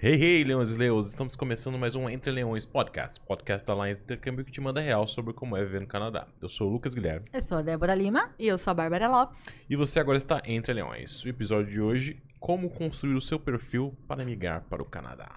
Hey, 0.00 0.14
hey, 0.14 0.44
leões 0.44 0.70
e 0.70 0.76
leões, 0.76 1.06
estamos 1.08 1.34
começando 1.34 1.76
mais 1.76 1.96
um 1.96 2.08
Entre 2.08 2.30
Leões 2.30 2.64
Podcast, 2.64 3.18
podcast 3.18 3.66
da 3.66 3.72
Alliance 3.72 4.00
Intercâmbio 4.00 4.44
que 4.44 4.52
te 4.52 4.60
manda 4.60 4.80
real 4.80 5.08
sobre 5.08 5.32
como 5.34 5.56
é 5.56 5.64
viver 5.64 5.80
no 5.80 5.88
Canadá. 5.88 6.28
Eu 6.40 6.48
sou 6.48 6.68
o 6.68 6.72
Lucas 6.72 6.94
Guilherme 6.94 7.26
Eu 7.32 7.40
sou 7.40 7.58
a 7.58 7.62
Débora 7.62 7.96
Lima. 7.96 8.30
E 8.38 8.46
eu 8.46 8.56
sou 8.56 8.70
a 8.70 8.74
Bárbara 8.74 9.08
Lopes. 9.08 9.46
e 9.68 9.74
você 9.74 9.98
agora 9.98 10.16
está 10.16 10.40
Entre 10.44 10.72
Leões. 10.72 11.24
O 11.24 11.28
episódio 11.28 11.72
de 11.72 11.80
hoje, 11.80 12.22
como 12.38 12.70
construir 12.70 13.16
o 13.16 13.20
seu 13.20 13.40
perfil 13.40 13.92
para 14.06 14.24
migrar 14.24 14.62
para 14.70 14.80
o 14.80 14.86
Canadá. 14.86 15.34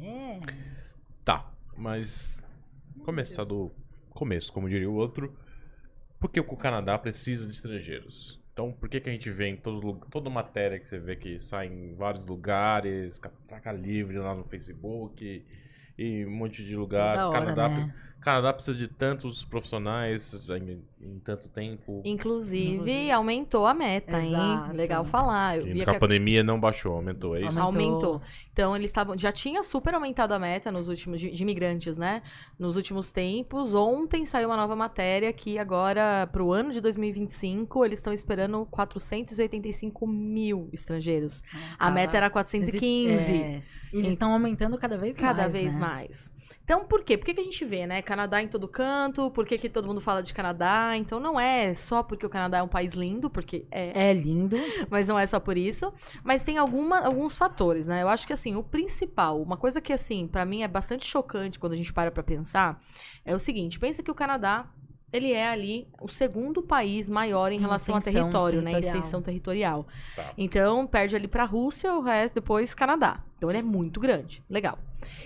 É. 0.00 0.40
Tá, 1.22 1.52
mas 1.76 2.42
começar 3.04 3.44
do 3.44 3.70
começo, 4.14 4.50
como 4.54 4.70
diria 4.70 4.88
o 4.88 4.94
outro, 4.94 5.36
por 6.18 6.30
que 6.30 6.40
o 6.40 6.56
Canadá 6.56 6.98
precisa 6.98 7.46
de 7.46 7.52
estrangeiros? 7.52 8.37
Então, 8.58 8.72
por 8.72 8.88
que, 8.88 8.98
que 8.98 9.08
a 9.08 9.12
gente 9.12 9.30
vê 9.30 9.46
em 9.46 9.56
todo, 9.56 10.00
toda 10.10 10.28
matéria 10.28 10.80
que 10.80 10.88
você 10.88 10.98
vê 10.98 11.14
que 11.14 11.38
sai 11.38 11.68
em 11.68 11.94
vários 11.94 12.26
lugares, 12.26 13.16
Catraca 13.16 13.70
Livre 13.70 14.18
lá 14.18 14.34
no 14.34 14.42
Facebook 14.42 15.44
e 15.96 16.26
um 16.26 16.30
monte 16.32 16.64
de 16.64 16.74
lugar. 16.74 17.14
Toda 17.14 17.28
hora, 17.28 17.38
Canadá, 17.38 17.68
né? 17.68 17.94
Canadá 18.20 18.52
precisa 18.52 18.76
de 18.76 18.88
tantos 18.88 19.44
profissionais 19.44 20.48
em, 20.50 20.82
em 21.00 21.18
tanto 21.20 21.48
tempo. 21.48 22.02
Inclusive, 22.04 22.72
Inclusive. 22.74 23.10
aumentou 23.12 23.66
a 23.66 23.72
meta, 23.72 24.20
hein? 24.20 24.32
Exato. 24.34 24.76
Legal 24.76 25.04
falar. 25.04 25.58
Eu 25.58 25.68
E 25.68 25.82
a 25.82 25.86
que 25.86 25.98
pandemia 25.98 26.42
não 26.42 26.58
baixou, 26.58 26.94
aumentou, 26.94 27.36
é 27.36 27.42
isso? 27.46 27.58
Aumentou. 27.60 27.92
aumentou. 27.94 28.22
Então, 28.52 28.74
eles 28.76 28.90
estavam. 28.90 29.16
Já 29.16 29.30
tinha 29.30 29.62
super 29.62 29.94
aumentado 29.94 30.32
a 30.32 30.38
meta 30.38 30.70
nos 30.72 30.88
últimos. 30.88 31.20
De, 31.20 31.30
de 31.30 31.42
imigrantes, 31.42 31.96
né? 31.96 32.22
Nos 32.58 32.76
últimos 32.76 33.12
tempos. 33.12 33.72
Ontem 33.74 34.24
saiu 34.26 34.48
uma 34.48 34.56
nova 34.56 34.74
matéria 34.76 35.32
que 35.32 35.58
agora, 35.58 36.26
para 36.32 36.42
o 36.42 36.52
ano 36.52 36.72
de 36.72 36.80
2025, 36.80 37.84
eles 37.84 37.98
estão 38.00 38.12
esperando 38.12 38.66
485 38.66 40.06
mil 40.06 40.68
estrangeiros. 40.72 41.42
A 41.74 41.84
Tava- 41.84 41.90
meta 41.92 42.16
era 42.16 42.30
415. 42.30 43.32
É. 43.32 43.62
E 43.92 43.98
eles 44.00 44.12
estão 44.12 44.32
aumentando 44.32 44.76
cada 44.76 44.98
vez 44.98 45.16
Cada 45.16 45.42
mais. 45.44 45.52
vez 45.52 45.76
né? 45.76 45.86
mais. 45.86 46.30
Então, 46.68 46.84
por 46.84 47.02
quê? 47.02 47.16
Por 47.16 47.24
que, 47.24 47.32
que 47.32 47.40
a 47.40 47.44
gente 47.44 47.64
vê, 47.64 47.86
né? 47.86 48.02
Canadá 48.02 48.42
em 48.42 48.46
todo 48.46 48.68
canto, 48.68 49.30
por 49.30 49.46
que, 49.46 49.56
que 49.56 49.70
todo 49.70 49.88
mundo 49.88 50.02
fala 50.02 50.22
de 50.22 50.34
Canadá? 50.34 50.94
Então, 50.98 51.18
não 51.18 51.40
é 51.40 51.74
só 51.74 52.02
porque 52.02 52.26
o 52.26 52.28
Canadá 52.28 52.58
é 52.58 52.62
um 52.62 52.68
país 52.68 52.92
lindo, 52.92 53.30
porque 53.30 53.64
é, 53.70 54.10
É 54.10 54.12
lindo. 54.12 54.54
mas 54.90 55.08
não 55.08 55.18
é 55.18 55.26
só 55.26 55.40
por 55.40 55.56
isso. 55.56 55.90
Mas 56.22 56.42
tem 56.42 56.58
alguma, 56.58 56.98
alguns 56.98 57.38
fatores, 57.38 57.86
né? 57.88 58.02
Eu 58.02 58.08
acho 58.10 58.26
que, 58.26 58.34
assim, 58.34 58.54
o 58.54 58.62
principal, 58.62 59.40
uma 59.40 59.56
coisa 59.56 59.80
que, 59.80 59.94
assim, 59.94 60.28
pra 60.28 60.44
mim 60.44 60.62
é 60.62 60.68
bastante 60.68 61.06
chocante 61.06 61.58
quando 61.58 61.72
a 61.72 61.76
gente 61.76 61.90
para 61.90 62.10
pra 62.10 62.22
pensar, 62.22 62.78
é 63.24 63.34
o 63.34 63.38
seguinte: 63.38 63.78
pensa 63.78 64.02
que 64.02 64.10
o 64.10 64.14
Canadá. 64.14 64.68
Ele 65.10 65.32
é 65.32 65.48
ali 65.48 65.88
o 66.02 66.08
segundo 66.08 66.62
país 66.62 67.08
maior 67.08 67.50
em 67.50 67.58
relação 67.58 67.96
a 67.96 68.00
território, 68.02 68.60
né? 68.60 68.78
Extensão 68.78 69.22
territorial. 69.22 69.86
Tá. 70.14 70.34
Então, 70.36 70.86
perde 70.86 71.16
ali 71.16 71.26
pra 71.26 71.44
Rússia, 71.44 71.94
o 71.94 72.02
resto 72.02 72.34
depois 72.34 72.74
Canadá. 72.74 73.24
Então, 73.38 73.48
ele 73.48 73.60
é 73.60 73.62
muito 73.62 74.00
grande. 74.00 74.44
Legal. 74.50 74.78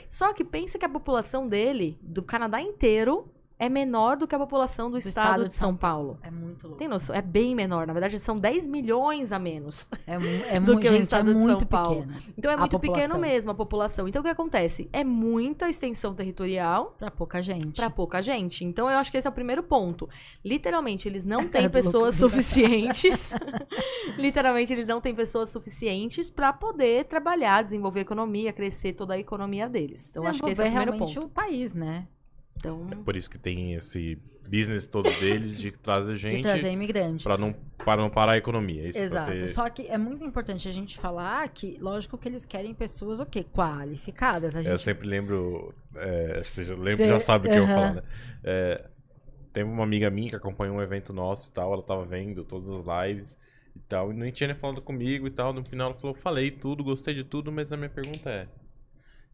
Só 0.09 0.33
que 0.33 0.45
pensa 0.45 0.79
que 0.79 0.85
a 0.85 0.89
população 0.89 1.47
dele, 1.47 1.99
do 2.03 2.23
Canadá 2.23 2.61
inteiro, 2.61 3.31
é 3.63 3.69
menor 3.69 4.17
do 4.17 4.27
que 4.27 4.35
a 4.35 4.39
população 4.41 4.91
do, 4.91 4.99
estado, 4.99 5.47
de 5.47 5.55
São 5.55 5.77
Paulo. 5.77 6.19
É 6.21 6.33
muito 6.33 6.67
louco. 6.67 6.81
Tem 6.81 6.89
noção? 6.89 7.15
É 7.15 7.23
bem 7.23 7.55
menor. 7.55 7.87
Na 7.87 7.93
verdade, 7.93 8.19
são 8.19 8.37
10 8.37 8.67
milhões 8.67 9.33
a 9.33 9.39
menos. 9.39 9.89
É, 10.05 10.57
é 10.57 10.59
do 10.61 10.81
que 10.81 10.89
o 10.89 10.91
gente, 10.91 11.03
estado 11.03 11.31
é 11.31 11.33
de 11.33 11.39
São 11.39 11.49
muito 11.49 11.67
Paulo. 11.67 12.03
pequeno. 12.03 12.23
Então 12.37 12.51
é 12.51 12.55
A 12.55 12.59
muito 12.59 12.77
pequeno 12.81 13.19
mesmo 13.21 13.53
a 13.53 13.55
população. 13.55 14.09
Então 14.09 14.19
o 14.19 14.25
que 14.25 14.31
acontece? 14.31 14.91
É 14.93 15.05
muita 15.05 15.71
extensão 15.71 16.13
territorial 16.13 16.97
Pra 16.99 17.09
pouca 17.09 17.41
gente. 17.41 17.77
para 17.77 17.89
pouca 17.89 18.21
gente. 18.21 18.65
Então 18.65 18.91
eu 18.91 18.99
acho 18.99 19.13
que 19.13 19.17
esse 19.17 19.29
é 19.29 19.31
o 19.31 19.33
primeiro 19.33 19.63
ponto. 19.63 20.09
Literalmente, 20.45 21.07
eles 21.07 21.25
não 21.25 21.47
têm 21.49 21.69
do 21.69 21.71
pessoas 21.71 22.17
suficientes. 22.17 23.31
Literalmente, 24.19 24.73
eles 24.73 24.89
não 24.89 25.01
têm 25.01 25.15
pessoas 25.15 25.51
suficientes 25.51 26.29
para 26.29 26.53
poder 26.53 27.05
trabalhar, 27.05 27.63
desenvolver 27.63 28.01
a 28.01 28.03
economia, 28.03 28.53
crescer 28.53 28.95
toda 28.95 29.15
a 29.15 29.19
economia 29.21 29.69
deles. 29.69 30.09
Então 30.11 30.25
eu 30.25 30.31
acho 30.31 30.43
que 30.43 30.51
esse 30.51 30.61
é 30.61 30.65
o 30.65 30.67
primeiro 30.67 30.99
ponto. 30.99 31.21
o 31.21 31.29
país, 31.29 31.73
né? 31.75 32.09
Então, 32.57 32.87
Por 33.05 33.17
isso 33.17 33.29
que 33.31 33.39
tem 33.39 33.75
esse 33.75 34.17
business 34.49 34.87
todo 34.87 35.11
deles 35.19 35.59
de 35.59 35.71
trazer 35.79 36.15
De 36.15 36.19
gente 36.21 36.43
trazer 36.43 36.71
imigrante. 36.71 37.25
para 37.25 37.37
não, 37.39 37.53
para 37.53 38.03
não 38.03 38.11
parar 38.11 38.33
a 38.33 38.37
economia. 38.39 38.83
é 38.85 38.89
Isso, 38.89 38.99
pra 38.99 39.05
Exato. 39.05 39.31
ter- 39.39 39.49
Só 39.49 39.69
que 39.69 39.87
é 39.89 39.99
muito 39.99 40.25
importante 40.25 40.69
a 40.69 40.73
gente 40.73 40.99
falar 40.99 41.49
que, 41.49 41.77
lógico 41.81 42.17
que 42.19 42.29
eles 42.29 42.45
querem 42.45 42.75
pessoas, 42.75 43.21
o 43.21 43.27
quê? 43.27 43.43
Qualificadas. 43.43 44.55
A 44.55 44.61
Eu 44.61 44.65
gente 44.65 44.83
sempre 44.83 45.09
lembro, 45.09 45.75
é, 45.97 46.43
você 46.43 46.65
já 46.65 46.75
lembra, 46.75 46.97
Cê- 46.99 47.09
já 47.09 47.21
sabe 47.21 47.49
o 47.49 47.51
que 47.51 47.59
eu 47.59 47.67
vou 47.67 47.75
falar, 47.75 47.95
né? 47.95 48.03
É, 48.45 48.85
teve 49.53 49.69
uma 49.69 49.85
amiga 49.85 50.11
minha 50.11 50.31
que 50.31 50.37
acompanhou 50.37 50.77
um 50.77 50.83
evento 50.83 51.13
nosso 51.13 51.51
e 51.51 51.53
tal, 51.53 51.73
ela 51.73 51.83
tava 51.83 52.05
vendo 52.05 52.45
todas 52.45 52.69
as 52.71 52.85
lives 53.09 53.39
e 53.75 53.81
tal, 53.89 54.13
e 54.13 54.15
não 54.15 54.31
tinha 54.31 54.49
nem 54.49 54.57
falado 54.57 54.81
comigo 54.83 55.27
e 55.27 55.31
tal, 55.31 55.53
no 55.53 55.65
final 55.65 55.91
ela 55.91 55.99
falou, 55.99 56.15
falei 56.15 56.51
tudo, 56.51 56.85
gostei 56.85 57.15
de 57.15 57.25
tudo, 57.25 57.51
mas 57.51 57.73
a 57.73 57.77
minha 57.77 57.89
pergunta 57.91 58.29
é, 58.31 58.47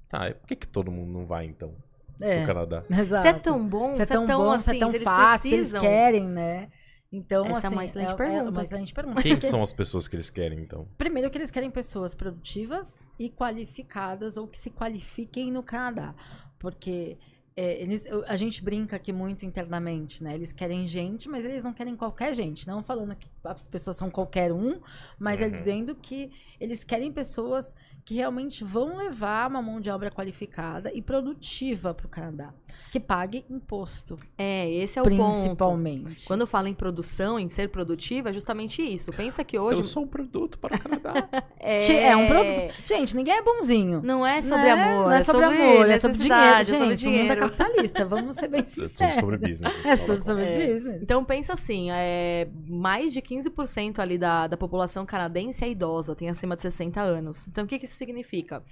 tá, 0.08 0.28
e 0.30 0.34
por 0.34 0.46
que 0.46 0.56
que 0.56 0.66
todo 0.68 0.90
mundo 0.90 1.12
não 1.12 1.26
vai 1.26 1.44
então 1.46 1.74
É, 2.20 2.38
pro 2.38 2.46
Canadá? 2.54 2.84
exato. 2.90 3.22
se 3.22 3.28
é 3.28 3.32
tão 3.32 3.68
bom, 3.68 3.94
Se 3.94 4.02
é 4.02 4.06
tão 4.06 4.26
bom, 4.26 4.58
se 4.58 4.70
assim, 4.70 4.76
é 4.76 4.80
tão 4.80 4.88
eles 4.90 5.02
fácil, 5.02 5.50
precisam. 5.50 5.80
eles 5.80 5.88
querem, 5.90 6.28
né? 6.28 6.68
Então, 7.10 7.46
Essa 7.46 7.52
é 7.52 7.66
assim, 7.68 7.76
uma 7.76 7.84
excelente 7.86 8.10
é, 8.10 8.12
É 8.12 8.16
pergunta. 8.16 8.50
uma 8.50 8.62
excelente 8.62 8.92
pergunta. 8.94 9.22
Quem 9.22 9.40
são 9.40 9.62
as 9.62 9.72
pessoas 9.72 10.06
que 10.06 10.14
eles 10.16 10.28
querem 10.28 10.60
então? 10.60 10.86
primeiro 10.98 11.30
que 11.30 11.38
eles 11.38 11.50
querem 11.50 11.70
pessoas 11.70 12.14
produtivas 12.14 12.98
e 13.18 13.30
qualificadas 13.30 14.36
ou 14.36 14.46
que 14.46 14.58
se 14.58 14.68
qualifiquem 14.70 15.50
no 15.50 15.62
Canadá. 15.62 16.14
Porque 16.58 17.16
é, 17.56 17.82
eles- 17.82 18.04
a 18.28 18.36
gente 18.36 18.62
brinca 18.62 18.94
aqui 18.96 19.12
muito 19.12 19.44
internamente, 19.44 20.22
né? 20.22 20.34
Eles 20.34 20.52
querem 20.52 20.86
gente, 20.86 21.28
mas 21.28 21.44
eles 21.44 21.64
não 21.64 21.72
querem 21.72 21.96
qualquer 21.96 22.32
gente. 22.34 22.66
Não 22.68 22.82
falando 22.82 23.16
que 23.16 23.26
as 23.42 23.66
pessoas 23.66 23.96
são 23.96 24.10
qualquer 24.10 24.52
um, 24.52 24.78
mas 25.18 25.40
é 25.40 25.46
Uhum. 25.46 25.52
dizendo 25.52 25.94
que 25.96 26.30
eles 26.60 26.84
querem 26.84 27.10
pessoas 27.10 27.74
que 28.08 28.14
realmente 28.14 28.64
vão 28.64 28.96
levar 28.96 29.50
uma 29.50 29.60
mão 29.60 29.78
de 29.82 29.90
obra 29.90 30.10
qualificada 30.10 30.90
e 30.94 31.02
produtiva 31.02 31.92
para 31.92 32.06
o 32.06 32.08
Canadá. 32.08 32.54
Que 32.90 32.98
pague 32.98 33.44
imposto, 33.50 34.16
É, 34.38 34.66
esse 34.70 34.98
é 34.98 35.02
o 35.02 35.04
ponto. 35.04 35.30
principalmente. 35.30 36.24
Quando 36.26 36.40
eu 36.40 36.46
falo 36.46 36.68
em 36.68 36.72
produção, 36.74 37.38
em 37.38 37.46
ser 37.50 37.68
produtiva, 37.68 38.30
é 38.30 38.32
justamente 38.32 38.80
isso. 38.80 39.10
Pensa 39.12 39.44
que 39.44 39.58
hoje. 39.58 39.80
Eu 39.80 39.84
sou 39.84 40.04
um 40.04 40.06
produto 40.06 40.58
para 40.58 40.74
o 40.74 40.80
Canadá. 40.80 41.28
é... 41.60 41.86
É 42.08 42.16
um 42.16 42.26
produto. 42.26 42.62
Gente, 42.86 43.14
ninguém 43.14 43.34
é 43.36 43.42
bonzinho. 43.42 44.00
Não 44.02 44.26
é 44.26 44.40
sobre 44.40 44.64
Né? 44.64 44.70
amor, 44.72 45.04
não 45.04 45.12
é 45.12 45.22
sobre, 45.22 45.44
amor, 45.44 45.86
é 45.86 45.98
sobre 45.98 46.16
dinheiro. 46.16 46.34
necessidade, 46.40 46.74
é 46.74 46.78
sobre 46.78 46.96
Gente, 46.96 47.06
o 47.06 47.10
mundo 47.10 47.20
é 47.20 47.34
dinheiro. 47.34 47.40
capitalista, 47.58 48.04
vamos 48.06 48.36
ser 48.36 48.48
bem 48.48 48.60
é 48.60 48.62
tudo 48.62 48.88
sinceros. 48.88 49.14
sobre 49.16 49.36
business. 49.36 49.84
É 49.84 49.96
tudo 49.98 50.24
sobre 50.24 50.44
É. 50.44 50.72
business. 50.72 51.02
Então 51.02 51.22
pensa 51.26 51.52
assim, 51.52 51.90
é, 51.90 52.48
mais 52.66 53.12
de 53.12 53.20
15% 53.20 53.98
ali 53.98 54.16
da, 54.16 54.46
da 54.46 54.56
população 54.56 55.04
canadense 55.04 55.62
é 55.62 55.68
idosa, 55.68 56.14
tem 56.16 56.30
acima 56.30 56.56
de 56.56 56.62
60 56.62 57.02
anos. 57.02 57.46
Então 57.48 57.64
o 57.64 57.66
que, 57.66 57.78
que 57.78 57.84
isso 57.84 57.97
significa? 57.98 58.62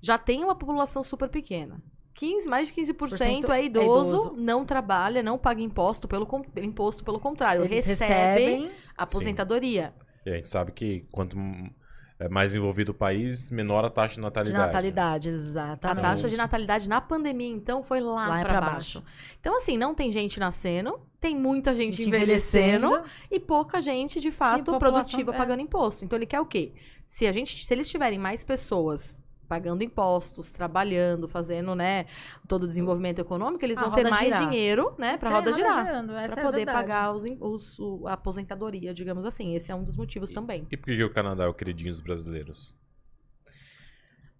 Já 0.00 0.18
tem 0.18 0.44
uma 0.44 0.54
população 0.54 1.02
super 1.02 1.28
pequena. 1.28 1.82
15, 2.14 2.48
mais 2.48 2.68
de 2.68 2.74
15% 2.74 3.48
é 3.48 3.60
é 3.60 3.64
idoso, 3.64 4.16
idoso. 4.16 4.34
não 4.36 4.64
trabalha, 4.66 5.22
não 5.22 5.38
paga 5.38 5.62
imposto, 5.62 6.06
pelo, 6.06 6.28
imposto 6.56 7.02
pelo 7.02 7.18
contrário, 7.18 7.64
Eles 7.64 7.86
recebe 7.86 8.12
recebem 8.12 8.70
aposentadoria. 8.96 9.94
E 10.26 10.30
a 10.30 10.34
gente 10.36 10.48
sabe 10.48 10.72
que 10.72 11.06
quanto 11.10 11.36
é 11.38 11.81
mais 12.28 12.54
envolvido 12.54 12.92
o 12.92 12.94
país, 12.94 13.50
menor 13.50 13.84
a 13.84 13.90
taxa 13.90 14.10
de 14.10 14.14
de 14.16 14.20
natalidade. 14.22 14.66
natalidade, 14.66 15.28
A 15.28 15.32
exatamente. 15.32 16.02
taxa 16.02 16.28
de 16.28 16.36
natalidade 16.36 16.88
na 16.88 17.00
pandemia, 17.00 17.48
então, 17.48 17.82
foi 17.82 18.00
lá, 18.00 18.28
Lá 18.28 18.40
é 18.40 18.42
pra 18.44 18.58
pra 18.58 18.70
baixo. 18.72 19.02
Então, 19.40 19.56
assim, 19.56 19.76
não 19.76 19.94
tem 19.94 20.12
gente 20.12 20.38
nascendo, 20.38 21.00
tem 21.20 21.36
muita 21.36 21.74
gente 21.74 21.96
Gente 21.96 22.08
envelhecendo, 22.08 23.02
e 23.30 23.38
pouca 23.38 23.80
gente, 23.80 24.20
de 24.20 24.30
fato, 24.30 24.78
produtiva 24.78 25.32
é. 25.34 25.36
pagando 25.36 25.60
imposto. 25.60 26.04
Então 26.04 26.18
ele 26.18 26.26
quer 26.26 26.40
o 26.40 26.46
quê? 26.46 26.72
Se 27.06 27.26
a 27.26 27.32
gente, 27.32 27.64
se 27.64 27.72
eles 27.72 27.88
tiverem 27.88 28.18
mais 28.18 28.42
pessoas 28.42 29.22
pagando 29.52 29.84
impostos, 29.84 30.50
trabalhando, 30.52 31.28
fazendo, 31.28 31.74
né, 31.74 32.06
todo 32.48 32.62
o 32.62 32.66
desenvolvimento 32.66 33.18
econômico, 33.18 33.62
eles 33.62 33.76
A 33.76 33.82
vão 33.82 33.90
ter 33.92 33.98
roda 34.04 34.10
mais 34.10 34.24
girar. 34.24 34.48
dinheiro, 34.48 34.94
né, 34.98 35.18
pra 35.18 35.28
Tem 35.28 35.36
a 35.36 35.40
roda 35.40 35.52
girar, 35.52 35.84
Pra 36.06 36.22
é 36.22 36.28
poder 36.42 36.56
verdade. 36.56 36.78
pagar 36.78 37.12
os, 37.12 37.24
os- 37.38 37.78
o- 37.78 38.06
a 38.08 38.14
aposentadoria, 38.14 38.94
digamos 38.94 39.26
assim. 39.26 39.54
Esse 39.54 39.70
é 39.70 39.74
um 39.74 39.84
dos 39.84 39.94
motivos 39.94 40.30
também. 40.30 40.66
E 40.70 40.76
por 40.78 40.86
que 40.86 41.04
o 41.04 41.12
Canadá 41.12 41.44
é 41.44 41.48
o 41.48 41.52
queridinho 41.52 41.90
dos 41.90 42.00
brasileiros? 42.00 42.74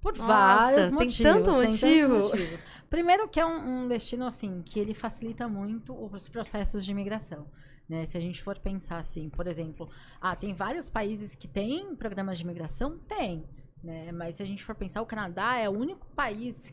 Por 0.01 0.17
Nossa, 0.17 0.27
vários 0.33 0.87
tem 0.89 0.93
motivos. 0.93 1.19
tanto 1.19 1.45
tem 1.45 1.61
tantos 1.61 1.81
motivo. 1.83 2.19
motivos. 2.21 2.61
Primeiro 2.89 3.29
que 3.29 3.39
é 3.39 3.45
um, 3.45 3.85
um 3.85 3.89
destino, 3.89 4.25
assim, 4.27 4.63
que 4.65 4.81
ele 4.81 4.95
facilita 4.95 5.47
muito 5.47 5.93
os 5.95 6.27
processos 6.27 6.85
de 6.87 6.91
imigração. 6.91 7.47
Né? 7.89 8.05
Se 8.05 8.17
a 8.17 8.21
gente 8.21 8.43
for 8.43 8.59
pensar 8.59 8.97
assim, 8.99 9.29
por 9.29 9.47
exemplo, 9.47 9.91
ah, 10.21 10.35
tem 10.35 10.55
vários 10.55 10.89
países 10.89 11.35
que 11.35 11.47
têm 11.47 11.95
programas 11.95 12.39
de 12.39 12.45
imigração? 12.45 12.99
Tem. 13.07 13.45
Né? 13.83 14.13
Mas 14.13 14.37
se 14.37 14.43
a 14.43 14.47
gente 14.47 14.65
for 14.65 14.75
pensar, 14.75 15.03
o 15.03 15.07
Canadá 15.07 15.59
é 15.59 15.69
o 15.69 15.73
único 15.73 16.07
país 16.15 16.73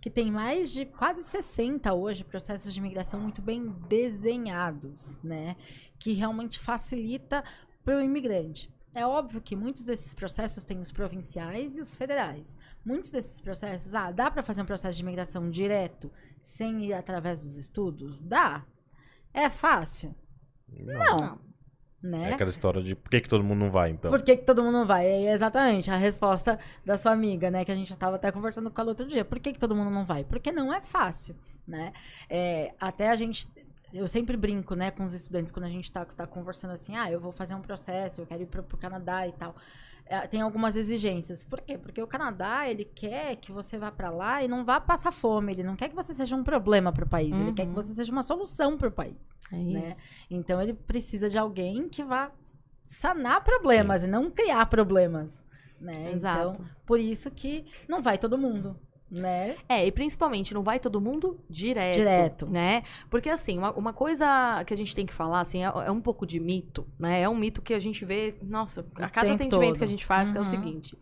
que 0.00 0.10
tem 0.10 0.32
mais 0.32 0.72
de 0.72 0.84
quase 0.84 1.22
60 1.22 1.94
hoje 1.94 2.24
processos 2.24 2.74
de 2.74 2.80
imigração 2.80 3.20
muito 3.20 3.40
bem 3.40 3.68
desenhados, 3.88 5.16
né? 5.22 5.56
Que 5.98 6.12
realmente 6.12 6.58
facilita 6.58 7.44
para 7.84 7.96
o 7.96 8.00
imigrante. 8.00 8.68
É 8.92 9.06
óbvio 9.06 9.40
que 9.40 9.56
muitos 9.56 9.84
desses 9.84 10.12
processos 10.12 10.64
têm 10.64 10.80
os 10.80 10.90
provinciais 10.90 11.76
e 11.76 11.80
os 11.80 11.94
federais. 11.94 12.46
Muitos 12.84 13.12
desses 13.12 13.40
processos, 13.40 13.94
ah, 13.94 14.10
dá 14.10 14.28
para 14.30 14.42
fazer 14.42 14.60
um 14.62 14.66
processo 14.66 14.96
de 14.96 15.02
imigração 15.02 15.48
direto 15.48 16.10
sem 16.44 16.84
ir 16.84 16.92
através 16.92 17.42
dos 17.42 17.56
estudos? 17.56 18.20
Dá. 18.20 18.66
É 19.32 19.48
fácil? 19.48 20.14
Não. 20.68 21.51
Né? 22.02 22.30
É 22.30 22.34
aquela 22.34 22.50
história 22.50 22.82
de 22.82 22.94
por 22.94 23.10
que, 23.10 23.20
que 23.20 23.28
todo 23.28 23.44
mundo 23.44 23.60
não 23.60 23.70
vai, 23.70 23.90
então. 23.90 24.10
Por 24.10 24.22
que, 24.22 24.36
que 24.36 24.44
todo 24.44 24.62
mundo 24.62 24.78
não 24.78 24.86
vai? 24.86 25.06
É 25.06 25.32
exatamente 25.32 25.90
a 25.90 25.96
resposta 25.96 26.58
da 26.84 26.98
sua 26.98 27.12
amiga, 27.12 27.50
né? 27.50 27.64
Que 27.64 27.70
a 27.70 27.76
gente 27.76 27.88
já 27.88 27.96
tava 27.96 28.16
até 28.16 28.32
conversando 28.32 28.70
com 28.70 28.80
ela 28.80 28.90
outro 28.90 29.06
dia. 29.06 29.24
Por 29.24 29.38
que, 29.38 29.52
que 29.52 29.58
todo 29.58 29.74
mundo 29.74 29.90
não 29.90 30.04
vai? 30.04 30.24
Porque 30.24 30.50
não 30.50 30.72
é 30.72 30.80
fácil, 30.80 31.36
né? 31.66 31.92
É, 32.28 32.74
até 32.80 33.10
a 33.10 33.14
gente. 33.14 33.48
Eu 33.92 34.08
sempre 34.08 34.38
brinco, 34.38 34.74
né, 34.74 34.90
com 34.90 35.02
os 35.02 35.12
estudantes 35.12 35.52
quando 35.52 35.66
a 35.66 35.68
gente 35.68 35.92
tá, 35.92 36.02
tá 36.06 36.26
conversando 36.26 36.70
assim, 36.70 36.96
ah, 36.96 37.10
eu 37.10 37.20
vou 37.20 37.30
fazer 37.30 37.54
um 37.54 37.60
processo, 37.60 38.22
eu 38.22 38.26
quero 38.26 38.42
ir 38.42 38.46
pro, 38.46 38.62
pro 38.62 38.78
Canadá 38.78 39.28
e 39.28 39.32
tal. 39.32 39.54
É, 40.06 40.26
tem 40.26 40.40
algumas 40.42 40.76
exigências. 40.76 41.44
Por 41.44 41.60
quê? 41.62 41.78
Porque 41.78 42.02
o 42.02 42.06
Canadá, 42.06 42.68
ele 42.68 42.84
quer 42.84 43.36
que 43.36 43.50
você 43.50 43.78
vá 43.78 43.90
para 43.90 44.10
lá 44.10 44.42
e 44.44 44.48
não 44.48 44.64
vá 44.64 44.78
passar 44.80 45.10
fome. 45.12 45.52
Ele 45.52 45.62
não 45.62 45.74
quer 45.76 45.88
que 45.88 45.94
você 45.94 46.12
seja 46.12 46.36
um 46.36 46.44
problema 46.44 46.92
para 46.92 47.04
o 47.04 47.08
país. 47.08 47.34
Ele 47.34 47.52
quer 47.52 47.62
que 47.62 47.68
Uhum. 47.68 47.74
você 47.74 47.94
seja 47.94 48.12
uma 48.12 48.22
solução 48.22 48.76
para 48.76 48.88
o 48.88 48.92
país. 48.92 49.16
É 49.50 49.56
Né? 49.56 49.88
isso. 49.90 50.02
Então 50.30 50.60
ele 50.60 50.74
precisa 50.74 51.30
de 51.30 51.38
alguém 51.38 51.88
que 51.88 52.02
vá 52.02 52.30
sanar 52.84 53.42
problemas 53.42 54.02
e 54.04 54.06
não 54.06 54.30
criar 54.30 54.66
problemas, 54.66 55.30
né? 55.80 56.12
Exato. 56.12 56.52
Então, 56.60 56.66
por 56.84 57.00
isso 57.00 57.30
que 57.30 57.64
não 57.88 58.02
vai 58.02 58.18
todo 58.18 58.36
mundo, 58.36 58.78
né? 59.12 59.56
É, 59.68 59.86
e 59.86 59.92
principalmente 59.92 60.54
não 60.54 60.62
vai 60.62 60.80
todo 60.80 61.00
mundo 61.00 61.38
direto. 61.48 61.96
Direto. 61.96 62.46
Né? 62.46 62.82
Porque, 63.10 63.28
assim, 63.28 63.58
uma, 63.58 63.72
uma 63.72 63.92
coisa 63.92 64.64
que 64.66 64.72
a 64.72 64.76
gente 64.76 64.94
tem 64.94 65.04
que 65.06 65.12
falar, 65.12 65.40
assim, 65.40 65.62
é, 65.64 65.66
é 65.86 65.90
um 65.90 66.00
pouco 66.00 66.26
de 66.26 66.40
mito, 66.40 66.86
né? 66.98 67.20
É 67.20 67.28
um 67.28 67.36
mito 67.36 67.60
que 67.60 67.74
a 67.74 67.78
gente 67.78 68.04
vê, 68.04 68.34
nossa, 68.42 68.80
a 68.96 69.10
cada 69.10 69.28
tempo 69.28 69.34
atendimento 69.42 69.68
todo. 69.70 69.78
que 69.78 69.84
a 69.84 69.88
gente 69.88 70.04
faz, 70.06 70.32
que 70.32 70.38
é 70.38 70.40
o 70.40 70.44
Uhum. 70.44 70.50
seguinte. 70.50 70.98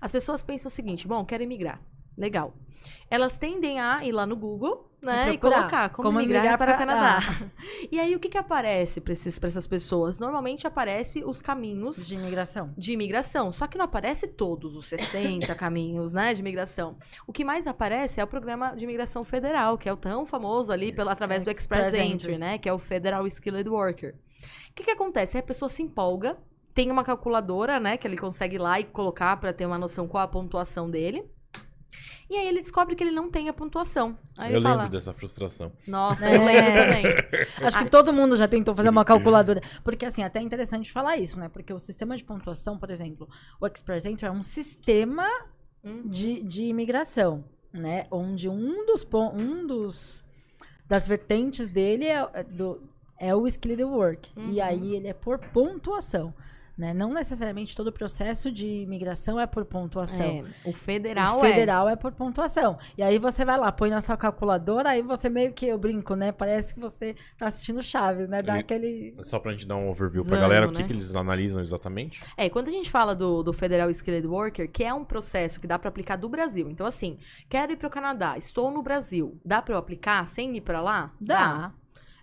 As 0.00 0.12
pessoas 0.12 0.42
pensam 0.42 0.68
o 0.68 0.70
seguinte, 0.70 1.08
bom, 1.08 1.24
quero 1.24 1.42
imigrar. 1.42 1.80
Legal. 2.16 2.54
Elas 3.10 3.38
tendem 3.38 3.80
a 3.80 4.04
ir 4.04 4.12
lá 4.12 4.26
no 4.26 4.36
Google, 4.36 4.93
né? 5.04 5.32
E, 5.32 5.38
colocar 5.38 5.90
como, 5.90 6.08
como 6.08 6.18
migrar, 6.18 6.42
migrar 6.42 6.58
para 6.58 6.74
o 6.74 6.78
Canadá. 6.78 7.18
E 7.90 8.00
aí, 8.00 8.16
o 8.16 8.20
que 8.20 8.28
que 8.28 8.38
aparece 8.38 9.00
para 9.00 9.12
essas 9.12 9.66
pessoas? 9.66 10.18
Normalmente 10.18 10.66
aparece 10.66 11.22
os 11.24 11.40
caminhos 11.42 12.06
De 12.06 12.14
imigração. 12.14 12.72
de 12.76 12.92
imigração. 12.92 13.52
Só 13.52 13.66
que 13.66 13.76
não 13.76 13.84
aparece 13.84 14.26
todos 14.26 14.74
os 14.74 14.86
60 14.86 15.54
caminhos, 15.54 16.12
né, 16.12 16.32
de 16.32 16.40
imigração. 16.40 16.96
O 17.26 17.32
que 17.32 17.44
mais 17.44 17.66
aparece 17.66 18.20
é 18.20 18.24
o 18.24 18.26
programa 18.26 18.74
de 18.74 18.84
imigração 18.84 19.24
federal, 19.24 19.76
que 19.76 19.88
é 19.88 19.92
o 19.92 19.96
tão 19.96 20.24
famoso 20.26 20.72
ali 20.72 20.92
pela, 20.92 21.12
através 21.12 21.44
do 21.44 21.50
Express, 21.50 21.88
Express 21.88 22.04
Entry, 22.06 22.32
Entry. 22.32 22.38
né, 22.38 22.58
que 22.58 22.68
é 22.68 22.72
o 22.72 22.78
Federal 22.78 23.26
Skilled 23.26 23.68
Worker. 23.68 24.14
O 24.70 24.74
que 24.74 24.84
que 24.84 24.90
acontece? 24.90 25.36
Aí 25.36 25.42
a 25.42 25.46
pessoa 25.46 25.68
se 25.68 25.82
empolga, 25.82 26.36
tem 26.74 26.90
uma 26.90 27.04
calculadora, 27.04 27.78
né, 27.78 27.96
que 27.96 28.06
ele 28.06 28.16
consegue 28.16 28.56
ir 28.56 28.58
lá 28.58 28.80
e 28.80 28.84
colocar 28.84 29.36
para 29.36 29.52
ter 29.52 29.66
uma 29.66 29.78
noção 29.78 30.08
qual 30.08 30.24
a 30.24 30.28
pontuação 30.28 30.90
dele. 30.90 31.24
E 32.30 32.36
aí 32.36 32.48
ele 32.48 32.60
descobre 32.60 32.94
que 32.96 33.04
ele 33.04 33.10
não 33.10 33.30
tem 33.30 33.48
a 33.48 33.52
pontuação. 33.52 34.18
Aí 34.38 34.50
eu 34.50 34.56
ele 34.56 34.62
fala, 34.62 34.76
lembro 34.82 34.92
dessa 34.92 35.12
frustração. 35.12 35.70
nossa, 35.86 36.26
É. 36.28 36.36
eu 36.36 36.44
lembro 36.44 36.72
também. 36.72 37.04
Acho 37.66 37.78
que 37.78 37.84
todo 37.90 38.12
mundo 38.12 38.36
já 38.36 38.48
tentou 38.48 38.74
fazer 38.74 38.88
uma 38.88 39.04
calculadora. 39.04 39.60
Porque, 39.82 40.06
assim, 40.06 40.22
até 40.22 40.38
é 40.38 40.42
interessante 40.42 40.90
falar 40.90 41.16
isso, 41.18 41.38
né? 41.38 41.48
Porque 41.50 41.72
o 41.72 41.78
sistema 41.78 42.16
de 42.16 42.24
pontuação, 42.24 42.78
por 42.78 42.90
exemplo, 42.90 43.28
o 43.60 43.66
Express 43.66 44.06
Entry 44.06 44.26
é 44.26 44.30
um 44.30 44.42
sistema 44.42 45.26
Hum. 45.84 46.02
de, 46.06 46.42
de 46.42 46.64
imigração, 46.64 47.44
né? 47.70 48.06
Onde 48.10 48.48
um 48.48 48.86
dos, 48.86 49.06
um 49.34 49.66
dos 49.66 50.24
das 50.88 51.06
vertentes 51.06 51.68
dele 51.68 52.06
é, 52.06 52.26
é 52.32 52.42
do, 52.42 52.80
é 53.18 53.34
o 53.34 53.46
Skilled 53.46 53.84
Work. 53.84 54.30
E 54.34 54.40
Uhum. 54.40 54.62
aí 54.64 54.96
ele 54.96 55.08
é 55.08 55.12
por 55.14 55.38
pontuação. 55.38 56.32
Né? 56.76 56.92
Não 56.92 57.12
necessariamente 57.12 57.76
todo 57.76 57.92
processo 57.92 58.50
de 58.50 58.66
imigração 58.82 59.38
é 59.38 59.46
por 59.46 59.64
pontuação. 59.64 60.44
É, 60.64 60.68
o 60.68 60.72
federal, 60.72 61.38
o 61.38 61.40
federal 61.40 61.88
é. 61.88 61.94
por 61.94 62.12
pontuação. 62.12 62.76
E 62.98 63.02
aí 63.02 63.18
você 63.18 63.44
vai 63.44 63.56
lá, 63.56 63.70
põe 63.70 63.90
na 63.90 64.00
sua 64.00 64.16
calculadora, 64.16 64.90
aí 64.90 65.02
você 65.02 65.28
meio 65.28 65.52
que, 65.52 65.66
eu 65.66 65.78
brinco, 65.78 66.16
né? 66.16 66.32
Parece 66.32 66.74
que 66.74 66.80
você 66.80 67.14
tá 67.38 67.46
assistindo 67.46 67.80
Chaves, 67.80 68.28
né? 68.28 68.38
Dá 68.42 68.56
E- 68.56 68.60
aquele... 68.60 69.14
Só 69.22 69.38
pra 69.38 69.52
gente 69.52 69.66
dar 69.66 69.76
um 69.76 69.88
overview 69.88 70.22
pra 70.22 70.30
Zano, 70.30 70.42
galera, 70.42 70.66
o 70.66 70.72
que, 70.72 70.82
né? 70.82 70.86
que 70.86 70.92
eles 70.92 71.14
analisam 71.14 71.62
exatamente? 71.62 72.22
É, 72.36 72.48
quando 72.48 72.68
a 72.68 72.72
gente 72.72 72.90
fala 72.90 73.14
do, 73.14 73.42
do 73.42 73.52
Federal 73.52 73.88
Skilled 73.90 74.26
Worker, 74.26 74.68
que 74.70 74.82
é 74.82 74.92
um 74.92 75.04
processo 75.04 75.60
que 75.60 75.66
dá 75.68 75.78
pra 75.78 75.88
aplicar 75.88 76.16
do 76.16 76.28
Brasil. 76.28 76.68
Então, 76.68 76.86
assim, 76.86 77.18
quero 77.48 77.72
ir 77.72 77.76
pro 77.76 77.88
Canadá, 77.88 78.36
estou 78.36 78.70
no 78.72 78.82
Brasil. 78.82 79.40
Dá 79.44 79.62
pra 79.62 79.74
eu 79.74 79.78
aplicar 79.78 80.26
sem 80.26 80.56
ir 80.56 80.60
pra 80.60 80.80
lá? 80.82 81.12
Dá. 81.20 81.72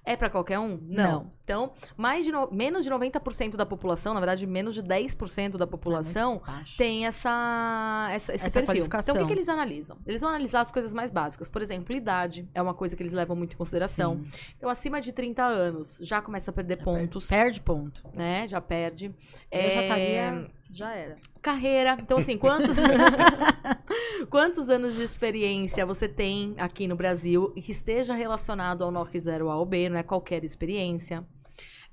É 0.04 0.16
pra 0.16 0.30
qualquer 0.32 0.58
um? 0.58 0.80
Não. 0.82 1.32
Então, 1.44 1.74
mais 1.96 2.26
de 2.26 2.32
no- 2.32 2.50
menos 2.52 2.84
de 2.84 2.90
90% 2.90 3.56
da 3.56 3.66
população, 3.66 4.14
na 4.16 4.20
verdade, 4.20 4.48
menos 4.48 4.74
de 4.74 4.82
10% 4.82 5.58
da 5.58 5.68
população 5.68 6.42
É 6.48 6.64
tem 6.78 7.06
essa, 7.06 8.08
essa- 8.12 8.34
esse 8.34 8.48
Essa 8.48 8.64
perfil. 8.64 8.86
Então, 8.86 9.16
o 9.16 9.20
que, 9.20 9.26
que 9.28 9.34
eles 9.34 9.48
analisam? 9.48 9.98
Eles 10.08 10.22
vão 10.22 10.30
analisar 10.32 10.62
as 10.62 10.72
coisas 10.72 10.92
mais 10.94 11.12
básicas. 11.12 11.50
Por 11.50 11.62
exemplo, 11.62 11.94
idade 11.96 12.50
é 12.54 12.62
uma 12.62 12.74
coisa 12.74 12.96
que 12.96 13.04
eles 13.04 13.14
levam 13.14 13.36
muito 13.36 13.54
em 13.54 13.58
consideração. 13.58 14.16
Sim. 14.32 14.54
Então, 14.58 14.70
acima 14.70 15.00
de 15.00 15.12
30 15.12 15.44
anos, 15.44 16.00
já 16.02 16.20
começa 16.22 16.50
a 16.50 16.54
perder 16.54 16.78
pontos, 16.84 17.28
Perde 17.28 17.62
ponto. 17.62 18.02
né? 18.14 18.48
Já 18.48 18.60
perde. 18.60 19.14
Eu 19.52 19.62
já 19.62 19.68
É, 19.68 19.84
estaria... 19.84 20.52
Já 20.74 20.94
era. 20.94 21.18
Carreira. 21.42 21.98
Então, 22.00 22.18
assim, 22.18 22.38
quantos... 22.38 22.78
quantos 24.30 24.70
anos 24.70 24.96
de 24.96 25.04
experiência 25.04 25.86
você 25.86 26.08
tem 26.08 26.56
aqui 26.58 26.88
no 26.88 26.96
Brasil 26.96 27.52
que 27.52 27.72
esteja 27.72 28.14
relacionado 28.14 28.84
ao 28.84 28.92
NOC 28.92 29.16
0A 29.16 29.56
ou 29.56 29.66
B, 29.66 29.90
não 29.90 29.98
é 29.98 30.04
qualquer 30.04 30.44
experiência. 30.44 31.26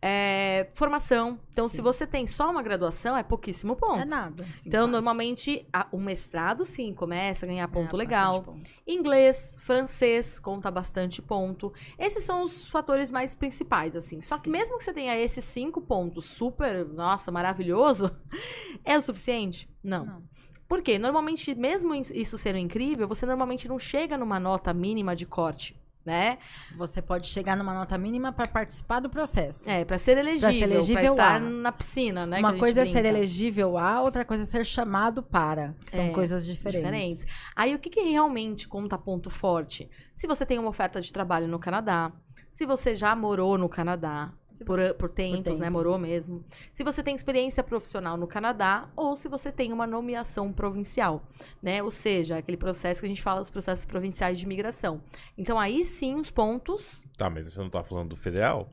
É, 0.01 0.69
formação. 0.75 1.41
Então, 1.51 1.69
se 1.69 1.77
Sim. 1.77 1.83
você 1.83 2.07
tem 2.07 2.25
só 2.27 2.49
uma 2.51 2.63
graduação, 2.63 3.17
é 3.17 3.23
pouquíssimo 3.25 3.75
ponto. 3.75 3.99
É 4.01 4.05
nada. 4.05 4.47
Então, 4.65 4.83
quase. 4.83 4.93
normalmente, 4.93 5.67
a- 5.73 5.89
o 5.91 5.99
mestrado, 5.99 6.65
sim, 6.65 6.95
começa 6.95 7.45
a 7.45 7.49
ganhar 7.49 7.67
ponto 7.67 7.97
É, 7.97 7.99
legal. 7.99 8.43
ponto. 8.43 8.71
Inglês, 8.87 9.59
francês, 9.61 10.39
conta 10.39 10.71
bastante 10.71 11.21
ponto. 11.21 11.73
Esses 11.99 12.23
são 12.23 12.45
os 12.45 12.69
fatores 12.69 13.11
mais 13.11 13.35
principais, 13.35 13.97
assim. 13.97 14.21
Só 14.23 14.37
que 14.39 14.45
Sim. 14.45 14.51
mesmo 14.51 14.79
que 14.79 14.85
você 14.85 14.93
tenha 14.93 15.19
esses 15.19 15.45
cinco 15.45 15.81
pontos 15.81 16.27
super, 16.27 16.87
nossa, 16.87 17.33
maravilhoso, 17.33 18.09
é 18.85 18.97
o 18.97 19.03
suficiente? 19.03 19.69
Não. 19.83 20.05
Não. 20.07 20.23
Por 20.69 20.81
quê? 20.83 20.99
Normalmente, 20.99 21.55
mesmo 21.55 21.93
isso 21.95 22.37
sendo 22.39 22.59
incrível, 22.59 23.09
você 23.09 23.25
normalmente 23.27 23.67
não 23.67 23.79
chega 23.79 24.17
numa 24.19 24.39
nota 24.39 24.73
mínima 24.75 25.17
de 25.17 25.25
corte, 25.27 25.75
né? 26.09 26.39
Você 26.77 27.03
pode 27.03 27.27
chegar 27.27 27.55
numa 27.55 27.75
nota 27.75 27.99
mínima 27.99 28.33
para 28.33 28.49
participar 28.49 28.99
do 29.01 29.11
processo. 29.11 29.69
É, 29.69 29.85
pra 29.85 29.99
ser 29.99 30.17
elegível, 30.17 30.49
pra, 30.49 30.59
elegível 30.75 31.13
estar 31.13 31.37
A. 31.37 31.39
na 31.39 31.71
piscina, 31.71 32.27
né? 32.27 32.39
Uma 32.39 32.57
coisa 32.59 32.81
é 32.81 32.87
ser 32.87 33.05
elegível 33.05 33.77
a, 33.77 34.01
outra 34.01 34.25
coisa 34.25 34.45
é 34.45 34.47
ser 34.47 34.65
chamado 34.65 35.23
para. 35.23 35.75
São 35.85 36.05
É, 36.05 36.11
coisas 36.11 36.47
diferentes. 36.47 36.81
diferentes. 36.81 37.27
Aí 37.55 37.75
o 37.75 37.79
que, 37.79 37.91
que 37.91 38.01
realmente 38.01 38.67
conta 38.67 38.97
ponto 38.97 39.29
forte? 39.29 39.91
Se 40.15 40.27
você 40.27 40.47
tem 40.47 40.59
uma 40.59 40.71
oferta 40.71 40.99
de 40.99 41.13
trabalho 41.13 41.47
no 41.47 41.59
Canadá, 41.59 42.11
se 42.51 42.65
você 42.65 42.95
já 42.97 43.15
morou 43.15 43.59
no 43.59 43.69
Canadá. 43.69 44.33
Por, 44.65 44.79
por, 44.95 45.09
tempos, 45.09 45.59
né? 45.59 45.67
tempos. 45.67 45.71
Morou 45.71 45.99
mesmo. 45.99 46.45
Se 46.73 46.85
você 46.85 47.03
tem 47.03 47.15
experiência 47.15 47.63
profissional 47.63 48.17
no 48.17 48.27
Canadá 48.27 48.89
ou 48.97 49.15
se 49.17 49.29
você 49.29 49.51
tem 49.53 49.73
uma 49.73 49.87
nomeação 49.87 50.53
provincial, 50.53 51.23
né? 51.63 51.83
Ou 51.83 51.91
seja, 51.91 52.39
aquele 52.39 52.57
processo 52.57 53.01
que 53.01 53.07
a 53.07 53.09
gente 53.09 53.23
fala 53.23 53.41
dos 53.41 53.51
processos 53.51 53.85
provinciais 53.85 54.39
de 54.39 54.45
imigração. 54.45 55.01
Então 55.37 55.59
aí 55.59 55.85
sim 55.85 56.15
os 56.15 56.31
pontos 56.31 57.03
Tá, 57.17 57.29
mas 57.29 57.47
você 57.53 57.61
não 57.61 57.69
tá 57.71 57.83
falando 57.83 58.11
do 58.11 58.17
federal? 58.17 58.71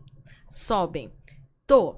sobem. 0.49 1.11
Tô. 1.65 1.97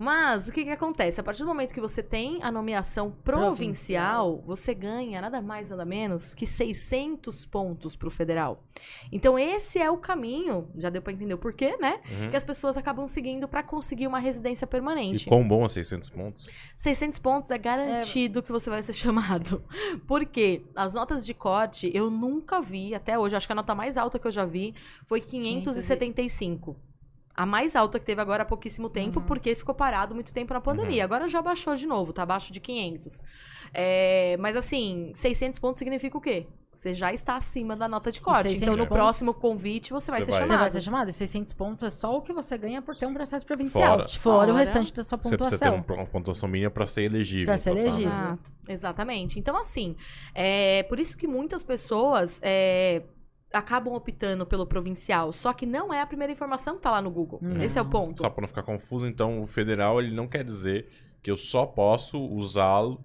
Mas 0.00 0.48
o 0.48 0.52
que, 0.52 0.64
que 0.64 0.70
acontece? 0.70 1.20
A 1.20 1.22
partir 1.22 1.40
do 1.42 1.48
momento 1.48 1.74
que 1.74 1.80
você 1.80 2.02
tem 2.02 2.42
a 2.42 2.50
nomeação 2.50 3.10
provincial, 3.10 4.42
você 4.46 4.72
ganha 4.72 5.20
nada 5.20 5.42
mais, 5.42 5.68
nada 5.68 5.84
menos 5.84 6.32
que 6.32 6.46
600 6.46 7.44
pontos 7.44 7.96
pro 7.96 8.10
federal. 8.10 8.64
Então, 9.12 9.38
esse 9.38 9.78
é 9.78 9.90
o 9.90 9.98
caminho, 9.98 10.70
já 10.74 10.88
deu 10.88 11.02
pra 11.02 11.12
entender 11.12 11.34
o 11.34 11.38
porquê, 11.38 11.76
né? 11.76 12.00
Uhum. 12.18 12.30
Que 12.30 12.36
as 12.38 12.42
pessoas 12.42 12.78
acabam 12.78 13.06
seguindo 13.06 13.46
pra 13.46 13.62
conseguir 13.62 14.06
uma 14.06 14.18
residência 14.18 14.64
E 14.64 14.68
permanente. 14.68 15.26
quão 15.26 15.46
bom 15.46 15.66
é 15.66 15.68
600 15.68 16.08
pontos? 16.08 16.48
600 16.78 17.18
pontos 17.18 17.50
é 17.50 17.58
garantido 17.58 18.42
que 18.42 18.50
você 18.50 18.70
vai 18.70 18.82
ser 18.82 18.94
chamado. 18.94 19.62
Porque 20.08 20.64
as 20.74 20.94
notas 20.94 21.26
de 21.26 21.34
corte 21.34 21.90
eu 21.92 22.10
nunca 22.10 22.62
vi 22.62 22.94
até 22.94 23.18
hoje. 23.18 23.36
Acho 23.36 23.46
que 23.46 23.52
a 23.52 23.56
nota 23.56 23.74
mais 23.74 23.98
alta 23.98 24.18
que 24.18 24.26
eu 24.26 24.30
já 24.32 24.46
vi 24.46 24.74
foi 25.04 25.20
575. 25.20 26.74
A 27.40 27.46
mais 27.46 27.74
alta 27.74 27.98
que 27.98 28.04
teve 28.04 28.20
agora 28.20 28.42
há 28.42 28.46
pouquíssimo 28.46 28.90
tempo, 28.90 29.20
Uhum. 29.20 29.26
porque 29.26 29.54
ficou 29.54 29.74
parado 29.74 30.14
muito 30.14 30.30
tempo 30.34 30.52
na 30.52 30.60
pandemia. 30.60 31.02
Agora 31.04 31.26
já 31.26 31.40
baixou 31.40 31.74
de 31.74 31.86
novo, 31.86 32.12
tá 32.12 32.22
abaixo 32.22 32.52
de 32.52 32.60
500. 32.60 33.22
É, 33.72 34.36
mas 34.38 34.56
assim, 34.56 35.10
600 35.14 35.58
pontos 35.58 35.78
significa 35.78 36.18
o 36.18 36.20
quê? 36.20 36.46
Você 36.70 36.92
já 36.92 37.12
está 37.14 37.36
acima 37.36 37.74
da 37.76 37.88
nota 37.88 38.10
de 38.12 38.20
corte. 38.20 38.42
600 38.50 38.62
Então 38.62 38.72
no 38.76 38.84
pontos- 38.86 38.94
próximo 38.96 39.34
convite 39.34 39.90
você 39.90 40.10
vai 40.10 40.20
Você 40.20 40.26
ser 40.26 40.30
vai. 40.32 40.40
Você 40.40 40.46
chamado. 40.48 40.60
vai 40.60 40.70
ser 40.70 40.80
chamado. 40.80 41.08
E 41.08 41.12
600 41.12 41.52
pontos 41.54 41.82
é 41.84 41.90
só 41.90 42.14
o 42.16 42.20
que 42.22 42.32
você 42.32 42.56
ganha 42.58 42.82
por 42.82 42.94
ter 42.94 43.06
um 43.06 43.14
processo 43.14 43.44
provincial. 43.46 43.96
Fora. 43.98 44.08
Fora, 44.08 44.18
Fora. 44.18 44.52
o 44.52 44.56
restante 44.56 44.92
da 44.92 45.02
sua 45.04 45.18
Você 45.18 45.36
precisa 45.36 45.58
ter 45.58 45.70
pontuação. 45.70 45.96
um- 45.96 46.00
uma 46.00 46.06
pontuação 46.06 46.48
mínima 46.48 46.70
pra 46.70 46.84
ser 46.86 47.04
elegível. 47.04 47.46
Pra 47.46 47.56
ser 47.56 47.70
elegível. 47.70 48.10
Exato, 48.12 48.52
exatamente. 48.68 49.38
Então, 49.38 49.56
assim, 49.56 49.96
é 50.34 50.82
por 50.84 50.98
isso 50.98 51.16
que 51.16 51.26
muitas 51.26 51.62
pessoas 51.64 52.38
é, 52.42 53.02
acabam 53.52 53.94
optando 53.94 54.46
pelo 54.46 54.66
provincial. 54.66 55.32
Só 55.32 55.52
que 55.52 55.66
não 55.66 55.92
é 55.92 56.00
a 56.00 56.06
primeira 56.06 56.32
informação 56.32 56.76
que 56.76 56.82
tá 56.82 56.90
lá 56.90 57.02
no 57.02 57.10
Google. 57.10 57.38
Não. 57.42 57.62
Esse 57.62 57.78
é 57.78 57.82
o 57.82 57.86
ponto. 57.86 58.20
Só 58.20 58.30
pra 58.30 58.42
não 58.42 58.48
ficar 58.48 58.62
confuso, 58.62 59.06
então 59.06 59.42
o 59.42 59.46
federal 59.46 60.00
ele 60.00 60.14
não 60.14 60.26
quer 60.26 60.44
dizer 60.44 60.88
que 61.22 61.30
eu 61.30 61.36
só 61.36 61.66
posso 61.66 62.18
usá-lo 62.18 63.04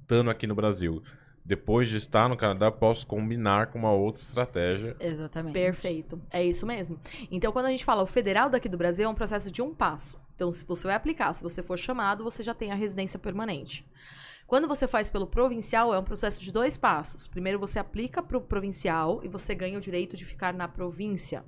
estando 0.00 0.30
aqui 0.30 0.46
no 0.46 0.54
Brasil. 0.54 1.02
Depois 1.44 1.88
de 1.88 1.96
estar 1.96 2.28
no 2.28 2.36
Canadá, 2.36 2.66
eu 2.66 2.72
posso 2.72 3.04
combinar 3.04 3.66
com 3.66 3.78
uma 3.78 3.90
outra 3.90 4.22
estratégia. 4.22 4.96
Exatamente. 5.00 5.52
Perfeito. 5.52 6.20
É 6.30 6.42
isso 6.42 6.64
mesmo. 6.64 7.00
Então, 7.30 7.50
quando 7.50 7.66
a 7.66 7.70
gente 7.70 7.84
fala 7.84 8.02
o 8.02 8.06
federal 8.06 8.48
daqui 8.48 8.68
do 8.68 8.78
Brasil, 8.78 9.06
é 9.06 9.08
um 9.08 9.14
processo 9.14 9.50
de 9.50 9.60
um 9.60 9.74
passo. 9.74 10.20
Então, 10.36 10.52
se 10.52 10.64
você 10.64 10.86
vai 10.86 10.94
aplicar, 10.94 11.32
se 11.32 11.42
você 11.42 11.60
for 11.60 11.76
chamado, 11.76 12.22
você 12.22 12.44
já 12.44 12.54
tem 12.54 12.70
a 12.70 12.76
residência 12.76 13.18
permanente. 13.18 13.84
Quando 14.52 14.68
você 14.68 14.86
faz 14.86 15.10
pelo 15.10 15.26
provincial, 15.26 15.94
é 15.94 15.98
um 15.98 16.04
processo 16.04 16.38
de 16.38 16.52
dois 16.52 16.76
passos. 16.76 17.26
Primeiro, 17.26 17.58
você 17.58 17.78
aplica 17.78 18.22
para 18.22 18.36
o 18.36 18.40
provincial 18.42 19.22
e 19.24 19.28
você 19.28 19.54
ganha 19.54 19.78
o 19.78 19.80
direito 19.80 20.14
de 20.14 20.26
ficar 20.26 20.52
na 20.52 20.68
província. 20.68 21.42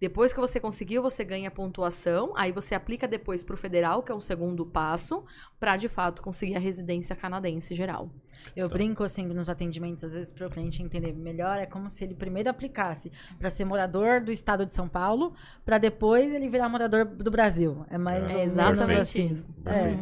Depois 0.00 0.34
que 0.34 0.40
você 0.40 0.58
conseguiu, 0.58 1.00
você 1.00 1.22
ganha 1.22 1.48
pontuação. 1.48 2.32
Aí 2.34 2.50
você 2.50 2.74
aplica 2.74 3.06
depois 3.06 3.44
para 3.44 3.54
o 3.54 3.56
federal, 3.56 4.02
que 4.02 4.10
é 4.10 4.14
um 4.16 4.20
segundo 4.20 4.66
passo, 4.66 5.24
para 5.60 5.76
de 5.76 5.86
fato 5.86 6.22
conseguir 6.22 6.56
a 6.56 6.58
residência 6.58 7.14
canadense 7.14 7.72
geral. 7.72 8.10
Eu 8.56 8.68
brinco 8.68 9.04
assim 9.04 9.24
nos 9.28 9.48
atendimentos, 9.48 10.02
às 10.02 10.12
vezes, 10.12 10.32
para 10.32 10.48
o 10.48 10.50
cliente 10.50 10.82
entender 10.82 11.12
melhor, 11.12 11.56
é 11.56 11.66
como 11.66 11.88
se 11.88 12.02
ele 12.02 12.16
primeiro 12.16 12.50
aplicasse 12.50 13.12
para 13.38 13.48
ser 13.48 13.64
morador 13.64 14.20
do 14.20 14.32
estado 14.32 14.66
de 14.66 14.74
São 14.74 14.88
Paulo, 14.88 15.34
para 15.64 15.78
depois 15.78 16.34
ele 16.34 16.48
virar 16.48 16.68
morador 16.68 17.04
do 17.04 17.30
Brasil. 17.30 17.86
É 17.88 17.96
mais 17.96 18.18
É, 18.18 18.26
ou 18.26 18.28
menos 18.28 18.42
exatamente 18.42 19.00
assim. 19.02 19.26
isso. 19.26 19.48
É. 19.64 19.96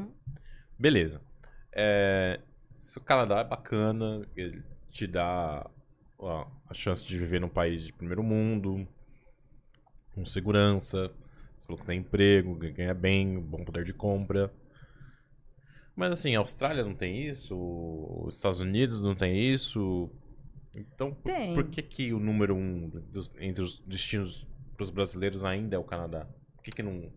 Beleza. 0.78 1.27
É, 1.80 2.40
se 2.72 2.98
o 2.98 3.00
Canadá 3.00 3.38
é 3.38 3.44
bacana, 3.44 4.26
ele 4.36 4.64
te 4.90 5.06
dá 5.06 5.64
ó, 6.18 6.44
a 6.68 6.74
chance 6.74 7.04
de 7.04 7.16
viver 7.16 7.40
num 7.40 7.48
país 7.48 7.84
de 7.84 7.92
primeiro 7.92 8.20
mundo, 8.20 8.84
com 10.12 10.24
segurança, 10.24 11.08
você 11.56 11.66
falou 11.66 11.78
que 11.80 11.86
tem 11.86 12.00
emprego, 12.00 12.56
ganha 12.56 12.92
bem, 12.94 13.38
bom 13.38 13.64
poder 13.64 13.84
de 13.84 13.92
compra. 13.92 14.52
Mas 15.94 16.12
assim, 16.12 16.34
a 16.34 16.40
Austrália 16.40 16.84
não 16.84 16.94
tem 16.96 17.28
isso, 17.28 17.56
os 18.24 18.34
Estados 18.34 18.58
Unidos 18.58 19.00
não 19.00 19.14
tem 19.14 19.38
isso. 19.38 20.10
Então, 20.74 21.14
por, 21.14 21.30
por 21.54 21.64
que, 21.70 21.80
que 21.80 22.12
o 22.12 22.18
número 22.18 22.56
um 22.56 22.88
dos- 22.88 23.32
entre 23.38 23.62
os 23.62 23.78
destinos 23.78 24.48
para 24.74 24.82
os 24.82 24.90
brasileiros 24.90 25.44
ainda 25.44 25.76
é 25.76 25.78
o 25.78 25.84
Canadá? 25.84 26.26
Por 26.56 26.64
que, 26.64 26.70
que 26.72 26.82
não. 26.82 27.12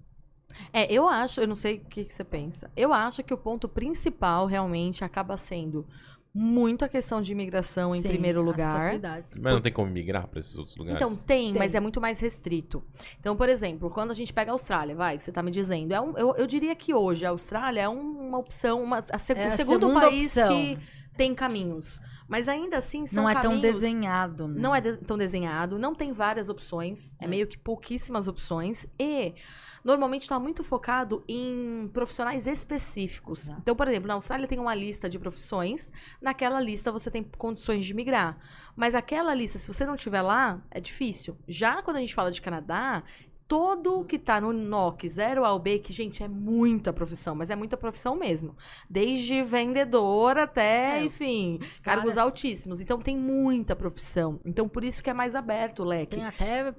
É, 0.74 0.91
eu 0.91 1.08
acho, 1.08 1.41
eu 1.41 1.48
não 1.48 1.55
sei 1.55 1.75
o 1.75 1.79
que, 1.86 2.05
que 2.05 2.13
você 2.13 2.24
pensa. 2.24 2.70
Eu 2.75 2.91
acho 2.93 3.24
que 3.24 3.34
o 3.34 3.38
ponto 3.38 3.67
principal 3.67 4.46
realmente 4.46 5.03
acaba 5.03 5.38
sendo 5.38 5.86
muito 6.34 6.86
a 6.86 6.88
questão 6.88 7.22
de 7.22 7.34
imigração 7.34 7.93
em 7.93 8.01
Sim, 8.01 8.08
primeiro 8.08 8.39
as 8.39 8.46
lugar. 8.46 9.00
Mas 9.38 9.53
não 9.53 9.62
tem 9.62 9.72
como 9.74 9.91
migrar 9.91 10.27
para 10.27 10.39
esses 10.39 10.58
outros 10.58 10.77
lugares? 10.77 11.01
Então, 11.01 11.13
tem, 11.25 11.51
Tem. 11.51 11.60
mas 11.60 11.75
é 11.75 11.79
muito 11.81 12.00
mais 12.00 12.20
restrito. 12.22 12.81
Então, 13.20 13.36
por 13.36 13.50
exemplo, 13.50 13.89
quando 13.89 14.12
a 14.12 14.13
gente 14.13 14.31
pega 14.31 14.50
a 14.51 14.53
Austrália, 14.53 14.96
vai, 14.96 15.17
que 15.17 15.24
você 15.24 15.31
tá 15.31 15.43
me 15.43 15.51
dizendo, 15.51 15.93
é 15.93 16.00
um, 16.00 16.17
eu, 16.17 16.34
eu 16.38 16.48
diria 16.48 16.74
que 16.74 16.93
hoje 16.93 17.25
a 17.25 17.31
Austrália 17.31 17.81
é 17.81 17.89
um- 17.89 18.27
uma 18.29 18.38
opção, 18.38 18.81
uma, 18.81 19.03
a 19.12 19.20
seg- 19.20 19.39
É 19.39 19.50
o 19.50 19.50
a 19.50 19.58
segundo 19.58 19.91
país 19.93 20.38
opção. 20.38 20.55
que 20.55 20.79
tem 21.17 21.36
caminhos. 21.36 22.00
Mas 22.32 22.48
ainda 22.48 22.78
assim, 22.78 23.06
são 23.06 23.24
Não 23.24 23.30
é 23.30 23.36
tão 23.36 23.60
desenhado. 23.60 24.48
né? 24.48 24.62
Não 24.62 24.74
é 24.74 24.80
de- 24.80 24.96
tão 25.00 25.18
desenhado, 25.18 25.78
não 25.78 25.94
tem 25.94 26.14
várias 26.14 26.48
opções, 26.48 27.14
é, 27.20 27.26
É. 27.26 27.28
meio 27.28 27.46
que 27.46 27.58
pouquíssimas 27.58 28.26
opções 28.26 28.88
e 28.98 29.36
normalmente 29.84 30.22
está 30.22 30.40
muito 30.40 30.64
focado 30.64 31.26
em 31.28 31.90
profissionais 31.92 32.48
específicos. 32.48 33.42
Exato. 33.50 33.60
Então, 33.62 33.76
por 33.76 33.86
exemplo, 33.90 34.08
na 34.08 34.14
Austrália 34.14 34.48
tem 34.48 34.60
uma 34.60 34.74
lista 34.74 35.10
de 35.10 35.20
profissões, 35.20 35.92
naquela 36.22 36.62
lista 36.62 36.90
você 36.90 37.12
tem 37.12 37.22
condições 37.38 37.84
de 37.86 37.94
migrar. 37.94 38.38
Mas 38.78 38.96
aquela 38.96 39.36
lista, 39.36 39.58
se 39.58 39.68
você 39.68 39.86
não 39.86 39.98
tiver 39.98 40.22
lá, 40.22 40.62
é 40.72 40.80
difícil. 40.80 41.38
Já 41.50 41.82
quando 41.82 41.98
a 41.98 42.00
gente 42.00 42.16
fala 42.16 42.32
de 42.32 42.42
Canadá, 42.42 43.04
todo 43.51 44.05
que 44.05 44.17
tá 44.17 44.39
no 44.39 44.53
NOC 44.53 45.03
0 45.10 45.43
ao 45.43 45.60
B, 45.60 45.77
que, 45.79 45.91
gente, 45.91 46.24
é 46.24 46.27
muita 46.29 46.93
profissão, 46.93 47.36
mas 47.36 47.50
é 47.50 47.55
muita 47.55 47.75
profissão 47.75 48.15
mesmo. 48.15 48.55
Desde 48.89 49.43
vendedor 49.43 50.38
até, 50.38 51.00
É, 51.00 51.03
enfim, 51.03 51.60
cargos 51.84 52.15
várias- 52.15 52.17
altíssimos. 52.17 52.79
Então 52.79 52.98
tem 52.98 53.17
muita 53.17 53.75
profissão. 53.75 54.39
Então 54.46 54.70
por 54.70 54.86
isso 54.86 55.03
que 55.03 55.10
é 55.10 55.13
mais 55.13 55.36
aberto 55.36 55.79
o 55.84 55.86
leque. 55.86 56.15
Tem 56.15 56.24
até 56.25 56.74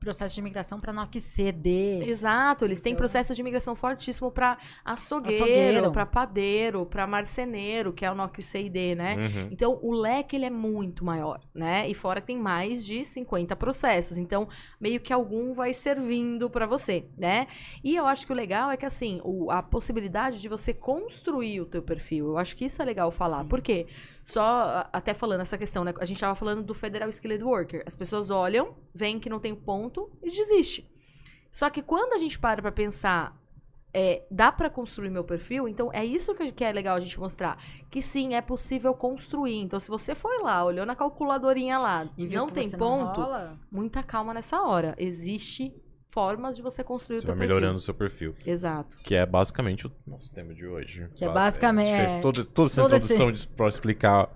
processo 0.00 0.34
de 0.34 0.40
imigração 0.40 0.78
para 0.80 0.94
NOC 0.94 1.20
C, 1.20 1.52
D. 1.52 2.02
Exato, 2.08 2.64
eles 2.64 2.80
têm 2.80 2.92
Então- 2.92 3.00
processo 3.00 3.34
de 3.34 3.40
imigração 3.42 3.76
fortíssimo 3.76 4.30
para 4.30 4.56
açougueiro, 4.82 5.44
Açougueiro. 5.44 5.92
para 5.92 6.06
padeiro, 6.06 6.86
para 6.86 7.06
marceneiro, 7.06 7.92
que 7.92 8.02
é 8.02 8.10
o 8.10 8.14
NOC 8.14 8.40
C 8.40 8.62
e 8.62 8.70
D, 8.70 8.94
né? 8.94 9.16
Uhum. 9.16 9.48
Então, 9.50 9.78
o 9.82 9.92
leque 9.92 10.36
ele 10.36 10.46
é 10.46 10.50
muito 10.50 11.04
maior, 11.04 11.40
né? 11.54 11.86
E 11.86 11.92
fora 11.92 12.18
tem 12.22 12.38
mais 12.38 12.82
de 12.82 13.04
50 13.04 13.54
processos. 13.54 14.16
Então, 14.16 14.48
meio 14.80 14.98
que 15.00 15.12
algum 15.12 15.52
vai 15.52 15.74
servindo 16.14 16.48
para 16.48 16.66
você, 16.66 17.06
né? 17.18 17.46
E 17.82 17.94
eu 17.96 18.06
acho 18.06 18.26
que 18.26 18.32
o 18.32 18.36
legal 18.36 18.70
é 18.70 18.76
que, 18.76 18.86
assim, 18.86 19.20
o- 19.24 19.50
a 19.50 19.62
possibilidade 19.62 20.40
de 20.40 20.48
você 20.48 20.72
construir 20.72 21.60
o 21.60 21.66
teu 21.66 21.82
perfil. 21.82 22.28
Eu 22.28 22.38
acho 22.38 22.56
que 22.56 22.64
isso 22.64 22.80
é 22.80 22.84
legal 22.84 23.10
falar. 23.10 23.42
Sim. 23.42 23.48
Por 23.48 23.60
quê? 23.60 23.86
Só, 24.24 24.88
até 24.92 25.12
falando 25.14 25.40
essa 25.40 25.58
questão, 25.58 25.84
né? 25.84 25.92
A 25.98 26.04
gente 26.04 26.20
tava 26.20 26.34
falando 26.34 26.62
do 26.62 26.74
Federal 26.74 27.08
Skilled 27.08 27.42
Worker. 27.44 27.82
As 27.86 27.94
pessoas 27.94 28.30
olham, 28.30 28.74
veem 28.94 29.18
que 29.18 29.28
não 29.28 29.40
tem 29.40 29.54
ponto 29.54 30.10
e 30.22 30.30
desiste. 30.30 30.88
Só 31.50 31.68
que 31.70 31.82
quando 31.82 32.14
a 32.14 32.18
gente 32.18 32.38
para 32.38 32.62
pra 32.62 32.72
pensar 32.72 33.40
é, 33.96 34.24
dá 34.28 34.50
pra 34.50 34.68
construir 34.68 35.08
meu 35.08 35.22
perfil, 35.22 35.68
então 35.68 35.88
é 35.92 36.04
isso 36.04 36.34
que, 36.34 36.50
que 36.50 36.64
é 36.64 36.72
legal 36.72 36.96
a 36.96 37.00
gente 37.00 37.16
mostrar. 37.20 37.56
Que 37.88 38.02
sim, 38.02 38.34
é 38.34 38.40
possível 38.40 38.92
construir. 38.92 39.60
Então, 39.60 39.78
se 39.78 39.88
você 39.88 40.16
foi 40.16 40.38
lá, 40.42 40.64
olhou 40.64 40.84
na 40.84 40.96
calculadorinha 40.96 41.78
lá, 41.78 42.08
E 42.18 42.26
não 42.26 42.48
tem 42.48 42.68
ponto, 42.68 43.20
Não 43.20 43.56
muita 43.70 44.02
calma 44.02 44.34
nessa 44.34 44.60
hora. 44.62 44.96
Existe 44.98 45.72
formas 46.14 46.54
de 46.56 46.62
você 46.62 46.84
construir 46.84 47.16
Você 47.20 47.24
o 47.24 47.26
teu 47.26 47.34
vai 47.34 47.40
perfil. 47.40 47.56
melhorando 47.56 47.78
o 47.78 47.80
seu 47.82 47.92
perfil. 47.92 48.34
Exato. 48.46 48.96
Que 48.98 49.16
é 49.16 49.26
basicamente 49.26 49.86
o 49.88 49.92
nosso 50.06 50.32
tema 50.32 50.54
de 50.54 50.64
hoje. 50.64 51.08
Que 51.16 51.24
é 51.24 51.28
basicamente- 51.28 51.90
A 51.92 51.96
gente 51.96 52.00
fez 52.10 52.14
é, 52.14 52.20
toda, 52.20 52.44
toda 52.44 52.66
essa 52.70 52.82
todo 52.82 52.94
introdução 52.94 53.32
de, 53.32 53.46
pra 53.48 53.68
explicar 53.68 54.30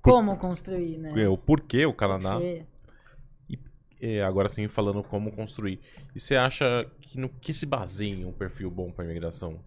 como 0.00 0.34
construir, 0.38 0.96
né? 0.98 1.12
é, 1.22 1.28
o 1.28 1.36
porquê 1.36 1.84
o 1.84 1.92
Canadá. 1.92 2.32
Porque- 2.36 2.64
E 4.00 4.18
agora 4.22 4.48
sim, 4.48 4.66
falando 4.66 5.02
como 5.04 5.30
construir. 5.30 5.78
E 6.16 6.18
você 6.18 6.34
acha 6.34 6.90
que 7.02 7.18
no 7.20 7.28
que 7.28 7.52
se 7.52 7.66
baseia 7.66 8.26
um 8.26 8.32
perfil 8.32 8.70
bom 8.70 8.90
para 8.90 9.04
imigração? 9.04 9.60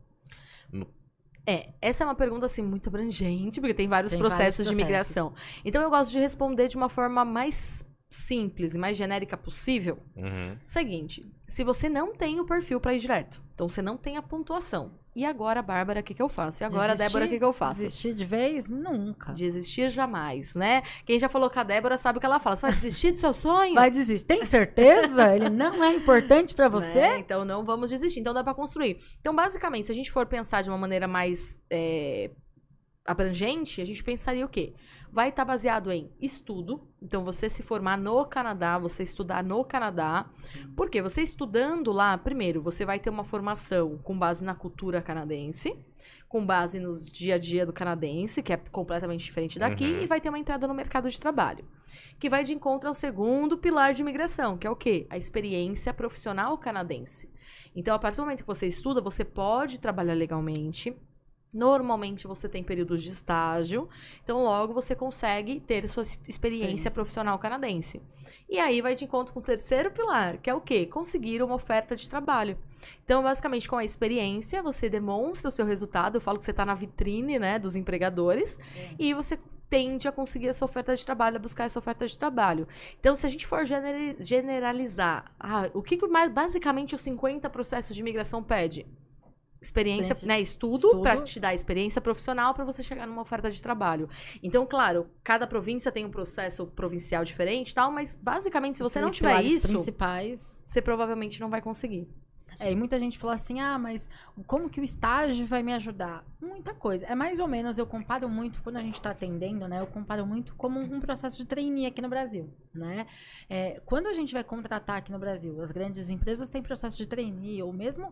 É, 1.45 1.69
essa 1.81 2.03
é 2.03 2.07
uma 2.07 2.15
pergunta 2.15 2.45
assim 2.45 2.63
muito 2.63 2.87
abrangente, 2.87 3.59
porque 3.59 3.73
tem 3.73 3.87
vários 3.87 4.11
Tem 4.13 4.19
processos 4.19 4.65
vários 4.65 4.77
de 4.77 4.85
processos. 4.85 5.15
migração. 5.17 5.33
Então 5.65 5.81
eu 5.83 5.89
gosto 5.89 6.09
de 6.11 6.17
responder 6.19 6.67
de 6.69 6.77
uma 6.77 6.87
forma 6.89 7.23
mais 7.25 7.85
simples 8.13 8.75
e 8.75 8.77
mais 8.77 8.95
genérica 8.95 9.35
possível. 9.35 9.99
Uhum. 10.15 10.57
Seguinte, 10.63 11.25
se 11.47 11.63
você 11.63 11.89
não 11.89 12.13
tem 12.15 12.39
o 12.39 12.45
perfil 12.45 12.79
pra 12.79 12.93
ir 12.93 12.99
direto, 12.99 13.41
então 13.53 13.67
você 13.67 13.81
não 13.81 13.97
tem 13.97 14.17
a 14.17 14.21
pontuação. 14.21 15.01
E 15.15 15.23
agora, 15.25 15.61
Bárbara, 15.61 15.99
o 15.99 16.03
que, 16.03 16.13
que 16.15 16.21
eu 16.21 16.27
faço? 16.27 16.63
E 16.63 16.65
agora, 16.65 16.93
Desistir- 16.93 17.07
Débora, 17.13 17.25
o 17.25 17.29
que, 17.29 17.37
que 17.37 17.43
eu 17.45 17.53
faço? 17.53 17.81
Desistir 17.81 18.15
de 18.15 18.25
vez? 18.25 18.67
Nunca. 18.67 19.31
Desistir 19.33 19.89
jamais, 19.89 20.55
né? 20.55 20.81
Quem 21.05 21.19
já 21.19 21.29
falou 21.29 21.51
com 21.51 21.59
a 21.59 21.63
Débora 21.63 21.99
sabe 21.99 22.17
o 22.17 22.19
que 22.19 22.25
ela 22.25 22.39
fala. 22.39 22.55
Você 22.55 22.63
vai 22.65 22.73
desistir 22.73 23.11
do 23.11 23.19
seu 23.19 23.31
sonho? 23.31 23.75
Vai 23.75 23.91
desistir. 23.91 24.25
Tem 24.25 24.43
certeza? 24.43 25.35
Ele 25.35 25.49
não 25.49 25.83
é 25.83 25.93
importante 25.93 26.55
pra 26.55 26.67
você? 26.69 26.99
Né? 26.99 27.19
Então 27.19 27.45
não 27.45 27.63
vamos 27.63 27.91
desistir. 27.91 28.21
Então 28.21 28.33
dá 28.33 28.43
pra 28.43 28.55
construir. 28.55 28.97
Então, 29.19 29.35
basicamente, 29.35 29.85
se 29.85 29.91
a 29.91 29.95
gente 29.95 30.11
for 30.11 30.25
pensar 30.25 30.63
de 30.63 30.69
uma 30.71 30.79
maneira 30.79 31.07
mais 31.07 31.61
é, 31.69 32.31
abrangente, 33.05 33.81
a 33.81 33.85
gente 33.85 34.03
pensaria 34.03 34.45
o 34.45 34.49
quê? 34.49 34.73
Vai 35.13 35.29
estar 35.29 35.45
baseado 35.45 35.91
em 35.91 36.11
estudo. 36.19 36.87
Então, 36.99 37.23
você 37.23 37.47
se 37.47 37.61
formar 37.61 37.99
no 37.99 38.25
Canadá, 38.25 38.79
você 38.79 39.03
estudar 39.03 39.43
no 39.43 39.63
Canadá. 39.63 40.25
Porque 40.75 41.03
você 41.03 41.21
estudando 41.21 41.91
lá, 41.91 42.17
primeiro, 42.17 42.59
você 42.59 42.83
vai 42.83 42.99
ter 42.99 43.11
uma 43.11 43.23
formação 43.23 43.99
com 43.99 44.17
base 44.17 44.43
na 44.43 44.55
cultura 44.55 45.03
canadense, 45.03 45.77
com 46.27 46.43
base 46.43 46.79
nos 46.79 47.11
dia 47.11 47.35
a 47.35 47.37
dia 47.37 47.63
do 47.63 47.71
canadense, 47.71 48.41
que 48.41 48.51
é 48.51 48.57
completamente 48.57 49.23
diferente 49.23 49.59
daqui, 49.59 49.85
Uhum. 49.85 50.01
e 50.01 50.07
vai 50.07 50.19
ter 50.19 50.29
uma 50.29 50.39
entrada 50.39 50.67
no 50.67 50.73
mercado 50.73 51.07
de 51.07 51.19
trabalho. 51.19 51.63
Que 52.19 52.27
vai 52.27 52.43
de 52.43 52.55
encontro 52.55 52.87
ao 52.89 52.95
segundo 52.95 53.55
pilar 53.55 53.93
de 53.93 54.01
imigração, 54.01 54.57
que 54.57 54.65
é 54.65 54.69
o 54.69 54.75
quê? 54.75 55.05
A 55.11 55.17
experiência 55.17 55.93
profissional 55.93 56.57
canadense. 56.57 57.29
Então, 57.75 57.93
a 57.93 57.99
partir 57.99 58.17
do 58.17 58.23
momento 58.23 58.41
que 58.41 58.47
você 58.47 58.65
estuda, 58.65 58.99
você 58.99 59.23
pode 59.23 59.79
trabalhar 59.79 60.15
legalmente. 60.15 60.97
Normalmente 61.53 62.25
você 62.25 62.49
tem 62.49 62.63
períodos 62.63 63.03
de 63.03 63.09
estágio, 63.09 63.87
então 64.23 64.43
logo 64.43 64.73
você 64.73 64.95
consegue 64.95 65.59
ter 65.59 65.87
sua 65.87 66.01
experiência 66.01 66.27
Experiência. 66.27 66.91
profissional 66.91 67.37
canadense. 67.37 68.01
E 68.49 68.59
aí 68.59 68.81
vai 68.81 68.95
de 68.95 69.05
encontro 69.05 69.33
com 69.33 69.39
o 69.39 69.43
terceiro 69.43 69.91
pilar, 69.91 70.37
que 70.39 70.49
é 70.49 70.53
o 70.53 70.61
quê? 70.61 70.85
Conseguir 70.85 71.41
uma 71.43 71.55
oferta 71.55 71.95
de 71.95 72.09
trabalho. 72.09 72.57
Então, 73.05 73.23
basicamente, 73.23 73.69
com 73.69 73.77
a 73.77 73.83
experiência, 73.83 74.61
você 74.61 74.89
demonstra 74.89 75.49
o 75.49 75.51
seu 75.51 75.65
resultado. 75.65 76.15
Eu 76.15 76.21
falo 76.21 76.37
que 76.37 76.43
você 76.43 76.51
está 76.51 76.65
na 76.65 76.73
vitrine, 76.73 77.39
né, 77.39 77.57
dos 77.59 77.75
empregadores. 77.75 78.59
E 78.99 79.13
você 79.13 79.39
tende 79.69 80.07
a 80.07 80.11
conseguir 80.11 80.49
essa 80.49 80.63
oferta 80.65 80.95
de 80.95 81.03
trabalho, 81.03 81.37
a 81.37 81.39
buscar 81.39 81.63
essa 81.65 81.79
oferta 81.79 82.05
de 82.07 82.17
trabalho. 82.17 82.67
Então, 82.99 83.15
se 83.15 83.25
a 83.25 83.29
gente 83.29 83.47
for 83.47 83.65
generalizar, 84.19 85.31
ah, 85.39 85.69
o 85.73 85.81
que, 85.81 85.97
que 85.97 86.07
mais, 86.07 86.29
basicamente 86.31 86.93
os 86.93 87.01
50 87.01 87.49
processos 87.49 87.95
de 87.95 88.01
imigração 88.01 88.43
pede? 88.43 88.85
Experiência, 89.63 90.15
né? 90.23 90.41
Estudo, 90.41 90.87
estudo. 90.87 91.01
para 91.01 91.21
te 91.21 91.39
dar 91.39 91.53
experiência 91.53 92.01
profissional 92.01 92.53
para 92.53 92.65
você 92.65 92.83
chegar 92.83 93.07
numa 93.07 93.21
oferta 93.21 93.49
de 93.49 93.63
trabalho. 93.63 94.09
Então, 94.43 94.65
claro, 94.65 95.07
cada 95.23 95.47
província 95.47 95.91
tem 95.91 96.03
um 96.03 96.11
processo 96.11 96.67
provincial 96.67 97.23
diferente 97.23 97.73
tal, 97.73 97.89
mas 97.89 98.15
basicamente, 98.15 98.77
se 98.77 98.83
Os 98.83 98.91
você 98.91 98.99
não 98.99 99.07
três 99.09 99.17
tiver 99.17 99.41
isso, 99.41 99.67
principais. 99.69 100.59
você 100.61 100.81
provavelmente 100.81 101.39
não 101.39 101.49
vai 101.49 101.61
conseguir. 101.61 102.07
É, 102.59 102.71
e 102.71 102.75
muita 102.75 102.99
gente 102.99 103.17
falou 103.17 103.33
assim: 103.33 103.59
ah, 103.59 103.79
mas 103.79 104.09
como 104.45 104.69
que 104.69 104.79
o 104.79 104.83
estágio 104.83 105.45
vai 105.45 105.63
me 105.63 105.73
ajudar? 105.73 106.25
Muita 106.41 106.73
coisa. 106.73 107.05
É 107.05 107.15
mais 107.15 107.39
ou 107.39 107.47
menos, 107.47 107.77
eu 107.77 107.87
comparo 107.87 108.29
muito, 108.29 108.61
quando 108.61 108.77
a 108.77 108.81
gente 108.81 108.95
está 108.95 109.11
atendendo, 109.11 109.67
né? 109.67 109.79
Eu 109.79 109.87
comparo 109.87 110.25
muito 110.25 110.55
como 110.55 110.79
um 110.79 110.99
processo 110.99 111.37
de 111.37 111.45
trainee 111.45 111.85
aqui 111.85 112.01
no 112.01 112.09
Brasil, 112.09 112.49
né? 112.73 113.07
É, 113.49 113.81
quando 113.85 114.07
a 114.07 114.13
gente 114.13 114.33
vai 114.33 114.43
contratar 114.43 114.97
aqui 114.97 115.11
no 115.11 115.19
Brasil, 115.19 115.61
as 115.61 115.71
grandes 115.71 116.09
empresas 116.09 116.49
têm 116.49 116.61
processo 116.61 116.97
de 116.97 117.07
trainee, 117.07 117.61
ou 117.63 117.71
mesmo 117.73 118.11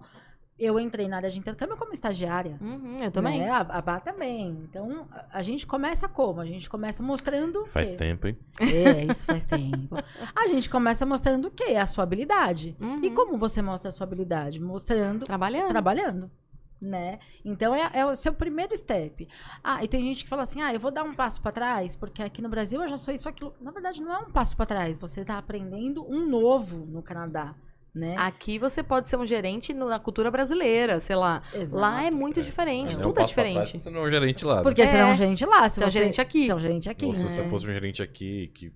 eu 0.64 0.80
entrei 0.80 1.08
na 1.08 1.18
área 1.18 1.30
de 1.30 1.40
intercâmbio 1.40 1.76
como 1.76 1.92
estagiária. 1.94 2.58
Uhum, 2.62 2.98
eu 3.02 3.12
também. 3.12 3.40
Né? 3.40 3.50
A, 3.50 3.60
a 3.62 3.82
Bá 3.82 4.00
também. 4.00 4.50
Então, 4.70 5.08
a, 5.12 5.40
a 5.40 5.44
gente 5.44 5.66
começa 5.66 6.08
como? 6.08 6.40
A 6.40 6.46
gente 6.46 6.70
começa 6.70 7.02
mostrando. 7.02 7.64
o 7.64 7.66
Faz 7.68 7.92
quê? 7.92 7.98
tempo, 7.98 8.28
hein? 8.28 8.38
É, 8.60 9.06
isso 9.12 9.26
faz 9.26 9.46
tempo. 9.46 9.96
A 10.36 10.48
gente 10.48 10.70
começa 10.70 11.06
mostrando 11.06 11.46
o 11.48 11.52
quê? 11.52 11.76
A 11.76 11.86
sua 11.86 12.04
habilidade. 12.04 12.76
Uhum. 12.80 13.04
E 13.04 13.10
como 13.12 13.38
você 13.38 13.62
mostra 13.62 13.90
a 13.90 13.92
sua 13.92 14.06
habilidade? 14.06 14.60
Mostrando 14.60 15.26
Trabalhando. 15.26 15.70
trabalhando, 15.70 16.32
né? 16.80 17.20
Então 17.46 17.74
é, 17.76 17.90
é 17.94 18.06
o 18.06 18.14
seu 18.16 18.34
primeiro 18.34 18.76
step. 18.76 19.28
Ah, 19.64 19.84
e 19.84 19.88
tem 19.88 20.02
gente 20.02 20.24
que 20.24 20.30
fala 20.30 20.44
assim: 20.44 20.62
"Ah, 20.62 20.74
eu 20.74 20.80
vou 20.80 20.92
dar 20.92 21.04
um 21.04 21.14
passo 21.14 21.42
para 21.42 21.52
trás, 21.52 21.96
porque 21.96 22.22
aqui 22.24 22.42
no 22.42 22.50
Brasil 22.50 22.82
eu 22.82 22.88
já 22.90 22.98
sou 22.98 23.14
isso 23.14 23.28
aquilo". 23.30 23.54
Na 23.62 23.72
verdade, 23.72 24.02
não 24.02 24.14
é 24.14 24.20
um 24.20 24.32
passo 24.32 24.56
para 24.56 24.66
trás, 24.66 24.98
você 24.98 25.24
tá 25.26 25.38
aprendendo 25.38 26.06
um 26.08 26.26
novo 26.28 26.86
no 26.86 27.02
Canadá, 27.02 27.56
né? 27.94 28.16
Aqui 28.18 28.58
você 28.58 28.82
pode 28.82 29.08
ser 29.08 29.18
um 29.18 29.26
gerente 29.26 29.74
no- 29.74 29.90
na 29.90 30.00
cultura 30.00 30.32
brasileira, 30.32 31.00
sei 31.00 31.16
lá. 31.16 31.42
Exato. 31.54 31.76
Lá 31.82 32.04
é 32.04 32.12
muito 32.12 32.42
diferente, 32.42 32.96
Não, 32.96 33.02
tudo 33.04 33.22
é 33.22 33.26
diferente. 33.26 33.80
Você 33.82 33.90
não 33.90 34.02
é 34.02 34.08
um 34.08 34.12
gerente 34.12 34.46
lá. 34.46 34.56
né? 34.58 34.62
Porque 34.64 34.86
você 34.86 34.96
É. 34.96 35.00
é 35.02 35.06
um 35.06 35.16
gerente 35.16 35.46
lá, 35.46 35.68
se 35.70 35.76
Você 35.78 35.84
é 35.84 35.88
um 35.88 35.90
gerente 35.90 36.22
aqui. 36.22 36.46
Você 36.46 36.52
é 36.52 36.56
um 36.56 36.60
gerente 36.60 36.90
aqui. 36.90 37.06
Ou 37.06 37.14
se 37.14 37.24
você 37.28 37.44
fosse 37.50 37.66
um 37.66 37.74
gerente 37.74 38.02
aqui 38.02 38.48
que 38.56 38.72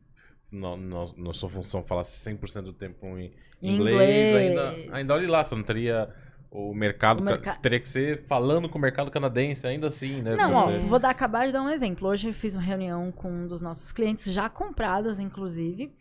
na, 0.51 1.34
sua 1.34 1.50
função 1.50 1.84
falasse 1.84 2.17
100% 2.29 2.62
do 2.65 2.74
tempo 2.74 3.05
em 3.17 3.31
inglês, 3.62 3.95
inglês. 3.95 4.36
Ainda, 4.36 4.95
ainda 4.95 5.13
olha 5.13 5.29
lá, 5.29 5.43
você 5.43 5.55
não 5.55 5.63
teria 5.63 6.10
o 6.51 6.74
mercado, 6.74 7.19
O 7.19 7.24
merca- 7.24 7.55
teria 7.55 7.79
que 7.81 7.89
ser 7.89 8.24
falando 8.27 8.69
com 8.69 8.77
o 8.77 8.81
mercado 8.81 9.12
canadense, 9.12 9.67
ainda 9.67 9.88
assim, 9.88 10.22
né? 10.22 10.36
Não, 10.38 10.53
ó, 10.53 10.63
Você- 10.65 10.77
vou 10.79 11.00
dar, 11.00 11.10
acabar 11.10 11.48
de 11.48 11.51
dar 11.53 11.62
um 11.62 11.69
exemplo. 11.69 12.07
Hoje 12.07 12.29
eu 12.29 12.34
fiz 12.34 12.55
uma 12.55 12.62
reunião 12.62 13.12
com 13.12 13.29
um 13.29 13.48
dos 13.48 13.60
nossos 13.60 13.91
clientes, 13.91 14.31
já 14.31 14.48
comprados, 14.48 15.19
inclusive, 15.19 15.91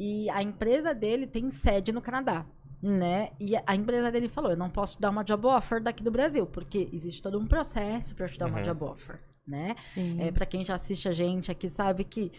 e 0.00 0.30
a 0.30 0.42
empresa 0.42 0.94
dele 0.94 1.26
tem 1.26 1.50
sede 1.50 1.92
no 1.92 2.00
Canadá, 2.00 2.46
né? 2.82 3.32
E 3.38 3.54
a 3.66 3.76
empresa 3.76 4.10
dele 4.10 4.28
falou: 4.30 4.50
eu 4.50 4.56
não 4.56 4.70
posso 4.70 4.96
te 4.96 5.00
dar 5.02 5.10
uma 5.10 5.22
job 5.22 5.46
offer 5.46 5.82
daqui 5.82 6.02
do 6.02 6.10
Brasil, 6.10 6.46
porque 6.46 6.88
existe 6.92 7.20
todo 7.22 7.38
um 7.38 7.46
processo 7.46 8.14
para 8.14 8.26
te 8.26 8.38
dar 8.38 8.46
uma 8.46 8.56
Uhum. 8.58 8.64
job 8.64 8.84
offer, 8.84 9.20
né? 9.46 9.76
Sim. 9.84 10.16
É, 10.18 10.32
para 10.32 10.46
quem 10.46 10.64
já 10.64 10.74
assiste 10.74 11.06
a 11.06 11.12
gente 11.12 11.50
aqui 11.52 11.68
sabe 11.68 12.04
que 12.04 12.32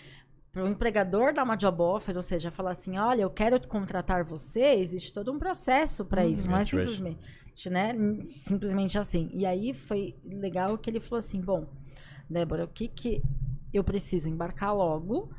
para 0.51 0.63
o 0.63 0.67
empregador 0.67 1.33
dar 1.33 1.43
uma 1.43 1.55
job 1.55 1.81
offer, 1.81 2.17
ou 2.17 2.23
seja, 2.23 2.51
falar 2.51 2.71
assim, 2.71 2.97
olha, 2.97 3.21
eu 3.21 3.29
quero 3.29 3.59
contratar 3.67 4.23
você, 4.25 4.73
existe 4.75 5.13
todo 5.13 5.31
um 5.31 5.39
processo 5.39 6.03
para 6.03 6.25
isso, 6.25 6.49
não 6.49 6.57
é 6.57 6.65
simplesmente, 6.65 7.69
né? 7.69 7.93
Simplesmente 8.35 8.99
assim. 8.99 9.29
E 9.33 9.45
aí 9.45 9.73
foi 9.73 10.15
legal 10.25 10.77
que 10.79 10.89
ele 10.89 10.99
falou 10.99 11.19
assim, 11.19 11.39
bom, 11.39 11.67
Débora, 12.29 12.65
o 12.65 12.67
que 12.67 12.87
que 12.87 13.21
eu 13.73 13.83
preciso 13.83 14.29
embarcar 14.29 14.75
logo? 14.75 15.29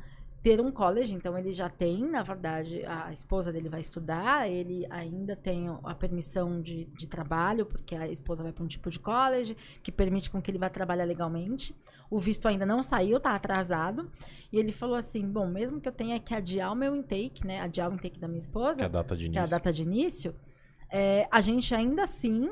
Ter 0.43 0.59
um 0.59 0.71
college, 0.71 1.13
então 1.13 1.37
ele 1.37 1.53
já 1.53 1.69
tem, 1.69 2.03
na 2.03 2.21
verdade, 2.21 2.83
a 2.85 3.13
esposa 3.13 3.49
dele 3.49 3.69
vai 3.69 3.79
estudar, 3.79 4.51
ele 4.51 4.85
ainda 4.89 5.37
tem 5.37 5.69
a 5.83 5.95
permissão 5.95 6.61
de, 6.61 6.83
de 6.83 7.07
trabalho, 7.07 7.65
porque 7.65 7.95
a 7.95 8.07
esposa 8.09 8.43
vai 8.43 8.51
para 8.51 8.61
um 8.61 8.67
tipo 8.67 8.89
de 8.91 8.99
college 8.99 9.55
que 9.81 9.89
permite 9.89 10.29
com 10.29 10.41
que 10.41 10.51
ele 10.51 10.57
vá 10.57 10.69
trabalhar 10.69 11.05
legalmente. 11.05 11.73
O 12.09 12.19
visto 12.19 12.45
ainda 12.45 12.65
não 12.65 12.83
saiu, 12.83 13.21
tá 13.21 13.33
atrasado. 13.33 14.11
E 14.51 14.59
ele 14.59 14.73
falou 14.73 14.97
assim: 14.97 15.25
bom, 15.25 15.47
mesmo 15.47 15.79
que 15.79 15.87
eu 15.87 15.93
tenha 15.93 16.19
que 16.19 16.35
adiar 16.35 16.73
o 16.73 16.75
meu 16.75 16.93
intake, 16.93 17.47
né? 17.47 17.61
Adiar 17.61 17.89
o 17.89 17.93
intake 17.93 18.19
da 18.19 18.27
minha 18.27 18.41
esposa, 18.41 18.75
que 18.75 18.81
é 18.83 18.85
a 18.85 18.89
data 18.89 19.15
de 19.15 19.29
que 19.29 19.37
é 19.37 19.39
a 19.39 19.43
início. 19.43 19.57
data 19.57 19.71
de 19.71 19.83
início, 19.83 20.35
é, 20.91 21.27
a 21.31 21.39
gente 21.39 21.73
ainda 21.73 22.03
assim 22.03 22.51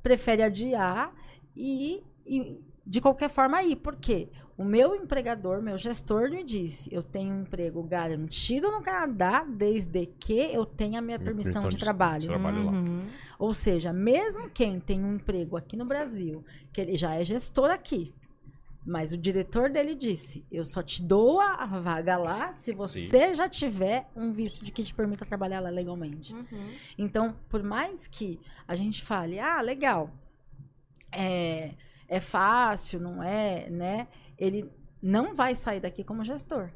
prefere 0.00 0.42
adiar 0.42 1.12
e, 1.56 2.02
e 2.24 2.60
de 2.86 3.00
qualquer 3.00 3.28
forma 3.28 3.62
ir. 3.62 3.76
Por 3.76 3.96
quê? 3.96 4.30
O 4.56 4.64
meu 4.64 4.94
empregador, 4.94 5.62
meu 5.62 5.78
gestor 5.78 6.30
me 6.30 6.44
disse, 6.44 6.92
eu 6.94 7.02
tenho 7.02 7.34
um 7.34 7.40
emprego 7.42 7.82
garantido 7.82 8.70
no 8.70 8.82
Canadá 8.82 9.44
desde 9.48 10.04
que 10.06 10.34
eu 10.34 10.66
tenha 10.66 10.98
a 10.98 11.02
minha 11.02 11.18
permissão, 11.18 11.52
Permissão 11.52 11.70
de, 11.70 11.76
de- 11.76 11.82
trabalho. 11.82 12.20
de 12.20 12.28
trabalho. 12.28 12.68
Uhum. 12.68 13.00
Ou 13.38 13.54
seja, 13.54 13.92
mesmo 13.92 14.50
quem 14.50 14.78
tem 14.78 15.02
um 15.02 15.14
emprego 15.14 15.56
aqui 15.56 15.76
no 15.76 15.86
Brasil, 15.86 16.44
que 16.72 16.80
ele 16.80 16.96
já 16.98 17.14
é 17.14 17.24
gestor 17.24 17.70
aqui, 17.70 18.14
mas 18.84 19.12
o 19.12 19.16
diretor 19.16 19.70
dele 19.70 19.94
disse: 19.94 20.44
eu 20.50 20.64
só 20.64 20.82
te 20.82 21.02
dou 21.02 21.40
a 21.40 21.64
vaga 21.66 22.16
lá 22.16 22.52
se 22.54 22.72
você 22.72 23.34
já 23.34 23.48
tiver 23.48 24.08
um 24.14 24.32
visto 24.32 24.64
de 24.64 24.70
que 24.72 24.82
te 24.84 24.92
permita 24.92 25.24
trabalhar 25.24 25.60
lá 25.60 25.70
legalmente. 25.70 26.34
Uhum. 26.34 26.70
Então, 26.98 27.34
por 27.48 27.62
mais 27.62 28.06
que 28.06 28.38
a 28.68 28.74
gente 28.74 29.02
fale, 29.02 29.38
ah, 29.38 29.60
legal, 29.62 30.10
é, 31.10 31.74
é 32.08 32.20
fácil, 32.20 33.00
não 33.00 33.22
é, 33.22 33.68
né? 33.70 34.08
Ele 34.44 34.68
não 35.02 35.34
vai 35.34 35.54
sair 35.54 35.80
daqui 35.80 36.02
como 36.02 36.24
gestor. 36.24 36.70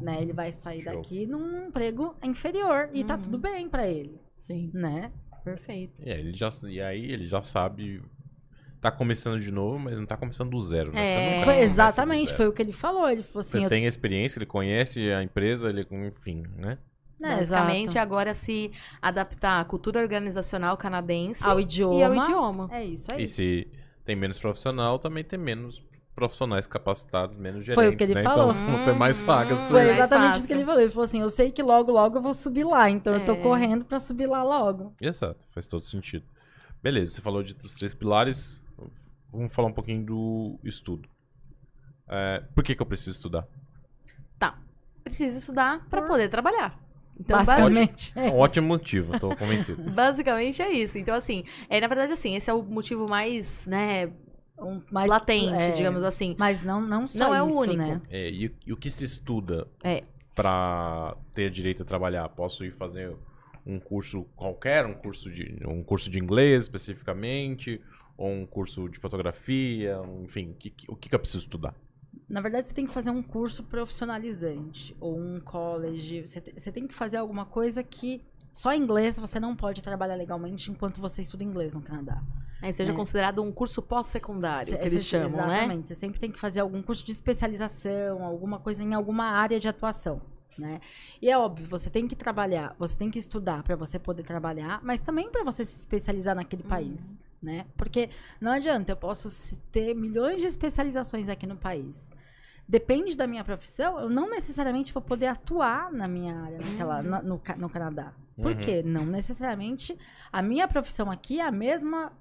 Né? 0.00 0.20
Ele 0.20 0.32
vai 0.32 0.50
sair 0.52 0.82
Show. 0.82 0.94
daqui 0.94 1.26
num 1.26 1.68
emprego 1.68 2.16
inferior 2.22 2.90
e 2.92 3.04
tá 3.04 3.14
Uhum. 3.14 3.22
tudo 3.22 3.38
bem 3.38 3.68
pra 3.68 3.86
ele, 3.86 4.20
Sim, 4.36 4.70
né? 4.74 5.12
perfeito. 5.44 5.94
E, 6.04 6.10
aí 6.10 6.18
ele 6.20 6.34
já, 6.34 6.48
e 6.68 6.80
aí 6.80 7.04
ele 7.12 7.26
já 7.28 7.40
sabe. 7.42 8.02
Tá 8.80 8.90
começando 8.90 9.40
de 9.40 9.50
novo, 9.52 9.78
mas 9.78 9.98
não 9.98 10.06
tá 10.06 10.16
começando 10.16 10.50
do 10.50 10.60
zero. 10.60 10.92
Né? 10.92 11.38
É. 11.40 11.44
Foi 11.44 11.58
exatamente, 11.60 12.26
zero. 12.26 12.36
foi 12.36 12.46
o 12.48 12.52
que 12.52 12.62
ele 12.62 12.72
falou. 12.72 13.08
Ele 13.08 13.22
falou 13.22 13.40
assim, 13.40 13.58
Você 13.60 13.64
eu, 13.64 13.68
tem 13.68 13.86
experiência, 13.86 14.38
ele 14.38 14.46
conhece 14.46 15.10
a 15.12 15.22
empresa, 15.22 15.68
ele, 15.68 15.86
enfim, 16.08 16.42
né? 16.56 16.78
né, 17.18 17.36
Basicamente, 17.36 17.90
exato. 17.90 17.98
agora 18.00 18.34
se 18.34 18.70
adaptar 19.00 19.60
à 19.60 19.64
cultura 19.64 20.00
organizacional 20.00 20.76
canadense 20.76 21.48
ao 21.48 21.58
idioma. 21.60 21.98
e 21.98 22.02
ao 22.04 22.14
idioma. 22.14 22.68
É 22.72 22.84
isso 22.84 23.06
aí. 23.12 23.22
E 23.24 23.28
se 23.28 23.66
tem 24.04 24.14
menos 24.14 24.38
profissional, 24.38 24.98
também 24.98 25.24
tem 25.24 25.38
menos 25.38 25.80
profissionais 26.16 26.66
capacitados, 26.66 27.36
menos 27.36 27.64
gerentes, 27.64 27.74
Foi 27.76 27.88
o 27.94 27.96
que 27.96 28.02
ele 28.02 28.14
né? 28.14 28.22
falou. 28.22 28.50
Então 28.50 28.66
vão 28.72 28.84
ter 28.84 28.94
mais 28.94 29.20
Hum, 29.20 29.24
vagas. 29.26 29.58
Foi 29.60 29.68
Foi 29.68 29.84
mais 29.84 29.98
exatamente 29.98 30.26
fácil. 30.28 30.38
isso 30.38 30.46
que 30.48 30.54
ele 30.54 30.64
falou. 30.64 30.80
Ele 30.80 30.90
falou 30.90 31.04
assim: 31.04 31.20
eu 31.20 31.28
sei 31.28 31.52
que 31.52 31.62
logo, 31.62 31.92
logo 31.92 32.16
eu 32.18 32.22
vou 32.22 32.34
subir 32.34 32.64
lá, 32.64 32.90
então 32.90 33.14
eu 33.14 33.24
tô 33.24 33.32
É. 33.32 33.36
correndo 33.36 33.84
pra 33.84 34.00
subir 34.00 34.26
lá 34.26 34.42
logo. 34.42 34.92
Exato, 35.00 35.46
faz 35.52 35.66
todo 35.68 35.84
sentido. 35.84 36.24
Beleza, 36.82 37.12
você 37.12 37.20
falou 37.22 37.42
de, 37.42 37.54
dos 37.54 37.74
três 37.74 37.94
pilares. 37.94 38.64
Vamos 39.30 39.52
falar 39.52 39.68
um 39.68 39.72
pouquinho 39.72 40.04
do 40.04 40.58
estudo. 40.64 41.08
É, 42.08 42.40
por 42.54 42.64
que, 42.64 42.74
que 42.74 42.80
eu 42.82 42.86
preciso 42.86 43.10
estudar? 43.12 43.46
Tá. 44.38 44.58
Preciso 45.04 45.38
estudar 45.38 45.86
para 45.90 46.02
poder 46.02 46.28
trabalhar. 46.28 46.78
Então, 47.18 47.36
basi- 47.38 47.50
Basicamente. 47.62 48.12
É 48.18 48.28
um 48.30 48.36
ótimo 48.38 48.68
motivo, 48.68 49.18
tô 49.18 49.34
convencido. 49.34 49.82
basicamente 49.90 50.60
é 50.62 50.70
isso. 50.70 50.98
Então, 50.98 51.14
assim, 51.14 51.44
é, 51.68 51.80
na 51.80 51.86
verdade, 51.86 52.12
assim, 52.12 52.34
esse 52.36 52.48
é 52.50 52.52
o 52.54 52.62
motivo 52.62 53.08
mais, 53.08 53.66
né, 53.66 54.12
Um- 54.58 54.80
mais- 54.90 55.08
latente, 55.10 55.54
é, 55.62 55.70
digamos 55.72 56.02
assim. 56.02 56.34
Mas 56.38 56.62
não, 56.62 56.80
não 56.80 57.06
só 57.06 57.18
Não 57.28 57.34
é 57.34 57.42
o 57.42 57.46
único. 57.46 57.76
né? 57.76 58.00
É, 58.10 58.30
e, 58.30 58.54
e 58.66 58.72
o 58.72 58.76
que 58.76 58.90
se 58.90 59.04
estuda 59.04 59.66
É. 59.84 60.02
para 60.34 61.16
ter 61.34 61.50
direito 61.50 61.82
a 61.82 61.86
trabalhar? 61.86 62.28
Posso 62.30 62.64
ir 62.64 62.70
fazer 62.72 63.14
um 63.66 63.78
curso 63.80 64.24
qualquer, 64.36 64.86
um 64.86 64.94
curso 64.94 65.30
de, 65.30 65.58
um 65.66 65.82
curso 65.82 66.08
de 66.10 66.18
inglês 66.18 66.64
especificamente, 66.64 67.80
ou 68.16 68.30
um 68.30 68.46
curso 68.46 68.88
de 68.88 68.98
fotografia, 68.98 70.00
um- 70.00 70.22
enfim, 70.24 70.54
que- 70.58 70.70
que- 70.70 70.90
o 70.90 70.96
que, 70.96 71.08
que 71.08 71.14
eu 71.14 71.18
preciso 71.18 71.44
estudar? 71.44 71.74
Na 72.28 72.40
verdade, 72.40 72.66
você 72.68 72.74
tem 72.74 72.86
que 72.86 72.92
fazer 72.92 73.10
um 73.10 73.22
curso 73.22 73.62
profissionalizante 73.64 74.96
ou 74.98 75.18
um 75.18 75.38
college. 75.40 76.26
Você, 76.26 76.40
te- 76.40 76.58
você 76.58 76.72
tem 76.72 76.86
que 76.86 76.94
fazer 76.94 77.18
alguma 77.18 77.44
coisa 77.44 77.82
que 77.82 78.22
só 78.56 78.74
inglês 78.74 79.18
você 79.18 79.38
não 79.38 79.54
pode 79.54 79.82
trabalhar 79.82 80.14
legalmente 80.14 80.70
enquanto 80.70 81.00
você 81.00 81.20
estuda 81.22 81.44
inglês 81.44 81.74
no 81.74 81.82
Canadá. 81.82 82.22
Aí 82.62 82.72
seja 82.72 82.92
É. 82.92 82.94
considerado 82.96 83.42
um 83.42 83.52
curso 83.52 83.82
pós-secundário, 83.82 84.78
que 84.78 84.86
eles 84.86 85.04
chamam, 85.04 85.30
né? 85.46 85.56
Exatamente. 85.58 85.88
Você 85.88 85.94
sempre 85.94 86.18
tem 86.18 86.30
que 86.30 86.38
fazer 86.38 86.60
algum 86.60 86.80
curso 86.82 87.04
de 87.04 87.12
especialização, 87.12 88.24
alguma 88.24 88.58
coisa 88.58 88.82
em 88.82 88.94
alguma 88.94 89.26
área 89.26 89.60
de 89.60 89.68
atuação. 89.68 90.20
Né? 90.58 90.80
E 91.20 91.28
é 91.30 91.36
óbvio, 91.36 91.68
você 91.68 91.90
tem 91.90 92.08
que 92.08 92.16
trabalhar, 92.16 92.74
você 92.78 92.96
tem 92.96 93.10
que 93.10 93.18
estudar 93.18 93.62
para 93.62 93.76
você 93.76 93.98
poder 93.98 94.22
trabalhar, 94.22 94.80
mas 94.82 95.02
também 95.02 95.30
para 95.30 95.44
você 95.44 95.66
se 95.66 95.76
especializar 95.78 96.34
naquele 96.34 96.62
Uhum. 96.62 96.68
país, 96.70 97.14
né? 97.42 97.66
Porque 97.76 98.08
não 98.40 98.52
adianta, 98.52 98.92
eu 98.92 98.96
posso 98.96 99.58
ter 99.70 99.94
milhões 99.94 100.40
de 100.40 100.46
especializações 100.46 101.28
aqui 101.28 101.46
no 101.46 101.56
país. 101.58 102.08
Depende 102.68 103.16
da 103.16 103.26
minha 103.26 103.44
profissão, 103.44 103.98
eu 104.00 104.10
não 104.10 104.28
necessariamente 104.28 104.92
vou 104.92 105.00
poder 105.02 105.26
atuar 105.26 105.92
na 105.92 106.08
minha 106.08 106.34
área, 106.36 106.58
naquela, 106.58 106.96
Uhum. 107.00 107.02
na- 107.08 107.22
no, 107.22 107.40
no 107.58 107.68
Canadá. 107.70 108.12
Por 108.34 108.52
Uhum. 108.52 108.60
quê? 108.60 108.82
Não 108.84 109.06
necessariamente 109.06 109.96
a 110.32 110.42
minha 110.42 110.66
profissão 110.66 111.10
aqui 111.10 111.38
é 111.40 111.46
a 111.46 111.52
mesma 111.52 112.12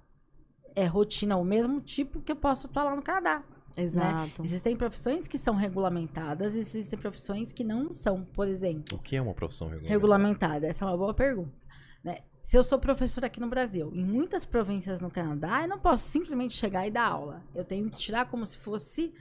é, 0.77 0.85
rotina, 0.85 1.37
o 1.37 1.43
mesmo 1.45 1.79
tipo 1.79 2.19
que 2.21 2.31
eu 2.31 2.35
posso 2.35 2.67
atuar 2.67 2.83
lá 2.83 2.95
no 2.95 3.01
Canadá. 3.01 3.41
Exato. 3.77 4.41
Existem 4.43 4.75
profissões 4.75 5.25
que 5.27 5.37
são 5.37 5.55
regulamentadas, 5.55 6.53
existem 6.53 6.99
profissões 6.99 7.51
que 7.53 7.63
não 7.63 7.91
são, 7.93 8.23
por 8.25 8.45
exemplo, 8.47 8.97
O 8.97 9.01
que 9.01 9.15
é 9.15 9.21
uma 9.21 9.33
profissão 9.33 9.67
regulamentar? 9.69 9.91
regulamentada. 9.93 10.67
Essa 10.67 10.83
é 10.83 10.87
uma 10.89 10.97
boa 10.97 11.13
pergunta. 11.13 11.51
né? 12.03 12.19
Se 12.41 12.55
eu 12.57 12.61
sou 12.63 12.77
professora 12.77 13.25
aqui 13.27 13.39
no 13.39 13.47
Brasil, 13.47 13.89
em 13.93 14.03
muitas 14.05 14.45
províncias 14.45 15.01
no 15.01 15.09
Canadá, 15.09 15.63
eu 15.63 15.67
não 15.67 15.79
posso 15.79 16.03
simplesmente 16.07 16.53
chegar 16.55 16.85
e 16.85 16.91
dar 16.91 17.07
aula. 17.07 17.41
Eu 17.55 17.63
tenho 17.65 17.89
que 17.89 17.97
tirar 17.97 18.25
como 18.25 18.45
se 18.45 18.57
fosse 18.59 19.11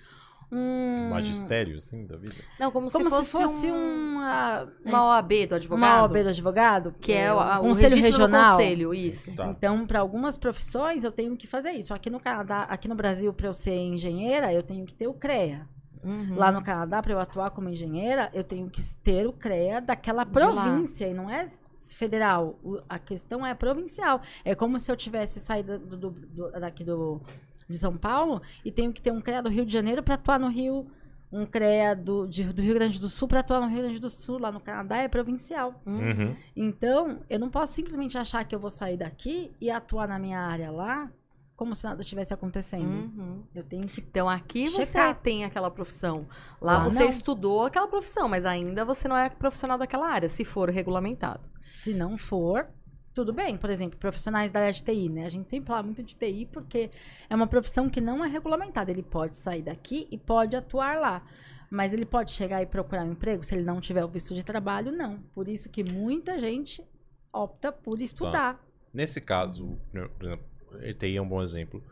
um. 0.54 1.10
Magistério, 1.10 1.76
assim, 1.76 2.06
da 2.06 2.16
vida? 2.16 2.34
Não, 2.58 2.70
como, 2.70 2.90
Como 2.90 3.10
se 3.10 3.30
fosse, 3.30 3.70
um, 3.70 4.12
uma, 4.14 4.68
uma 4.84 5.04
OAB 5.06 5.46
do 5.48 5.54
advogado. 5.56 5.82
uma 5.90 6.02
OAB 6.02 6.22
do 6.22 6.28
advogado, 6.28 6.94
Que 7.00 7.12
é 7.12 7.32
o, 7.32 7.38
a- 7.38 7.58
o 7.60 7.62
conselho 7.62 7.96
regional. 7.96 8.56
conselho, 8.56 8.94
isso. 8.94 9.32
Tá. 9.34 9.46
Então, 9.48 9.86
para 9.86 10.00
algumas 10.00 10.38
profissões, 10.38 11.04
eu 11.04 11.12
tenho 11.12 11.36
que 11.36 11.46
fazer 11.46 11.72
isso. 11.72 11.92
Aqui 11.94 12.08
no 12.10 12.20
Canadá, 12.20 12.62
aqui 12.62 12.88
no 12.88 12.94
Brasil, 12.94 13.32
para 13.32 13.48
eu 13.48 13.54
ser 13.54 13.74
engenheira, 13.76 14.52
eu 14.52 14.62
tenho 14.62 14.84
que 14.86 14.94
ter 14.94 15.06
o 15.08 15.14
CREA. 15.14 15.66
Uhum. 16.02 16.34
Lá 16.36 16.52
no 16.52 16.62
Canadá, 16.62 17.02
para 17.02 17.12
eu 17.12 17.18
atuar 17.18 17.50
como 17.50 17.68
engenheira, 17.68 18.28
eu 18.34 18.44
tenho 18.44 18.68
que 18.68 18.82
ter 19.02 19.26
o 19.26 19.32
CREA 19.32 19.80
daquela 19.80 20.24
De 20.24 20.38
lá. 20.38 20.52
província. 20.52 21.08
E 21.08 21.14
não 21.14 21.30
é 21.30 21.46
federal. 21.88 22.58
O- 22.62 22.80
a 22.88 22.98
questão 22.98 23.46
é 23.46 23.54
provincial. 23.54 24.20
É 24.44 24.54
como 24.54 24.78
se 24.80 24.90
eu 24.90 24.96
tivesse 24.96 25.40
saído 25.40 25.78
do, 25.78 25.96
do- 25.96 26.10
do- 26.10 26.50
daqui 26.60 26.84
do, 26.84 27.22
de 27.68 27.78
São 27.78 27.96
Paulo 27.96 28.40
e 28.64 28.70
tenho 28.70 28.92
que 28.92 29.00
ter 29.02 29.12
um 29.12 29.20
CREA 29.20 29.42
do 29.42 29.48
Rio 29.48 29.64
de 29.66 29.72
Janeiro 29.72 30.02
para 30.02 30.14
atuar 30.14 30.38
no 30.38 30.48
Rio. 30.48 30.86
Um 31.32 31.44
CREA 31.46 31.96
do, 31.96 32.26
de- 32.28 32.52
do 32.52 32.62
Rio 32.62 32.74
Grande 32.74 33.00
do 33.00 33.08
Sul 33.08 33.26
para 33.26 33.40
atuar 33.40 33.60
no 33.60 33.66
Rio 33.66 33.82
Grande 33.82 33.98
do 33.98 34.08
Sul. 34.08 34.38
Lá 34.38 34.52
no 34.52 34.60
Canadá 34.60 34.98
é 34.98 35.08
provincial. 35.08 35.82
Uhum. 35.84 36.36
Então, 36.54 37.20
eu 37.28 37.40
não 37.40 37.50
posso 37.50 37.72
simplesmente 37.72 38.16
achar 38.16 38.44
que 38.44 38.54
eu 38.54 38.60
vou 38.60 38.70
sair 38.70 38.96
daqui 38.96 39.50
e 39.60 39.68
atuar 39.70 40.06
na 40.06 40.16
minha 40.18 40.38
área 40.38 40.70
lá 40.70 41.10
como 41.56 41.74
se 41.74 41.84
nada 41.84 42.04
tivesse 42.04 42.32
acontecendo. 42.34 42.84
Uhum. 42.86 43.42
Eu 43.54 43.64
tenho 43.64 43.82
que. 43.86 44.00
Então 44.00 44.28
aqui 44.28 44.68
você 44.68 44.86
Checar. 44.86 45.14
tem 45.16 45.44
aquela 45.44 45.70
profissão. 45.70 46.26
Lá 46.60 46.78
Lá 46.78 46.84
você 46.84 47.02
não. 47.04 47.08
estudou 47.08 47.64
aquela 47.64 47.86
profissão, 47.88 48.28
mas 48.28 48.44
ainda 48.46 48.84
você 48.84 49.08
não 49.08 49.16
é 49.16 49.28
profissional 49.28 49.78
daquela 49.78 50.08
área, 50.08 50.28
se 50.28 50.44
for 50.44 50.68
regulamentado. 50.70 51.40
Se 51.70 51.94
não 51.94 52.16
for, 52.18 52.66
tudo 53.14 53.32
bem. 53.32 53.56
Por 53.56 53.70
exemplo, 53.70 53.98
profissionais 53.98 54.50
da 54.50 54.60
área 54.60 54.72
de 54.72 54.82
TI, 54.82 55.08
né? 55.08 55.24
A 55.26 55.28
gente 55.30 55.48
sempre 55.48 55.68
fala 55.68 55.82
muito 55.82 56.02
de 56.02 56.16
TI 56.16 56.46
porque 56.52 56.90
é 57.30 57.34
uma 57.34 57.46
profissão 57.46 57.88
que 57.88 58.00
não 58.00 58.24
é 58.24 58.28
regulamentada. 58.28 58.90
Ele 58.90 59.02
pode 59.02 59.36
sair 59.36 59.62
daqui 59.62 60.08
e 60.10 60.18
pode 60.18 60.56
atuar 60.56 60.98
lá. 60.98 61.24
Mas 61.70 61.92
ele 61.94 62.04
pode 62.04 62.30
chegar 62.32 62.62
e 62.62 62.66
procurar 62.66 63.04
um 63.04 63.12
emprego 63.12 63.42
se 63.42 63.54
ele 63.54 63.64
não 63.64 63.80
tiver 63.80 64.04
o 64.04 64.08
visto 64.08 64.34
de 64.34 64.44
trabalho? 64.44 64.92
Não. 64.92 65.18
Por 65.34 65.48
isso 65.48 65.68
que 65.70 65.82
muita 65.82 66.38
gente 66.38 66.84
opta 67.32 67.72
por 67.72 68.00
estudar. 68.00 68.60
Nesse 68.92 69.20
caso, 69.20 69.78
né, 69.92 70.06
por 70.16 70.24
exemplo, 70.26 70.44
ETI 70.82 71.16
é 71.16 71.22
um 71.22 71.28
bom 71.28 71.42
exemplo, 71.42 71.82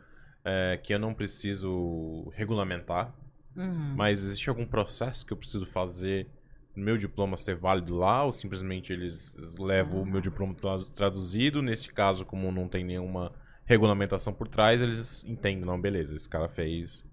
é, 0.45 0.77
que 0.83 0.95
eu 0.95 0.99
não 0.99 1.15
preciso 1.15 2.31
regulamentar, 2.35 3.15
Uhum. 3.57 3.95
mas 3.97 4.25
existe 4.25 4.49
algum 4.49 4.65
processo 4.65 5.27
que 5.27 5.33
eu 5.33 5.37
preciso 5.37 5.67
fazer 5.67 6.27
meu 6.75 6.97
diploma 6.97 7.37
ser 7.37 7.57
válido 7.57 7.97
lá, 7.97 8.25
ou 8.25 8.33
simplesmente 8.33 8.93
eles 8.93 9.35
levam 9.59 10.03
o 10.03 10.07
meu 10.07 10.21
diploma 10.21 10.55
tra- 10.55 10.79
traduzido? 10.95 11.61
Nesse 11.61 11.93
caso, 11.93 12.25
como 12.25 12.51
não 12.51 12.67
tem 12.69 12.85
nenhuma 12.85 13.33
regulamentação 13.65 14.33
por 14.33 14.49
trás, 14.49 14.83
eles 14.83 15.25
entendem, 15.25 15.65
não, 15.65 15.81
beleza, 15.81 16.15
esse 16.17 16.29
cara 16.29 16.49
fez 16.49 17.05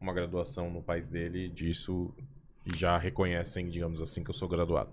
uma 0.00 0.12
graduação 0.12 0.70
no 0.70 0.82
país 0.82 1.08
dele 1.08 1.48
disso 1.48 2.12
e 2.64 2.76
já 2.76 2.98
reconhecem, 2.98 3.68
digamos 3.68 4.02
assim, 4.02 4.22
que 4.22 4.30
eu 4.30 4.34
sou 4.34 4.48
graduado. 4.48 4.90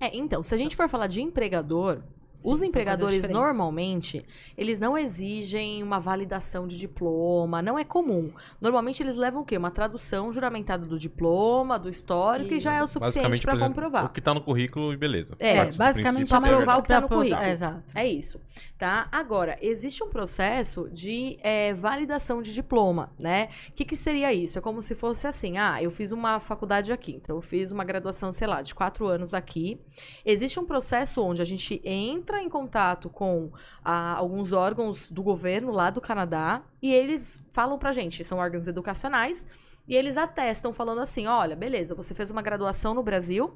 É, 0.00 0.14
então, 0.16 0.42
se 0.42 0.54
a 0.54 0.58
gente 0.58 0.76
for 0.76 0.88
falar 0.88 1.06
de 1.06 1.22
empregador, 1.22 2.02
Sim, 2.42 2.52
os 2.52 2.62
empregadores 2.62 3.28
normalmente, 3.28 4.24
eles 4.56 4.80
não 4.80 4.96
exigem 4.98 5.82
uma 5.82 5.98
validação 5.98 6.66
de 6.66 6.76
diploma, 6.76 7.62
não 7.62 7.78
é 7.78 7.84
comum. 7.84 8.32
Normalmente 8.60 9.02
eles 9.02 9.16
levam 9.16 9.42
o 9.42 9.44
quê? 9.44 9.56
Uma 9.56 9.70
tradução 9.70 10.32
juramentada 10.32 10.84
do 10.86 10.98
diploma, 10.98 11.78
do 11.78 11.88
histórico, 11.88 12.54
e 12.54 12.60
já 12.60 12.74
é 12.74 12.82
o 12.82 12.86
suficiente 12.86 13.42
para 13.42 13.58
comprovar. 13.58 14.06
O 14.06 14.08
que 14.08 14.20
tá 14.20 14.34
no 14.34 14.40
currículo, 14.40 14.92
e 14.92 14.96
beleza. 14.96 15.36
É, 15.38 15.56
Parte 15.56 15.78
basicamente 15.78 16.34
é 16.34 16.40
mais 16.40 16.56
provar 16.56 16.78
o 16.78 16.82
que 16.82 16.88
tá 16.88 17.00
no 17.00 17.08
currículo. 17.08 17.42
Exato. 17.42 17.82
É 17.94 18.06
isso, 18.06 18.40
tá? 18.78 19.08
Agora, 19.12 19.56
existe 19.60 20.02
um 20.02 20.08
processo 20.08 20.88
de 20.90 21.38
é, 21.42 21.74
validação 21.74 22.42
de 22.42 22.52
diploma, 22.52 23.12
né? 23.18 23.48
O 23.68 23.72
que, 23.72 23.84
que 23.84 23.96
seria 23.96 24.32
isso? 24.32 24.58
É 24.58 24.60
como 24.60 24.82
se 24.82 24.94
fosse 24.94 25.26
assim, 25.26 25.58
ah, 25.58 25.82
eu 25.82 25.90
fiz 25.90 26.12
uma 26.12 26.40
faculdade 26.40 26.92
aqui, 26.92 27.12
então 27.12 27.36
eu 27.36 27.42
fiz 27.42 27.72
uma 27.72 27.84
graduação, 27.84 28.32
sei 28.32 28.46
lá, 28.46 28.62
de 28.62 28.74
quatro 28.74 29.06
anos 29.06 29.34
aqui. 29.34 29.80
Existe 30.24 30.58
um 30.58 30.64
processo 30.64 31.22
onde 31.22 31.42
a 31.42 31.44
gente 31.44 31.80
entra 31.84 32.31
em 32.40 32.48
contato 32.48 33.10
com 33.10 33.50
ah, 33.84 34.14
alguns 34.16 34.52
órgãos 34.52 35.10
do 35.10 35.22
governo 35.22 35.72
lá 35.72 35.90
do 35.90 36.00
Canadá 36.00 36.62
e 36.80 36.92
eles 36.92 37.42
falam 37.52 37.78
pra 37.78 37.92
gente, 37.92 38.24
são 38.24 38.38
órgãos 38.38 38.68
educacionais, 38.68 39.46
e 39.86 39.96
eles 39.96 40.16
atestam 40.16 40.72
falando 40.72 41.00
assim, 41.00 41.26
olha, 41.26 41.56
beleza, 41.56 41.94
você 41.94 42.14
fez 42.14 42.30
uma 42.30 42.40
graduação 42.40 42.94
no 42.94 43.02
Brasil, 43.02 43.52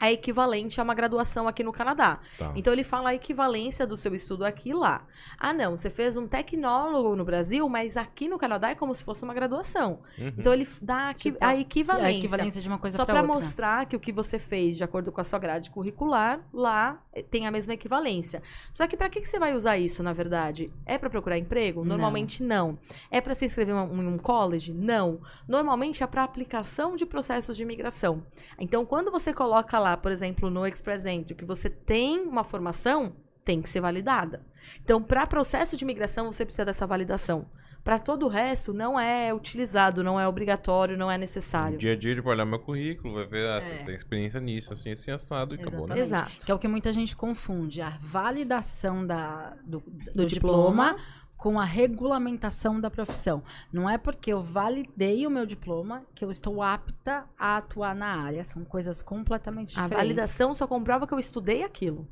é 0.00 0.12
equivalente 0.12 0.80
a 0.80 0.84
uma 0.84 0.94
graduação 0.94 1.48
aqui 1.48 1.62
no 1.64 1.72
Canadá. 1.72 2.18
Tá. 2.38 2.52
Então 2.54 2.72
ele 2.72 2.84
fala 2.84 3.10
a 3.10 3.14
equivalência 3.14 3.86
do 3.86 3.96
seu 3.96 4.14
estudo 4.14 4.44
aqui 4.44 4.70
e 4.70 4.74
lá. 4.74 5.04
Ah, 5.38 5.52
não, 5.52 5.76
você 5.76 5.88
fez 5.90 6.16
um 6.16 6.26
tecnólogo 6.26 7.16
no 7.16 7.24
Brasil, 7.24 7.68
mas 7.68 7.96
aqui 7.96 8.28
no 8.28 8.38
Canadá 8.38 8.70
é 8.70 8.74
como 8.74 8.94
se 8.94 9.02
fosse 9.04 9.22
uma 9.22 9.32
graduação. 9.34 10.00
Uhum. 10.18 10.32
Então 10.38 10.52
ele 10.52 10.68
dá 10.82 11.10
aqui- 11.10 11.26
Tipo, 11.32 11.38
a 11.44 11.56
equivalência. 11.56 12.06
a 12.08 12.12
equivalência 12.18 12.60
de 12.62 12.68
uma 12.68 12.78
coisa 12.78 12.96
Só 12.96 13.04
para 13.04 13.22
mostrar 13.22 13.86
que 13.86 13.96
o 13.96 14.00
que 14.00 14.12
você 14.12 14.38
fez 14.38 14.76
de 14.76 14.84
acordo 14.84 15.10
com 15.10 15.20
a 15.20 15.24
sua 15.24 15.38
grade 15.38 15.70
curricular, 15.70 16.40
lá 16.52 17.00
eh, 17.12 17.22
tem 17.22 17.46
a 17.46 17.50
mesma 17.50 17.72
equivalência. 17.74 18.42
Só 18.72 18.86
que 18.86 18.96
para 18.96 19.08
que, 19.08 19.20
que 19.20 19.28
você 19.28 19.38
vai 19.38 19.54
usar 19.54 19.78
isso, 19.78 20.02
na 20.02 20.12
verdade? 20.12 20.70
É 20.84 20.98
para 20.98 21.08
procurar 21.10 21.38
emprego? 21.38 21.80
Não. 21.80 21.90
Normalmente 21.96 22.42
não. 22.42 22.78
É 23.10 23.20
para 23.20 23.34
se 23.34 23.44
inscrever 23.46 23.74
em 23.74 23.78
um- 23.78 24.02
em 24.02 24.06
um 24.08 24.18
college? 24.18 24.72
Não. 24.72 25.20
Normalmente 25.48 26.02
é 26.02 26.06
para 26.06 26.22
aplicação 26.22 26.96
de 26.96 27.06
processos 27.06 27.56
de 27.56 27.62
imigração. 27.62 28.22
Então, 28.58 28.84
quando 28.84 29.10
você 29.10 29.32
coloca 29.32 29.78
lá, 29.78 29.85
por 29.94 30.10
exemplo, 30.10 30.48
no 30.48 30.66
Express 30.66 31.04
Entry, 31.04 31.34
que 31.34 31.44
você 31.44 31.68
tem 31.68 32.20
uma 32.20 32.42
formação, 32.44 33.14
tem 33.44 33.60
que 33.60 33.68
ser 33.68 33.82
validada. 33.82 34.40
Então, 34.82 35.02
para 35.02 35.26
processo 35.26 35.76
de 35.76 35.84
imigração, 35.84 36.32
você 36.32 36.46
precisa 36.46 36.64
dessa 36.64 36.86
validação. 36.86 37.46
Para 37.84 38.00
todo 38.00 38.24
o 38.26 38.28
resto, 38.28 38.72
não 38.74 38.98
é 38.98 39.32
utilizado, 39.32 40.02
não 40.02 40.18
é 40.18 40.26
obrigatório, 40.26 40.96
não 40.98 41.08
é 41.08 41.14
No 41.16 41.20
necessário. 41.20 41.78
dia 41.78 41.92
a 41.92 41.96
dia 41.96 42.10
ele 42.10 42.20
vai 42.20 42.32
olhar 42.34 42.44
meu 42.44 42.58
currículo, 42.58 43.14
vai 43.14 43.26
ver, 43.26 43.46
ah, 43.48 43.58
É. 43.58 43.60
você 43.60 43.84
tem 43.84 43.94
experiência 43.94 44.40
nisso, 44.40 44.72
assim, 44.72 44.90
assim, 44.90 45.12
assado, 45.12 45.54
e 45.54 45.60
acabou, 45.60 45.86
né? 45.86 45.96
Exatamente. 45.96 46.32
Exato. 46.32 46.46
Que 46.46 46.50
é 46.50 46.54
o 46.56 46.58
que 46.58 46.66
muita 46.66 46.92
gente 46.92 47.14
confunde. 47.14 47.80
A 47.80 47.96
validação 48.02 49.06
da, 49.06 49.54
do, 49.64 49.78
do 49.80 50.12
Do 50.14 50.26
diploma, 50.26 50.94
diploma. 50.94 50.96
Com 51.36 51.60
a 51.60 51.64
regulamentação 51.64 52.80
da 52.80 52.90
profissão. 52.90 53.42
Não 53.72 53.88
é 53.88 53.98
porque 53.98 54.32
eu 54.32 54.42
validei 54.42 55.26
o 55.26 55.30
meu 55.30 55.44
diploma 55.46 56.04
que 56.14 56.24
eu 56.24 56.30
estou 56.30 56.62
apta 56.62 57.24
a 57.38 57.58
atuar 57.58 57.94
na 57.94 58.22
área. 58.22 58.44
São 58.44 58.64
coisas 58.64 59.02
completamente 59.02 59.70
A 59.78 59.82
diferentes. 59.82 59.96
validação 59.96 60.54
só 60.54 60.66
comprova 60.66 61.06
que 61.06 61.12
eu 61.14 61.18
estudei 61.18 61.62
aquilo. 61.62 62.08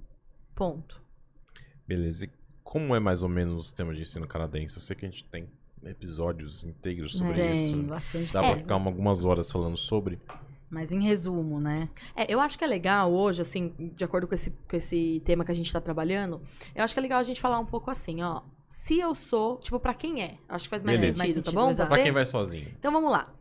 Ponto. 0.55 1.03
Beleza. 1.87 2.27
E 2.27 2.31
como 2.63 2.95
é 2.95 3.01
mais 3.01 3.23
ou 3.23 3.29
menos 3.29 3.61
o 3.61 3.63
sistema 3.63 3.95
de 3.95 4.03
ensino 4.03 4.27
canadense? 4.27 4.77
Eu 4.77 4.83
sei 4.83 4.97
que 4.97 5.05
a 5.07 5.09
gente 5.09 5.25
tem 5.25 5.49
episódios 5.85 6.65
inteiros 6.65 7.17
sobre 7.17 7.35
Tem 7.35 7.73
isso. 7.73 7.83
bastante 7.83 8.33
Dá 8.33 8.43
É. 8.43 8.51
pra 8.51 8.57
ficar 8.59 8.77
uma- 8.77 8.91
algumas 8.91 9.25
horas 9.25 9.51
falando 9.51 9.77
sobre. 9.77 10.19
Mas 10.71 10.91
em 10.91 11.03
resumo, 11.03 11.61
né? 11.61 11.89
É, 12.17 12.33
eu 12.33 12.41
acho 12.41 12.59
que 12.59 12.65
é 12.65 12.67
legal 12.67 13.13
hoje, 13.13 13.43
assim, 13.43 13.73
de 13.95 14.03
acordo 14.03 14.27
com 14.27 14.35
esse, 14.35 14.51
com 14.51 14.77
esse 14.77 15.21
tema 15.25 15.45
que 15.45 15.51
a 15.53 15.55
gente 15.55 15.73
tá 15.73 15.81
trabalhando, 15.81 16.41
eu 16.75 16.83
acho 16.83 16.95
que 16.95 17.01
é 17.01 17.03
legal 17.03 17.21
a 17.21 17.23
gente 17.23 17.41
falar 17.41 17.59
um 17.61 17.67
pouco 17.67 17.91
assim, 17.91 18.23
ó. 18.23 18.41
Se 18.67 18.99
eu 18.99 19.15
sou, 19.15 19.59
tipo, 19.59 19.79
pra 19.79 19.95
quem 19.95 20.23
é? 20.23 20.39
Acho 20.49 20.65
que 20.65 20.71
faz 20.71 20.83
mais 20.83 21.01
Beleza. 21.01 21.19
sentido, 21.19 21.37
Mais 21.55 21.77
tá 21.77 21.85
bom? 21.85 21.89
Pra 21.89 22.03
quem 22.03 22.13
vai 22.13 22.27
sozinho. 22.27 22.69
Então 22.79 22.93
vamos 22.93 23.11
lá. 23.11 23.33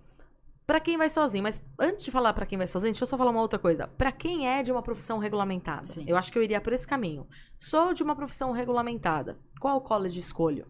Pra 0.66 0.80
quem 0.80 0.98
vai 0.98 1.10
sozinho, 1.10 1.44
mas 1.44 1.62
antes 1.78 2.06
de 2.06 2.12
falar 2.12 2.34
pra 2.34 2.46
quem 2.46 2.58
vai 2.58 2.68
sozinho, 2.68 2.94
deixa 2.94 3.04
eu 3.04 3.08
só 3.08 3.18
falar 3.18 3.32
uma 3.32 3.42
outra 3.42 3.60
coisa. 3.60 3.88
Pra 3.88 4.12
quem 4.14 4.48
é 4.48 4.64
de 4.64 4.72
uma 4.72 4.82
profissão 4.82 5.18
regulamentada, 5.18 5.86
Sim. 5.86 6.06
eu 6.08 6.16
acho 6.16 6.32
que 6.32 6.38
eu 6.38 6.44
iria 6.44 6.62
por 6.62 6.72
esse 6.72 6.88
caminho. 6.88 7.28
Sou 7.60 7.94
de 7.94 8.02
uma 8.02 8.16
profissão 8.16 8.52
regulamentada. 8.52 9.38
Qual 9.60 9.82
college 9.82 10.20
escolho? 10.20 10.66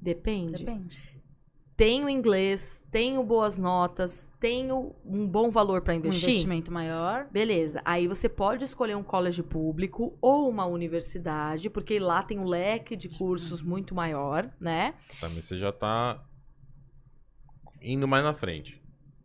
Depende. 0.00 0.64
Depende. 0.64 1.11
Tenho 1.76 2.08
inglês, 2.08 2.84
tenho 2.90 3.24
boas 3.24 3.56
notas, 3.56 4.28
tenho 4.38 4.94
um 5.04 5.26
bom 5.26 5.50
valor 5.50 5.80
pra 5.80 5.94
Um 5.94 5.96
investir. 5.96 6.28
investimento 6.28 6.70
maior. 6.70 7.26
Beleza. 7.30 7.80
Aí 7.84 8.06
você 8.06 8.28
pode 8.28 8.64
escolher 8.64 8.94
um 8.94 9.02
college 9.02 9.42
público 9.42 10.16
ou 10.20 10.48
uma 10.48 10.66
universidade, 10.66 11.70
porque 11.70 11.98
lá 11.98 12.22
tem 12.22 12.38
um 12.38 12.44
leque 12.44 12.94
de 12.94 13.08
cursos 13.08 13.62
muito 13.62 13.94
maior, 13.94 14.50
né? 14.60 14.94
Tá, 15.20 15.28
mas 15.28 15.46
você 15.46 15.58
já 15.58 15.72
tá 15.72 16.22
indo 17.80 18.06
mais 18.06 18.22
na 18.22 18.34
frente. 18.34 18.80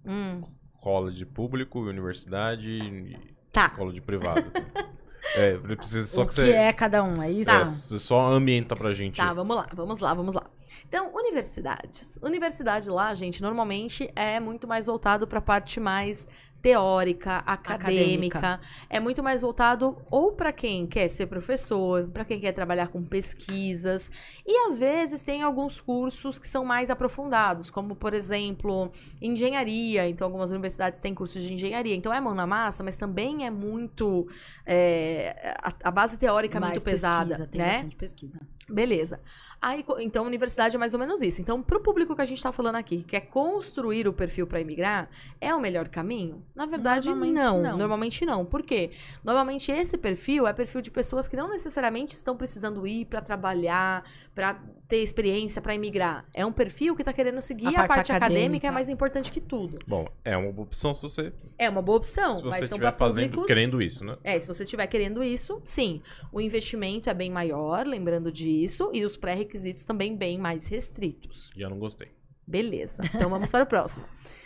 Hum, 0.05 0.41
College 0.81 1.25
público, 1.25 1.79
universidade 1.81 2.71
e 2.71 3.17
tá. 3.51 3.69
college 3.69 3.99
privado. 3.99 4.49
é, 5.35 5.57
precisa 5.57 6.07
só 6.07 6.21
o 6.21 6.25
que, 6.25 6.29
que, 6.29 6.41
você, 6.41 6.51
é 6.51 6.71
cada 6.71 7.03
um, 7.03 7.21
é 7.21 7.29
isso? 7.29 7.49
é, 7.49 7.65
você 7.65 7.99
só 7.99 8.25
ambienta 8.27 8.75
pra 8.75 8.93
gente. 8.93 9.17
Tá, 9.17 9.33
vamos 9.33 9.55
lá, 9.55 9.67
vamos 9.73 9.99
lá, 9.99 10.13
vamos 10.13 10.33
lá. 10.33 10.49
Então, 10.87 11.13
universidades. 11.13 12.17
Universidade 12.21 12.89
lá, 12.89 13.13
gente, 13.13 13.41
normalmente 13.41 14.11
é 14.15 14.39
muito 14.39 14.67
mais 14.67 14.85
voltado 14.85 15.27
para 15.27 15.39
a 15.39 15.41
parte 15.41 15.79
mais 15.79 16.27
teórica, 16.61 17.37
acadêmica. 17.45 18.37
Acadêmica. 18.39 18.61
É 18.89 18.99
muito 18.99 19.23
mais 19.23 19.41
voltado 19.41 19.97
ou 20.09 20.33
para 20.33 20.51
quem 20.51 20.85
quer 20.85 21.07
ser 21.09 21.27
professor, 21.27 22.07
para 22.09 22.25
quem 22.25 22.39
quer 22.39 22.51
trabalhar 22.51 22.87
com 22.87 23.03
pesquisas. 23.03 24.11
E 24.45 24.67
às 24.67 24.77
vezes 24.77 25.21
tem 25.23 25.43
alguns 25.43 25.79
cursos 25.79 26.39
que 26.39 26.47
são 26.47 26.65
mais 26.65 26.89
aprofundados, 26.89 27.69
como 27.69 27.95
por 27.95 28.13
exemplo, 28.13 28.91
engenharia. 29.21 30.09
Então, 30.09 30.25
algumas 30.25 30.49
universidades 30.49 30.99
têm 30.99 31.13
cursos 31.13 31.41
de 31.43 31.53
engenharia. 31.53 31.95
Então, 31.95 32.13
é 32.13 32.19
mão 32.19 32.33
na 32.33 32.47
massa, 32.47 32.83
mas 32.83 32.95
também 32.95 33.45
é 33.45 33.49
muito. 33.49 34.27
é, 34.65 35.55
a, 35.61 35.73
a 35.85 35.91
base 35.91 36.17
teórica 36.17 36.57
é 36.57 36.59
Mais 36.59 36.73
muito 36.73 36.83
pesada, 36.83 37.29
pesquisa, 37.29 37.47
tem 37.47 37.61
né? 37.61 37.73
bastante 37.73 37.95
pesquisa. 37.95 38.39
Beleza. 38.69 39.21
Aí, 39.61 39.83
então, 39.99 40.25
universidade 40.25 40.75
é 40.75 40.79
mais 40.79 40.93
ou 40.93 40.99
menos 40.99 41.21
isso. 41.21 41.41
Então, 41.41 41.63
pro 41.63 41.81
público 41.81 42.15
que 42.15 42.21
a 42.21 42.25
gente 42.25 42.43
tá 42.43 42.51
falando 42.51 42.75
aqui, 42.75 42.97
que 42.97 43.03
quer 43.03 43.21
construir 43.21 44.07
o 44.07 44.13
perfil 44.13 44.45
para 44.45 44.59
imigrar, 44.59 45.09
é 45.39 45.55
o 45.55 45.59
melhor 45.59 45.87
caminho? 45.87 46.43
Na 46.53 46.65
verdade, 46.65 47.09
Normalmente 47.09 47.35
não. 47.35 47.61
não. 47.61 47.77
Normalmente 47.77 48.25
não. 48.25 48.45
Por 48.45 48.61
quê? 48.61 48.91
Normalmente 49.23 49.71
esse 49.71 49.97
perfil 49.97 50.45
é 50.45 50.53
perfil 50.53 50.81
de 50.81 50.91
pessoas 50.91 51.27
que 51.27 51.35
não 51.35 51.49
necessariamente 51.49 52.13
estão 52.13 52.35
precisando 52.35 52.85
ir 52.85 53.05
para 53.05 53.21
trabalhar, 53.21 54.03
para 54.35 54.61
ter 54.87 54.97
experiência, 54.97 55.61
para 55.61 55.75
emigrar. 55.75 56.25
É 56.33 56.45
um 56.45 56.51
perfil 56.51 56.95
que 56.95 57.01
está 57.01 57.11
querendo 57.11 57.41
seguir 57.41 57.67
A 57.67 57.69
a 57.69 57.73
parte, 57.73 57.87
parte 57.87 58.11
acadêmica, 58.11 58.39
acadêmica. 58.39 58.67
é 58.67 58.71
mais 58.71 58.89
importante 58.89 59.31
que 59.31 59.41
tudo. 59.41 59.79
Bom, 59.85 60.07
é 60.23 60.37
uma 60.37 60.61
opção 60.61 60.93
se 60.93 61.01
você, 61.01 61.33
É 61.57 61.69
uma 61.69 61.81
boa 61.81 61.97
opção, 61.97 62.37
se 62.37 62.43
você 62.43 62.65
estiver 62.65 62.95
fazendo, 62.97 63.25
públicos... 63.25 63.47
querendo 63.47 63.81
isso, 63.81 64.05
né? 64.05 64.17
É, 64.23 64.39
se 64.39 64.47
você 64.47 64.63
estiver 64.63 64.87
querendo 64.87 65.23
isso, 65.23 65.61
sim. 65.65 66.01
O 66.31 66.39
investimento 66.39 67.09
é 67.09 67.13
bem 67.13 67.29
maior, 67.29 67.85
lembrando 67.85 68.31
disso, 68.31 68.89
e 68.93 69.03
os 69.03 69.17
pré-requisitos 69.17 69.83
também 69.83 70.15
bem 70.15 70.37
mais 70.37 70.67
restritos. 70.67 71.51
Já 71.55 71.69
não 71.69 71.77
gostei. 71.77 72.09
Beleza. 72.45 73.03
Então 73.13 73.29
vamos 73.29 73.51
para 73.51 73.63
o 73.65 73.67
próximo. 73.67 74.05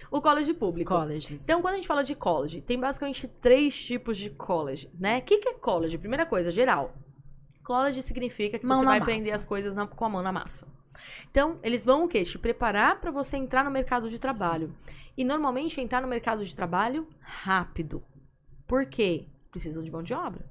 O 0.10 0.20
college 0.20 0.54
público. 0.56 0.94
Colleges. 0.94 1.44
Então, 1.44 1.62
quando 1.62 1.74
a 1.74 1.78
gente 1.78 1.88
fala 1.88 2.04
de 2.04 2.16
college, 2.16 2.60
tem 2.62 2.78
basicamente 2.78 3.28
três 3.28 3.74
tipos 3.74 4.18
de 4.18 4.30
college, 4.30 4.90
né? 5.00 5.20
O 5.20 5.22
que, 5.22 5.38
que 5.38 5.50
é 5.50 5.54
college? 5.54 5.98
Primeira 5.98 6.26
coisa, 6.26 6.52
geral. 6.52 6.94
College 7.72 8.02
significa 8.02 8.60
que 8.60 8.66
Mão 8.66 8.80
você 8.80 8.86
vai 8.86 9.00
massa. 9.00 9.12
aprender 9.12 9.32
as 9.32 9.46
coisas 9.46 9.76
na- 9.76 9.88
com 9.88 10.04
a 10.06 10.10
mão 10.10 10.22
na 10.22 10.32
massa. 10.32 10.68
Então, 11.30 11.58
eles 11.64 11.86
vão 11.86 12.04
o 12.04 12.08
quê? 12.08 12.24
Te 12.24 12.38
preparar 12.38 13.00
para 13.00 13.12
você 13.12 13.38
entrar 13.38 13.64
no 13.64 13.72
mercado 13.72 14.10
de 14.10 14.20
trabalho. 14.20 14.76
E 15.18 15.24
normalmente 15.24 15.80
entrar 15.80 16.02
no 16.02 16.08
mercado 16.08 16.44
de 16.44 16.54
trabalho 16.56 17.08
rápido. 17.22 18.04
Por 18.68 18.86
quê? 18.86 19.28
Precisam 19.50 19.82
de 19.84 19.90
mão 19.92 20.04
de 20.04 20.14
obra. 20.14 20.46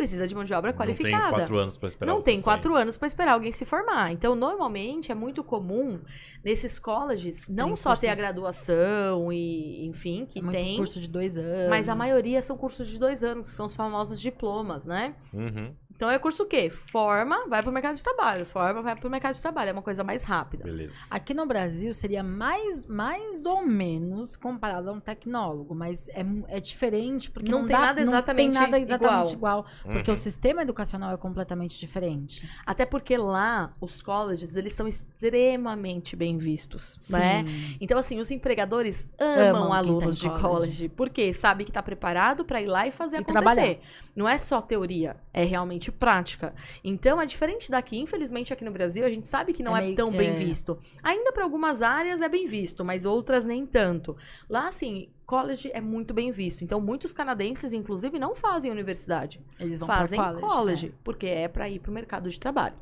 Precisa 0.00 0.26
de 0.26 0.34
mão 0.34 0.44
de 0.44 0.54
obra 0.54 0.70
Não 0.70 0.78
qualificada. 0.78 1.24
tem 1.24 1.30
quatro 1.30 1.58
anos 1.58 1.76
pra 1.76 1.88
esperar 1.90 2.10
Não 2.10 2.22
tem 2.22 2.36
sair. 2.36 2.44
quatro 2.44 2.74
anos 2.74 2.96
para 2.96 3.06
esperar 3.06 3.32
alguém 3.34 3.52
se 3.52 3.66
formar. 3.66 4.10
Então, 4.10 4.34
normalmente, 4.34 5.12
é 5.12 5.14
muito 5.14 5.44
comum 5.44 6.00
nesses 6.42 6.78
colleges 6.78 7.46
não 7.50 7.66
Tem 7.66 7.76
só 7.76 7.94
ter 7.94 8.06
a 8.06 8.10
cursos- 8.10 8.18
graduação 8.18 9.32
e, 9.32 9.86
enfim, 9.86 10.24
que 10.26 10.38
É 10.38 10.42
muito 10.42 10.54
tem, 10.56 10.76
curso 10.78 10.98
de 11.00 11.06
dois 11.08 11.36
anos. 11.36 11.68
mas 11.68 11.88
a 11.88 11.94
maioria 11.94 12.40
são 12.40 12.56
cursos 12.56 12.88
de 12.88 12.98
dois 12.98 13.22
anos, 13.22 13.46
que 13.48 13.52
são 13.54 13.66
os 13.66 13.74
famosos 13.74 14.18
diplomas, 14.20 14.86
né? 14.86 15.14
Uhum, 15.34 15.74
Então, 15.94 16.08
é 16.10 16.18
curso 16.18 16.44
o 16.44 16.46
quê? 16.46 16.70
Forma, 16.70 17.46
vai 17.46 17.62
pro 17.62 17.70
mercado 17.72 17.96
de 17.96 18.02
trabalho. 18.02 18.46
Forma, 18.46 18.80
vai 18.80 18.96
pro 18.96 19.10
mercado 19.10 19.34
de 19.34 19.40
trabalho. 19.42 19.68
É 19.70 19.72
uma 19.72 19.82
coisa 19.82 20.02
mais 20.02 20.22
rápida. 20.22 20.64
beleza. 20.64 21.04
Aqui 21.10 21.34
no 21.34 21.44
Brasil 21.44 21.92
seria 21.92 22.22
mais, 22.22 22.86
mais 22.86 23.44
ou 23.44 23.66
menos 23.66 24.34
comparado 24.36 24.88
a 24.88 24.92
um 24.94 25.00
tecnólogo, 25.00 25.74
mas 25.74 26.08
é, 26.10 26.24
é 26.48 26.58
diferente 26.60 27.30
porque 27.30 27.50
Não 27.50 27.60
não, 27.60 27.66
tem 27.66 27.76
dá- 27.76 27.82
nada 27.86 28.00
exatamente 28.00 28.54
não 28.54 28.62
tem 28.62 28.70
nada 28.70 28.78
exatamente 28.80 29.32
igual, 29.34 29.66
porque 29.92 30.10
Uhum. 30.10 30.14
o 30.14 30.16
sistema 30.16 30.62
educacional 30.62 31.12
é 31.12 31.16
completamente 31.16 31.78
diferente. 31.78 32.48
Até 32.66 32.84
porque 32.86 33.16
lá, 33.16 33.74
os 33.80 34.00
colleges, 34.02 34.54
eles 34.56 34.72
são 34.72 34.86
extremamente 34.86 36.16
bem 36.16 36.36
vistos, 36.38 36.98
né? 37.08 37.44
Sim. 37.48 37.76
Então, 37.80 37.98
assim, 37.98 38.18
os 38.20 38.30
empregadores 38.30 39.08
amam, 39.18 39.56
Amam 39.64 39.72
alunos 39.72 40.20
tá 40.20 40.26
em 40.26 40.30
de 40.32 40.40
college. 40.40 40.48
college, 40.48 40.88
porque 40.90 41.32
sabe 41.32 41.64
que 41.64 41.72
tá 41.72 41.82
preparado 41.82 42.44
para 42.44 42.60
ir 42.60 42.66
lá 42.66 42.86
e 42.86 42.90
fazer 42.92 43.16
E 43.16 43.20
acontecer. 43.20 43.32
trabalhar. 43.44 43.76
Não 44.14 44.28
é 44.28 44.36
só 44.38 44.60
teoria, 44.60 45.16
é 45.32 45.44
realmente 45.44 45.90
prática. 45.90 46.54
Então, 46.84 47.20
é 47.20 47.26
diferente 47.26 47.70
daqui. 47.70 47.98
Infelizmente, 47.98 48.52
aqui 48.52 48.64
no 48.64 48.70
Brasil, 48.70 49.04
a 49.04 49.10
gente 49.10 49.26
sabe 49.26 49.52
que 49.52 49.62
não 49.62 49.76
É 49.76 49.80
é, 49.80 49.84
meio- 49.84 49.96
tão 49.96 50.10
bem 50.10 50.30
é. 50.30 50.32
visto. 50.34 50.78
Ainda 51.02 51.32
para 51.32 51.44
algumas 51.44 51.82
áreas 51.82 52.20
é 52.20 52.28
bem 52.28 52.46
visto, 52.46 52.84
mas 52.84 53.04
outras 53.04 53.44
nem 53.44 53.64
tanto. 53.66 54.16
Lá, 54.48 54.68
assim, 54.68 55.08
college 55.30 55.70
é 55.72 55.80
muito 55.80 56.12
bem 56.12 56.32
visto. 56.32 56.64
Então, 56.64 56.80
muitos 56.80 57.14
canadenses, 57.14 57.72
inclusive, 57.72 58.18
não 58.18 58.34
fazem 58.34 58.68
universidade. 58.68 59.40
Eles 59.60 59.78
vão 59.78 59.86
Fazem 59.86 60.18
college, 60.18 60.40
college, 60.40 60.86
né? 60.88 60.92
porque 61.04 61.26
é 61.26 61.46
para 61.46 61.68
ir 61.68 61.78
pro 61.78 61.92
mercado 61.92 62.28
de 62.28 62.40
trabalho. 62.40 62.74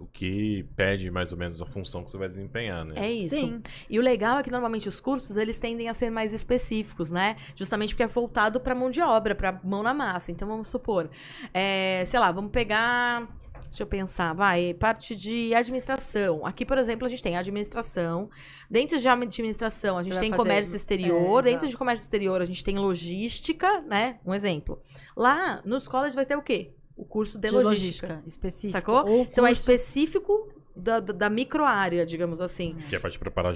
O 0.00 0.06
que 0.06 0.64
pede 0.74 1.08
mais 1.08 1.32
ou 1.32 1.38
menos 1.38 1.62
a 1.62 1.66
função 1.66 2.02
que 2.02 2.10
você 2.10 2.18
vai 2.18 2.26
desempenhar, 2.26 2.84
né? 2.84 2.94
É 2.96 3.10
isso. 3.10 3.36
Sim. 3.36 3.62
E 3.88 3.96
o 3.96 4.02
legal 4.02 4.38
é 4.38 4.42
que 4.42 4.50
normalmente 4.50 4.88
os 4.88 5.00
cursos 5.00 5.36
eles 5.36 5.60
tendem 5.60 5.88
a 5.88 5.94
ser 5.94 6.10
mais 6.10 6.32
específicos, 6.32 7.10
né? 7.12 7.36
Justamente 7.54 7.94
porque 7.94 8.02
é 8.02 8.08
voltado 8.08 8.60
para 8.60 8.74
mão 8.74 8.90
de 8.90 9.00
obra, 9.00 9.34
para 9.36 9.60
mão 9.62 9.82
na 9.82 9.94
massa. 9.94 10.32
Então 10.32 10.48
vamos 10.48 10.68
supor, 10.68 11.08
é, 11.54 12.02
sei 12.06 12.18
lá, 12.18 12.32
vamos 12.32 12.50
pegar, 12.50 13.28
deixa 13.68 13.82
eu 13.82 13.86
pensar, 13.86 14.32
vai, 14.34 14.74
parte 14.74 15.14
de 15.14 15.54
administração. 15.54 16.44
Aqui, 16.44 16.64
por 16.66 16.78
exemplo, 16.78 17.06
a 17.06 17.08
gente 17.08 17.22
tem 17.22 17.36
administração. 17.36 18.28
Dentro 18.70 18.98
de 18.98 19.08
administração, 19.08 19.96
a 19.98 20.02
gente 20.02 20.18
tem 20.18 20.30
fazer- 20.30 20.36
comércio 20.42 20.74
exterior. 20.76 21.40
é, 21.40 21.42
Dentro 21.42 21.66
exato. 21.66 21.70
de 21.70 21.76
comércio 21.76 22.04
exterior, 22.04 22.40
a 22.40 22.44
gente 22.44 22.64
tem 22.64 22.78
logística, 22.78 23.80
né? 23.82 24.18
Um 24.24 24.34
exemplo. 24.34 24.82
Lá 25.16 25.62
nos 25.64 25.86
colleges 25.88 26.14
vai 26.14 26.26
ter 26.26 26.36
o 26.36 26.42
quê? 26.42 26.72
O 26.96 27.04
curso 27.04 27.38
de, 27.38 27.48
De 27.48 27.54
logística. 27.54 28.22
específico. 28.26 28.72
Sacou? 28.72 29.06
Ou 29.08 29.22
Então 29.22 29.46
é 29.46 29.50
curso- 29.50 29.60
específico 29.70 30.52
da, 30.74 30.98
da, 31.00 31.12
da 31.12 31.30
microárea, 31.30 32.04
digamos 32.04 32.40
assim. 32.40 32.76
Que 32.88 32.96
é 32.96 32.98
pra 32.98 33.08
te 33.10 33.18
preparar 33.18 33.54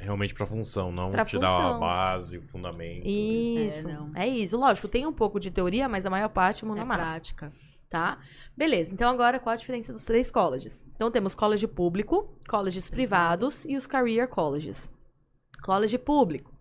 realmente 0.00 0.34
pra 0.34 0.46
função, 0.46 0.90
não 0.92 1.10
Pra 1.10 1.24
te 1.24 1.38
dar 1.38 1.48
função. 1.48 1.70
uma 1.72 1.78
base, 1.80 2.38
o 2.38 2.42
fundamento. 2.42 3.06
Isso. 3.06 3.88
É, 3.88 3.92
não. 3.92 4.10
É, 4.14 4.26
isso. 4.26 4.56
Lógico, 4.56 4.88
tem 4.88 5.06
um 5.06 5.12
pouco 5.12 5.38
de 5.40 5.50
teoria, 5.50 5.88
mas 5.88 6.06
a 6.06 6.10
maior 6.10 6.28
parte 6.28 6.64
é 6.64 6.68
mão 6.68 6.76
é 6.76 6.80
na 6.80 6.84
massa. 6.84 7.02
prática. 7.04 7.52
Tá? 7.90 8.18
Beleza. 8.56 8.92
Então, 8.92 9.10
agora, 9.10 9.38
qual 9.40 9.54
a 9.54 9.56
diferença 9.56 9.92
dos 9.92 10.04
três 10.04 10.30
colleges? 10.30 10.84
Então, 10.94 11.10
temos 11.10 11.34
college 11.34 11.66
público, 11.66 12.38
colleges 12.46 12.90
privados 12.90 13.64
e 13.64 13.76
os 13.76 13.86
career 13.86 14.28
colleges. 14.28 14.90
College 15.62 15.96
público. 15.98 16.52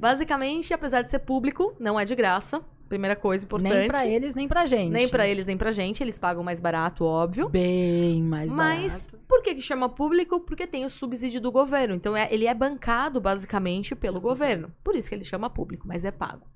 Basicamente, 0.00 0.72
apesar 0.72 1.02
de 1.02 1.10
ser 1.10 1.20
público, 1.20 1.76
não 1.78 2.00
é 2.00 2.04
de 2.04 2.14
graça. 2.14 2.64
Primeira 2.88 3.16
coisa 3.16 3.44
importante. 3.44 3.74
Nem 3.74 3.88
pra 3.88 4.06
eles, 4.06 4.34
nem 4.34 4.48
pra 4.48 4.66
gente. 4.66 4.90
Nem 4.92 5.08
pra 5.08 5.26
eles, 5.26 5.46
nem 5.46 5.56
pra 5.56 5.72
gente. 5.72 6.02
Eles 6.02 6.18
pagam 6.18 6.42
mais 6.42 6.60
barato, 6.60 7.04
óbvio. 7.04 7.48
Bem 7.48 8.22
mais 8.22 8.50
Mas 8.50 9.06
barato. 9.06 9.26
por 9.26 9.42
que, 9.42 9.54
que 9.54 9.62
chama 9.62 9.88
público? 9.88 10.40
Porque 10.40 10.66
tem 10.66 10.84
o 10.84 10.90
subsídio 10.90 11.40
do 11.40 11.50
governo. 11.50 11.94
Então 11.94 12.14
é- 12.14 12.28
ele 12.32 12.46
é 12.46 12.52
bancado 12.52 13.18
basicamente 13.20 13.94
pelo 13.94 14.20
governo. 14.20 14.70
Por 14.84 14.94
isso 14.94 15.08
que 15.08 15.14
ele 15.14 15.24
chama 15.24 15.48
público, 15.48 15.86
mas 15.88 16.04
é 16.04 16.10
pago. 16.10 16.46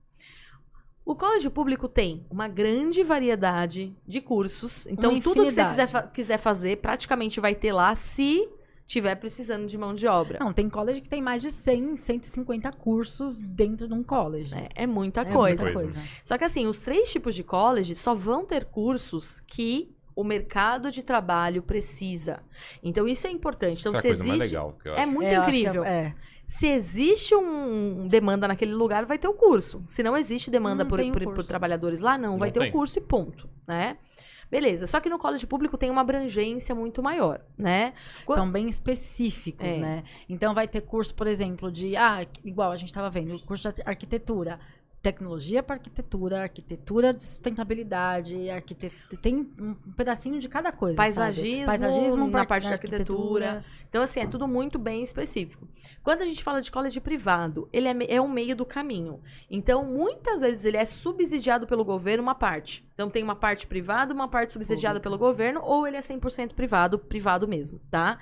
O 1.06 1.14
colégio 1.14 1.50
público 1.52 1.88
tem 1.88 2.26
uma 2.28 2.48
grande 2.48 3.02
variedade 3.04 3.96
de 4.06 4.20
cursos. 4.20 4.86
Então 4.88 5.18
tudo 5.20 5.44
que 5.44 5.52
você 5.52 5.64
quiser, 5.64 5.86
fa- 5.86 6.02
quiser 6.02 6.38
fazer, 6.38 6.78
praticamente 6.78 7.38
vai 7.40 7.54
ter 7.54 7.72
lá 7.72 7.94
se 7.94 8.48
tiver 8.84 9.14
precisando 9.14 9.66
de 9.66 9.78
mão 9.78 9.94
de 9.94 10.06
obra. 10.08 10.38
Não, 10.40 10.52
tem 10.52 10.68
college 10.68 11.00
que 11.00 11.08
tem 11.08 11.22
mais 11.22 11.42
de 11.42 11.50
100, 11.52 11.96
150 11.96 12.72
cursos 12.72 13.38
dentro 13.40 13.86
de 13.86 13.94
um 13.94 14.02
college. 14.02 14.52
É, 14.54 14.82
é 14.82 14.86
muita 14.86 15.20
É 15.20 15.24
coisa. 15.32 15.62
muita 15.64 15.80
Coisa. 15.80 16.00
Só 16.24 16.36
que 16.36 16.42
assim, 16.44 16.66
os 16.66 16.82
três 16.82 17.10
tipos 17.12 17.34
de 17.36 17.44
college 17.44 17.94
só 17.94 18.12
vão 18.12 18.44
ter 18.44 18.64
cursos 18.64 19.40
que 19.46 19.88
o 20.14 20.24
mercado 20.24 20.90
de 20.90 21.02
trabalho 21.02 21.62
precisa. 21.62 22.40
Então 22.82 23.06
isso 23.06 23.26
é 23.26 23.30
importante. 23.30 23.80
Então 23.80 23.92
Essa 23.92 24.08
é 24.08 24.10
a 24.10 24.14
se 24.14 24.22
existe 24.22 24.38
legal 24.38 24.76
que 24.82 24.88
eu 24.88 24.94
é 24.96 25.04
muito 25.06 25.28
É, 25.28 25.36
eu 25.36 25.42
acho 25.42 25.50
que 25.52 25.58
incrível. 25.60 25.84
É, 25.84 25.88
é. 26.06 26.14
Se 26.46 26.66
existe 26.68 27.34
um 27.34 28.06
demanda 28.06 28.46
naquele 28.46 28.72
lugar, 28.72 29.04
vai 29.04 29.18
ter 29.18 29.26
o 29.28 29.34
curso. 29.34 29.82
Se 29.86 30.02
não 30.02 30.16
existe 30.16 30.50
demanda 30.50 30.84
Não 30.84 30.88
por, 30.90 31.00
o 31.00 31.04
por- 31.12 31.22
curso. 31.24 31.34
por 31.34 31.44
trabalhadores 31.44 32.00
lá, 32.00 32.16
não, 32.16 32.38
vai 32.38 32.48
Não 32.48 32.54
ter 32.54 32.60
tem. 32.60 32.68
o 32.68 32.72
curso 32.72 32.98
e 32.98 33.02
ponto, 33.02 33.48
né? 33.66 33.96
Beleza. 34.48 34.86
Só 34.86 35.00
que 35.00 35.10
no 35.10 35.18
college 35.18 35.44
público 35.44 35.76
tem 35.76 35.90
uma 35.90 36.02
abrangência 36.02 36.72
muito 36.72 37.02
maior, 37.02 37.40
né? 37.58 37.94
São 38.32 38.48
bem 38.48 38.68
específicos, 38.68 39.66
É. 39.66 39.76
né? 39.78 40.04
Então 40.28 40.54
vai 40.54 40.68
ter 40.68 40.82
curso, 40.82 41.12
por 41.16 41.26
exemplo, 41.26 41.70
de. 41.70 41.96
Ah, 41.96 42.24
igual 42.44 42.70
a 42.70 42.76
gente 42.76 42.88
estava 42.90 43.10
vendo, 43.10 43.40
curso 43.40 43.72
de 43.72 43.82
arquitetura. 43.84 44.60
Tecnologia 45.06 45.62
para 45.62 45.76
arquitetura, 45.76 46.42
arquitetura 46.42 47.14
de 47.14 47.22
sustentabilidade, 47.22 48.50
arquitetura. 48.50 49.22
Tem 49.22 49.36
um 49.36 49.74
pedacinho 49.96 50.40
de 50.40 50.48
cada 50.48 50.72
coisa. 50.72 50.96
sabe? 50.96 51.14
Paisagismo, 51.14 51.66
Paisagismo 51.66 52.26
na 52.26 52.44
parte 52.44 52.66
de 52.66 52.72
arquitetura. 52.72 53.64
Então, 53.88 54.02
assim, 54.02 54.18
é 54.18 54.26
tudo 54.26 54.48
muito 54.48 54.80
bem 54.80 55.04
específico. 55.04 55.68
Quando 56.02 56.22
a 56.22 56.24
gente 56.24 56.42
fala 56.42 56.60
de 56.60 56.72
college 56.72 57.00
privado, 57.00 57.68
ele 57.72 57.86
é, 57.86 58.16
é 58.16 58.20
um 58.20 58.28
meio 58.28 58.56
do 58.56 58.66
caminho. 58.66 59.20
Então, 59.48 59.84
muitas 59.84 60.40
vezes 60.40 60.64
ele 60.64 60.76
é 60.76 60.84
subsidiado 60.84 61.68
pelo 61.68 61.84
governo 61.84 62.24
uma 62.24 62.34
parte. 62.34 62.85
Então, 62.96 63.10
tem 63.10 63.22
uma 63.22 63.36
parte 63.36 63.66
privada, 63.66 64.14
uma 64.14 64.26
parte 64.26 64.54
subsidiada 64.54 64.98
pelo 64.98 65.18
governo, 65.18 65.60
ou 65.62 65.86
ele 65.86 65.98
é 65.98 66.00
100% 66.00 66.54
privado, 66.54 66.98
privado 66.98 67.46
mesmo, 67.46 67.78
tá? 67.90 68.18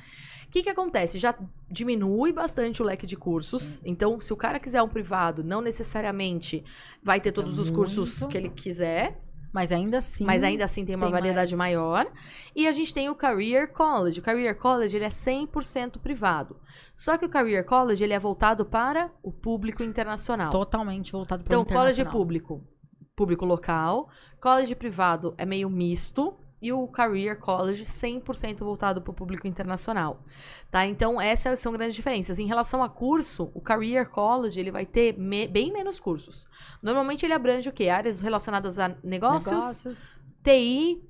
O 0.48 0.50
que 0.50 0.64
que 0.64 0.68
acontece? 0.68 1.16
Já 1.16 1.32
diminui 1.70 2.32
bastante 2.32 2.82
o 2.82 2.84
leque 2.84 3.06
de 3.06 3.16
cursos. 3.16 3.80
Então, 3.84 4.20
se 4.20 4.32
o 4.32 4.36
cara 4.36 4.58
quiser 4.58 4.82
um 4.82 4.88
privado, 4.88 5.44
não 5.44 5.60
necessariamente 5.60 6.64
vai 7.00 7.20
ter 7.20 7.30
todos 7.30 7.60
os 7.60 7.70
cursos 7.70 8.24
que 8.26 8.36
ele 8.36 8.48
quiser. 8.50 9.20
Mas 9.52 9.70
ainda 9.70 9.98
assim. 9.98 10.24
Mas 10.24 10.42
ainda 10.42 10.64
assim 10.64 10.84
tem 10.84 10.96
uma 10.96 11.06
tem 11.06 11.12
variedade 11.12 11.54
mais. 11.54 11.72
maior. 11.76 12.10
E 12.56 12.66
a 12.66 12.72
gente 12.72 12.92
tem 12.92 13.08
o 13.08 13.14
Career 13.14 13.72
College. 13.72 14.18
O 14.18 14.22
Career 14.24 14.56
College 14.58 14.96
ele 14.96 15.04
é 15.04 15.08
100% 15.08 16.00
privado. 16.00 16.56
Só 16.96 17.16
que 17.16 17.24
o 17.24 17.28
Career 17.28 17.64
College 17.64 18.02
ele 18.02 18.12
é 18.12 18.18
voltado 18.18 18.66
para 18.66 19.12
o 19.22 19.30
público 19.30 19.84
internacional. 19.84 20.50
totalmente 20.50 21.12
voltado 21.12 21.44
para 21.44 21.52
Então, 21.52 21.62
o 21.62 21.64
college 21.64 22.00
internacional. 22.00 22.12
público, 22.12 22.64
público 23.16 23.44
local. 23.44 24.08
College 24.40 24.74
privado 24.74 25.34
é 25.38 25.44
meio 25.44 25.68
misto. 25.70 26.36
E 26.62 26.72
o 26.72 26.88
Career 26.88 27.38
College 27.38 27.84
100% 27.84 28.60
voltado 28.60 29.02
para 29.02 29.10
o 29.10 29.14
público 29.14 29.46
internacional. 29.46 30.24
Tá? 30.70 30.86
Então, 30.86 31.20
essas 31.20 31.60
são 31.60 31.70
grandes 31.74 31.94
diferenças. 31.94 32.38
Em 32.38 32.46
relação 32.46 32.82
a 32.82 32.88
curso, 32.88 33.50
o 33.52 33.60
Career 33.60 34.08
College 34.08 34.58
ele 34.58 34.70
vai 34.70 34.86
ter 34.86 35.14
me- 35.18 35.46
bem 35.46 35.70
menos 35.70 36.00
cursos. 36.00 36.48
Normalmente 36.82 37.26
ele 37.26 37.34
abrange 37.34 37.68
o 37.68 37.72
quê? 37.72 37.90
Áreas 37.90 38.22
relacionadas 38.22 38.78
a 38.78 38.96
negócios, 39.04 39.50
Negócios. 39.52 40.08
TI, 40.42 41.02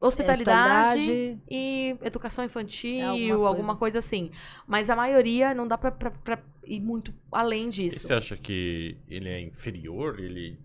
Hospitalidade, 0.00 1.00
Hospitalidade. 1.00 1.42
e 1.50 1.96
educação 2.00 2.42
infantil, 2.42 3.00
É, 3.00 3.30
alguma 3.32 3.76
coisas. 3.76 3.78
coisa 3.78 3.98
assim. 3.98 4.30
Mas 4.66 4.88
a 4.88 4.96
maioria 4.96 5.52
não 5.52 5.68
dá 5.68 5.76
pra 5.76 5.92
ir 6.66 6.80
muito 6.80 7.12
além 7.30 7.66
E 7.66 7.70
disso. 7.70 8.00
você 8.00 8.14
acha 8.14 8.34
que 8.36 8.96
ele 9.08 9.28
é 9.28 9.42
inferior? 9.42 10.18
Ele. 10.18 10.58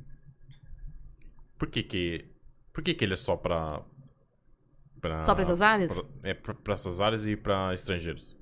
Por 1.60 1.68
que 1.70 1.84
que. 1.84 2.26
Por 2.74 2.84
que 2.84 2.94
que 2.96 3.06
ele 3.06 3.14
é 3.14 3.18
só 3.18 3.36
pra. 3.36 3.82
pra 5.02 5.22
Só 5.24 5.34
pra 5.36 5.42
essas 5.44 5.62
áreas? 5.62 5.94
pra- 5.94 6.10
é, 6.30 6.34
pra, 6.34 6.54
pra 6.56 6.74
essas 6.74 7.00
áreas 7.00 7.28
e 7.28 7.36
pra 7.36 7.74
estrangeiros. 7.74 8.38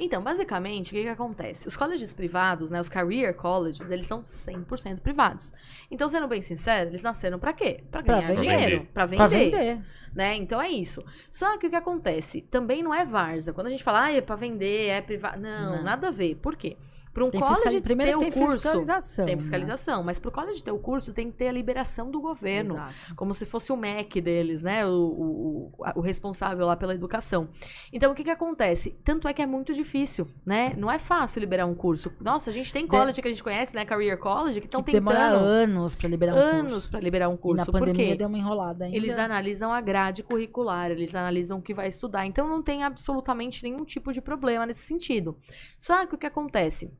Então, 0.00 0.20
basicamente, 0.22 0.88
o 0.90 0.94
que, 0.94 1.02
que 1.02 1.08
acontece? 1.08 1.68
Os 1.68 1.76
colleges 1.76 2.12
privados, 2.12 2.72
né, 2.72 2.80
os 2.80 2.88
career 2.88 3.32
colleges, 3.34 3.88
eles 3.88 4.04
são 4.04 4.20
100% 4.22 5.00
privados. 5.00 5.52
Então, 5.88 6.08
sendo 6.08 6.26
bem 6.26 6.42
sincero, 6.42 6.90
eles 6.90 7.02
nasceram 7.04 7.38
pra 7.38 7.52
quê? 7.52 7.84
Pra 7.90 8.02
Pra 8.02 8.16
ganhar 8.20 8.34
vender. 8.34 8.40
dinheiro, 8.40 8.88
pra 8.92 9.06
vender, 9.06 9.16
Pra 9.16 9.28
vender. 9.28 9.80
né? 10.12 10.34
Então 10.34 10.60
é 10.60 10.68
isso. 10.68 11.04
Só 11.30 11.56
que 11.56 11.68
o 11.68 11.70
que 11.70 11.76
acontece? 11.76 12.40
Também 12.42 12.82
não 12.82 12.92
é 12.92 13.06
várzea. 13.06 13.54
Quando 13.54 13.68
a 13.68 13.70
gente 13.70 13.84
fala, 13.84 14.04
ah, 14.06 14.12
é 14.12 14.20
pra 14.20 14.34
vender, 14.34 14.88
é 14.88 15.00
privado. 15.00 15.40
Não, 15.40 15.76
Não. 15.76 15.82
nada 15.84 16.08
a 16.08 16.10
ver. 16.10 16.34
Por 16.36 16.56
quê? 16.56 16.76
Para 17.12 17.24
um 17.24 17.30
Tem 17.30 17.40
college 17.40 17.80
Primeiro 17.80 18.20
ter 18.20 18.30
tem 18.30 18.42
o 18.42 18.46
curso, 18.46 18.62
fiscalização. 18.62 19.26
tem 19.26 19.34
né? 19.34 19.40
fiscalização, 19.40 20.02
mas 20.04 20.20
pro 20.20 20.30
college 20.30 20.62
ter 20.62 20.70
o 20.70 20.78
curso 20.78 21.12
tem 21.12 21.28
que 21.30 21.36
ter 21.36 21.48
a 21.48 21.52
liberação 21.52 22.08
do 22.08 22.20
governo. 22.20 22.74
Exato. 22.74 23.14
Como 23.16 23.34
se 23.34 23.44
fosse 23.44 23.72
o 23.72 23.76
MEC 23.76 24.20
deles, 24.20 24.62
né? 24.62 24.86
O, 24.86 24.90
o, 24.90 25.72
o- 25.76 25.84
o 25.96 26.00
responsável 26.00 26.64
lá 26.66 26.76
pela 26.76 26.94
educação. 26.94 27.48
Então, 27.92 28.12
o 28.12 28.14
que 28.14 28.22
que 28.22 28.30
acontece? 28.30 28.96
Tanto 29.02 29.26
é 29.26 29.32
que 29.32 29.42
é 29.42 29.46
muito 29.46 29.74
difícil, 29.74 30.28
né? 30.46 30.72
Não 30.78 30.88
é 30.90 31.00
fácil 31.00 31.40
liberar 31.40 31.66
um 31.66 31.74
curso. 31.74 32.12
Nossa, 32.20 32.50
a 32.50 32.52
gente 32.52 32.72
tem 32.72 32.86
college 32.86 33.20
que 33.20 33.26
a 33.26 33.30
gente 33.30 33.42
conhece, 33.42 33.74
né? 33.74 33.84
Career 33.84 34.16
College, 34.16 34.60
que 34.60 34.66
estão 34.66 34.80
que 34.82 34.92
demora 34.92 35.18
tentando 35.18 35.44
anos 35.44 35.94
pra 35.96 36.08
liberar 36.08 36.34
um 36.34 36.38
anos 36.38 36.72
curso. 36.72 36.90
para 36.90 37.00
liberar 37.00 37.28
um 37.28 37.34
E 37.34 37.38
curso. 37.38 37.56
na 37.66 37.72
Por 37.72 37.80
pandemia 37.80 38.14
deu 38.16 38.28
uma 38.28 38.38
enrolada 38.38 38.84
ainda. 38.84 38.96
Eles 38.96 39.18
analisam 39.18 39.72
a 39.72 39.80
grade 39.80 40.22
curricular, 40.22 40.92
eles 40.92 41.14
analisam 41.16 41.58
o 41.58 41.62
que 41.62 41.74
vai 41.74 41.88
estudar. 41.88 42.24
Então 42.24 42.46
não 42.48 42.62
tem 42.62 42.84
absolutamente 42.84 43.64
nenhum 43.64 43.84
tipo 43.84 44.12
de 44.12 44.20
problema 44.20 44.64
nesse 44.64 44.86
sentido. 44.86 45.36
Só 45.78 46.06
que 46.06 46.14
o 46.14 46.18
que 46.18 46.26
acontece? 46.26 46.92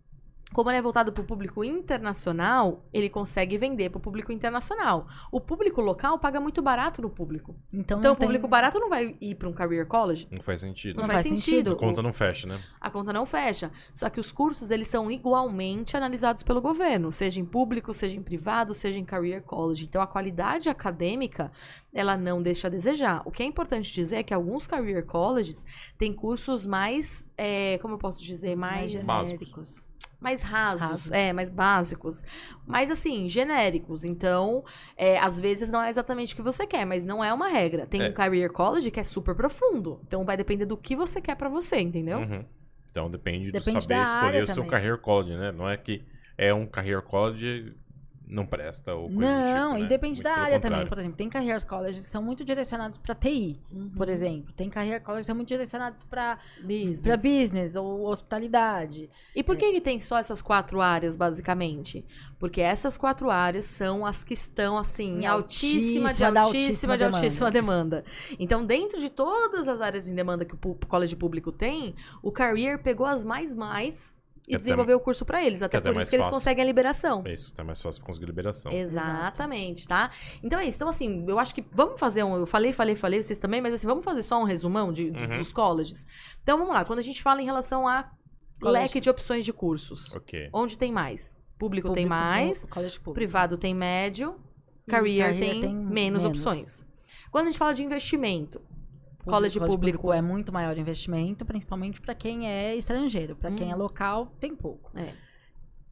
Como 0.53 0.69
ele 0.69 0.79
é 0.79 0.83
voltado 0.83 1.13
para 1.13 1.23
o 1.23 1.25
público 1.25 1.63
internacional, 1.63 2.85
ele 2.93 3.09
consegue 3.09 3.57
vender 3.57 3.89
para 3.89 3.99
o 3.99 4.01
público 4.01 4.33
internacional. 4.33 5.07
O 5.31 5.41
público 5.41 5.81
local 5.81 6.19
paga 6.19 6.41
muito 6.41 6.61
barato 6.61 7.01
no 7.01 7.09
público. 7.09 7.55
Então, 7.73 8.01
Então, 8.01 8.13
o 8.15 8.17
público 8.17 8.43
tem... 8.43 8.51
barato 8.51 8.79
não 8.79 8.89
vai 8.89 9.17
ir 9.21 9.37
para 9.37 9.49
um 9.49 9.53
career 9.53 9.87
college. 9.87 10.27
Não 10.31 10.43
faz 10.43 10.61
sentido. 10.61 10.97
Não, 10.97 11.03
Não 11.03 11.11
faz, 11.11 11.27
faz 11.27 11.41
sentido. 11.41 11.73
A 11.73 11.77
conta 11.77 12.03
não 12.03 12.13
fecha, 12.13 12.49
né? 12.49 12.59
A 12.81 12.91
conta 12.91 13.13
não 13.13 13.25
fecha. 13.25 13.71
Só 13.95 14.11
que 14.11 14.19
os 14.19 14.33
cursos, 14.33 14.73
eles 14.73 14.89
são 14.89 15.09
igualmente 15.11 15.97
analisados 15.97 16.43
pelo 16.43 16.61
governo, 16.61 17.13
seja 17.13 17.39
em 17.39 17.45
público, 17.45 17.95
seja 17.95 18.17
em 18.17 18.23
privado, 18.23 18.75
seja 18.75 18.99
em 18.99 19.05
career 19.05 19.43
college. 19.43 19.85
Então, 19.85 20.03
a 20.03 20.07
qualidade 20.07 20.69
acadêmica, 20.69 21.53
ela 21.93 22.17
não 22.17 22.43
deixa 22.43 22.67
a 22.67 22.71
desejar. 22.71 23.23
O 23.25 23.31
que 23.31 23.43
é 23.43 23.47
importante 23.47 23.93
dizer 23.93 24.17
é 24.17 24.23
que 24.25 24.35
alguns 24.35 24.67
career 24.67 25.07
colleges 25.07 25.65
têm 25.97 26.13
cursos 26.13 26.67
mais, 26.67 27.31
é, 27.39 27.79
como 27.79 27.95
eu 27.95 27.99
posso 27.99 28.23
dizer, 28.25 28.57
mais... 28.57 28.93
mais 28.95 29.05
Básicos. 29.05 29.90
Mais 30.21 30.43
rasos, 30.43 30.89
Rasos. 30.89 31.11
é, 31.11 31.33
mais 31.33 31.49
básicos, 31.49 32.23
mais 32.67 32.91
assim, 32.91 33.29
genéricos. 33.29 34.05
Então, 34.05 34.63
é, 34.97 35.19
às 35.19 35.41
vezes 35.41 35.71
não 35.71 35.83
é 35.83 35.89
exatamente 35.89 36.35
o 36.35 36.37
que 36.37 36.43
você 36.43 36.67
quer, 36.67 36.85
mas 36.85 37.05
não 37.05 37.25
é 37.25 37.33
uma 37.33 37.49
regra. 37.49 37.87
Tem 37.87 38.03
É. 38.03 38.09
um 38.09 38.13
career 38.13 38.53
college 38.53 38.91
que 38.91 39.01
é 39.01 39.05
super 39.05 39.35
profundo. 39.35 40.01
Então 40.07 40.25
vai 40.25 40.37
depender 40.37 40.67
do 40.67 40.77
que 40.77 40.95
você 40.95 41.21
quer 41.21 41.37
pra 41.37 41.49
você, 41.49 41.81
entendeu? 41.81 42.19
Uhum. 42.19 42.45
Então 42.91 43.09
depende, 43.09 43.51
Depende 43.51 43.79
do 43.79 43.83
saber 43.83 44.03
escolher 44.03 44.43
o 44.43 44.47
seu 44.47 44.55
também. 44.57 44.71
career 44.71 44.99
college, 44.99 45.37
né? 45.37 45.53
Não 45.53 45.69
é 45.69 45.77
que 45.77 46.05
é 46.37 46.53
um 46.53 46.67
career 46.67 47.01
college 47.03 47.73
não 48.31 48.47
presta 48.47 48.95
ou 48.95 49.09
coisa 49.09 49.19
do 49.19 49.21
Não, 49.27 49.69
tipo, 49.71 49.79
e 49.79 49.83
né? 49.83 49.89
depende 49.89 50.15
Muito 50.15 50.23
da 50.25 50.33
área 50.35 50.61
também. 50.61 50.61
contrário. 50.81 50.89
Por 50.89 50.99
exemplo, 50.99 51.17
tem 51.17 51.29
career 51.29 51.67
colleges 51.67 52.05
que 52.05 52.11
são 52.11 52.23
muito 52.23 52.45
direcionados 52.45 52.97
pra 52.99 53.15
TI, 53.15 53.61
Uhum. 53.73 53.91
por 53.97 54.09
exemplo. 54.09 54.53
Tem 54.55 54.71
career 54.71 55.03
colleges 55.03 55.27
que 55.27 55.27
são 55.27 55.37
muito 55.37 55.49
direcionados 55.49 56.03
pra 56.05 56.39
Business. 56.63 57.03
pra 57.03 57.17
business 57.17 57.77
ou 57.77 58.07
hospitalidade. 58.07 59.09
E 59.35 59.43
por 59.43 59.57
que 59.57 59.65
ele 59.65 59.81
tem 59.81 59.99
só 60.01 60.19
essas 60.19 60.41
quatro 60.41 60.81
áreas, 60.81 61.17
basicamente? 61.17 62.05
Porque 62.39 62.61
essas 62.61 62.97
quatro 62.97 63.31
áreas 63.31 63.67
são 63.67 64.07
as 64.07 64.23
que 64.25 64.35
estão, 64.35 64.79
assim, 64.79 65.21
em 65.21 65.27
altíssima, 65.27 66.15
de 66.15 66.23
altíssima 66.25 66.33
da 66.33 66.41
altíssima, 66.43 66.97
de 66.97 67.05
altíssima 67.05 67.51
demanda. 67.51 68.05
Então, 68.39 68.65
dentro 68.65 69.01
de 69.01 69.11
todas 69.11 69.67
as 69.69 69.81
áreas 69.81 70.09
em 70.09 70.15
demanda 70.15 70.45
que 70.45 70.55
o 70.55 70.75
colégio 70.87 71.17
público 71.19 71.51
tem, 71.53 71.95
o 72.23 72.31
Career 72.31 72.83
pegou 72.83 73.07
as 73.07 73.25
mais 73.25 73.55
mais 73.55 74.17
e 74.51 74.53
Que 74.53 74.57
é 74.57 74.59
desenvolveu 74.59 74.97
o 74.97 75.01
curso 75.01 75.25
pra 75.25 75.43
eles. 75.45 75.63
Até 75.63 75.79
até 75.79 75.89
por 75.89 75.95
mais 75.95 76.07
isso 76.07 76.11
que 76.11 76.17
eles 76.17 76.27
fácil. 76.27 76.39
conseguem 76.39 76.63
a 76.63 76.67
liberação. 76.67 77.23
É 77.25 77.33
isso, 77.33 77.55
tá 77.55 77.63
mais 77.65 77.81
fácil 77.81 78.03
conseguir 78.03 78.27
liberação. 78.27 78.71
Exatamente, 78.73 79.87
tá? 79.87 80.11
Então 80.43 80.59
é 80.59 80.67
isso. 80.67 80.77
Então, 80.79 80.89
assim, 80.89 81.25
eu 81.29 81.39
acho 81.39 81.55
que 81.55 81.65
vamos 81.73 81.99
fazer 81.99 82.23
um. 82.25 82.37
Eu 82.37 82.47
falei, 82.47 82.73
falei, 82.73 82.95
falei, 82.97 83.23
vocês 83.23 83.39
também, 83.39 83.61
mas 83.61 83.75
assim, 83.75 83.87
vamos 83.87 84.05
fazer 84.05 84.23
só 84.23 84.41
um 84.41 84.45
resumão 84.45 84.93
de, 84.93 85.11
de- 85.11 85.25
Uhum. 85.25 85.39
dos 85.39 85.53
colleges. 85.53 86.07
Então 86.43 86.59
vamos 86.59 86.73
lá. 86.75 86.85
Quando 86.85 86.99
a 86.99 87.03
gente 87.03 87.23
fala 87.23 87.41
em 87.41 87.45
relação 87.45 87.87
a 87.87 88.11
College. 88.61 88.83
leque 88.83 89.01
de 89.01 89.09
opções 89.11 89.45
de 89.45 89.53
cursos, 89.53 90.15
Ok. 90.15 90.49
onde 90.53 90.77
tem 90.77 90.93
mais? 90.93 91.37
Público, 91.59 91.89
tem 91.93 92.05
Público, 92.07 92.09
mais, 92.09 92.67
College 92.67 92.99
público. 92.99 93.15
privado 93.15 93.59
tem 93.59 93.75
médio, 93.75 94.41
career, 94.89 95.27
career 95.35 95.51
tem, 95.53 95.61
tem 95.61 95.75
menos, 95.75 96.23
menos. 96.23 96.45
opções. 96.45 96.85
Quando 97.31 97.45
a 97.45 97.51
gente 97.51 97.59
fala 97.59 97.73
de 97.75 97.85
investimento, 97.85 98.61
Público- 99.31 99.59
college 99.59 99.61
público- 99.77 100.13
é 100.13 100.21
muito 100.23 100.53
maior 100.53 100.77
o 100.77 100.81
investimento, 100.81 101.45
principalmente 101.45 102.01
para 102.01 102.15
quem 102.15 102.49
é 102.49 102.75
estrangeiro. 102.77 103.37
Para 103.37 103.51
quem 103.53 103.71
é 103.71 103.75
Uhum. 103.75 103.81
local, 103.83 104.27
tem 104.39 104.55
pouco. 104.55 104.91
É. 104.99 105.13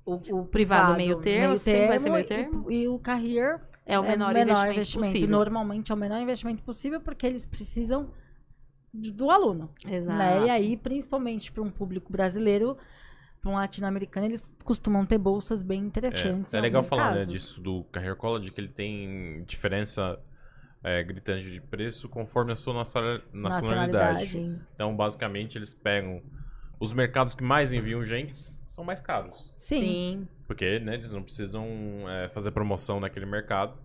O, 0.05 0.40
o 0.40 0.44
Privado, 0.46 0.96
meio 0.96 1.16
termo, 1.20 1.57
sempre 1.57 1.88
vai 1.88 1.98
ser 1.98 2.11
meio 2.11 2.22
e- 2.22 2.27
termo. 2.27 2.70
E, 2.72 2.88
o 2.88 2.98
career 2.98 3.61
é 3.85 3.98
o 3.98 4.03
menor, 4.03 4.35
investimento, 4.37 5.12
possível. 5.12 5.29
Normalmente 5.29 5.92
é 5.92 5.94
o 5.94 5.98
menor 5.98 6.18
investimento 6.20 6.62
possível 6.62 7.01
porque 7.01 7.27
eles 7.27 7.44
precisam 7.44 8.11
de- 8.92 9.11
do 9.12 9.31
aluno. 9.31 9.70
Exato. 9.87 10.18
Né? 10.18 10.46
E 10.46 10.51
aí, 10.51 10.77
principalmente 10.79 11.53
para 11.53 11.62
um 11.62 11.70
público 11.70 12.11
brasileiro, 12.11 12.77
para 13.42 13.51
um 13.51 13.55
latino-americano, 13.55 14.27
eles 14.27 14.51
costumam 14.64 15.05
ter 15.05 15.18
bolsas 15.18 15.62
bem 15.62 15.81
interessantes. 15.81 16.55
É, 16.55 16.59
é 16.59 16.61
legal 16.61 16.83
falar 16.83 17.14
né, 17.14 17.24
disso 17.27 17.61
do 17.61 17.85
Career 17.92 18.16
College, 18.16 18.51
que 18.51 18.61
ele 18.61 18.68
tem 18.68 19.44
diferença 19.46 20.18
é, 20.83 21.03
gritante 21.03 21.51
de 21.51 21.61
preço 21.61 22.09
conforme 22.09 22.53
a 22.53 22.57
sua 22.57 22.73
nacional- 22.75 23.21
nacionalidade. 23.33 24.19
Nacionalidade. 24.25 24.62
Então, 24.75 24.95
basicamente, 24.97 25.59
eles 25.59 25.75
pegam 25.75 26.23
os 26.81 26.93
mercados 26.93 27.35
que 27.35 27.43
mais 27.43 27.73
enviam 27.73 28.05
gente 28.05 28.37
são 28.37 28.85
mais 28.85 29.01
caros. 29.01 29.53
Sim. 29.57 29.81
Sim. 29.81 30.29
Porque 30.47 30.79
né, 30.79 30.95
eles 30.95 31.12
não 31.12 31.23
precisam 31.23 31.67
é, 32.09 32.29
fazer 32.29 32.53
promoção 32.53 33.01
naquele 33.01 33.27
mercado. 33.27 33.77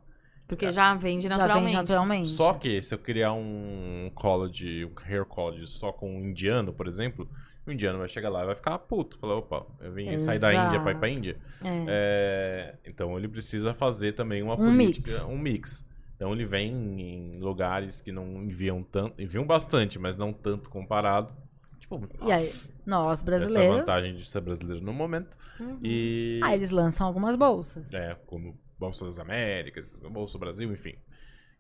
Porque 0.48 0.70
já 0.72 0.94
vende 0.94 1.24
Já 1.28 1.36
naturalmente. 1.38 1.66
vem 1.72 1.76
naturalmente. 1.76 2.30
Só 2.30 2.54
que 2.54 2.82
se 2.82 2.94
eu 2.94 3.00
criar 3.00 3.34
um 3.34 4.12
college, 4.14 4.86
um 4.86 4.90
career 4.94 5.26
college 5.26 5.66
só 5.68 5.92
com 5.92 6.18
um 6.18 6.20
indiano, 6.26 6.72
por 6.72 6.86
exemplo, 6.88 7.28
o 7.66 7.72
indiano 7.72 7.98
vai 7.98 8.08
chegar 8.08 8.30
lá 8.30 8.44
e 8.44 8.46
vai 8.46 8.56
ficar 8.56 8.78
puto. 8.78 9.18
Falar, 9.18 9.36
opa, 9.38 9.66
eu 9.82 9.92
vim 9.94 10.16
sair 10.20 10.38
da 10.40 10.54
Índia 10.54 10.80
pra 10.82 10.92
ir 10.92 10.98
pra 11.00 11.10
Exato. 11.10 11.20
Índia. 11.20 11.38
É. 11.64 11.86
É, 11.88 12.76
então 12.86 13.18
ele 13.18 13.28
precisa 13.28 13.74
fazer 13.74 14.14
também 14.14 14.44
uma 14.44 14.54
Um 14.54 14.58
política, 14.58 15.12
mix. 15.12 15.24
um 15.24 15.38
mix. 15.38 15.93
Então 16.24 16.32
ele 16.34 16.46
vem 16.46 16.72
em 17.02 17.40
lugares 17.42 18.00
que 18.00 18.10
não 18.10 18.44
enviam 18.46 18.80
tanto, 18.80 19.22
enviam 19.22 19.46
bastante, 19.46 20.00
mas 20.00 20.16
não 20.16 20.32
tanto 20.32 20.70
comparado. 20.70 21.34
Tipo, 21.82 22.00
E 22.26 22.32
aí, 22.32 22.42
nossa, 22.46 22.72
nós 22.86 23.20
essa 23.20 23.26
brasileiros. 23.26 23.78
vantagem 23.80 24.16
de 24.16 24.32
ser 24.32 24.40
brasileiro 24.40 24.82
no 24.82 24.94
momento. 24.94 25.38
Uhum. 25.60 25.80
E 25.84 26.40
Ah, 26.42 26.56
eles 26.56 26.70
lançam 26.70 27.06
algumas 27.06 27.36
bolsas. 27.36 27.92
é, 27.92 28.16
como 28.26 28.58
Bolsa 28.80 29.04
das 29.04 29.20
Américas, 29.20 29.94
Bolsa 29.96 30.38
Brasil, 30.38 30.72
enfim. 30.72 30.96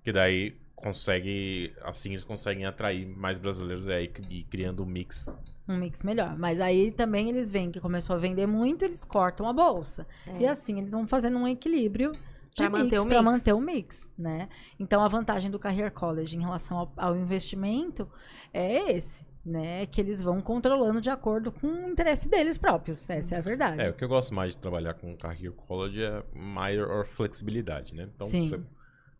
Que 0.01 0.13
daí 0.13 0.57
consegue, 0.75 1.73
assim 1.81 2.11
eles 2.11 2.23
conseguem 2.23 2.65
atrair 2.65 3.05
mais 3.05 3.39
brasileiros 3.39 3.89
aí 3.89 4.09
e 4.29 4.45
criando 4.45 4.81
um 4.81 4.85
mix. 4.85 5.35
Um 5.67 5.77
mix 5.77 6.03
melhor. 6.03 6.37
Mas 6.37 6.61
aí 6.61 6.89
também 6.89 7.27
eles 7.27 7.49
veem 7.49 7.69
que 7.69 7.81
começou 7.81 8.15
a 8.15 8.19
vender 8.19 8.47
muito, 8.47 8.85
eles 8.85 9.03
cortam 9.03 9.45
a 9.45 9.51
bolsa. 9.51 10.07
É. 10.25 10.39
E 10.43 10.47
assim 10.47 10.79
eles 10.79 10.91
vão 10.91 11.05
fazendo 11.05 11.37
um 11.37 11.47
equilíbrio 11.49 12.13
Pra 12.55 12.69
manter 12.69 12.99
o 12.99 13.05
mix. 13.05 13.21
manter 13.23 13.53
o 13.53 13.59
mix, 13.61 14.09
né? 14.17 14.49
Então 14.79 15.03
a 15.03 15.07
vantagem 15.07 15.49
do 15.49 15.59
Career 15.59 15.91
College 15.91 16.37
em 16.37 16.41
relação 16.41 16.77
ao, 16.77 16.93
ao 16.97 17.15
investimento 17.17 18.09
é 18.53 18.91
esse, 18.91 19.25
né? 19.45 19.85
Que 19.87 19.99
eles 20.01 20.21
vão 20.21 20.39
controlando 20.41 21.01
de 21.01 21.09
acordo 21.09 21.51
com 21.51 21.67
o 21.67 21.89
interesse 21.89 22.29
deles 22.29 22.57
próprios. 22.57 23.09
Essa 23.09 23.35
é 23.35 23.37
a 23.39 23.41
verdade. 23.41 23.81
É, 23.81 23.89
o 23.89 23.93
que 23.93 24.03
eu 24.03 24.09
gosto 24.09 24.33
mais 24.33 24.53
de 24.55 24.61
trabalhar 24.61 24.93
com 24.93 25.15
Career 25.17 25.51
College 25.53 26.03
é 26.03 26.23
maior 26.33 27.05
flexibilidade, 27.05 27.95
né? 27.95 28.07
Então, 28.13 28.27
Sim. 28.27 28.47
você, 28.47 28.61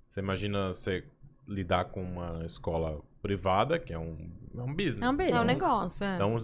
você 0.06 0.20
imagina 0.20 0.68
você 0.68 1.04
lidar 1.48 1.86
com 1.86 2.02
uma 2.04 2.46
escola 2.46 3.02
privada, 3.22 3.80
que 3.80 3.94
é 3.94 4.00
um, 4.00 4.32
é 4.56 4.62
um 4.62 4.74
business. 4.74 5.02
É 5.02 5.10
um 5.10 5.18
business. 5.18 5.32
É 5.32 5.34
um 5.34 5.44
Então, 5.44 5.44
negócio, 5.46 6.04
é. 6.06 6.16
Então, 6.16 6.38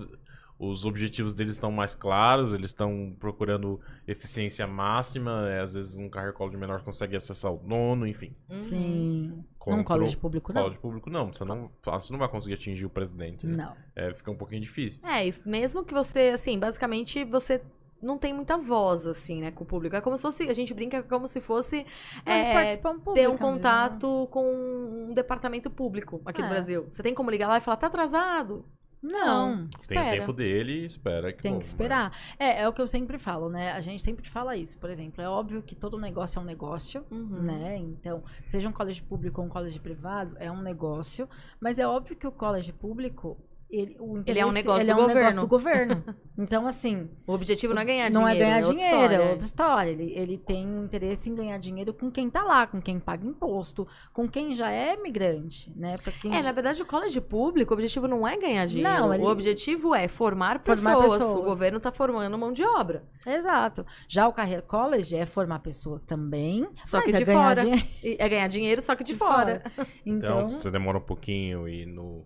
os, 0.59 0.79
os 0.79 0.85
objetivos 0.85 1.33
deles 1.33 1.53
estão 1.53 1.71
mais 1.71 1.95
claros, 1.95 2.53
eles 2.53 2.71
estão 2.71 3.15
procurando 3.19 3.79
eficiência 4.07 4.67
máxima. 4.67 5.49
é, 5.49 5.61
às 5.61 5.73
vezes, 5.73 5.97
um 5.97 6.09
Career 6.09 6.33
College 6.33 6.57
menor 6.57 6.83
consegue 6.83 7.15
acessar 7.15 7.51
o 7.51 7.61
nono, 7.65 8.05
enfim. 8.05 8.33
Uhum. 8.49 8.61
Sim. 8.63 9.45
Contra 9.57 9.75
Num 9.77 9.81
o 9.81 9.85
college 9.85 10.17
público, 10.17 10.53
não. 10.53 10.61
College 10.63 10.79
público, 10.79 11.09
não. 11.09 11.33
Você 11.33 11.45
não, 11.45 11.71
você 11.83 12.11
não 12.11 12.19
vai 12.19 12.27
conseguir 12.29 12.55
atingir 12.55 12.85
o 12.85 12.89
presidente. 12.89 13.47
né? 13.47 13.55
Não. 13.57 13.75
É, 13.95 14.13
fica 14.13 14.29
um 14.31 14.35
pouquinho 14.37 14.61
difícil. 14.61 15.01
É, 15.07 15.27
e 15.27 15.33
mesmo 15.45 15.83
que 15.83 15.93
você, 15.93 16.31
assim, 16.33 16.57
basicamente 16.59 17.23
você 17.23 17.61
não 18.01 18.17
tem 18.17 18.33
muita 18.33 18.57
voz, 18.57 19.05
assim, 19.05 19.41
né, 19.41 19.51
com 19.51 19.65
o 19.65 19.67
público. 19.67 19.93
É 19.95 19.99
como 20.01 20.15
se 20.17 20.21
fosse, 20.21 20.43
a 20.49 20.53
gente 20.53 20.73
brinca 20.73 21.03
como 21.03 21.27
se 21.27 21.41
fosse 21.41 21.85
É, 22.25 22.79
um 22.87 23.13
ter 23.13 23.27
um 23.27 23.31
mesmo, 23.31 23.33
né? 23.33 23.37
contato 23.37 24.27
com 24.31 25.09
um 25.09 25.13
departamento 25.13 25.69
público 25.69 26.21
aqui 26.25 26.41
no 26.41 26.47
É. 26.47 26.49
Brasil. 26.49 26.87
Você 26.89 27.03
tem 27.03 27.13
como 27.13 27.29
ligar 27.29 27.49
lá 27.49 27.57
e 27.57 27.61
falar, 27.61 27.75
tá 27.75 27.87
atrasado? 27.87 28.63
Não, 29.01 29.55
Tem 29.55 29.65
o 29.65 29.79
espera. 29.79 30.11
tempo 30.19 30.33
dele 30.33 30.81
e 30.81 30.85
espera 30.85 31.31
que 31.31 31.41
tem 31.41 31.53
bom, 31.53 31.59
que 31.59 31.63
né? 31.63 31.69
esperar. 31.69 32.17
É, 32.37 32.61
é 32.63 32.67
o 32.67 32.73
que 32.73 32.81
eu 32.81 32.87
sempre 32.87 33.17
falo, 33.17 33.49
né? 33.49 33.71
A 33.71 33.81
gente 33.81 34.01
sempre 34.01 34.27
fala 34.29 34.57
isso. 34.57 34.77
Por 34.77 34.89
exemplo, 34.89 35.21
é 35.23 35.29
óbvio 35.29 35.61
que 35.63 35.73
todo 35.75 35.97
negócio 35.97 36.37
é 36.39 36.41
um 36.41 36.45
negócio, 36.45 37.05
Uhum. 37.09 37.41
né? 37.43 37.77
Então, 37.77 38.23
seja 38.45 38.67
um 38.67 38.73
colégio 38.73 39.03
público 39.05 39.39
ou 39.41 39.47
um 39.47 39.49
colégio 39.49 39.81
privado, 39.81 40.35
é 40.39 40.51
um 40.51 40.61
negócio. 40.61 41.29
Mas 41.61 41.79
é 41.79 41.87
óbvio 41.87 42.15
que 42.15 42.27
o 42.27 42.31
colégio 42.31 42.73
público, 42.73 43.37
ele, 43.69 43.95
o 43.99 44.21
Ele 44.25 44.39
é 44.39 44.45
um 44.45 44.51
negócio 44.51 44.81
ele 44.81 44.93
do 44.93 44.99
é 44.99 45.03
um 45.03 45.07
governo. 45.07 45.19
negócio 45.21 45.41
do 45.41 45.47
governo. 45.47 46.03
Então, 46.41 46.65
assim, 46.65 47.09
O 47.27 47.33
objetivo 47.33 47.73
não 47.73 47.81
é 47.81 47.85
ganhar 47.85 48.09
não 48.09 48.21
dinheiro. 48.21 48.41
é 48.41 48.45
ganhar 48.45 48.57
outra 48.65 48.71
dinheiro, 48.73 48.95
história. 49.03 49.15
é 49.25 49.29
outra 49.31 49.45
história. 49.45 49.89
Ele, 49.91 50.13
ele 50.15 50.37
tem 50.37 50.65
um 50.65 50.85
interesse 50.85 51.29
em 51.29 51.35
ganhar 51.35 51.57
dinheiro 51.57 51.93
com 51.93 52.09
quem 52.09 52.29
tá 52.29 52.43
lá, 52.43 52.65
com 52.65 52.81
quem 52.81 52.97
paga 52.97 53.27
imposto, 53.27 53.85
com 54.13 54.25
quem 54.25 54.55
já 54.55 54.71
é 54.71 54.95
migrante, 54.95 55.69
né? 55.75 55.95
É, 56.23 56.29
já- 56.37 56.43
na 56.43 56.51
verdade, 56.53 56.81
o 56.81 56.85
college 56.85 57.19
público, 57.19 57.73
o 57.73 57.75
objetivo 57.75 58.07
não 58.07 58.25
é 58.25 58.37
ganhar 58.37 58.65
dinheiro. 58.67 58.89
Não, 58.89 59.13
ele- 59.13 59.21
O 59.21 59.27
objetivo 59.27 59.93
é 59.93 60.07
formar 60.07 60.59
pessoas. 60.59 60.81
Formar 60.93 61.09
pessoas. 61.19 61.35
O 61.35 61.43
governo 61.43 61.77
tá 61.81 61.91
formando 61.91 62.37
mão 62.37 62.53
de 62.53 62.63
obra. 62.63 63.03
Exato. 63.27 63.85
Já 64.07 64.25
o 64.25 64.31
Career 64.31 64.61
College 64.63 65.17
é 65.17 65.25
formar 65.25 65.59
pessoas 65.59 66.03
também, 66.03 66.65
Só 66.81 66.99
mas 66.99 67.05
que 67.07 67.15
é 67.15 67.19
de 67.19 67.25
ganhar 67.25 67.43
fora. 67.49 67.61
dinheiro 67.63 67.87
É 68.17 68.29
ganhar 68.29 68.47
dinheiro, 68.47 68.81
só 68.81 68.95
que 68.95 69.03
de, 69.03 69.11
de 69.11 69.19
fora. 69.19 69.61
Então, 69.75 69.85
Então, 70.05 70.45
se 70.45 70.61
você 70.61 70.71
demora 70.71 70.97
um 70.99 71.01
pouquinho 71.01 71.67
e 71.67 71.85
no, 71.85 72.25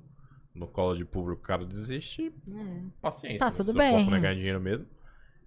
no 0.53 0.67
college 0.67 1.03
público 1.05 1.41
o 1.41 1.45
cara 1.45 1.65
desiste, 1.65 2.31
É. 2.51 2.81
paciência. 3.01 3.39
Tá, 3.39 3.51
tudo 3.51 3.73
bem. 3.73 3.97
foco 3.99 4.09
não 4.11 4.17
é 4.17 4.21
ganhar 4.21 4.35
dinheiro 4.35 4.61
mesmo. 4.61 4.85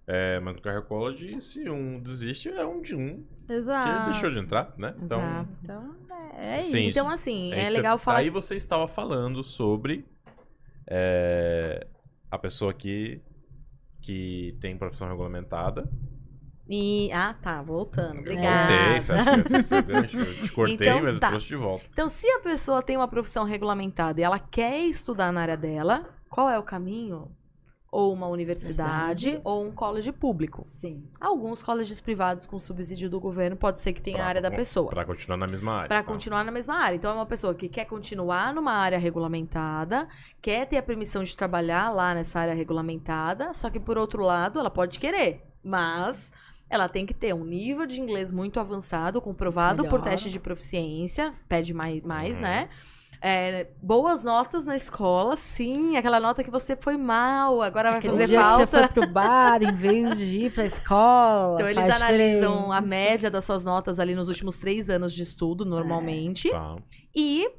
É, 0.09 0.39
mas 0.39 0.55
no 0.55 0.61
Career 0.61 0.83
College, 0.83 1.41
se 1.41 1.69
um 1.69 1.99
desiste, 1.99 2.47
é 2.49 2.65
um 2.65 2.81
de 2.81 2.95
um. 2.95 3.25
Que 3.45 3.53
exato. 3.53 4.09
deixou 4.11 4.31
de 4.31 4.39
entrar, 4.39 4.73
né? 4.77 4.95
Então, 5.01 5.19
Exato. 5.19 5.59
Então, 5.61 5.95
é, 6.37 6.47
é 6.59 6.67
isso. 6.67 6.77
isso. 6.77 6.89
Então, 6.99 7.09
assim, 7.09 7.51
é 7.53 7.65
você- 7.65 7.71
legal 7.71 7.97
falar. 7.97 8.19
Aí 8.19 8.29
você 8.29 8.55
estava 8.55 8.87
falando 8.87 9.43
sobre 9.43 10.05
é, 10.89 11.85
a 12.31 12.37
pessoa 12.37 12.73
que, 12.73 13.21
que 14.01 14.55
tem 14.61 14.77
profissão 14.77 15.09
regulamentada. 15.09 15.89
E... 16.69 17.09
Ah, 17.13 17.33
tá, 17.33 17.61
voltando. 17.61 18.15
Eu 18.15 18.19
Obrigada. 18.21 18.67
cortei, 18.73 19.01
você 19.01 19.13
acha 19.13 19.29
é? 19.29 19.83
Eu 20.19 20.43
te 20.43 20.51
cortei, 20.51 20.75
Então, 20.87 21.01
mas 21.03 21.15
eu 21.15 21.21
tá. 21.21 21.29
trouxe 21.29 21.47
de 21.47 21.55
volta. 21.55 21.83
Então, 21.91 22.09
se 22.09 22.27
a 22.29 22.39
pessoa 22.39 22.81
tem 22.83 22.97
uma 22.97 23.07
profissão 23.07 23.43
regulamentada 23.45 24.19
e 24.19 24.23
ela 24.23 24.37
quer 24.39 24.79
estudar 24.81 25.31
na 25.31 25.41
área 25.41 25.55
dela, 25.57 26.09
qual 26.29 26.49
é 26.49 26.59
o 26.59 26.63
caminho? 26.63 27.31
Ou 27.89 28.13
uma 28.13 28.27
universidade, 28.27 29.27
Universidade. 29.29 29.41
ou 29.45 29.65
um 29.65 29.71
college 29.71 30.11
público. 30.11 30.63
Sim. 30.65 31.09
Alguns 31.21 31.63
colleges 31.63 32.01
privados 32.01 32.45
com 32.45 32.59
subsídio 32.59 33.09
do 33.09 33.17
governo 33.17 33.55
pode 33.55 33.79
ser 33.79 33.93
que 33.93 34.01
tenha 34.01 34.17
Pra- 34.17 34.25
a 34.25 34.29
área 34.29 34.41
da 34.41 34.51
pessoa. 34.51 34.89
Pra 34.89 35.05
continuar 35.05 35.37
na 35.37 35.47
mesma 35.47 35.71
área. 35.73 35.87
Pra 35.87 36.03
tá? 36.03 36.11
continuar 36.11 36.43
na 36.43 36.51
mesma 36.51 36.75
área. 36.75 36.97
Então, 36.97 37.11
é 37.11 37.13
uma 37.15 37.25
pessoa 37.25 37.55
que 37.55 37.69
quer 37.69 37.85
continuar 37.85 38.53
numa 38.53 38.73
área 38.73 38.99
regulamentada, 38.99 40.05
quer 40.41 40.65
ter 40.67 40.77
a 40.77 40.83
permissão 40.83 41.23
de 41.23 41.35
trabalhar 41.35 41.89
lá 41.89 42.13
nessa 42.13 42.41
área 42.41 42.53
regulamentada, 42.53 43.53
só 43.53 43.69
que, 43.69 43.79
por 43.79 43.97
outro 43.97 44.21
lado, 44.21 44.59
ela 44.59 44.69
pode 44.69 44.99
querer, 44.99 45.47
mas 45.63 46.33
ela 46.69 46.87
tem 46.89 47.05
que 47.05 47.13
ter 47.13 47.33
um 47.33 47.43
nível 47.45 47.85
de 47.85 47.99
inglês 48.01 48.31
muito 48.31 48.59
avançado, 48.59 49.21
comprovado 49.21 49.83
por 49.85 49.99
Melhor. 49.99 50.09
teste 50.09 50.29
de 50.29 50.39
proficiência, 50.39 51.33
pede 51.47 51.73
mais, 51.73 52.01
mais 52.03 52.35
Uhum. 52.37 52.43
né? 52.43 52.69
É, 53.19 53.69
boas 53.81 54.23
notas 54.23 54.67
na 54.67 54.75
escola, 54.75 55.35
sim, 55.35 55.97
aquela 55.97 56.19
nota 56.19 56.43
que 56.43 56.51
você 56.51 56.75
foi 56.75 56.95
mal, 56.97 57.63
agora 57.63 57.89
vai 57.89 57.97
Aquele 57.97 58.13
fazer 58.13 58.27
dia 58.27 58.37
que 58.37 58.43
você 58.51 58.67
falta. 58.67 58.77
foi 58.77 58.87
pro 58.89 59.11
bar 59.11 59.63
em 59.63 59.73
vez 59.73 60.15
de 60.19 60.45
ir 60.45 60.53
pra 60.53 60.65
escola. 60.65 61.55
Então, 61.55 61.67
eles 61.67 61.95
analisam 61.95 62.51
diferença. 62.53 62.75
a 62.75 62.81
média 62.81 63.31
das 63.31 63.43
suas 63.43 63.65
notas 63.65 63.99
ali 63.99 64.13
nos 64.13 64.29
últimos 64.29 64.59
três 64.59 64.87
anos 64.87 65.11
de 65.13 65.23
estudo, 65.23 65.65
normalmente. 65.65 66.51
Tá. 66.51 66.75
e 67.15 67.49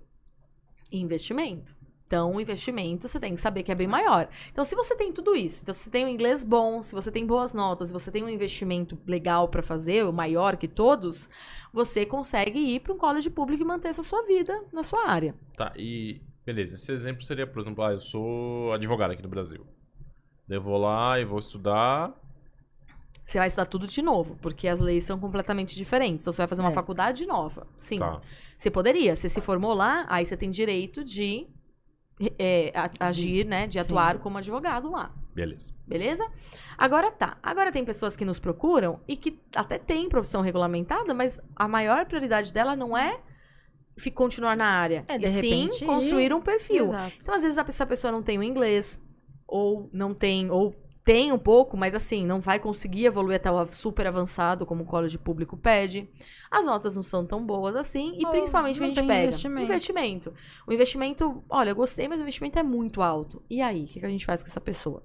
investimento. 0.92 1.76
Então, 2.09 2.34
o 2.34 2.40
investimento 2.40 3.06
você 3.06 3.20
tem 3.20 3.34
que 3.34 3.40
saber 3.40 3.62
que 3.62 3.70
é 3.70 3.74
bem 3.74 3.86
maior. 3.86 4.28
Então, 4.50 4.64
se 4.64 4.74
você 4.74 4.96
tem 4.96 5.12
tudo 5.12 5.36
isso, 5.36 5.61
então 5.62 5.74
se 5.74 5.82
você 5.82 5.90
tem 5.90 6.06
um 6.06 6.09
inglês 6.09 6.42
bom, 6.42 6.80
se 6.80 6.94
você 6.94 7.12
tem 7.12 7.26
boas 7.26 7.52
notas, 7.52 7.88
se 7.88 7.92
você 7.92 8.11
tem 8.11 8.24
um 8.24 8.30
investimento 8.30 8.98
legal 9.06 9.46
pra 9.46 9.62
fazer, 9.62 10.06
o 10.06 10.12
maior 10.12 10.56
que 10.56 10.66
todos, 10.66 11.28
você 11.70 12.06
consegue 12.06 12.59
ir 12.59 12.80
para 12.80 12.94
um 12.94 12.96
college 12.96 13.28
público 13.28 13.62
e 13.62 13.66
manter 13.66 13.88
essa 13.88 14.02
sua 14.02 14.22
vida 14.22 14.59
na 14.72 14.82
sua 14.82 15.06
área. 15.06 15.34
Tá, 15.54 15.70
e 15.76 16.22
beleza, 16.46 16.76
esse 16.76 16.90
exemplo 16.90 17.22
seria, 17.22 17.46
por 17.46 17.61
exemplo, 17.61 17.84
ah, 17.84 17.92
eu 17.92 18.00
sou 18.00 18.72
advogado 18.72 19.11
aqui 19.11 19.22
no 19.22 19.28
Brasil. 19.28 19.66
Eu 20.48 20.62
vou 20.62 20.78
lá 20.78 21.20
e 21.20 21.26
vou 21.26 21.38
estudar. 21.38 22.14
Você 23.26 23.36
vai 23.36 23.48
estudar 23.48 23.66
tudo 23.66 23.86
de 23.86 24.00
novo, 24.00 24.38
porque 24.40 24.66
as 24.66 24.80
leis 24.80 25.04
são 25.04 25.20
completamente 25.20 25.76
diferentes. 25.76 26.22
Então, 26.24 26.32
você 26.32 26.38
vai 26.40 26.48
fazer 26.48 26.62
uma 26.62 26.70
É. 26.70 26.74
faculdade 26.74 27.26
nova. 27.26 27.66
Sim. 27.76 27.98
Tá. 27.98 28.22
Você 28.56 28.70
poderia. 28.70 29.14
Você 29.14 29.28
se 29.28 29.42
formou 29.42 29.74
lá, 29.74 30.06
aí 30.09 30.24
você 30.24 30.38
tem 30.38 30.48
direito 30.48 31.04
de 31.04 31.46
é, 32.38 32.72
agir, 33.00 33.44
né? 33.46 33.66
De 33.66 33.74
Sim. 33.74 33.78
atuar 33.80 34.18
como 34.18 34.38
advogado 34.38 34.90
lá. 34.90 35.14
Beleza. 35.34 35.72
Beleza? 35.86 36.28
Agora 36.76 37.10
tá. 37.10 37.38
Agora 37.42 37.70
tem 37.70 37.84
pessoas 37.84 38.16
que 38.16 38.24
nos 38.24 38.38
procuram 38.38 39.00
e 39.06 39.16
que 39.16 39.40
até 39.54 39.78
têm 39.78 40.08
profissão 40.08 40.40
regulamentada, 40.42 41.14
mas 41.14 41.40
a 41.54 41.68
maior 41.68 42.06
prioridade 42.06 42.52
dela 42.52 42.74
não 42.74 42.96
é 42.96 43.20
continuar 44.14 44.56
na 44.56 44.66
área. 44.66 45.04
É, 45.08 45.18
de 45.18 45.26
e 45.26 45.28
repente, 45.28 45.78
sim 45.78 45.86
construir 45.86 46.32
um 46.32 46.40
perfil. 46.40 46.86
Exato. 46.86 47.16
Então, 47.20 47.34
às 47.34 47.42
vezes, 47.42 47.58
a- 47.58 47.64
essa 47.66 47.86
pessoa 47.86 48.12
não 48.12 48.22
tem 48.22 48.38
o 48.38 48.42
inglês, 48.42 49.00
ou 49.46 49.88
não 49.92 50.14
tem, 50.14 50.50
ou 50.50 50.74
tem 51.09 51.32
um 51.32 51.38
pouco, 51.38 51.74
mas 51.74 51.94
assim, 51.94 52.26
não 52.26 52.38
vai 52.38 52.59
conseguir 52.59 53.06
evoluir 53.06 53.36
até 53.36 53.50
o 53.50 53.66
super 53.68 54.06
avançado, 54.06 54.66
como 54.66 54.82
o 54.82 54.86
college 54.86 55.16
público 55.16 55.56
pede. 55.56 56.06
As 56.50 56.66
notas 56.66 56.94
não 56.96 57.02
são 57.02 57.24
tão 57.24 57.46
boas 57.46 57.74
assim, 57.74 58.12
e 58.18 58.26
Ou 58.26 58.30
principalmente 58.30 58.76
o 58.76 58.78
que 58.80 58.84
a 58.84 58.88
gente 58.88 59.06
pega. 59.06 59.22
investimento. 59.22 59.62
investimento. 59.64 60.34
O 60.66 60.72
investimento, 60.72 61.42
olha, 61.48 61.70
eu 61.70 61.76
gostei, 61.76 62.09
mas 62.09 62.18
o 62.18 62.22
investimento 62.22 62.59
é 62.59 62.62
muito 62.62 63.00
alto. 63.00 63.42
E 63.48 63.62
aí, 63.62 63.84
o 63.84 63.86
que 63.86 64.00
que 64.00 64.04
a 64.04 64.09
gente 64.11 64.26
faz 64.26 64.42
com 64.42 64.50
essa 64.50 64.61
pessoa? 64.61 65.02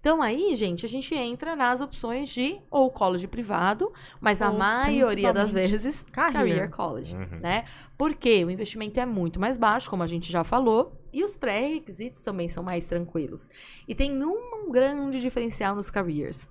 Então 0.00 0.20
aí, 0.22 0.54
gente, 0.54 0.84
a 0.84 0.88
gente 0.88 1.14
entra 1.14 1.56
nas 1.56 1.80
opções 1.80 2.28
de 2.28 2.60
ou 2.70 2.90
college 2.90 3.26
privado, 3.26 3.90
mas 4.20 4.42
a 4.42 4.50
Ou, 4.50 4.58
maioria 4.58 5.32
das 5.32 5.52
vezes 5.52 6.04
career. 6.12 6.32
career 6.34 6.70
college, 6.70 7.16
Uhum. 7.16 7.40
né? 7.40 7.64
Porque 7.96 8.44
o 8.44 8.50
investimento 8.50 9.00
é 9.00 9.06
muito 9.06 9.40
mais 9.40 9.56
baixo, 9.56 9.88
como 9.90 10.02
a 10.02 10.06
gente 10.06 10.30
já 10.30 10.44
falou, 10.44 10.92
e 11.12 11.24
os 11.24 11.36
pré-requisitos 11.36 12.22
também 12.22 12.48
são 12.48 12.62
mais 12.62 12.86
tranquilos. 12.86 13.48
E 13.86 13.94
tem 13.94 14.22
um 14.22 14.70
grande 14.70 15.20
diferencial 15.20 15.74
nos 15.74 15.90
careers. 15.90 16.48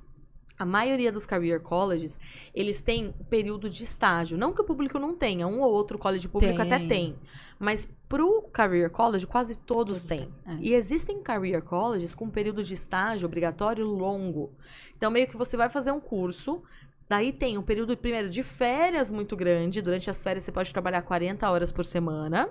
A 0.59 0.65
maioria 0.65 1.11
dos 1.11 1.27
career 1.27 1.61
colleges, 1.61 2.19
eles 2.53 2.81
têm 2.81 3.13
período 3.29 3.69
de 3.69 3.83
estágio. 3.83 4.39
Não 4.39 4.51
que 4.51 4.61
o 4.61 4.63
público 4.63 4.97
não 4.97 5.15
tenha, 5.15 5.45
um 5.45 5.61
ou 5.61 5.71
outro 5.71 5.99
college 5.99 6.27
público 6.27 6.59
até 6.59 6.79
Tem. 6.79 6.87
tem. 6.87 7.15
Mas 7.59 7.87
pro 8.09 8.41
career 8.51 8.89
college, 8.89 9.27
quase 9.27 9.55
todos 9.55 10.03
Todos 10.03 10.05
têm. 10.05 10.31
têm, 10.45 10.55
é. 10.55 10.57
E 10.59 10.73
existem 10.73 11.21
career 11.21 11.61
colleges 11.61 12.15
com 12.15 12.27
período 12.27 12.63
de 12.63 12.73
estágio 12.73 13.27
obrigatório 13.27 13.85
longo. 13.85 14.51
Então, 14.97 15.11
meio 15.11 15.27
que 15.27 15.37
você 15.37 15.55
vai 15.55 15.69
fazer 15.69 15.91
um 15.91 15.99
curso, 15.99 16.63
daí 17.07 17.31
tem 17.31 17.55
um 17.59 17.61
período, 17.61 17.95
primeiro, 17.95 18.27
de 18.27 18.41
férias 18.41 19.11
muito 19.11 19.35
grande. 19.35 19.79
Durante 19.79 20.09
as 20.09 20.23
férias, 20.23 20.43
você 20.43 20.51
pode 20.51 20.73
trabalhar 20.73 21.03
40 21.03 21.47
horas 21.47 21.71
por 21.71 21.85
semana. 21.85 22.49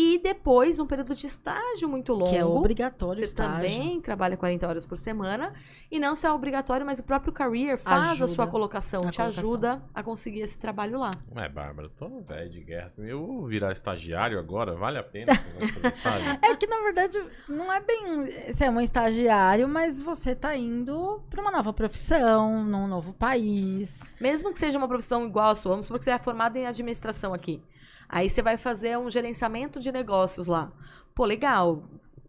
E 0.00 0.16
depois, 0.22 0.78
um 0.78 0.86
período 0.86 1.12
de 1.12 1.26
estágio 1.26 1.88
muito 1.88 2.12
longo. 2.12 2.30
Que 2.30 2.36
é 2.36 2.44
obrigatório 2.44 3.18
Você 3.18 3.24
estágio. 3.24 3.52
também 3.68 4.00
trabalha 4.00 4.36
40 4.36 4.68
horas 4.68 4.86
por 4.86 4.96
semana. 4.96 5.52
E 5.90 5.98
não 5.98 6.14
se 6.14 6.24
é 6.24 6.30
obrigatório, 6.30 6.86
mas 6.86 7.00
o 7.00 7.02
próprio 7.02 7.32
career 7.32 7.76
faz 7.76 8.06
a 8.06 8.10
Ajuda 8.12 8.28
sua 8.28 8.46
colocação, 8.46 9.00
a 9.00 9.10
te 9.10 9.16
colocação. 9.16 9.44
ajuda 9.44 9.82
a 9.92 10.00
conseguir 10.00 10.42
esse 10.42 10.56
trabalho 10.56 11.00
lá. 11.00 11.10
Ué, 11.34 11.48
Bárbara, 11.48 11.88
tô 11.88 12.20
velho 12.20 12.48
de 12.48 12.60
guerra. 12.60 12.92
Eu 12.98 13.26
vou 13.26 13.46
virar 13.46 13.72
estagiário 13.72 14.38
agora? 14.38 14.76
Vale 14.76 14.98
a 14.98 15.02
pena 15.02 15.34
fazer 15.34 15.88
estágio? 15.88 16.38
É 16.42 16.54
que, 16.54 16.68
na 16.68 16.80
verdade, 16.80 17.20
não 17.48 17.72
é 17.72 17.80
bem. 17.80 18.26
Você 18.52 18.66
é 18.66 18.70
um 18.70 18.80
estagiário, 18.80 19.66
mas 19.66 20.00
você 20.00 20.32
tá 20.32 20.56
indo 20.56 21.20
pra 21.28 21.42
uma 21.42 21.50
nova 21.50 21.72
profissão, 21.72 22.62
num 22.62 22.86
novo 22.86 23.12
país. 23.12 23.98
Mesmo 24.20 24.52
que 24.52 24.60
seja 24.60 24.78
uma 24.78 24.86
profissão 24.86 25.26
igual 25.26 25.48
a 25.50 25.54
sua, 25.56 25.72
vamos 25.72 25.86
supor 25.86 25.98
que 25.98 26.04
você 26.04 26.12
é 26.12 26.18
formado 26.20 26.56
em 26.56 26.66
administração 26.68 27.34
aqui. 27.34 27.60
Aí 28.08 28.30
você 28.30 28.40
vai 28.42 28.56
fazer 28.56 28.96
um 28.98 29.10
gerenciamento 29.10 29.78
de 29.78 29.92
negócios 29.92 30.46
lá. 30.46 30.72
Pô, 31.14 31.24
legal. 31.24 31.82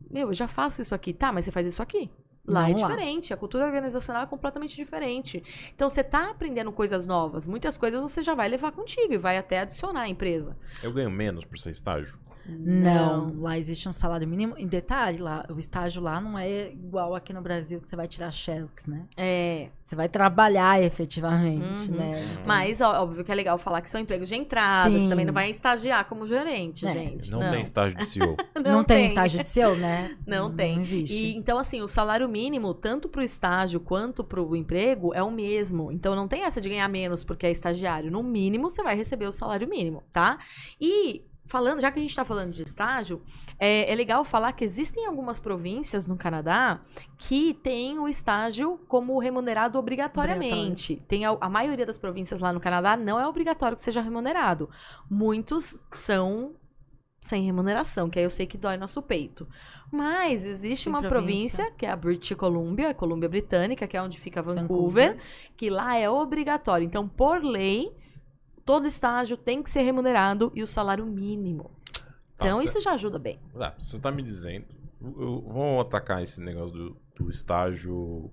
Meu, 0.10 0.30
eu 0.30 0.34
já 0.34 0.48
faço 0.48 0.82
isso 0.82 0.94
aqui. 0.94 1.14
Tá, 1.14 1.32
mas 1.32 1.46
você 1.46 1.52
faz 1.52 1.66
isso 1.68 1.82
aqui. 1.82 2.12
Lá 2.48 2.68
é 2.68 2.74
Não 2.74 2.80
lá. 2.82 2.88
diferente, 2.88 3.34
a 3.34 3.38
cultura 3.38 3.66
organizacional 3.66 4.24
é 4.24 4.26
completamente 4.26 4.76
diferente. 4.76 5.72
Então 5.76 5.90
você 5.90 6.04
tá 6.04 6.32
aprendendo 6.32 6.72
coisas 6.72 7.06
novas. 7.06 7.46
Muitas 7.46 7.78
coisas 7.78 8.02
você 8.02 8.24
já 8.24 8.34
vai 8.34 8.50
levar 8.50 8.72
contigo 8.72 9.14
e 9.14 9.18
vai 9.18 9.38
até 9.38 9.60
adicionar 9.60 10.02
à 10.02 10.10
empresa. 10.10 10.58
Eu 10.82 10.92
ganho 10.92 11.12
menos 11.12 11.46
por 11.46 11.60
ser 11.60 11.70
estágio? 11.72 12.20
Não. 12.58 13.40
Lá 13.40 13.58
existe 13.58 13.88
um 13.88 13.94
salário 13.94 14.28
mínimo. 14.28 14.56
Em 14.58 14.68
detalhe, 14.68 15.20
lá, 15.20 15.46
o 15.50 15.60
estágio 15.60 16.02
lá 16.02 16.20
não 16.22 16.38
é 16.38 16.72
igual 16.72 17.16
aqui 17.16 17.34
no 17.34 17.42
Brasil, 17.42 17.80
que 17.82 17.88
você 17.88 17.96
vai 17.96 18.08
tirar 18.08 18.32
xerox, 18.32 18.86
né? 18.86 19.06
É. 19.18 19.70
Você 19.86 19.96
vai 19.96 20.08
trabalhar 20.08 20.80
efetivamente, 20.84 21.90
Uhum. 21.90 21.98
né? 21.98 22.14
Mas, 22.46 22.80
ó, 22.80 23.02
óbvio 23.02 23.24
que 23.24 23.32
é 23.32 23.36
legal 23.36 23.58
falar 23.58 23.82
que 23.82 23.90
são 23.90 24.00
empregos 24.00 24.30
de 24.30 24.36
entrada. 24.36 24.90
Você 24.90 25.00
Sim. 25.00 25.10
também 25.10 25.26
não 25.26 25.34
vai 25.34 25.50
estagiar 25.50 26.06
como 26.06 26.26
gerente, 26.28 26.86
É, 26.86 26.94
gente. 26.94 27.32
Não, 27.32 27.40
tem 27.50 27.62
estágio 27.62 27.98
de 27.98 28.06
CEO. 28.06 28.38
Não, 28.64 28.84
tem 28.84 29.06
estágio 29.08 29.40
de 29.40 29.46
seu, 29.48 29.76
né? 29.78 30.16
Não 30.28 30.54
tem. 30.54 30.76
Não 30.76 30.82
existe. 30.82 31.16
E, 31.16 31.36
então, 31.36 31.58
assim, 31.58 31.82
o 31.82 31.88
salário 31.88 32.30
mínimo, 32.30 32.74
tanto 32.74 33.10
pro 33.10 33.24
estágio 33.24 33.80
quanto 33.80 34.24
pro 34.24 34.56
emprego, 34.56 35.12
é 35.14 35.24
o 35.24 35.32
mesmo. 35.32 35.92
Então 35.92 36.16
não 36.16 36.28
tem 36.28 36.44
essa 36.44 36.62
de 36.62 36.70
ganhar 36.70 36.88
menos 36.88 37.24
porque 37.24 37.48
é 37.48 37.52
estagiário. 37.52 38.12
No 38.12 38.22
mínimo, 38.22 38.70
você 38.70 38.84
vai 38.84 38.96
receber 38.96 39.26
o 39.26 39.32
salário 39.32 39.68
mínimo, 39.68 40.04
tá? 40.12 40.38
E 40.80 41.24
falando, 41.50 41.82
já 41.82 41.92
que 41.92 41.98
a 41.98 42.02
gente 42.02 42.12
está 42.12 42.24
falando 42.24 42.54
de 42.54 42.62
estágio, 42.62 43.24
é, 43.60 43.92
é, 43.92 43.96
legal 43.96 44.24
falar 44.24 44.54
que 44.54 44.64
existem 44.64 45.08
algumas 45.08 45.40
províncias 45.40 46.06
no 46.06 46.16
Canadá 46.16 46.80
que 47.18 47.56
têm 47.56 47.98
o 47.98 48.08
estágio 48.08 48.80
como 48.88 49.18
remunerado 49.18 49.80
obrigatoriamente. 49.80 50.94
Obrigatório. 50.94 51.08
Tem 51.08 51.26
a, 51.26 51.36
a, 51.42 51.50
maioria 51.50 51.88
das 51.88 51.98
províncias 51.98 52.40
lá 52.40 52.54
no 52.54 52.60
Canadá 52.60 52.96
não 52.96 53.20
é 53.20 53.28
obrigatório 53.28 53.76
que 53.76 53.82
seja 53.82 54.00
remunerado. 54.00 54.70
Muitos 55.10 55.84
são 55.92 56.54
sem 57.20 57.44
remuneração, 57.44 58.12
que 58.12 58.20
aí 58.20 58.26
eu 58.26 58.30
sei 58.30 58.46
que 58.46 58.58
dói 58.58 58.78
nosso 58.78 59.02
peito. 59.02 59.48
Mas 59.92 60.46
existe 60.46 60.84
Tem 60.84 60.94
uma 60.94 61.02
província? 61.02 61.64
província? 61.64 61.78
que 61.78 61.86
é 61.88 61.90
a 61.90 61.96
British 61.96 62.38
Columbia, 62.38 62.92
a 62.92 62.94
Colômbia 62.94 63.28
Britânica, 63.28 63.88
que 63.88 63.98
é 63.98 64.02
onde 64.02 64.20
fica 64.20 64.44
Vancouver, 64.44 64.68
Vancouver, 64.68 65.18
que 65.58 65.68
lá 65.70 65.98
é 65.98 66.08
obrigatório. 66.08 66.86
Então, 66.86 67.08
por 67.08 67.44
lei, 67.44 67.92
todo 68.70 68.86
estágio 68.86 69.36
tem 69.36 69.64
que 69.64 69.70
ser 69.72 69.82
remunerado 69.82 70.52
e 70.54 70.62
o 70.62 70.68
salário 70.68 71.04
mínimo. 71.04 71.72
Então, 72.36 72.58
Nossa. 72.58 72.66
isso 72.66 72.80
já 72.80 72.94
ajuda 72.94 73.18
bem. 73.18 73.40
Ah, 73.60 73.74
você 73.76 73.98
está 73.98 74.12
me 74.12 74.22
dizendo. 74.22 74.68
Eu, 75.02 75.42
vamos 75.42 75.82
atacar 75.82 76.22
esse 76.22 76.40
negócio 76.40 76.76
do, 76.76 76.98
do 77.16 77.32
estágio 77.32 78.32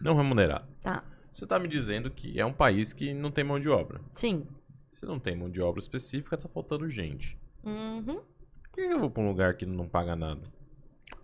não 0.00 0.14
remunerado. 0.14 0.68
Tá. 0.80 1.02
Você 1.28 1.42
está 1.42 1.58
me 1.58 1.66
dizendo 1.66 2.08
que 2.08 2.38
é 2.38 2.46
um 2.46 2.52
país 2.52 2.92
que 2.92 3.12
não 3.12 3.32
tem 3.32 3.42
mão 3.42 3.58
de 3.58 3.68
obra. 3.68 4.00
Sim. 4.12 4.46
Se 4.92 5.04
não 5.04 5.18
tem 5.18 5.34
mão 5.34 5.50
de 5.50 5.60
obra 5.60 5.80
específica, 5.80 6.38
tá 6.38 6.46
faltando 6.46 6.88
gente. 6.88 7.36
Uhum. 7.64 8.20
Por 8.70 8.74
que 8.74 8.80
eu 8.80 9.00
vou 9.00 9.10
para 9.10 9.24
um 9.24 9.28
lugar 9.28 9.56
que 9.56 9.66
não 9.66 9.88
paga 9.88 10.14
nada? 10.14 10.40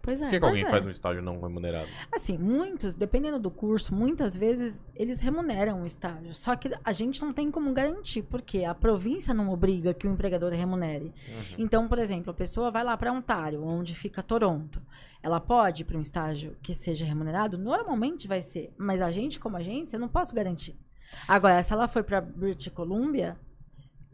Pois 0.03 0.21
é. 0.21 0.25
Por 0.25 0.31
que, 0.31 0.41
que 0.41 0.47
alguém 0.47 0.65
é. 0.65 0.69
faz 0.69 0.87
um 0.87 0.91
estágio 0.91 1.23
não 1.23 1.41
remunerado? 1.41 1.87
Assim, 2.11 2.39
muitos, 2.39 2.95
dependendo 2.95 3.39
do 3.39 3.51
curso, 3.51 3.95
muitas 3.95 4.37
vezes 4.37 4.87
eles 4.95 5.21
remuneram 5.21 5.83
o 5.83 5.87
estágio. 5.87 6.35
Só 6.35 6.57
que 6.57 6.71
a 6.83 6.93
gente 6.93 7.23
não 7.23 7.33
tem 7.33 7.51
como 7.51 7.73
garantir, 7.73 8.23
porque 8.23 8.65
a 8.65 8.75
província 8.75 9.35
não 9.35 9.51
obriga 9.51 9.93
que 9.93 10.07
o 10.07 10.11
empregador 10.11 10.53
remunere. 10.53 11.07
Uhum. 11.07 11.55
Então, 11.59 11.87
por 11.87 11.99
exemplo, 11.99 12.31
a 12.31 12.35
pessoa 12.35 12.71
vai 12.71 12.83
lá 12.83 12.97
para 12.97 13.13
Ontário, 13.13 13.63
onde 13.63 13.95
fica 13.95 14.23
Toronto. 14.23 14.81
Ela 15.23 15.39
pode 15.39 15.83
ir 15.83 15.85
para 15.85 15.99
um 15.99 16.03
estágio 16.03 16.57
que 16.63 16.75
seja 16.75 17.05
remunerado? 17.05 17.59
Normalmente 17.59 18.27
vai 18.27 18.41
ser. 18.41 18.73
Mas 18.79 19.03
a 19.03 19.11
gente, 19.11 19.39
como 19.39 19.57
agência, 19.57 19.97
eu 19.97 20.01
não 20.01 20.09
posso 20.09 20.35
garantir. 20.35 20.75
Agora, 21.29 21.63
se 21.63 21.73
ela 21.73 21.89
foi 21.89 22.03
para 22.03 22.21
British 22.21 22.73
Columbia, 22.73 23.37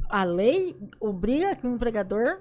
a 0.09 0.25
lei 0.25 0.77
obriga 1.01 1.55
que 1.55 1.67
o 1.67 1.71
empregador 1.71 2.41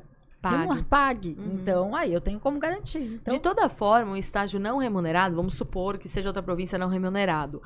pague. 0.50 0.84
pague. 0.84 1.38
Uhum. 1.40 1.54
Então, 1.54 1.96
aí 1.96 2.14
eu 2.14 2.22
tenho 2.22 2.40
como 2.40 2.60
garantir. 2.60 3.20
Então... 3.22 3.34
De 3.34 3.40
toda 3.40 3.70
forma, 3.70 4.12
um 4.12 4.18
estágio 4.18 4.60
não 4.60 4.78
remunerado, 4.78 5.36
vamos 5.36 5.56
supor 5.56 5.98
que 5.98 6.08
seja 6.08 6.30
outra 6.30 6.44
província 6.44 6.78
não 6.78 6.88
remunerado, 6.88 7.62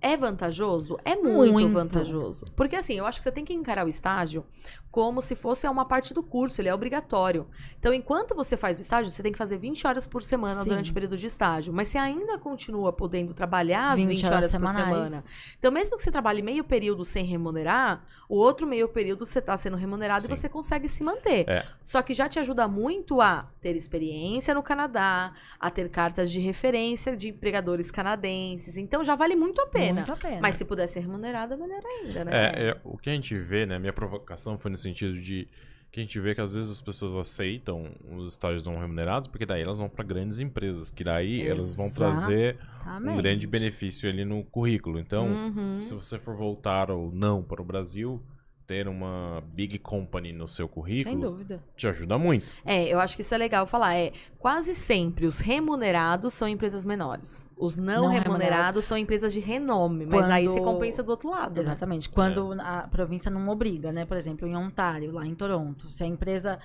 é 0.00 0.16
vantajoso? 0.16 0.98
É 1.04 1.16
muito, 1.16 1.52
muito, 1.52 1.72
vantajoso. 1.72 2.46
Porque 2.56 2.76
assim, 2.76 2.94
eu 2.94 3.06
acho 3.06 3.18
que 3.18 3.24
você 3.24 3.32
tem 3.32 3.44
que 3.44 3.54
encarar 3.54 3.86
o 3.86 3.88
estágio 3.88 4.44
como 4.90 5.20
se 5.20 5.36
fosse 5.36 5.68
uma 5.68 5.84
parte 5.84 6.14
do 6.14 6.22
curso, 6.22 6.60
ele 6.60 6.68
é 6.68 6.74
obrigatório. 6.74 7.46
Então, 7.78 7.92
enquanto 7.92 8.34
você 8.34 8.56
faz 8.56 8.78
o 8.78 8.80
estágio, 8.80 9.10
você 9.10 9.22
tem 9.22 9.30
que 9.30 9.38
fazer 9.38 9.58
20 9.58 9.86
horas 9.86 10.06
por 10.06 10.22
semana 10.22 10.62
Sim. 10.62 10.70
durante 10.70 10.90
o 10.90 10.94
período 10.94 11.16
de 11.16 11.26
estágio. 11.26 11.72
Mas 11.72 11.88
você 11.88 11.98
ainda 11.98 12.38
continua 12.38 12.92
podendo 12.92 13.34
trabalhar 13.34 13.92
as 13.92 14.00
20, 14.00 14.08
20 14.08 14.26
horas, 14.26 14.38
horas 14.38 14.52
por 14.52 14.68
semana. 14.68 15.24
Então, 15.58 15.70
mesmo 15.70 15.96
que 15.96 16.02
você 16.02 16.10
trabalhe 16.10 16.40
meio 16.42 16.64
período 16.64 17.04
sem 17.04 17.24
remunerar, 17.24 18.02
o 18.28 18.36
outro 18.36 18.66
meio 18.66 18.88
período 18.88 19.26
você 19.26 19.40
está 19.40 19.56
sendo 19.56 19.76
remunerado 19.76 20.22
Sim. 20.22 20.32
e 20.32 20.36
você 20.36 20.48
consegue 20.48 20.88
se 20.88 21.02
manter. 21.04 21.48
É. 21.48 21.64
Só 21.82 22.00
que 22.00 22.14
já 22.18 22.28
te 22.28 22.38
ajuda 22.38 22.66
muito 22.66 23.20
a 23.20 23.48
ter 23.60 23.76
experiência 23.76 24.52
no 24.52 24.62
Canadá, 24.62 25.32
a 25.58 25.70
ter 25.70 25.88
cartas 25.88 26.30
de 26.30 26.40
referência 26.40 27.16
de 27.16 27.28
empregadores 27.28 27.90
canadenses. 27.90 28.76
Então, 28.76 29.04
já 29.04 29.14
vale 29.14 29.36
muito 29.36 29.62
a 29.62 29.66
pena. 29.66 29.94
Muito 29.94 30.12
a 30.12 30.16
pena. 30.16 30.40
Mas 30.42 30.56
se 30.56 30.64
puder 30.64 30.88
ser 30.88 31.00
remunerada, 31.00 31.56
melhor 31.56 31.80
ainda, 31.84 32.24
né? 32.24 32.32
É, 32.34 32.68
é, 32.70 32.80
o 32.84 32.98
que 32.98 33.08
a 33.08 33.12
gente 33.12 33.34
vê, 33.36 33.64
né? 33.64 33.78
Minha 33.78 33.92
provocação 33.92 34.58
foi 34.58 34.70
no 34.70 34.76
sentido 34.76 35.14
de 35.14 35.48
que 35.92 36.00
a 36.00 36.02
gente 36.02 36.18
vê 36.20 36.34
que 36.34 36.40
às 36.40 36.54
vezes 36.54 36.70
as 36.70 36.82
pessoas 36.82 37.16
aceitam 37.16 37.90
os 38.10 38.32
estágios 38.32 38.64
não 38.64 38.78
remunerados, 38.78 39.28
porque 39.28 39.46
daí 39.46 39.62
elas 39.62 39.78
vão 39.78 39.88
para 39.88 40.04
grandes 40.04 40.38
empresas, 40.40 40.90
que 40.90 41.02
daí 41.02 41.36
Exatamente. 41.36 41.50
elas 41.50 41.76
vão 41.76 41.90
trazer 41.94 42.58
um 43.00 43.16
grande 43.16 43.46
benefício 43.46 44.08
ali 44.08 44.24
no 44.24 44.42
currículo. 44.44 44.98
Então, 44.98 45.26
uhum. 45.26 45.80
se 45.80 45.94
você 45.94 46.18
for 46.18 46.36
voltar 46.36 46.90
ou 46.90 47.10
não 47.12 47.42
para 47.42 47.62
o 47.62 47.64
Brasil, 47.64 48.20
ter 48.68 48.86
uma 48.86 49.42
big 49.54 49.78
company 49.78 50.30
no 50.30 50.46
seu 50.46 50.68
currículo 50.68 51.10
Sem 51.10 51.18
dúvida. 51.18 51.64
te 51.74 51.88
ajuda 51.88 52.18
muito. 52.18 52.46
É, 52.66 52.84
eu 52.84 53.00
acho 53.00 53.16
que 53.16 53.22
isso 53.22 53.34
é 53.34 53.38
legal 53.38 53.66
falar. 53.66 53.94
É, 53.94 54.12
quase 54.38 54.74
sempre 54.74 55.26
os 55.26 55.38
remunerados 55.38 56.34
são 56.34 56.46
empresas 56.46 56.84
menores. 56.84 57.48
Os 57.56 57.78
não, 57.78 57.86
não 57.86 57.94
remunerados, 58.08 58.24
remunerados, 58.24 58.84
são 58.84 58.98
empresas 58.98 59.32
de 59.32 59.40
renome, 59.40 60.04
mas 60.04 60.20
Quando... 60.20 60.32
aí 60.32 60.46
você 60.46 60.60
compensa 60.60 61.02
do 61.02 61.08
outro 61.08 61.30
lado. 61.30 61.54
Né? 61.54 61.62
Exatamente. 61.62 62.08
Né? 62.08 62.14
Quando 62.14 62.52
é. 62.52 62.60
a 62.60 62.86
província 62.86 63.30
não 63.30 63.48
obriga, 63.48 63.90
né? 63.90 64.04
Por 64.04 64.18
exemplo, 64.18 64.46
em 64.46 64.54
Ontário, 64.54 65.12
lá 65.12 65.26
em 65.26 65.34
Toronto, 65.34 65.88
se 65.88 66.04
a 66.04 66.06
empresa. 66.06 66.58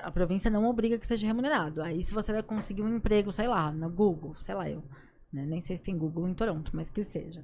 A 0.00 0.10
província 0.10 0.50
não 0.50 0.66
obriga 0.66 0.98
que 0.98 1.06
seja 1.06 1.26
remunerado. 1.26 1.82
Aí 1.82 2.02
se 2.02 2.12
você 2.12 2.30
vai 2.30 2.42
conseguir 2.42 2.82
um 2.82 2.94
emprego, 2.94 3.32
sei 3.32 3.48
lá, 3.48 3.72
no 3.72 3.88
Google, 3.88 4.34
sei 4.38 4.54
lá 4.54 4.68
eu. 4.68 4.84
Né? 5.32 5.46
Nem 5.46 5.62
sei 5.62 5.78
se 5.78 5.82
tem 5.82 5.96
Google 5.96 6.28
em 6.28 6.34
Toronto, 6.34 6.72
mas 6.74 6.90
que 6.90 7.02
seja. 7.02 7.42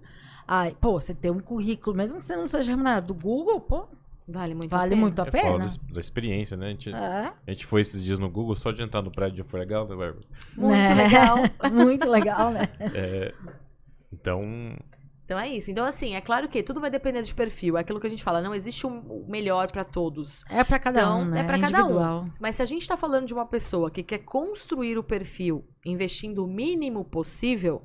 Ai, 0.51 0.75
pô, 0.81 0.99
você 0.99 1.15
tem 1.15 1.31
um 1.31 1.41
currículo, 1.41 1.95
mesmo 1.95 2.19
que 2.19 2.25
você 2.25 2.35
não 2.35 2.49
seja 2.49 2.73
remunerado 2.73 3.13
do 3.13 3.23
Google, 3.23 3.61
pô. 3.61 3.87
Vale 4.27 4.55
muito 4.55 4.71
vale 4.71 4.95
a 4.95 4.97
pena. 4.97 5.01
muito 5.01 5.19
a 5.21 5.27
pena. 5.27 5.65
É 5.65 5.93
da, 5.93 6.01
experiência, 6.01 6.57
né? 6.57 6.67
A 6.67 6.71
gente, 6.71 6.91
é. 6.91 7.33
a 7.47 7.51
gente 7.51 7.67
foi 7.67 7.83
esses 7.83 8.03
dias 8.03 8.19
no 8.19 8.31
Google 8.31 8.57
só 8.57 8.73
de 8.73 8.83
entrar 8.83 9.03
no 9.03 9.11
prédio 9.11 9.45
foi 9.45 9.61
legal, 9.61 9.87
né, 9.87 9.95
Bárbara? 9.95 10.27
Muito 10.57 10.75
né? 10.75 10.95
legal. 10.95 11.37
muito 11.73 12.09
legal, 12.09 12.51
né? 12.51 12.69
É, 12.95 13.35
então, 14.13 14.75
então 15.29 15.39
é 15.39 15.47
isso. 15.47 15.71
Então, 15.71 15.85
assim, 15.85 16.15
é 16.15 16.21
claro 16.23 16.49
que 16.49 16.63
tudo 16.63 16.81
vai 16.81 16.91
depender 16.91 17.21
de 17.21 17.35
perfil. 17.35 17.77
É 17.77 17.83
aquilo 17.83 18.01
que 18.01 18.07
a 18.07 18.11
gente 18.11 18.25
fala, 18.25 18.41
não 18.41 18.55
existe 18.55 18.87
um 18.87 19.27
melhor 19.29 19.71
para 19.71 19.85
todos. 19.85 20.43
É 20.49 20.65
para 20.65 20.79
cada 20.79 21.03
então, 21.03 21.21
um, 21.21 21.25
né? 21.27 21.41
É 21.41 21.45
para 21.45 21.59
cada 21.59 21.85
um. 21.85 22.25
Mas 22.41 22.57
se 22.57 22.63
a 22.63 22.65
gente 22.65 22.89
tá 22.89 22.97
falando 22.97 23.27
de 23.27 23.35
uma 23.35 23.45
pessoa 23.45 23.91
que 23.91 24.03
quer 24.03 24.21
construir 24.21 24.97
o 24.97 25.03
perfil 25.03 25.67
investindo 25.85 26.43
o 26.43 26.47
mínimo 26.47 27.05
possível, 27.05 27.83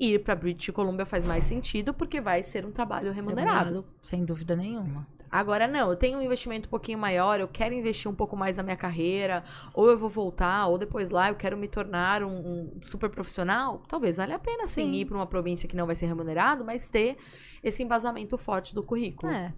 ir 0.00 0.20
para 0.20 0.34
British 0.34 0.70
Columbia 0.70 1.04
faz 1.04 1.24
mais 1.24 1.44
sentido 1.44 1.92
porque 1.92 2.20
vai 2.20 2.42
ser 2.42 2.64
um 2.64 2.72
trabalho 2.72 3.12
remunerado. 3.12 3.58
remunerado. 3.58 3.86
Sem 4.02 4.24
dúvida 4.24 4.56
nenhuma. 4.56 5.06
Agora, 5.30 5.68
não, 5.68 5.90
eu 5.90 5.96
tenho 5.96 6.18
um 6.18 6.22
investimento 6.22 6.66
um 6.66 6.70
pouquinho 6.70 6.98
maior, 6.98 7.38
eu 7.38 7.46
quero 7.46 7.72
investir 7.72 8.10
um 8.10 8.14
pouco 8.14 8.36
mais 8.36 8.56
na 8.56 8.64
minha 8.64 8.76
carreira, 8.76 9.44
ou 9.72 9.88
eu 9.88 9.96
vou 9.96 10.08
voltar, 10.08 10.66
ou 10.66 10.76
depois 10.76 11.10
lá 11.10 11.28
eu 11.28 11.36
quero 11.36 11.56
me 11.56 11.68
tornar 11.68 12.24
um, 12.24 12.30
um 12.30 12.80
super 12.82 13.08
profissional. 13.08 13.80
Talvez 13.86 14.16
valha 14.16 14.34
a 14.34 14.38
pena, 14.40 14.66
sim, 14.66 14.92
sim. 14.92 14.92
ir 14.98 15.04
para 15.04 15.16
uma 15.16 15.26
província 15.26 15.68
que 15.68 15.76
não 15.76 15.86
vai 15.86 15.94
ser 15.94 16.06
remunerado, 16.06 16.64
mas 16.64 16.90
ter 16.90 17.16
esse 17.62 17.80
embasamento 17.80 18.36
forte 18.36 18.74
do 18.74 18.84
currículo. 18.84 19.30
É. 19.30 19.54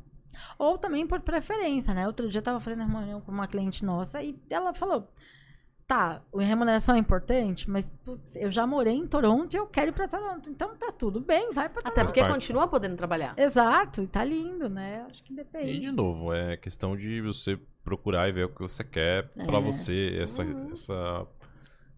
Ou 0.58 0.76
também 0.76 1.06
por 1.06 1.20
preferência, 1.20 1.94
né? 1.94 2.06
Outro 2.06 2.28
dia 2.28 2.40
eu 2.40 2.42
tava 2.42 2.60
fazendo 2.60 2.84
uma 2.84 3.00
reunião 3.00 3.20
com 3.20 3.32
uma 3.32 3.46
cliente 3.46 3.82
nossa 3.82 4.22
e 4.22 4.38
ela 4.50 4.74
falou: 4.74 5.08
tá, 5.92 6.22
a 6.34 6.42
remuneração 6.42 6.94
é 6.94 6.98
importante, 6.98 7.68
mas 7.68 7.90
putz, 8.02 8.34
eu 8.36 8.50
já 8.50 8.66
morei 8.66 8.94
em 8.94 9.06
Toronto 9.06 9.52
e 9.52 9.58
eu 9.58 9.66
quero 9.66 9.90
ir 9.90 9.92
pra 9.92 10.08
Toronto. 10.08 10.48
Então 10.48 10.74
tá 10.74 10.90
tudo 10.90 11.20
bem, 11.20 11.50
vai 11.52 11.68
pra 11.68 11.82
Toronto. 11.82 11.92
Até 11.92 12.04
porque 12.04 12.26
continua 12.26 12.66
podendo 12.66 12.96
trabalhar. 12.96 13.34
Exato, 13.36 14.00
e 14.02 14.06
tá 14.06 14.24
lindo, 14.24 14.70
né? 14.70 15.04
Acho 15.10 15.22
que 15.22 15.34
depende. 15.34 15.72
E 15.72 15.80
de 15.80 15.92
novo, 15.92 16.32
é 16.32 16.56
questão 16.56 16.96
de 16.96 17.20
você 17.20 17.58
procurar 17.84 18.26
e 18.26 18.32
ver 18.32 18.46
o 18.46 18.48
que 18.48 18.62
você 18.62 18.82
quer 18.82 19.28
é. 19.36 19.44
pra 19.44 19.58
você. 19.58 20.18
Essa, 20.18 20.42
uhum. 20.42 20.70
essa, 20.72 21.26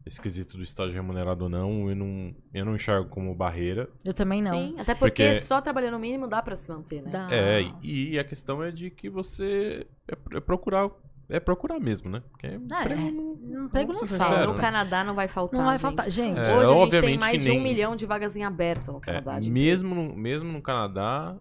esse 0.04 0.20
quesito 0.20 0.56
do 0.56 0.64
estágio 0.64 0.94
remunerado 0.94 1.44
ou 1.44 1.48
não, 1.48 1.88
eu 1.88 1.94
não, 1.94 2.34
eu 2.52 2.64
não 2.64 2.74
enxergo 2.74 3.08
como 3.08 3.32
barreira. 3.32 3.88
Eu 4.04 4.12
também 4.12 4.42
não. 4.42 4.50
Sim, 4.50 4.74
até 4.76 4.96
porque, 4.96 5.24
porque... 5.24 5.40
só 5.40 5.60
trabalhando 5.60 5.92
no 5.92 6.00
mínimo 6.00 6.26
dá 6.26 6.42
pra 6.42 6.56
se 6.56 6.68
manter, 6.68 7.00
né? 7.00 7.10
Dá. 7.12 7.28
É, 7.30 7.60
e 7.80 8.18
a 8.18 8.24
questão 8.24 8.60
é 8.60 8.72
de 8.72 8.90
que 8.90 9.08
você 9.08 9.86
é, 10.08 10.36
é 10.36 10.40
procurar 10.40 10.90
é 11.28 11.40
procurar 11.40 11.80
mesmo, 11.80 12.10
né? 12.10 12.22
Porque 12.30 12.46
é, 12.46 12.54
emprego 12.54 13.38
não, 13.42 13.64
emprego 13.66 13.92
não 13.92 14.06
falta. 14.06 14.46
No 14.46 14.54
Canadá 14.54 15.04
não 15.04 15.14
vai 15.14 15.28
faltar. 15.28 15.58
Não 15.58 15.66
vai 15.66 15.78
faltar. 15.78 16.10
Gente, 16.10 16.38
é, 16.38 16.56
hoje 16.56 16.72
a 16.72 16.84
gente 16.84 17.00
tem 17.00 17.18
mais 17.18 17.42
de 17.42 17.50
um 17.50 17.60
milhão 17.60 17.96
de 17.96 18.06
vagas 18.06 18.36
em 18.36 18.44
aberto 18.44 18.92
no 18.92 18.98
é, 18.98 19.00
Canadá. 19.00 19.38
É, 19.38 19.40
mesmo, 19.40 19.94
no, 19.94 20.14
mesmo 20.14 20.52
no 20.52 20.60
Canadá, 20.60 21.36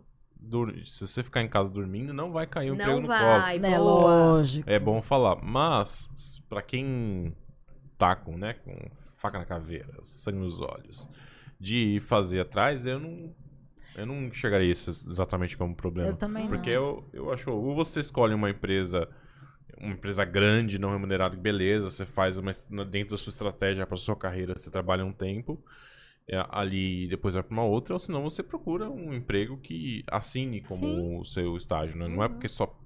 se 0.86 1.08
você 1.08 1.24
ficar 1.24 1.42
em 1.42 1.50
casa 1.50 1.70
dormindo, 1.70 2.14
não 2.14 2.32
vai 2.32 2.48
cair 2.48 2.72
um 2.72 2.76
não 2.76 2.86
emprego 2.86 3.08
vai, 3.08 3.58
no 3.58 3.62
colo. 3.62 3.74
É 3.74 3.78
lógico. 3.78 4.70
É 4.70 4.80
bom 4.80 5.02
falar. 5.02 5.38
Mas, 5.44 6.10
pra 6.48 6.62
quem 6.62 7.36
tá 7.98 8.16
com, 8.16 8.38
né, 8.38 8.54
com 8.54 8.74
faca 9.18 9.40
na 9.40 9.46
caveira, 9.46 9.94
sangue 10.04 10.40
nos 10.40 10.62
olhos, 10.62 11.10
de 11.60 12.02
fazer 12.02 12.42
atrás, 12.42 12.86
eu 12.86 13.00
não 13.00 13.34
eu 13.96 14.06
não 14.06 14.24
enxergaria 14.24 14.72
isso 14.72 14.90
exatamente 14.90 15.56
como 15.56 15.76
problema. 15.76 16.10
Eu 16.10 16.16
também 16.16 16.48
Porque 16.48 16.72
não. 16.72 16.82
eu, 16.82 17.10
eu 17.14 17.32
acho, 17.32 17.52
ou 17.52 17.76
você 17.76 18.00
escolhe 18.00 18.34
uma 18.34 18.50
empresa 18.50 19.08
uma 19.84 19.94
empresa 19.94 20.24
grande, 20.24 20.80
não 20.80 20.92
remunerada, 20.92 21.36
beleza, 21.36 21.90
você 21.90 22.06
faz 22.06 22.38
uma, 22.38 22.52
dentro 22.86 23.12
da 23.12 23.18
sua 23.18 23.30
estratégia 23.30 23.86
para 23.86 23.98
sua 23.98 24.16
carreira, 24.16 24.56
você 24.56 24.72
trabalha 24.72 25.06
um 25.06 25.12
tempo 25.12 25.64
é, 26.28 26.44
ali 26.50 27.04
e 27.04 27.08
depois 27.08 27.34
vai 27.34 27.44
para 27.44 27.54
uma 27.54 27.64
outra, 27.64 27.94
ou 27.94 28.00
senão 28.00 28.24
você 28.24 28.42
procura 28.42 28.90
um 28.90 29.14
emprego 29.14 29.58
que 29.58 30.04
assine 30.08 30.62
como 30.62 30.86
Sim. 30.86 31.18
o 31.20 31.26
seu 31.26 31.58
estágio, 31.58 31.98
né? 31.98 32.08
Não 32.08 32.24
é 32.24 32.28
uhum. 32.28 32.34
porque 32.34 32.48
só 32.48 32.80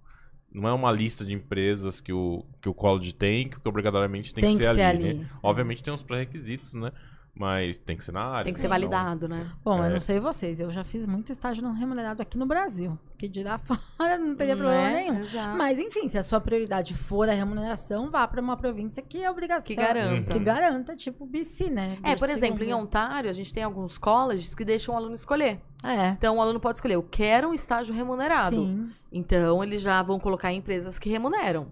não 0.52 0.68
é 0.68 0.74
uma 0.74 0.92
lista 0.92 1.26
de 1.26 1.34
empresas 1.34 2.02
que 2.02 2.12
o, 2.12 2.44
que 2.62 2.70
o 2.70 2.74
college 2.74 3.14
tem, 3.14 3.50
que 3.50 3.58
obrigatoriamente 3.66 4.34
tem, 4.34 4.42
tem 4.42 4.52
que, 4.52 4.64
ser, 4.64 4.76
que 4.76 4.82
ali, 4.82 5.04
ser 5.04 5.10
ali. 5.10 5.20
Né? 5.20 5.30
Obviamente 5.44 5.84
tem 5.84 5.94
uns 5.94 6.04
pré-requisitos, 6.04 6.74
né? 6.74 6.92
Mas 7.40 7.78
tem 7.78 7.96
que 7.98 8.04
ser 8.04 8.12
na 8.12 8.24
área. 8.26 8.44
Tem 8.46 8.54
que 8.54 8.60
ser 8.60 8.68
validado, 8.68 9.28
né? 9.28 9.48
Bom, 9.64 9.78
eu 9.80 9.84
É. 9.86 9.90
não 9.90 10.00
sei 10.00 10.20
vocês, 10.20 10.60
eu 10.60 10.70
já 10.72 10.84
fiz 10.84 11.06
muito 11.06 11.32
estágio 11.32 11.64
não 11.64 11.74
remunerado 11.74 12.22
aqui 12.22 12.38
no 12.38 12.46
Brasil. 12.46 12.98
Que 13.18 13.28
dirá 13.28 13.58
fora 13.98 14.18
não 14.18 14.36
teria 14.36 14.56
problema 14.56 14.82
Né? 14.82 14.94
nenhum. 15.04 15.20
Exato. 15.22 15.58
Mas, 15.58 15.80
enfim, 15.80 16.08
se 16.08 16.18
a 16.18 16.24
sua 16.24 16.40
prioridade 16.40 16.94
for 16.94 17.28
a 17.30 17.34
remuneração, 17.34 18.10
vá 18.10 18.28
para 18.28 18.42
uma 18.42 18.56
província 18.58 19.02
que 19.04 19.24
é 19.24 19.30
obrigação. 19.30 19.64
Que 19.64 19.76
garanta. 19.76 20.34
Que 20.34 20.40
garanta, 20.40 20.96
tipo 20.96 21.26
BC, 21.26 21.70
né? 21.70 21.98
É, 22.04 22.16
por 22.16 22.30
exemplo, 22.30 22.64
em. 22.64 22.74
Ontário, 22.74 23.30
a 23.30 23.34
gente 23.34 23.54
tem 23.54 23.64
alguns 23.64 23.98
colleges 23.98 24.54
que 24.54 24.64
deixam 24.64 24.94
o 24.94 24.98
aluno 24.98 25.16
escolher. 25.16 25.60
É. 25.84 26.10
Então, 26.10 26.38
o 26.38 26.42
aluno 26.42 26.60
pode 26.60 26.78
escolher, 26.78 26.96
eu 26.96 27.04
quero 27.04 27.50
um 27.50 27.54
estágio 27.54 27.94
remunerado. 27.94 28.56
Sim. 28.56 28.90
Então, 29.12 29.64
eles 29.64 29.82
já 29.82 30.02
vão 30.04 30.20
colocar 30.20 30.52
em 30.52 30.58
empresas 30.58 31.00
que 31.00 31.10
remuneram. 31.10 31.72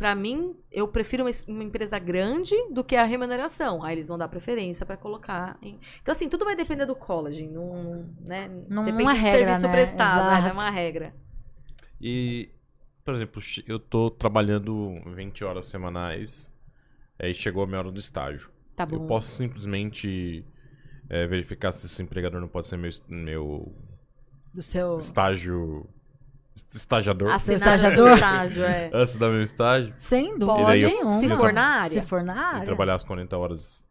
Pra 0.00 0.14
mim, 0.14 0.56
eu 0.72 0.88
prefiro 0.88 1.24
uma, 1.24 1.30
uma 1.48 1.62
empresa 1.62 1.98
grande 1.98 2.54
do 2.72 2.82
que 2.82 2.96
a 2.96 3.04
remuneração. 3.04 3.82
Aí 3.84 3.94
eles 3.94 4.08
vão 4.08 4.16
dar 4.18 4.28
preferência 4.28 4.84
pra 4.86 4.96
colocar. 4.96 5.58
em- 5.62 5.78
Então, 6.00 6.12
assim, 6.12 6.28
tudo 6.28 6.44
vai 6.44 6.56
depender 6.56 6.86
do 6.86 6.96
college. 6.96 7.46
Não, 7.46 8.06
né? 8.26 8.48
Não- 8.68 8.84
Depende 8.84 9.02
uma 9.04 9.12
do 9.12 9.18
regra, 9.20 9.38
serviço 9.38 9.66
né? 9.66 9.72
prestado. 9.72 10.26
né? 10.26 10.38
Exato. 10.38 10.48
É 10.48 10.52
uma 10.52 10.70
regra. 10.70 11.14
E, 12.00 12.48
por 13.04 13.14
exemplo, 13.14 13.42
eu 13.66 13.78
tô 13.78 14.10
trabalhando 14.10 15.00
20 15.14 15.44
horas 15.44 15.66
semanais, 15.66 16.52
aí 17.18 17.34
chegou 17.34 17.62
a 17.62 17.66
minha 17.66 17.78
hora 17.78 17.92
do 17.92 17.98
estágio. 17.98 18.50
Tá 18.74 18.86
bom. 18.86 18.96
Eu 18.96 19.00
posso 19.06 19.28
simplesmente 19.36 20.44
é, 21.10 21.26
verificar 21.26 21.72
se 21.72 21.84
esse 21.86 22.02
empregador 22.02 22.40
não 22.40 22.48
pode 22.48 22.66
ser 22.68 22.78
meu, 22.78 22.90
meu 23.08 23.74
Do 24.54 24.62
seu. 24.62 24.96
estágio. 24.96 25.86
Estagiador. 26.72 27.30
Assinar 27.30 27.76
estagiador? 27.76 28.10
estágio, 28.14 28.64
é. 28.64 28.90
Antes 28.92 29.16
da 29.16 29.28
meu 29.28 29.42
estágio. 29.42 29.94
Sem 29.98 30.38
dúvida 30.38 30.46
Pode, 30.46 30.80
daí 30.80 30.82
eu- 30.82 30.88
nenhuma. 31.04 31.18
se 31.20 31.28
for 31.36 31.52
na 31.52 31.66
área. 31.66 31.90
Se 31.90 32.02
for 32.02 32.22
na 32.22 32.34
E 32.34 32.38
área. 32.38 32.64
trabalhar 32.66 32.94
as 32.94 33.04
40 33.04 33.36
horas. 33.38 33.84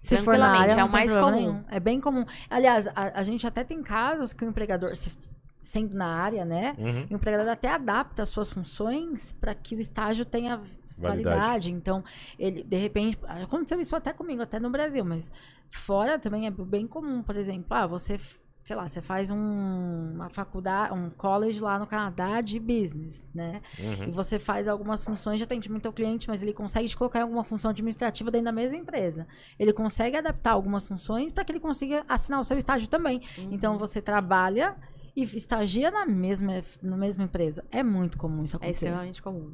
Se 0.00 0.16
for 0.18 0.38
na 0.38 0.58
área, 0.60 0.72
é 0.72 0.84
o 0.84 0.90
mais 0.90 1.14
comum. 1.16 1.30
nenhum. 1.30 1.64
É 1.68 1.78
bem 1.78 2.00
comum. 2.00 2.24
Aliás, 2.48 2.86
a, 2.88 3.18
a 3.20 3.22
gente 3.22 3.46
até 3.46 3.62
tem 3.62 3.82
casos 3.82 4.32
que 4.32 4.44
o 4.44 4.48
empregador, 4.48 4.94
se- 4.96 5.12
sendo 5.60 5.94
na 5.94 6.06
área, 6.06 6.44
né? 6.44 6.74
Uhum. 6.78 7.06
O 7.10 7.14
empregador 7.16 7.52
até 7.52 7.68
adapta 7.68 8.22
as 8.22 8.30
suas 8.30 8.50
funções 8.50 9.34
para 9.38 9.54
que 9.54 9.74
o 9.74 9.80
estágio 9.80 10.24
tenha 10.24 10.60
Validade. 10.96 11.36
validade. 11.38 11.70
Então, 11.70 12.02
ele, 12.38 12.62
de 12.62 12.76
repente, 12.76 13.18
aconteceu 13.26 13.78
isso 13.80 13.94
até 13.94 14.12
comigo, 14.12 14.40
até 14.42 14.58
no 14.58 14.70
Brasil, 14.70 15.04
mas 15.04 15.30
fora 15.70 16.18
também 16.18 16.46
é 16.46 16.50
bem 16.50 16.86
comum, 16.86 17.22
por 17.22 17.36
exemplo, 17.36 17.66
ah, 17.70 17.86
você, 17.86 18.18
sei 18.64 18.76
lá, 18.76 18.88
você 18.88 19.00
faz 19.02 19.30
um, 19.30 20.12
uma 20.14 20.28
faculdade, 20.28 20.94
um 20.94 21.10
college 21.10 21.58
lá 21.60 21.78
no 21.78 21.86
Canadá 21.86 22.40
de 22.40 22.60
business, 22.60 23.24
né? 23.34 23.60
E 23.78 23.82
Uhum. 24.06 24.12
você 24.12 24.38
faz 24.38 24.68
algumas 24.68 25.02
funções 25.02 25.38
de 25.38 25.44
atendimento 25.44 25.86
ao 25.86 25.92
cliente, 25.92 26.28
mas 26.28 26.40
ele 26.42 26.52
consegue 26.52 26.88
te 26.88 26.96
colocar 26.96 27.18
em 27.18 27.22
alguma 27.22 27.42
função 27.42 27.70
administrativa 27.70 28.30
dentro 28.30 28.44
da 28.44 28.52
mesma 28.52 28.76
empresa. 28.76 29.26
Ele 29.58 29.72
consegue 29.72 30.16
adaptar 30.16 30.52
algumas 30.52 30.86
funções 30.86 31.32
para 31.32 31.44
que 31.44 31.50
ele 31.52 31.60
consiga 31.60 32.04
assinar 32.08 32.40
o 32.40 32.44
seu 32.44 32.56
estágio 32.58 32.86
também. 32.88 33.20
Uhum. 33.38 33.48
Então 33.50 33.76
você 33.78 34.00
trabalha 34.00 34.76
e 35.16 35.22
estagia 35.24 35.90
na 35.90 36.06
mesma, 36.06 36.62
na 36.80 36.96
mesma 36.96 37.24
empresa. 37.24 37.64
É 37.72 37.82
muito 37.82 38.16
comum 38.16 38.44
isso 38.44 38.54
É 38.56 38.58
acontecer. 38.58 38.86
extremamente 38.86 39.20
comum. 39.20 39.52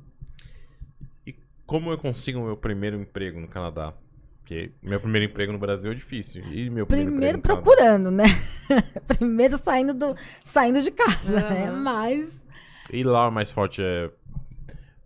E 1.27 1.35
como 1.65 1.91
eu 1.91 1.97
consigo 1.97 2.39
o 2.41 2.45
meu 2.45 2.57
primeiro 2.57 3.01
emprego 3.01 3.41
no 3.41 3.49
Canadá? 3.49 3.95
Porque 4.47 4.71
meu 4.81 5.01
primeiro 5.01 5.27
emprego 5.27 5.53
no 5.53 5.59
Brasil 5.59 5.91
é 5.91 5.95
difícil. 5.95 6.45
E 6.53 6.71
meu 6.71 6.87
primeiro, 6.87 7.11
Primeiro 7.11 7.39
procurando, 7.41 8.13
né? 8.13 8.27
Primeiro 9.19 9.59
saindo, 9.59 9.93
do, 9.93 10.15
saindo 10.45 10.81
de 10.81 10.93
casa, 10.93 11.41
né? 11.41 11.67
Aham. 11.67 11.83
Mas 11.83 12.45
E 12.93 13.03
lá 13.03 13.27
o 13.27 13.33
mais 13.33 13.51
forte 13.51 13.83
é 13.83 14.09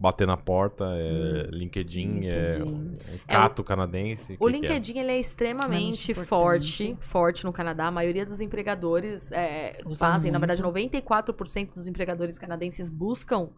bater 0.00 0.26
na 0.26 0.36
porta, 0.36 0.84
é 0.96 1.48
LinkedIn, 1.50 2.08
Hum. 2.08 2.14
LinkedIn. 2.20 2.60
é 2.60 2.64
um 2.64 3.18
cato 3.28 3.62
canadense. 3.62 4.32
O 4.40 4.46
que 4.46 4.52
que 4.52 4.66
é? 4.66 4.70
LinkedIn 4.70 4.98
ele 4.98 5.12
é 5.12 5.18
extremamente 5.20 6.14
forte, 6.14 6.96
forte 7.00 7.44
no 7.44 7.52
Canadá. 7.52 7.86
A 7.88 7.90
maioria 7.90 8.24
dos 8.24 8.40
empregadores 8.40 9.30
é, 9.32 9.78
fazem, 9.98 10.32
na 10.32 10.38
muito. 10.38 10.48
verdade, 10.56 10.62
94% 10.62 11.74
dos 11.74 11.86
empregadores 11.86 12.38
canadenses 12.38 12.88
buscam 12.88 13.50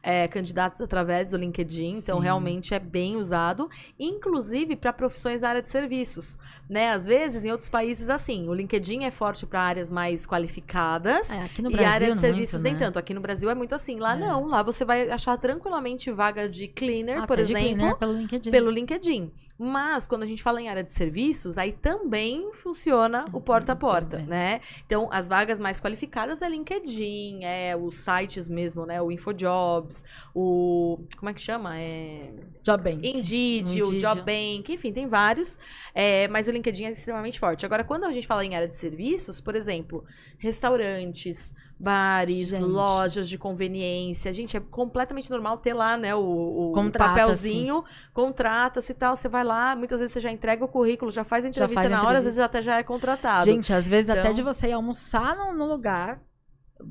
é, 0.00 0.28
candidatos 0.28 0.80
através 0.80 1.32
do 1.32 1.36
LinkedIn. 1.36 1.96
Então, 1.96 2.18
Sim. 2.18 2.22
realmente 2.22 2.72
é 2.72 2.78
bem 2.78 3.16
usado, 3.16 3.68
inclusive 3.98 4.76
para 4.76 4.92
profissões 4.92 5.40
da 5.40 5.48
área 5.48 5.60
de 5.62 5.68
serviços. 5.68 6.38
Né? 6.70 6.90
Às 6.90 7.04
vezes, 7.04 7.44
em 7.44 7.50
outros 7.50 7.68
países, 7.68 8.08
assim, 8.08 8.48
o 8.48 8.54
LinkedIn 8.54 9.02
é 9.02 9.10
forte 9.10 9.44
para 9.44 9.60
áreas 9.60 9.90
mais 9.90 10.24
qualificadas. 10.24 11.30
é, 11.32 11.42
aqui 11.42 11.60
no 11.62 11.70
e 11.70 11.72
Brasil 11.72 11.88
a 11.90 11.94
área 11.94 12.12
de 12.12 12.18
serviços 12.18 12.54
muito, 12.60 12.64
nem 12.64 12.72
né? 12.74 12.78
tanto. 12.78 12.98
Aqui 13.00 13.12
no 13.12 13.20
Brasil 13.20 13.50
é 13.50 13.54
muito 13.56 13.74
assim. 13.74 13.98
Lá 13.98 14.14
É. 14.14 14.16
não. 14.20 14.46
Lá 14.46 14.62
você 14.62 14.84
vai 14.84 15.10
achar 15.10 15.36
tranquilamente 15.36 15.87
vaga 16.14 16.48
de 16.48 16.68
cleaner, 16.68 17.26
por 17.26 17.34
Até 17.38 17.44
de 17.44 17.52
exemplo 17.52 17.76
cleaner 17.76 17.96
pelo 17.96 18.12
LinkedIn. 18.12 18.50
pelo 18.50 18.70
LinkedIn. 18.70 19.32
Mas 19.60 20.06
quando 20.06 20.22
a 20.22 20.26
gente 20.26 20.40
fala 20.40 20.62
em 20.62 20.68
área 20.68 20.84
de 20.84 20.92
serviços, 20.92 21.58
aí 21.58 21.72
também 21.72 22.52
funciona 22.52 23.24
o 23.32 23.40
porta 23.40 23.72
a 23.72 23.76
porta, 23.76 24.10
também. 24.18 24.26
né? 24.28 24.60
Então, 24.86 25.08
as 25.10 25.26
vagas 25.26 25.58
mais 25.58 25.80
qualificadas 25.80 26.42
é 26.42 26.48
LinkedIn, 26.48 27.40
é 27.42 27.76
os 27.76 27.96
sites 27.96 28.48
mesmo, 28.48 28.86
né? 28.86 29.02
O 29.02 29.10
InfoJobs, 29.10 30.04
o 30.32 31.00
como 31.16 31.30
é 31.30 31.34
que 31.34 31.40
chama? 31.40 31.76
É 31.76 32.30
Job 32.62 32.84
Bank. 32.84 33.08
Indeed, 33.08 33.82
o 33.82 33.86
Indeed. 33.86 34.00
JobBank, 34.00 34.72
enfim, 34.72 34.92
tem 34.92 35.08
vários. 35.08 35.58
É, 35.92 36.28
mas 36.28 36.46
o 36.46 36.52
LinkedIn 36.52 36.84
é 36.84 36.90
extremamente 36.92 37.40
forte. 37.40 37.66
Agora, 37.66 37.82
quando 37.82 38.04
a 38.04 38.12
gente 38.12 38.28
fala 38.28 38.44
em 38.44 38.54
área 38.54 38.68
de 38.68 38.76
serviços, 38.76 39.40
por 39.40 39.56
exemplo, 39.56 40.04
restaurantes, 40.38 41.52
bares, 41.80 42.48
Gente. 42.50 42.64
lojas 42.64 43.28
de 43.28 43.38
conveniência, 43.38 44.32
gente, 44.32 44.56
é 44.56 44.60
completamente 44.60 45.30
normal 45.30 45.58
ter 45.58 45.72
lá, 45.74 45.96
né, 45.96 46.14
o, 46.14 46.72
o 46.72 46.90
papelzinho, 46.90 47.84
contrata-se 48.12 48.90
e 48.92 48.94
tal, 48.94 49.14
você 49.14 49.28
vai 49.28 49.44
lá, 49.44 49.76
muitas 49.76 50.00
vezes 50.00 50.12
você 50.12 50.20
já 50.20 50.30
entrega 50.32 50.64
o 50.64 50.68
currículo, 50.68 51.10
já 51.10 51.22
faz 51.22 51.44
a 51.44 51.48
entrevista 51.48 51.80
faz 51.82 51.90
na 51.90 51.98
hora, 51.98 52.18
às 52.18 52.24
entrevista. 52.24 52.28
vezes 52.30 52.38
até 52.40 52.62
já 52.62 52.78
é 52.78 52.82
contratado. 52.82 53.44
Gente, 53.44 53.72
às 53.72 53.86
vezes 53.86 54.10
até 54.10 54.20
Então- 54.22 54.32
de 54.32 54.42
você 54.42 54.68
ir 54.68 54.72
almoçar 54.72 55.36
no, 55.36 55.52
no 55.56 55.66
lugar, 55.66 56.20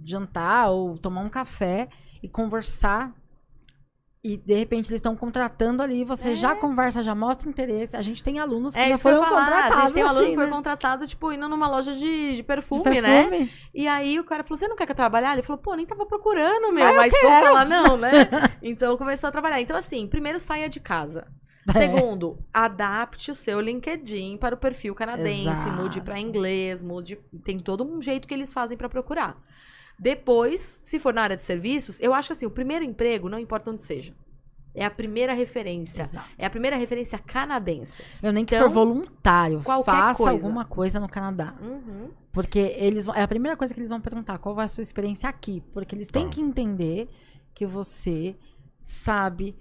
jantar 0.05 0.69
ou 0.69 0.97
tomar 0.97 1.21
um 1.21 1.29
café 1.29 1.89
e 2.23 2.29
conversar. 2.29 3.13
E 4.23 4.35
de 4.35 4.53
repente 4.55 4.89
eles 4.89 4.97
estão 4.97 5.15
contratando 5.15 5.81
ali, 5.81 6.03
você 6.03 6.31
É. 6.31 6.35
já 6.35 6.55
conversa, 6.55 7.03
já 7.03 7.13
mostra 7.13 7.47
interesse. 7.47 7.95
A 7.95 8.01
gente 8.01 8.23
tem 8.23 8.39
alunos 8.39 8.73
que 8.73 8.79
é 8.79 8.89
já 8.89 8.97
foram 8.97 9.19
contratados. 9.23 9.77
A 9.77 9.81
gente 9.81 9.93
tem 9.93 10.03
um 10.03 10.07
aluno 10.07 10.21
assim, 10.23 10.29
que 10.31 10.35
foi 10.37 10.45
né? 10.45 10.51
contratado, 10.51 11.07
tipo, 11.07 11.31
indo 11.31 11.47
numa 11.47 11.67
loja 11.67 11.93
de, 11.93 12.31
de 12.31 12.35
De 12.37 12.43
perfume, 12.43 12.99
né? 13.01 13.27
perfume. 13.27 13.51
E 13.73 13.87
aí 13.87 14.19
o 14.19 14.23
cara 14.23 14.43
falou: 14.43 14.57
Você 14.57 14.67
não 14.67 14.75
quer 14.75 14.85
que 14.85 14.91
eu 14.91 14.95
trabalhar? 14.95 15.33
Ele 15.33 15.43
falou: 15.43 15.61
Pô, 15.61 15.75
nem 15.75 15.85
tava 15.85 16.05
procurando, 16.05 16.73
meu, 16.73 16.85
Ah, 16.85 16.93
mas 16.93 17.11
vou 17.11 17.21
falar 17.21 17.65
não, 17.65 17.95
né? 17.95 18.11
então 18.61 18.97
começou 18.97 19.27
a 19.27 19.31
trabalhar. 19.31 19.61
Então, 19.61 19.77
assim, 19.77 20.07
primeiro 20.07 20.39
saia 20.39 20.67
de 20.67 20.79
casa. 20.79 21.27
É. 21.69 21.73
Segundo, 21.73 22.39
adapte 22.53 23.29
o 23.29 23.35
seu 23.35 23.59
LinkedIn 23.61 24.37
para 24.37 24.55
o 24.55 24.57
perfil 24.57 24.95
canadense, 24.95 25.49
Exato. 25.49 25.71
mude 25.71 26.01
para 26.01 26.17
inglês, 26.19 26.83
mude. 26.83 27.19
Tem 27.43 27.57
todo 27.59 27.83
um 27.85 28.01
jeito 28.01 28.27
que 28.27 28.33
eles 28.33 28.51
fazem 28.53 28.77
para 28.77 28.89
procurar. 28.89 29.37
Depois, 29.99 30.61
se 30.61 30.99
for 30.99 31.13
na 31.13 31.21
área 31.23 31.35
de 31.35 31.41
serviços, 31.41 31.99
eu 31.99 32.13
acho 32.13 32.31
assim: 32.33 32.45
o 32.45 32.51
primeiro 32.51 32.85
emprego, 32.85 33.29
não 33.29 33.39
importa 33.39 33.71
onde 33.71 33.81
seja. 33.81 34.13
É 34.75 34.85
a 34.85 34.91
primeira 34.91 35.33
referência. 35.33 36.03
Exato. 36.03 36.29
É 36.37 36.45
a 36.45 36.49
primeira 36.51 36.75
referência 36.75 37.17
canadense. 37.17 38.03
Eu 38.21 38.31
nem 38.31 38.45
que 38.45 38.53
Então, 38.55 38.67
for 38.69 38.85
voluntário, 38.85 39.59
faça 39.59 40.13
coisa. 40.15 40.31
alguma 40.31 40.65
coisa 40.65 40.99
no 40.99 41.09
Canadá. 41.09 41.55
Uhum. 41.59 42.09
Porque 42.31 42.59
eles 42.59 43.07
vão- 43.07 43.15
é 43.15 43.23
a 43.23 43.27
primeira 43.27 43.57
coisa 43.57 43.73
que 43.73 43.79
eles 43.79 43.89
vão 43.89 43.99
perguntar, 43.99 44.37
qual 44.37 44.53
vai 44.53 44.65
a 44.65 44.67
sua 44.67 44.83
experiência 44.83 45.27
aqui? 45.27 45.63
Porque 45.73 45.95
eles 45.95 46.07
têm 46.09 46.25
Tá. 46.25 46.29
que 46.29 46.41
entender 46.41 47.09
que 47.55 47.65
você 47.65 48.35
sabe 48.83 49.57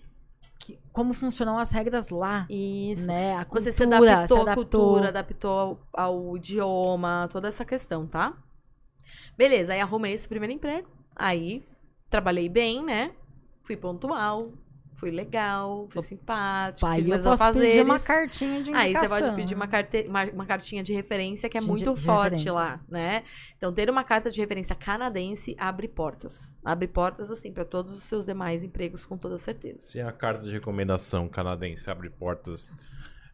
que- 0.58 0.78
como 0.92 1.14
funcionam 1.14 1.58
as 1.58 1.70
regras 1.70 2.10
lá, 2.10 2.46
Isso. 2.50 3.06
né? 3.06 3.36
A 3.36 3.44
cultura, 3.46 3.60
Você 3.62 3.72
se 3.72 3.82
adaptou, 3.84 4.06
se 4.08 4.34
à 4.34 4.42
adaptou. 4.42 4.54
cultura, 4.82 5.08
adaptou 5.08 5.50
ao, 5.58 5.80
ao 5.94 6.36
idioma, 6.36 7.26
toda 7.32 7.48
essa 7.48 7.64
questão, 7.64 8.06
tá? 8.06 8.34
Beleza, 9.36 9.72
aí 9.72 9.80
arrumei 9.80 10.12
esse 10.12 10.28
primeiro 10.28 10.52
emprego. 10.52 10.88
Aí 11.14 11.64
trabalhei 12.10 12.48
bem, 12.48 12.84
né? 12.84 13.12
Fui 13.62 13.76
pontual, 13.76 14.46
fui 14.94 15.10
legal, 15.10 15.88
fui 15.90 16.02
simpático, 16.02 16.80
Pai, 16.86 16.98
fiz 16.98 17.06
eu 17.06 17.10
meus 17.14 17.26
afazeres. 17.26 17.68
pedir 17.70 17.82
uma 17.84 17.98
cartinha 17.98 18.62
de 18.62 18.72
Aí 18.72 18.90
indicação. 18.90 19.08
você 19.18 19.24
pode 19.24 19.36
pedir 19.36 19.54
uma, 19.54 19.66
carte... 19.66 20.04
uma, 20.08 20.24
uma 20.24 20.46
cartinha 20.46 20.82
de 20.82 20.92
referência 20.94 21.48
que 21.48 21.58
é 21.58 21.60
De- 21.60 21.66
muito 21.66 21.92
de 21.94 22.00
forte 22.00 22.22
referência. 22.30 22.52
lá, 22.52 22.80
né? 22.88 23.22
Então, 23.56 23.72
ter 23.72 23.90
uma 23.90 24.04
carta 24.04 24.30
de 24.30 24.40
referência 24.40 24.74
canadense 24.74 25.54
abre 25.58 25.88
portas. 25.88 26.56
Abre 26.64 26.86
portas, 26.88 27.30
assim, 27.30 27.52
para 27.52 27.64
todos 27.64 27.92
os 27.92 28.02
seus 28.04 28.24
demais 28.24 28.62
empregos, 28.62 29.04
com 29.04 29.18
toda 29.18 29.36
certeza. 29.36 29.86
Se 29.88 30.00
a 30.00 30.12
carta 30.12 30.44
de 30.44 30.52
recomendação 30.52 31.28
canadense 31.28 31.90
abre 31.90 32.08
portas, 32.08 32.72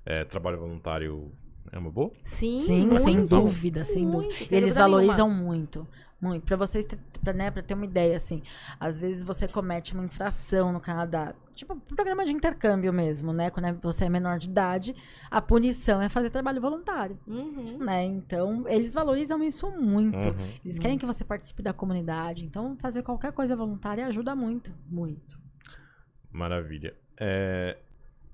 é, 0.05 0.25
trabalho 0.25 0.59
voluntário 0.59 1.31
é 1.71 1.79
uma 1.79 1.91
boa? 1.91 2.11
Sim, 2.23 2.61
Sim, 2.61 2.87
muito, 2.87 3.03
sem 3.03 3.21
dúvida, 3.27 3.85
sem 3.85 4.05
muito, 4.07 4.29
dúvida. 4.29 4.45
sem 4.45 4.59
Eles 4.59 4.75
dúvida 4.75 4.85
nenhuma. 4.87 5.01
valorizam 5.03 5.31
muito, 5.31 5.87
muito. 6.21 6.45
Pra 6.45 6.57
vocês, 6.57 6.85
ter- 6.85 6.99
pra, 7.23 7.33
né, 7.33 7.51
pra 7.51 7.63
ter 7.63 7.75
uma 7.75 7.85
ideia, 7.85 8.17
assim, 8.17 8.43
às 8.81 8.99
vezes 8.99 9.25
você 9.25 9.47
comete 9.49 9.95
uma 9.95 10.05
infração 10.05 10.73
no 10.73 10.81
Canadá, 10.81 11.35
tipo, 11.55 11.73
um 11.75 11.81
programa 11.81 12.25
de 12.25 12.33
intercâmbio 12.33 12.93
mesmo, 12.93 13.33
né? 13.33 13.49
Quando 13.51 13.67
é- 13.67 13.73
você 13.73 14.05
é 14.07 14.09
menor 14.09 14.39
de 14.39 14.49
idade, 14.49 14.95
a 15.31 15.41
punição 15.41 16.01
é 16.03 16.09
fazer 16.09 16.31
trabalho 16.31 16.61
voluntário, 16.61 17.19
Uhum. 17.27 17.79
né? 17.79 18.05
Então, 18.05 18.67
eles 18.69 18.93
valorizam 18.93 19.43
isso 19.43 19.71
muito. 19.71 20.29
Uhum. 20.29 20.49
Eles 20.65 20.79
querem 20.79 20.99
que 20.99 21.07
você 21.07 21.25
participe 21.25 21.63
da 21.63 21.73
comunidade. 21.73 22.45
Então, 22.45 22.77
fazer 22.79 23.03
qualquer 23.03 23.33
coisa 23.33 23.55
voluntária 23.57 24.07
ajuda 24.07 24.35
muito. 24.35 24.75
Muito. 24.91 25.41
Maravilha. 26.31 26.95
É, 27.21 27.79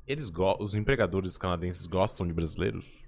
eles 0.07 0.31
go- 0.31 0.57
os 0.61 0.75
empregadores 0.75 1.37
canadenses 1.37 1.87
gostam 1.87 2.27
de 2.27 2.33
brasileiros? 2.33 3.07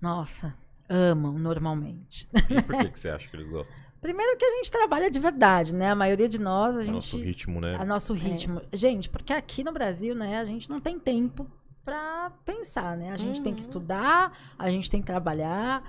Nossa, 0.00 0.54
amam 0.88 1.32
normalmente. 1.38 2.28
E 2.48 2.62
por 2.62 2.76
que, 2.78 2.88
que 2.90 2.98
você 2.98 3.10
acha 3.10 3.28
que 3.28 3.36
eles 3.36 3.48
gostam? 3.50 3.76
Primeiro 4.00 4.36
que 4.38 4.44
a 4.44 4.50
gente 4.56 4.70
trabalha 4.70 5.10
de 5.10 5.20
verdade, 5.20 5.74
né? 5.74 5.90
A 5.90 5.94
maioria 5.94 6.28
de 6.28 6.40
nós, 6.40 6.76
a 6.76 6.80
É 6.80 6.84
gente. 6.84 6.94
nosso 6.94 7.18
ritmo, 7.18 7.60
né? 7.60 7.76
a 7.78 7.84
nosso 7.84 8.12
ritmo. 8.14 8.62
Gente, 8.72 9.10
porque 9.10 9.32
aqui 9.32 9.62
no 9.62 9.72
Brasil, 9.72 10.14
né, 10.14 10.38
a 10.38 10.44
gente 10.44 10.70
não 10.70 10.80
tem 10.80 10.98
tempo 10.98 11.46
pra 11.84 12.30
pensar, 12.44 12.96
né? 12.96 13.10
A 13.12 13.16
gente 13.16 13.42
tem 13.42 13.52
que 13.54 13.60
Uhum. 13.60 13.66
estudar, 13.66 14.38
a 14.58 14.70
gente 14.70 14.88
tem 14.90 15.00
que 15.00 15.06
trabalhar, 15.06 15.82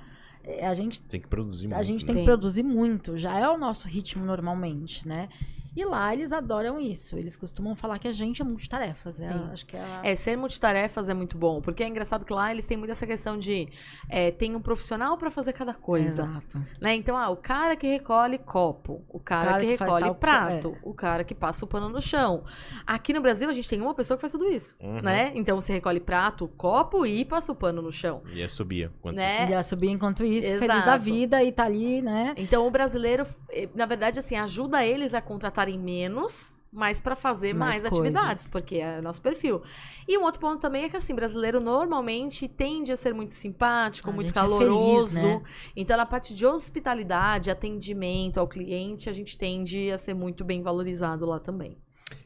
eh, 0.43 0.65
a 0.67 0.73
gente, 0.73 1.01
Tem 1.03 1.21
que 1.21 1.27
produzir 1.27 1.67
muito. 1.67 1.79
a 1.79 1.83
gente 1.83 2.01
né? 2.01 2.07
tem 2.07 2.15
que 2.15 2.19
Tem. 2.21 2.25
produzir 2.25 2.63
muito. 2.63 3.17
Já 3.17 3.37
é 3.39 3.47
o 3.47 3.57
nosso 3.57 3.87
ritmo 3.87 4.25
normalmente, 4.25 5.07
né? 5.07 5.29
E 5.75 5.85
lá 5.85 6.13
eles 6.13 6.31
adoram 6.33 6.79
isso. 6.79 7.17
Eles 7.17 7.37
costumam 7.37 7.75
falar 7.75 7.97
que 7.97 8.07
a 8.07 8.11
gente 8.11 8.41
é 8.41 8.45
multitarefas. 8.45 9.19
É, 9.21 9.27
Sim. 9.31 9.49
acho 9.53 9.65
que 9.65 9.77
é 9.77 9.79
a... 9.79 10.01
É, 10.03 10.15
ser 10.15 10.35
multitarefas 10.37 11.07
é 11.09 11.13
muito 11.13 11.37
bom, 11.37 11.61
porque 11.61 11.81
é 11.83 11.87
engraçado 11.87 12.25
que 12.25 12.33
lá 12.33 12.51
eles 12.51 12.67
têm 12.67 12.77
muito 12.77 12.91
essa 12.91 13.07
questão 13.07 13.37
de 13.37 13.69
é, 14.09 14.31
tem 14.31 14.55
um 14.55 14.61
profissional 14.61 15.17
pra 15.17 15.31
fazer 15.31 15.53
cada 15.53 15.73
coisa, 15.73 16.23
Exato. 16.23 16.65
né? 16.79 16.93
Então, 16.95 17.15
ah, 17.17 17.29
o 17.29 17.37
cara 17.37 17.75
que 17.75 17.87
recolhe 17.87 18.37
copo, 18.37 19.01
o 19.09 19.19
cara, 19.19 19.45
cara 19.51 19.59
que, 19.61 19.65
que 19.77 19.83
recolhe 19.83 20.05
tal 20.05 20.15
prato, 20.15 20.77
o 20.83 20.93
cara 20.93 21.23
que 21.23 21.33
passa 21.33 21.63
o 21.63 21.67
pano 21.67 21.87
no 21.89 22.01
chão. 22.01 22.43
Aqui 22.85 23.13
no 23.13 23.21
Brasil 23.21 23.49
a 23.49 23.53
gente 23.53 23.69
tem 23.69 23.79
uma 23.81 23.93
pessoa 23.93 24.17
que 24.17 24.21
faz 24.21 24.31
tudo 24.33 24.47
isso, 24.49 24.75
Uhum. 24.81 25.01
né? 25.01 25.31
Então 25.35 25.59
você 25.59 25.73
recolhe 25.73 25.99
prato, 25.99 26.47
copo 26.57 27.05
e 27.05 27.23
passa 27.23 27.51
o 27.51 27.55
pano 27.55 27.81
no 27.81 27.91
chão. 27.91 28.21
E 28.33 28.41
é 28.41 28.49
subia. 28.49 28.91
Né? 29.13 29.49
E 29.49 29.53
a 29.53 29.63
subir 29.63 29.89
enquanto 29.89 30.23
isso, 30.23 30.47
feliz 30.47 30.67
da 30.67 30.75
Exato. 30.75 31.03
vida 31.03 31.43
e 31.43 31.51
tá 31.51 31.63
ali, 31.65 32.01
né? 32.01 32.27
Então 32.35 32.67
o 32.67 32.71
brasileiro, 32.71 33.25
na 33.73 33.85
verdade, 33.85 34.19
assim, 34.19 34.35
ajuda 34.35 34.85
eles 34.85 35.13
a 35.13 35.21
contratarem 35.61 35.77
menos, 35.77 36.59
mas 36.71 36.99
pra 36.99 37.15
fazer 37.15 37.53
Mais 37.53 37.81
mais, 37.81 37.93
atividades, 37.93 38.47
porque 38.47 38.77
é 38.77 38.99
o 38.99 39.01
nosso 39.01 39.21
perfil. 39.21 39.61
E 40.07 40.17
um 40.17 40.23
outro 40.23 40.39
ponto 40.39 40.59
também 40.59 40.85
é 40.85 40.89
que, 40.89 40.97
assim, 40.97 41.13
brasileiro 41.13 41.59
normalmente 41.61 42.47
tende 42.47 42.91
a 42.91 42.95
ser 42.97 43.13
muito 43.13 43.33
simpático, 43.33 44.09
A 44.09 44.13
muito 44.13 44.27
gente 44.27 44.37
é 44.37 44.41
caloroso. 44.41 45.19
feliz, 45.19 45.23
né? 45.23 45.41
Então, 45.75 45.97
na 45.97 46.05
parte 46.05 46.33
de 46.33 46.45
hospitalidade, 46.45 47.51
atendimento 47.51 48.39
ao 48.39 48.47
cliente, 48.47 49.09
a 49.09 49.13
gente 49.13 49.37
tende 49.37 49.91
a 49.91 49.97
ser 49.97 50.13
muito 50.13 50.43
bem 50.43 50.61
valorizado 50.61 51.25
lá 51.25 51.39
também. 51.39 51.77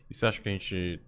E 0.09 0.13
você 0.13 0.25
acha 0.27 0.41
que 0.41 0.47
a 0.47 0.51
gente, 0.51 1.01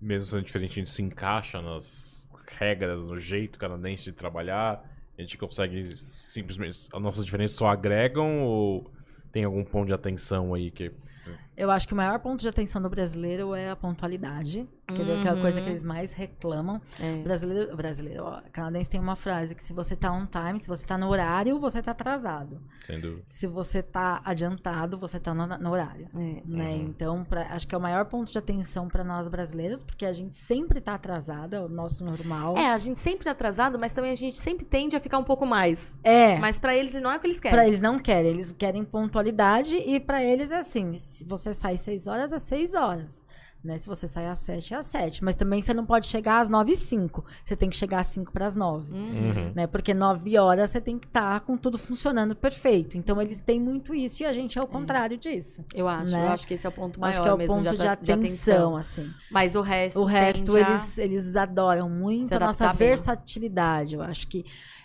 mesmo 0.00 0.26
sendo 0.26 0.44
diferente, 0.44 0.72
a 0.72 0.74
gente 0.74 0.90
se 0.90 1.02
encaixa 1.02 1.60
nas 1.62 2.28
regras, 2.58 3.04
no 3.06 3.18
jeito 3.18 3.58
canadense 3.58 4.04
de 4.04 4.12
trabalhar? 4.12 4.84
A 5.16 5.20
gente 5.22 5.38
consegue 5.38 5.96
simplesmente. 5.96 6.88
As 6.92 7.02
nossas 7.02 7.24
diferenças 7.24 7.56
só 7.56 7.68
agregam 7.68 8.42
ou 8.44 8.90
tem 9.30 9.44
algum 9.44 9.64
ponto 9.64 9.86
de 9.86 9.94
atenção 9.94 10.52
aí 10.52 10.70
que. 10.70 10.92
Yeah. 11.26 11.34
Eu 11.56 11.70
acho 11.70 11.86
que 11.86 11.92
o 11.92 11.96
maior 11.96 12.18
ponto 12.18 12.40
de 12.40 12.48
atenção 12.48 12.80
do 12.80 12.88
brasileiro 12.88 13.54
é 13.54 13.70
a 13.70 13.76
pontualidade, 13.76 14.66
que 14.86 15.02
é 15.02 15.28
a 15.28 15.36
coisa 15.40 15.60
que 15.60 15.66
Uhum. 15.66 15.72
eles 15.72 15.82
mais 15.82 16.12
reclamam. 16.12 16.80
É. 16.98 17.20
O 17.20 17.22
brasileiro, 17.22 17.72
o 17.72 17.76
brasileiro, 17.76 18.24
ó, 18.24 18.40
canadense 18.50 18.88
tem 18.90 19.00
uma 19.00 19.16
frase 19.16 19.54
que 19.54 19.62
se 19.62 19.72
você 19.72 19.94
tá 19.94 20.10
on 20.12 20.26
time, 20.26 20.58
se 20.58 20.66
você 20.66 20.84
tá 20.86 20.96
no 20.96 21.08
horário, 21.08 21.58
você 21.60 21.82
tá 21.82 21.90
atrasado. 21.92 22.60
Sem 22.86 23.00
dúvida. 23.00 23.22
Se 23.28 23.46
você 23.46 23.82
tá 23.82 24.20
adiantado, 24.24 24.98
você 24.98 25.20
tá 25.20 25.32
no, 25.34 25.46
no 25.46 25.70
horário. 25.70 26.08
É. 26.14 26.42
Né? 26.46 26.68
Uhum. 26.70 26.82
Então, 26.88 27.24
pra- 27.24 27.46
acho 27.50 27.66
que 27.68 27.74
é 27.74 27.78
o 27.78 27.80
maior 27.80 28.06
ponto 28.06 28.32
de 28.32 28.38
atenção 28.38 28.88
para 28.88 29.04
nós 29.04 29.28
brasileiros, 29.28 29.82
porque 29.82 30.06
a 30.06 30.12
gente 30.12 30.36
sempre 30.36 30.80
tá 30.80 30.94
atrasada, 30.94 31.58
é 31.58 31.60
o 31.60 31.68
nosso 31.68 32.02
normal. 32.04 32.56
É, 32.56 32.70
a 32.72 32.78
gente 32.78 32.98
sempre 32.98 33.24
tá 33.24 33.30
atrasado, 33.32 33.78
mas 33.78 33.92
também 33.92 34.10
a 34.10 34.16
gente 34.16 34.38
sempre 34.40 34.64
tende 34.64 34.96
a 34.96 35.00
ficar 35.00 35.18
um 35.18 35.24
pouco 35.24 35.46
mais. 35.46 35.98
É. 36.02 36.38
Mas 36.38 36.58
pra 36.58 36.74
eles 36.74 36.94
não 36.94 37.12
é 37.12 37.16
o 37.16 37.20
que 37.20 37.26
eles 37.26 37.40
querem. 37.40 37.56
Pra 37.56 37.66
eles 37.66 37.80
não 37.80 37.98
querem, 37.98 38.30
eles 38.30 38.52
querem 38.52 38.84
pontualidade 38.84 39.76
e 39.76 40.00
pra 40.00 40.22
eles 40.24 40.50
é 40.50 40.58
assim, 40.58 40.96
se 40.98 41.24
você 41.24 41.41
sai 41.54 41.76
seis 41.76 42.06
horas, 42.06 42.32
é 42.32 42.38
seis 42.38 42.74
horas. 42.74 43.22
Né? 43.64 43.78
Se 43.78 43.86
você 43.86 44.08
sai 44.08 44.26
às 44.26 44.40
sete, 44.40 44.74
é 44.74 44.76
às 44.78 44.86
sete. 44.86 45.22
Mas 45.22 45.36
também 45.36 45.62
você 45.62 45.72
não 45.72 45.86
pode 45.86 46.08
chegar 46.08 46.40
às 46.40 46.50
nove 46.50 46.72
e 46.72 46.76
cinco. 46.76 47.24
Você 47.44 47.54
tem 47.54 47.70
que 47.70 47.76
chegar 47.76 48.00
às 48.00 48.08
cinco 48.08 48.32
para 48.32 48.44
as 48.44 48.56
nove. 48.56 48.92
Uhum. 48.92 49.52
Né? 49.54 49.68
Porque 49.68 49.94
nove 49.94 50.36
horas 50.36 50.70
você 50.70 50.80
tem 50.80 50.98
que 50.98 51.06
estar 51.06 51.40
com 51.42 51.56
tudo 51.56 51.78
funcionando 51.78 52.34
perfeito. 52.34 52.98
Então 52.98 53.22
eles 53.22 53.38
têm 53.38 53.60
muito 53.60 53.94
isso 53.94 54.24
e 54.24 54.26
a 54.26 54.32
gente 54.32 54.58
é 54.58 54.60
o 54.60 54.66
contrário 54.66 55.16
disso. 55.16 55.64
Eu 55.72 55.86
acho, 55.86 56.10
né? 56.10 56.26
eu 56.26 56.30
acho 56.32 56.44
que 56.44 56.54
esse 56.54 56.66
é 56.66 56.68
o 56.68 56.72
ponto 56.72 56.98
maior 56.98 57.10
Acho 57.12 57.22
que 57.22 57.28
é 57.28 57.32
o 57.34 57.38
mesmo 57.38 57.54
ponto 57.54 57.76
de, 57.76 57.86
atra- 57.86 58.14
atenção, 58.14 58.74
assim. 58.76 59.08
Mas 59.30 59.54
o 59.54 59.60
resto. 59.60 60.00
O 60.00 60.04
resto, 60.04 60.58
eles, 60.58 60.98
eles 60.98 61.36
adoram 61.36 61.88
muito 61.88 62.34
a 62.34 62.40
nossa 62.40 62.66
bem. 62.66 62.88
versatilidade. 62.88 63.94
Eu 63.94 64.02
acho 64.02 64.26
que 64.26 64.44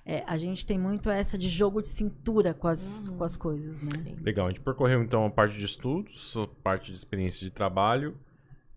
é, 0.10 0.24
a 0.26 0.38
gente 0.38 0.66
tem 0.66 0.80
muito 0.80 1.10
essa 1.10 1.38
de 1.38 1.50
jogo 1.50 1.82
de 1.82 1.88
cintura 1.88 2.54
com 2.54 2.68
as, 2.70 3.10
Uhum. 3.10 3.18
com 3.18 3.24
as 3.26 3.36
coisas, 3.36 3.82
né? 3.82 3.90
Sim. 4.04 4.16
Legal, 4.22 4.46
a 4.46 4.50
gente 4.50 4.62
percorreu 4.62 5.04
então 5.04 5.26
a 5.26 5.30
parte 5.30 5.58
de 5.58 5.66
estudos, 5.66 6.38
a 6.38 6.48
parte 6.64 6.92
de 6.92 6.98
experiência 6.98 7.44
de 7.46 7.52
trabalho 7.52 8.18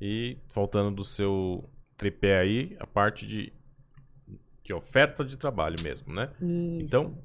e 0.00 0.36
faltando 0.48 0.90
do 0.90 1.04
seu 1.04 1.70
tripé 1.96 2.40
aí, 2.40 2.76
a 2.80 2.86
parte 2.86 3.26
de, 3.26 3.52
de 4.64 4.72
oferta 4.74 5.24
de 5.24 5.36
trabalho 5.36 5.76
mesmo, 5.84 6.12
né? 6.12 6.30
Isso. 6.40 6.84
Então, 6.96 7.16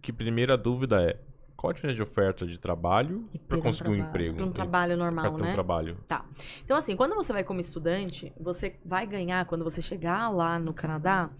que 0.00 0.10
primeira 0.12 0.56
dúvida 0.56 1.02
é, 1.02 1.18
qual 1.58 1.70
a 1.70 1.74
diferença 1.74 1.96
de 1.96 2.02
oferta 2.02 2.46
de 2.46 2.56
trabalho 2.56 3.28
E 3.34 3.38
para 3.38 3.58
um 3.58 3.60
conseguir 3.60 3.90
um 3.90 3.94
trabalho. 3.94 4.08
emprego? 4.10 4.36
Pra 4.36 4.46
um 4.46 4.52
trabalho 4.52 4.96
pra 4.96 5.04
normal, 5.04 5.34
ter 5.34 5.42
um 5.42 5.46
né? 5.46 5.52
trabalho. 5.52 5.96
Tá. 6.06 6.24
Então, 6.64 6.76
assim, 6.76 6.94
quando 6.94 7.16
você 7.16 7.32
vai 7.32 7.42
como 7.42 7.58
estudante, 7.60 8.32
você 8.40 8.76
vai 8.84 9.04
ganhar, 9.06 9.44
quando 9.44 9.64
você 9.64 9.82
chegar 9.82 10.28
lá 10.28 10.56
no 10.58 10.72
Canadá, 10.72 11.30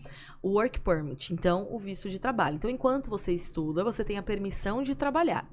o 0.42 0.54
work 0.56 0.80
permit, 0.80 1.32
então 1.32 1.68
o 1.70 1.78
visto 1.78 2.10
de 2.10 2.18
trabalho. 2.18 2.56
Então, 2.56 2.68
enquanto 2.68 3.08
você 3.08 3.32
estuda, 3.32 3.84
você 3.84 4.02
tem 4.04 4.18
a 4.18 4.22
permissão 4.22 4.82
de 4.82 4.96
trabalhar. 4.96 5.48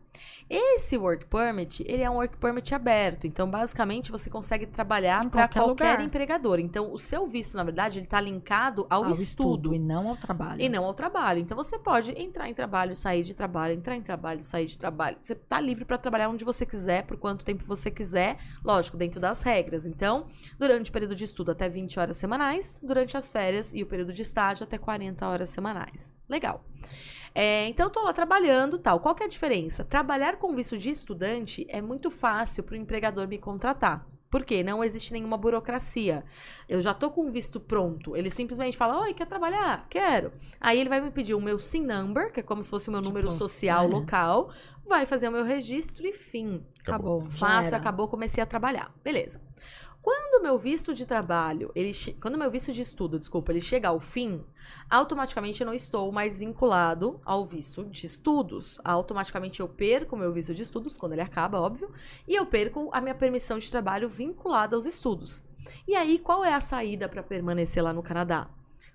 Esse 0.50 0.98
work 0.98 1.26
permit, 1.26 1.84
ele 1.88 2.02
é 2.02 2.10
um 2.10 2.16
work 2.16 2.38
permit 2.38 2.74
aberto. 2.74 3.28
Então, 3.28 3.48
basicamente, 3.50 4.12
você 4.12 4.30
consegue 4.32 4.66
trabalhar 4.66 5.30
para 5.30 5.48
qualquer 5.48 5.76
qualquer 5.76 6.02
empregador. 6.02 6.60
Então, 6.60 6.92
o 6.92 6.98
seu 6.98 7.28
visto, 7.28 7.56
na 7.56 7.64
verdade, 7.64 8.00
ele 8.00 8.08
tá 8.08 8.20
linkado 8.20 8.88
ao, 8.90 9.10
estudo. 9.12 9.76
e 9.76 9.80
não 9.80 10.10
ao 10.10 10.18
trabalho. 10.18 10.62
E 10.62 10.70
não 10.70 10.86
ao 10.86 10.94
trabalho. 10.94 11.40
Então 11.40 11.56
você 11.56 11.78
pode 11.78 12.12
entrar 12.20 12.50
em 12.50 12.54
trabalho, 12.54 12.96
sair 12.96 13.24
de 13.24 13.34
trabalho, 13.34 13.74
entrar 13.74 13.96
em 13.96 14.02
trabalho, 14.02 14.42
sair 14.42 14.55
de 14.64 14.80
trabalho. 14.80 15.18
Você 15.20 15.36
tá 15.36 15.60
livre 15.60 15.84
para 15.84 15.98
trabalhar 15.98 16.30
onde 16.30 16.46
você 16.46 16.66
quiser, 16.66 17.06
por 17.06 17.18
quanto 17.18 17.44
tempo 17.44 17.66
você 17.66 17.92
quiser, 17.92 18.38
lógico, 18.64 18.96
dentro 18.96 19.20
das 19.20 19.42
regras. 19.42 19.86
Então, 19.86 20.28
durante 20.58 20.90
o 20.90 20.94
período 20.94 21.16
de 21.16 21.24
estudo 21.24 21.52
até 21.52 21.68
20 21.68 22.00
horas 22.00 22.18
semanais, 22.18 22.80
durante 22.82 23.18
as 23.18 23.32
férias 23.32 23.74
e 23.74 23.84
o 23.84 23.86
período 23.86 24.14
de 24.14 24.22
estágio 24.22 24.64
até 24.64 24.78
40 24.78 25.28
horas 25.28 25.50
semanais. 25.50 26.14
Legal. 26.30 26.64
É, 27.34 27.68
então, 27.68 27.90
tô 27.90 28.02
lá 28.02 28.14
trabalhando 28.14 28.80
tal. 28.80 29.02
Qual 29.02 29.14
que 29.14 29.24
é 29.24 29.26
a 29.26 29.30
diferença? 29.30 29.84
Trabalhar 29.84 30.38
com 30.38 30.56
visto 30.56 30.78
de 30.78 30.90
estudante 30.90 31.66
é 31.70 31.82
muito 31.82 32.10
fácil 32.10 32.64
para 32.64 32.76
o 32.76 32.78
empregador 32.78 33.28
me 33.28 33.38
contratar. 33.38 34.08
Por 34.30 34.44
quê? 34.44 34.64
Não 34.64 34.84
existe 34.84 35.14
nenhuma 35.14 35.38
burocracia. 35.38 36.24
Eu 36.68 36.82
já 36.82 36.94
tô 36.94 37.10
com 37.12 37.28
o 37.28 37.32
visto 37.32 37.60
pronto. 37.60 38.16
Ele 38.16 38.30
simplesmente 38.30 38.76
fala: 38.76 39.02
Oi, 39.02 39.14
quer 39.14 39.26
trabalhar? 39.26 39.88
Quero. 39.90 40.32
Aí 40.60 40.80
ele 40.80 40.90
vai 40.90 41.00
me 41.00 41.12
pedir 41.12 41.34
o 41.34 41.42
meu 41.42 41.58
SIN 41.60 41.86
number, 41.86 42.32
que 42.32 42.40
é 42.40 42.44
como 42.44 42.64
se 42.64 42.70
fosse 42.70 42.90
o 42.90 42.92
meu 42.92 43.02
número 43.02 43.28
Tipo, 43.28 43.38
social 43.38 43.86
é. 43.86 43.88
local, 43.88 44.52
vai 44.86 45.06
fazer 45.06 45.30
o 45.30 45.32
meu 45.32 45.44
registro 45.44 46.06
e 46.06 46.14
fim. 46.14 46.66
Acabou. 46.82 47.22
Acabou. 47.22 47.68
era. 47.68 47.78
acabou, 47.78 48.08
comecei 48.08 48.44
a 48.44 48.46
trabalhar. 48.46 48.94
Beleza. 49.04 49.42
Quando 50.06 50.44
meu 50.44 50.56
visto 50.56 50.94
de 50.94 51.04
trabalho, 51.04 51.72
ele 51.74 51.92
quando 52.22 52.38
meu 52.38 52.52
visto 52.52 52.72
de 52.72 52.80
estudo, 52.80 53.18
desculpa, 53.18 53.52
ele 53.52 53.60
chega 53.60 53.88
ao 53.88 54.00
fim, 54.00 54.46
automaticamente 54.88 55.62
eu 55.62 55.66
não 55.66 55.74
estou 55.74 56.12
mais 56.12 56.38
vinculado 56.38 57.20
ao 57.26 57.44
visto 57.44 57.84
de 57.86 58.06
estudos. 58.06 58.80
Automaticamente 58.86 59.62
eu 59.62 59.68
perco 59.68 60.16
meu 60.16 60.32
visto 60.32 60.54
de 60.54 60.62
estudos, 60.62 60.96
quando 60.96 61.14
ele 61.14 61.24
acaba, 61.24 61.60
óbvio, 61.60 61.92
e 62.28 62.36
eu 62.36 62.46
perco 62.46 62.92
a 62.94 63.02
minha 63.02 63.16
permissão 63.16 63.58
de 63.58 63.72
trabalho 63.72 64.08
vinculada 64.08 64.76
aos 64.76 64.86
estudos. 64.86 65.44
E 65.88 65.96
aí, 65.96 66.20
qual 66.20 66.46
é 66.46 66.54
a 66.54 66.62
saída 66.62 67.10
para 67.10 67.24
permanecer 67.24 67.84
lá 67.84 67.92
no 67.92 68.04
Canadá? 68.04 68.48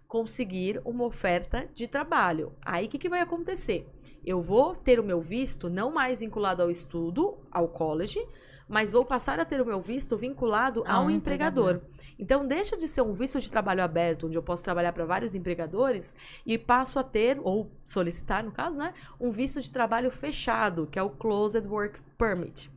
Conseguir 0.06 0.80
uma 0.84 1.04
oferta 1.04 1.68
de 1.74 1.88
trabalho. 1.88 2.52
Aí, 2.62 2.86
o 2.86 2.88
que, 2.88 2.98
que 2.98 3.08
vai 3.08 3.20
acontecer? 3.20 3.84
Eu 4.24 4.40
vou 4.40 4.76
ter 4.76 5.00
o 5.00 5.04
meu 5.04 5.20
visto 5.20 5.68
não 5.68 5.90
mais 5.90 6.20
vinculado 6.20 6.62
ao 6.62 6.70
estudo, 6.70 7.36
ao 7.50 7.66
college, 7.66 8.24
mas 8.70 8.92
vou 8.92 9.04
passar 9.04 9.40
a 9.40 9.44
ter 9.44 9.60
o 9.60 9.66
meu 9.66 9.80
visto 9.80 10.16
vinculado 10.16 10.84
A 10.86 10.94
ao 10.94 11.06
um 11.06 11.10
empregador. 11.10 11.80
Então, 12.16 12.46
deixa 12.46 12.76
de 12.76 12.86
ser 12.86 13.02
um 13.02 13.12
visto 13.12 13.40
de 13.40 13.50
trabalho 13.50 13.82
aberto, 13.82 14.28
onde 14.28 14.38
eu 14.38 14.42
posso 14.42 14.62
trabalhar 14.62 14.92
para 14.92 15.04
vários 15.04 15.34
empregadores, 15.34 16.14
e 16.46 16.56
passo 16.56 16.98
a 16.98 17.02
ter, 17.02 17.40
ou 17.42 17.68
solicitar, 17.84 18.44
no 18.44 18.52
caso, 18.52 18.78
né, 18.78 18.94
um 19.18 19.32
visto 19.32 19.60
de 19.60 19.72
trabalho 19.72 20.10
fechado, 20.10 20.86
que 20.86 20.98
é 20.98 21.02
o 21.02 21.10
Closed 21.10 21.66
Work 21.66 22.00
Permit. 22.16 22.70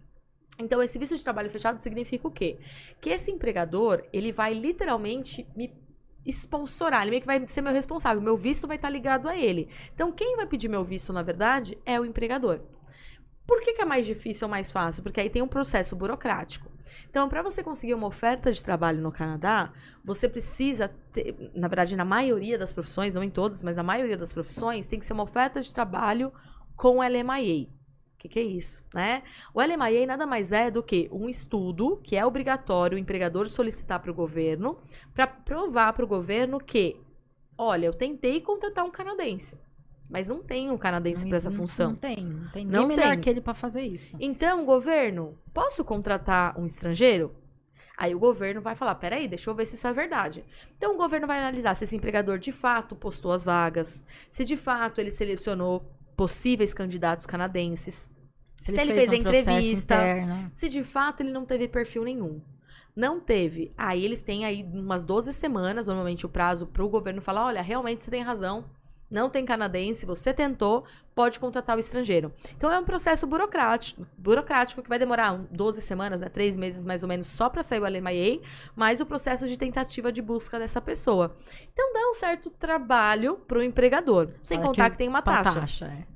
Então, 0.57 0.81
esse 0.81 0.97
visto 0.97 1.15
de 1.15 1.23
trabalho 1.23 1.49
fechado 1.51 1.79
significa 1.79 2.27
o 2.27 2.31
quê? 2.31 2.57
Que 2.99 3.11
esse 3.11 3.29
empregador, 3.29 4.03
ele 4.11 4.31
vai 4.31 4.53
literalmente 4.53 5.47
me 5.55 5.71
sponsorar, 6.25 7.01
ele 7.01 7.11
meio 7.11 7.21
que 7.21 7.27
vai 7.27 7.47
ser 7.47 7.61
meu 7.61 7.73
responsável, 7.73 8.21
meu 8.21 8.37
visto 8.37 8.65
vai 8.65 8.77
estar 8.77 8.89
ligado 8.89 9.27
a 9.27 9.37
ele. 9.37 9.69
Então, 9.93 10.11
quem 10.11 10.35
vai 10.37 10.47
pedir 10.47 10.69
meu 10.69 10.83
visto, 10.83 11.13
na 11.13 11.21
verdade, 11.21 11.77
é 11.85 11.99
o 11.99 12.05
empregador. 12.05 12.61
Por 13.45 13.61
que, 13.61 13.73
que 13.73 13.81
é 13.81 13.85
mais 13.85 14.05
difícil 14.05 14.45
ou 14.45 14.51
mais 14.51 14.71
fácil? 14.71 15.03
Porque 15.03 15.19
aí 15.19 15.29
tem 15.29 15.41
um 15.41 15.47
processo 15.47 15.95
burocrático. 15.95 16.71
Então, 17.09 17.27
para 17.27 17.41
você 17.41 17.63
conseguir 17.63 17.93
uma 17.93 18.07
oferta 18.07 18.51
de 18.51 18.63
trabalho 18.63 19.01
no 19.01 19.11
Canadá, 19.11 19.71
você 20.03 20.29
precisa 20.29 20.89
ter, 21.11 21.51
na 21.53 21.67
verdade, 21.67 21.95
na 21.95 22.05
maioria 22.05 22.57
das 22.57 22.73
profissões, 22.73 23.15
não 23.15 23.23
em 23.23 23.29
todas, 23.29 23.61
mas 23.63 23.75
na 23.75 23.83
maioria 23.83 24.17
das 24.17 24.33
profissões, 24.33 24.87
tem 24.87 24.99
que 24.99 25.05
ser 25.05 25.13
uma 25.13 25.23
oferta 25.23 25.61
de 25.61 25.73
trabalho 25.73 26.31
com 26.75 27.01
LMIA. 27.01 27.67
O 28.13 28.17
que, 28.17 28.29
que 28.29 28.39
é 28.39 28.43
isso, 28.43 28.85
né? 28.93 29.21
O 29.53 29.61
LMIA 29.61 30.07
nada 30.07 30.25
mais 30.25 30.53
é 30.53 30.71
do 30.71 30.81
que 30.81 31.09
um 31.11 31.27
estudo 31.27 31.97
que 31.97 32.15
é 32.15 32.25
obrigatório 32.25 32.95
o 32.95 32.99
empregador 32.99 33.49
solicitar 33.49 33.99
para 33.99 34.11
o 34.11 34.13
governo 34.13 34.79
para 35.13 35.27
provar 35.27 35.91
para 35.91 36.05
o 36.05 36.07
governo 36.07 36.57
que 36.57 37.01
olha, 37.57 37.85
eu 37.85 37.93
tentei 37.93 38.39
contratar 38.39 38.85
um 38.85 38.89
canadense, 38.89 39.57
mas 40.09 40.27
não 40.29 40.43
tem 40.43 40.69
um 40.69 40.77
canadense 40.77 41.27
para 41.27 41.37
essa 41.37 41.51
função. 41.51 41.91
Não 41.91 41.95
tem, 41.95 42.25
não 42.25 42.49
tem 42.49 42.65
Não 42.65 42.87
melhor 42.87 43.11
tem. 43.11 43.21
que 43.21 43.29
ele 43.29 43.41
pra 43.41 43.53
fazer 43.53 43.81
isso. 43.81 44.15
Então, 44.19 44.65
governo, 44.65 45.37
posso 45.53 45.83
contratar 45.83 46.59
um 46.59 46.65
estrangeiro? 46.65 47.35
Aí 47.97 48.13
o 48.13 48.19
governo 48.19 48.61
vai 48.61 48.75
falar: 48.75 48.95
peraí, 48.95 49.27
deixa 49.27 49.49
eu 49.49 49.55
ver 49.55 49.65
se 49.65 49.75
isso 49.75 49.87
é 49.87 49.93
verdade. 49.93 50.43
Então 50.77 50.95
o 50.95 50.97
governo 50.97 51.27
vai 51.27 51.37
analisar 51.39 51.75
se 51.75 51.83
esse 51.83 51.95
empregador 51.95 52.37
de 52.39 52.51
fato 52.51 52.95
postou 52.95 53.31
as 53.31 53.43
vagas, 53.43 54.03
se 54.31 54.43
de 54.43 54.57
fato 54.57 54.99
ele 54.99 55.11
selecionou 55.11 55.85
possíveis 56.15 56.73
candidatos 56.73 57.25
canadenses, 57.25 58.09
se 58.55 58.79
ele 58.79 58.93
fez 58.93 59.09
a 59.09 59.15
um 59.15 59.23
processo 59.23 59.49
entrevista, 59.49 59.95
se 60.53 60.69
de 60.69 60.83
fato 60.83 61.21
ele 61.21 61.31
não 61.31 61.45
teve 61.45 61.67
perfil 61.67 62.03
nenhum. 62.03 62.41
Não 62.95 63.19
teve. 63.19 63.73
Aí 63.77 64.03
eles 64.03 64.21
têm 64.21 64.45
aí 64.45 64.63
umas 64.71 65.03
12 65.03 65.33
semanas, 65.33 65.87
normalmente 65.87 66.25
o 66.25 66.29
prazo 66.29 66.67
para 66.67 66.83
o 66.83 66.89
governo 66.89 67.21
falar: 67.21 67.45
olha, 67.45 67.61
realmente 67.61 68.03
você 68.03 68.11
tem 68.11 68.21
razão. 68.21 68.65
Não 69.13 69.29
tem 69.29 69.45
canadense, 69.45 70.05
você 70.07 70.33
tentou, 70.33 70.83
pode 71.13 71.39
contratar 71.39 71.77
o 71.77 71.79
estrangeiro. 71.79 72.33
Então 72.57 72.71
é 72.71 72.79
um 72.79 72.83
processo 72.83 73.27
burocrático, 73.27 74.05
burocrático 74.17 74.81
que 74.81 74.89
vai 74.89 74.97
demorar 74.97 75.33
um- 75.33 75.45
12 75.51 75.81
semanas, 75.81 76.21
né, 76.21 76.29
três 76.29 76.57
meses 76.57 76.83
mais 76.83 77.03
ou 77.03 77.07
menos, 77.07 77.27
só 77.27 77.47
para 77.47 77.61
sair 77.61 77.79
o 77.79 77.85
LMIA, 77.85 78.41
mais 78.75 78.99
o 78.99 79.05
processo 79.05 79.47
de 79.47 79.55
tentativa 79.57 80.11
de 80.11 80.21
busca 80.21 80.57
dessa 80.57 80.81
pessoa. 80.81 81.37
Então 81.71 81.93
dá 81.93 82.09
um 82.09 82.13
certo 82.15 82.49
trabalho 82.49 83.35
para 83.47 83.59
o 83.59 83.63
empregador, 83.63 84.29
sem 84.41 84.57
Fora 84.57 84.67
contar 84.67 84.85
que 84.85 84.91
que, 84.93 84.97
tem 84.97 85.07
uma 85.07 85.19
Uma 85.19 85.43
taxa. 85.43 85.85
é. 85.85 86.12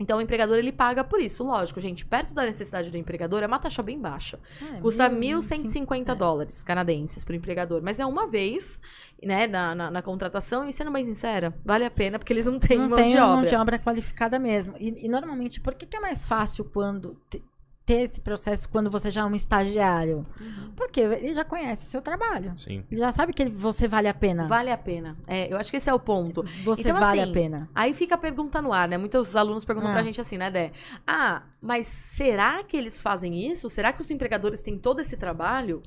Então 0.00 0.18
o 0.18 0.20
empregador 0.20 0.58
ele 0.58 0.70
paga 0.70 1.02
por 1.02 1.20
isso, 1.20 1.42
lógico, 1.44 1.80
gente. 1.80 2.04
Perto 2.04 2.32
da 2.32 2.44
necessidade 2.44 2.90
do 2.90 2.96
empregador 2.96 3.42
é 3.42 3.46
uma 3.46 3.58
taxa 3.58 3.82
bem 3.82 3.98
baixa. 3.98 4.38
É, 4.62 4.80
Custa 4.80 5.08
mil, 5.08 5.40
1.150 5.40 6.08
é. 6.10 6.14
dólares 6.14 6.62
canadenses 6.62 7.24
pro 7.24 7.34
empregador. 7.34 7.82
Mas 7.82 7.98
é 7.98 8.06
uma 8.06 8.26
vez, 8.28 8.80
né, 9.22 9.48
na, 9.48 9.74
na, 9.74 9.90
na 9.90 10.02
contratação. 10.02 10.68
E 10.68 10.72
sendo 10.72 10.92
bem 10.92 11.04
sincera, 11.04 11.52
vale 11.64 11.84
a 11.84 11.90
pena 11.90 12.18
porque 12.18 12.32
eles 12.32 12.46
não 12.46 12.60
têm 12.60 12.78
não 12.78 12.88
mão 12.88 12.98
tem 12.98 13.08
de 13.08 13.16
mão 13.16 13.38
obra. 13.38 13.48
de 13.48 13.56
obra 13.56 13.78
qualificada 13.78 14.38
mesmo. 14.38 14.74
E, 14.78 15.06
e 15.06 15.08
normalmente, 15.08 15.60
por 15.60 15.74
que, 15.74 15.84
que 15.84 15.96
é 15.96 16.00
mais 16.00 16.24
fácil 16.26 16.64
quando 16.64 17.16
ter 17.88 18.02
esse 18.02 18.20
processo 18.20 18.68
quando 18.68 18.90
você 18.90 19.10
já 19.10 19.22
é 19.22 19.24
um 19.24 19.34
estagiário? 19.34 20.26
Uhum. 20.38 20.72
Porque 20.76 21.00
ele 21.00 21.32
já 21.32 21.42
conhece 21.44 21.86
seu 21.86 22.02
trabalho. 22.02 22.52
Sim. 22.56 22.84
Ele 22.90 23.00
já 23.00 23.10
sabe 23.12 23.32
que 23.32 23.42
ele- 23.42 23.50
você 23.50 23.88
vale 23.88 24.06
a 24.08 24.12
pena. 24.14 24.44
Vale 24.44 24.70
a 24.70 24.76
pena. 24.76 25.16
É, 25.26 25.50
eu 25.50 25.56
acho 25.56 25.70
que 25.70 25.78
esse 25.78 25.88
é 25.88 25.94
o 25.94 25.98
ponto. 25.98 26.42
Você 26.64 26.82
Então, 26.82 27.00
vale 27.00 27.20
assim, 27.22 27.30
a 27.30 27.32
pena. 27.32 27.70
Aí 27.74 27.94
fica 27.94 28.14
a 28.14 28.18
pergunta 28.18 28.60
no 28.60 28.72
ar, 28.74 28.86
né? 28.88 28.98
Muitos 28.98 29.34
alunos 29.34 29.64
perguntam 29.64 29.90
Ah. 29.90 29.94
pra 29.94 30.02
gente 30.02 30.20
assim, 30.20 30.36
né, 30.36 30.50
Dé? 30.50 30.70
Ah, 31.06 31.42
mas 31.62 31.86
será 31.86 32.62
que 32.62 32.76
eles 32.76 33.00
fazem 33.00 33.50
isso? 33.50 33.68
Será 33.70 33.92
que 33.92 34.02
os 34.02 34.10
empregadores 34.10 34.60
têm 34.62 34.76
todo 34.78 35.00
esse 35.00 35.16
trabalho? 35.16 35.82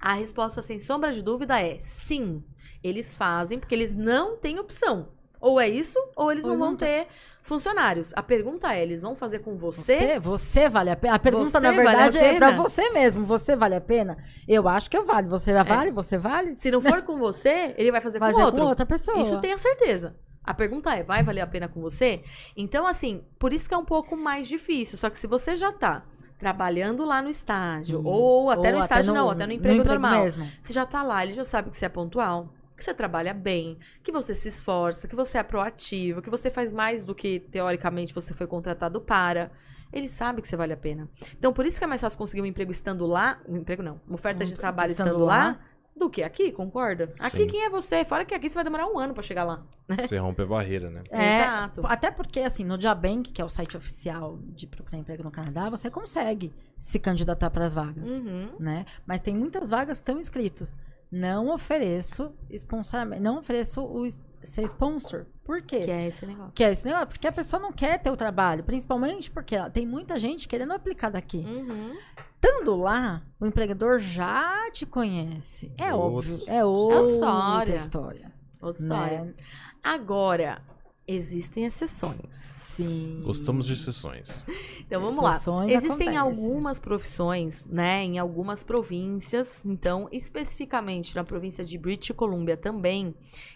A 0.00 0.14
resposta, 0.14 0.62
sem 0.62 0.78
sombra 0.78 1.12
de 1.12 1.20
dúvida, 1.22 1.60
é 1.60 1.78
sim. 1.80 2.42
Eles 2.82 3.14
fazem 3.16 3.58
porque 3.58 3.74
eles 3.74 3.94
não 3.94 4.36
têm 4.36 4.58
opção. 4.58 5.08
Ou 5.40 5.58
é 5.60 5.66
isso, 5.68 5.98
ou 6.14 6.30
eles 6.30 6.44
Ou 6.44 6.50
não 6.52 6.58
vão 6.58 6.76
ter 6.76 7.06
funcionários. 7.42 8.12
A 8.16 8.22
pergunta 8.22 8.74
é, 8.74 8.82
eles 8.82 9.02
vão 9.02 9.14
fazer 9.16 9.40
com 9.40 9.56
você? 9.56 9.96
Você, 9.96 10.18
você 10.20 10.68
vale 10.68 10.90
a 10.90 10.96
pena. 10.96 11.14
A 11.14 11.18
pergunta, 11.18 11.46
Você 11.46 11.60
na 11.60 11.70
vale 11.72 11.82
verdade, 11.84 12.18
é 12.18 12.36
pra 12.36 12.48
pena? 12.50 12.62
você 12.62 12.90
mesmo. 12.90 13.24
Você 13.26 13.56
vale 13.56 13.74
a 13.74 13.80
pena? 13.80 14.18
Eu 14.46 14.68
acho 14.68 14.90
que 14.90 14.96
eu 14.96 15.04
vale. 15.04 15.28
Você 15.28 15.52
vale? 15.62 15.90
Você 15.90 16.18
vale? 16.18 16.56
Se 16.56 16.70
não 16.70 16.80
for 16.80 17.02
com 17.04 17.18
você, 17.18 17.74
ele 17.76 17.90
vai 17.90 18.00
fazer 18.00 18.18
Mas 18.20 18.34
com 18.34 18.40
é 18.40 18.44
outro. 18.44 18.62
com 18.62 18.68
outra 18.68 18.86
pessoa. 18.86 19.18
Isso 19.20 19.38
tenha 19.38 19.58
certeza. 19.58 20.14
A 20.42 20.54
pergunta 20.54 20.94
é, 20.94 21.02
vai 21.02 21.22
valer 21.22 21.42
a 21.42 21.46
pena 21.46 21.68
com 21.68 21.80
você? 21.80 22.22
Então, 22.56 22.86
assim, 22.86 23.24
por 23.38 23.52
isso 23.52 23.68
que 23.68 23.74
é 23.74 23.78
um 23.78 23.84
pouco 23.84 24.16
mais 24.16 24.48
difícil. 24.48 24.96
Só 24.96 25.10
que 25.10 25.18
se 25.18 25.26
você 25.26 25.54
já 25.54 25.70
tá 25.70 26.02
trabalhando 26.38 27.04
lá 27.04 27.20
no 27.20 27.28
estágio, 27.28 28.00
Isso. 28.00 28.08
ou 28.08 28.50
até 28.50 28.72
no 28.72 28.78
estágio 28.78 29.12
não, 29.12 29.28
até 29.28 29.46
no 29.46 29.52
emprego, 29.52 29.84
normal. 29.84 30.22
mesmo. 30.22 30.48
Você 30.62 30.72
já 30.72 30.86
tá 30.86 31.02
lá, 31.02 31.22
ele 31.22 31.34
já 31.34 31.44
sabe 31.44 31.68
que 31.68 31.76
você 31.76 31.84
é 31.84 31.88
pontual, 31.90 32.48
que 32.80 32.84
você 32.84 32.94
trabalha 32.94 33.32
bem, 33.32 33.78
que 34.02 34.10
você 34.10 34.34
se 34.34 34.48
esforça, 34.48 35.06
que 35.06 35.14
você 35.14 35.38
é 35.38 35.42
proativo, 35.44 36.20
que 36.20 36.30
você 36.30 36.50
faz 36.50 36.72
mais 36.72 37.04
do 37.04 37.14
que, 37.14 37.38
teoricamente, 37.38 38.12
você 38.14 38.34
foi 38.34 38.46
contratado 38.48 39.00
para. 39.00 39.52
Ele 39.92 40.08
sabe 40.08 40.40
que 40.40 40.48
você 40.48 40.56
vale 40.56 40.72
a 40.72 40.76
pena. 40.76 41.08
Então, 41.38 41.52
por 41.52 41.66
isso 41.66 41.78
que 41.78 41.84
é 41.84 41.86
mais 41.86 42.00
fácil 42.00 42.18
conseguir 42.18 42.42
um 42.42 42.46
emprego 42.46 42.70
estando 42.72 43.06
lá, 43.06 43.40
um 43.48 43.56
emprego 43.58 43.82
não, 43.82 44.00
uma 44.06 44.14
oferta 44.14 44.44
de 44.44 44.54
Um- 44.54 44.56
trabalho 44.56 44.92
estando 44.92 45.08
estando, 45.08 45.24
lá, 45.24 45.44
lá. 45.46 45.60
do 45.96 46.08
que 46.08 46.22
aqui, 46.22 46.50
concorda? 46.52 47.12
Aqui 47.18 47.38
Sim. 47.42 47.46
quem 47.48 47.64
é 47.64 47.68
você? 47.68 48.04
Fora 48.04 48.24
que 48.24 48.32
aqui 48.34 48.48
você 48.48 48.54
vai 48.54 48.64
demorar 48.64 48.86
um 48.86 48.98
ano 48.98 49.12
pra 49.12 49.22
chegar 49.22 49.44
lá. 49.44 49.62
Você 49.88 50.16
rompe 50.16 50.42
a 50.42 50.46
barreira, 50.46 50.88
né? 50.88 51.02
É, 51.10 51.40
Exato. 51.42 51.82
Até 51.84 52.10
porque, 52.10 52.40
assim, 52.40 52.62
no 52.64 52.80
Jobank, 52.80 53.32
que 53.32 53.42
é 53.42 53.44
o 53.44 53.48
site 53.48 53.76
oficial 53.76 54.38
de 54.54 54.66
procurar 54.66 54.98
emprego 54.98 55.22
no 55.24 55.30
Canadá, 55.30 55.68
você 55.68 55.90
consegue 55.90 56.52
se 56.78 56.98
candidatar 57.00 57.50
para 57.50 57.64
as 57.64 57.74
vagas, 57.74 58.08
Uhum. 58.08 58.48
né? 58.60 58.86
Mas 59.04 59.20
tem 59.20 59.34
muitas 59.34 59.70
vagas 59.70 59.98
que 59.98 60.04
estão 60.04 60.18
inscritas. 60.20 60.72
Não 61.10 61.52
ofereço 61.52 62.32
sponsoramento, 62.50 63.22
não 63.22 63.38
ofereço 63.38 63.82
o 63.84 64.06
ser 64.42 64.62
sponsor. 64.64 65.26
Por 65.44 65.60
quê? 65.60 65.80
Que 65.80 65.90
é 65.90 66.06
esse 66.06 66.24
negócio. 66.24 66.52
Que 66.52 66.62
é 66.64 66.70
esse 66.70 66.84
negócio, 66.86 67.08
porque 67.08 67.26
a 67.26 67.32
pessoa 67.32 67.60
não 67.60 67.72
quer 67.72 67.98
ter 68.00 68.10
o 68.10 68.16
trabalho, 68.16 68.62
principalmente 68.64 69.30
porque 69.30 69.56
ela- 69.56 69.68
tem 69.68 69.84
muita 69.86 70.18
gente 70.18 70.46
querendo 70.46 70.72
aplicar 70.72 71.10
daqui. 71.10 71.38
Uhum. 71.38 71.96
Estando 72.36 72.76
lá, 72.76 73.22
o 73.38 73.44
empregador 73.46 73.98
já 73.98 74.70
te 74.70 74.86
conhece. 74.86 75.72
É 75.76 75.92
Outro- 75.92 76.34
óbvio, 76.34 76.40
é 76.46 76.64
outra 76.64 77.04
história. 77.04 77.74
história. 77.76 78.32
Outra 78.62 78.82
história. 78.82 79.24
né? 79.24 79.34
Agora, 79.82 80.62
existem 81.10 81.64
exceções. 81.64 82.28
Sim. 82.30 83.20
Gostamos 83.24 83.66
de 83.66 83.76
sessões. 83.76 84.44
Então 84.80 85.00
vamos 85.00 85.22
lá. 85.22 85.36
Exceções 85.36 85.72
Existem 85.72 86.08
acontecem. 86.08 86.16
algumas 86.16 86.78
profissões, 86.78 87.66
né, 87.66 88.04
em 88.04 88.18
algumas 88.18 88.62
províncias. 88.62 89.64
Então, 89.64 90.08
especificamente 90.12 91.14
na 91.14 91.24
província 91.24 91.64
de 91.64 91.76
British 91.76 92.14
Columbia 92.16 92.56
também, 92.56 93.14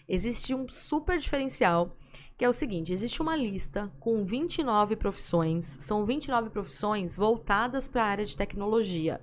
existe 0.08 0.54
um 0.54 0.68
super 0.68 1.18
diferencial, 1.18 1.96
que 2.36 2.44
é 2.44 2.48
o 2.48 2.52
seguinte: 2.52 2.92
existe 2.92 3.22
uma 3.22 3.36
lista 3.36 3.90
com 4.00 4.24
29 4.24 4.96
profissões. 4.96 5.76
São 5.80 6.04
29 6.04 6.50
profissões 6.50 7.16
voltadas 7.16 7.88
para 7.88 8.02
a 8.02 8.08
área 8.08 8.24
de 8.24 8.36
tecnologia. 8.36 9.20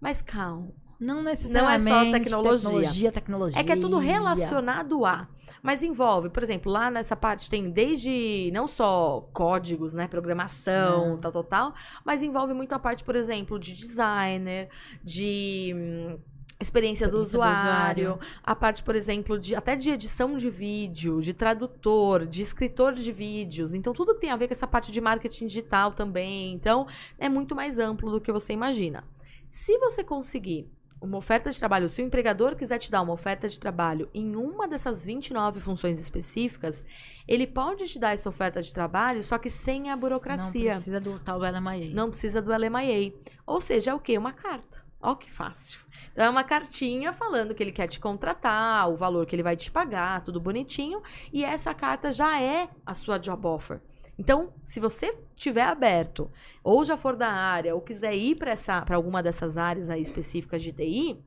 Mas 0.00 0.20
calma. 0.20 0.81
Não 1.02 1.22
necessariamente 1.22 2.12
tecnologia. 2.12 2.70
tecnologia, 2.70 3.12
tecnologia. 3.12 3.60
É 3.60 3.64
que 3.64 3.72
é 3.72 3.76
tudo 3.76 3.98
relacionado 3.98 5.04
a. 5.04 5.28
Mas 5.60 5.82
envolve, 5.82 6.28
por 6.28 6.42
exemplo, 6.42 6.70
lá 6.70 6.90
nessa 6.90 7.14
parte 7.14 7.48
tem 7.50 7.70
desde 7.70 8.50
não 8.52 8.66
só 8.66 9.28
códigos, 9.32 9.94
né, 9.94 10.08
programação, 10.08 11.10
Não. 11.10 11.18
tal, 11.18 11.32
tal, 11.32 11.44
tal, 11.44 11.74
mas 12.04 12.22
envolve 12.22 12.52
muito 12.52 12.72
a 12.72 12.78
parte, 12.78 13.04
por 13.04 13.14
exemplo, 13.14 13.58
de 13.58 13.72
designer, 13.72 14.68
de 15.04 15.72
hum, 15.74 16.18
experiência, 16.60 17.06
do, 17.06 17.22
Experiência 17.22 17.38
do 17.38 17.44
usuário, 17.44 18.10
usuário. 18.10 18.18
a 18.42 18.56
parte, 18.56 18.82
por 18.82 18.96
exemplo, 18.96 19.38
de 19.38 19.54
até 19.54 19.76
de 19.76 19.90
edição 19.90 20.36
de 20.36 20.50
vídeo, 20.50 21.20
de 21.20 21.32
tradutor, 21.32 22.26
de 22.26 22.42
escritor 22.42 22.94
de 22.94 23.12
vídeos. 23.12 23.74
Então, 23.74 23.92
tudo 23.92 24.14
que 24.14 24.20
tem 24.20 24.30
a 24.30 24.36
ver 24.36 24.48
com 24.48 24.54
essa 24.54 24.66
parte 24.66 24.90
de 24.90 25.00
marketing 25.00 25.46
digital 25.46 25.92
também. 25.92 26.52
Então, 26.54 26.86
é 27.18 27.28
muito 27.28 27.54
mais 27.54 27.78
amplo 27.78 28.10
do 28.10 28.20
que 28.20 28.32
você 28.32 28.52
imagina. 28.52 29.04
Se 29.46 29.78
você 29.78 30.02
conseguir 30.02 30.68
uma 31.02 31.18
oferta 31.18 31.50
de 31.50 31.58
trabalho, 31.58 31.88
se 31.88 32.00
o 32.00 32.04
empregador 32.04 32.54
quiser 32.54 32.78
te 32.78 32.90
dar 32.90 33.02
uma 33.02 33.12
oferta 33.12 33.48
de 33.48 33.58
trabalho 33.58 34.08
em 34.14 34.36
uma 34.36 34.68
dessas 34.68 35.04
29 35.04 35.58
funções 35.58 35.98
específicas, 35.98 36.86
ele 37.26 37.44
pode 37.46 37.88
te 37.88 37.98
dar 37.98 38.14
essa 38.14 38.28
oferta 38.28 38.62
de 38.62 38.72
trabalho, 38.72 39.22
só 39.24 39.36
que 39.36 39.50
sem 39.50 39.90
a 39.90 39.96
burocracia. 39.96 40.74
Não 40.74 40.76
precisa 40.76 41.00
do 41.00 41.18
tal 41.18 41.38
LMIA. 41.40 41.92
Não 41.92 42.08
precisa 42.08 42.40
do 42.40 42.52
LMIA. 42.52 43.12
Ou 43.44 43.60
seja, 43.60 43.90
é 43.90 43.94
o 43.94 43.98
quê? 43.98 44.16
Uma 44.16 44.32
carta. 44.32 44.80
Ó, 45.00 45.16
que 45.16 45.30
fácil. 45.30 45.80
Então, 46.12 46.24
é 46.24 46.30
uma 46.30 46.44
cartinha 46.44 47.12
falando 47.12 47.52
que 47.52 47.62
ele 47.62 47.72
quer 47.72 47.88
te 47.88 47.98
contratar, 47.98 48.88
o 48.88 48.94
valor 48.94 49.26
que 49.26 49.34
ele 49.34 49.42
vai 49.42 49.56
te 49.56 49.68
pagar, 49.68 50.22
tudo 50.22 50.40
bonitinho. 50.40 51.02
E 51.32 51.44
essa 51.44 51.74
carta 51.74 52.12
já 52.12 52.40
é 52.40 52.68
a 52.86 52.94
sua 52.94 53.18
job 53.18 53.44
offer. 53.48 53.80
Então, 54.18 54.52
se 54.64 54.78
você 54.78 55.18
tiver 55.34 55.62
aberto, 55.62 56.30
ou 56.62 56.84
já 56.84 56.96
for 56.96 57.16
da 57.16 57.28
área, 57.28 57.74
ou 57.74 57.80
quiser 57.80 58.14
ir 58.14 58.36
para 58.36 58.96
alguma 58.96 59.22
dessas 59.22 59.56
áreas 59.56 59.90
aí 59.90 60.02
específicas 60.02 60.62
de 60.62 60.72
TI, 60.72 61.24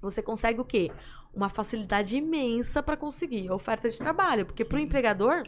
você 0.00 0.22
consegue 0.22 0.60
o 0.60 0.64
quê? 0.64 0.90
Uma 1.32 1.48
facilidade 1.48 2.16
imensa 2.16 2.82
para 2.82 2.96
conseguir 2.96 3.48
a 3.48 3.54
oferta 3.54 3.88
de 3.88 3.98
trabalho. 3.98 4.46
Porque 4.46 4.64
para 4.64 4.76
o 4.76 4.80
empregador 4.80 5.46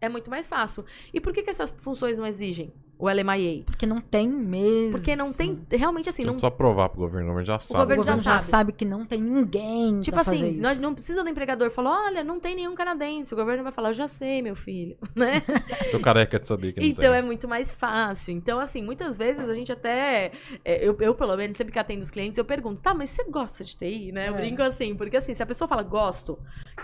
é 0.00 0.08
muito 0.08 0.30
mais 0.30 0.48
fácil. 0.48 0.84
E 1.12 1.20
por 1.20 1.32
que, 1.32 1.42
que 1.42 1.50
essas 1.50 1.70
funções 1.70 2.18
não 2.18 2.26
exigem 2.26 2.72
o 2.98 3.08
LMIA? 3.08 3.62
Porque 3.64 3.86
não 3.86 4.00
tem 4.00 4.28
mesmo. 4.28 4.92
Porque 4.92 5.14
não 5.14 5.32
tem. 5.32 5.58
Realmente 5.70 6.08
assim, 6.08 6.22
Você 6.22 6.26
não 6.26 6.32
não. 6.34 6.40
precisa 6.40 6.50
provar 6.50 6.88
pro 6.88 7.00
governo, 7.00 7.26
o 7.26 7.28
governo 7.28 7.46
já 7.46 7.58
sabe. 7.58 7.74
O 7.74 7.82
governo 7.84 8.02
governo 8.02 8.22
já 8.22 8.32
já 8.32 8.38
sabe. 8.38 8.50
sabe. 8.50 8.72
que 8.72 8.84
não 8.84 9.06
tem 9.06 9.20
ninguém 9.20 10.00
Tipo 10.00 10.16
pra 10.16 10.24
fazer 10.24 10.36
assim, 10.38 10.48
isso. 10.48 10.60
nós 10.62 10.80
não 10.80 10.92
precisa 10.94 11.22
do 11.22 11.30
empregador 11.30 11.70
falar, 11.70 12.06
olha, 12.06 12.24
não 12.24 12.38
tem 12.40 12.54
nenhum 12.56 12.74
canadense. 12.74 13.32
O 13.32 13.36
governo 13.36 13.62
vai 13.62 13.72
falar, 13.72 13.90
eu 13.90 13.94
já 13.94 14.08
sei, 14.08 14.42
meu 14.42 14.54
filho, 14.56 14.96
né? 15.14 15.42
Tô 15.90 16.00
careca 16.00 16.38
de 16.38 16.46
saber 16.46 16.72
que 16.72 16.80
não 16.80 16.86
Então 16.86 17.10
tem. 17.10 17.18
é 17.18 17.22
muito 17.22 17.46
mais 17.48 17.76
fácil. 17.76 18.32
Então, 18.34 18.58
assim, 18.58 18.82
muitas 18.82 19.16
vezes 19.16 19.48
a 19.48 19.54
gente 19.54 19.70
até. 19.72 20.32
é, 20.64 20.86
Eu, 20.86 20.96
eu, 21.00 21.14
pelo 21.14 21.36
menos, 21.36 21.56
sempre 21.56 21.72
que 21.72 21.78
atendo 21.78 22.02
os 22.02 22.10
clientes, 22.10 22.38
eu 22.38 22.44
pergunto, 22.44 22.80
tá, 22.80 22.94
mas 22.94 23.10
você 23.10 23.24
gosta 23.24 23.62
de 23.64 23.76
TI, 23.76 24.12
né? 24.12 24.28
Eu 24.28 24.34
É. 24.34 24.36
brinco 24.38 24.62
assim, 24.62 24.94
porque 24.94 25.16
assim, 25.16 25.34
se 25.34 25.42
a 25.42 25.46
pessoa 25.46 25.68
fala, 25.68 25.82
gosto, 25.82 26.38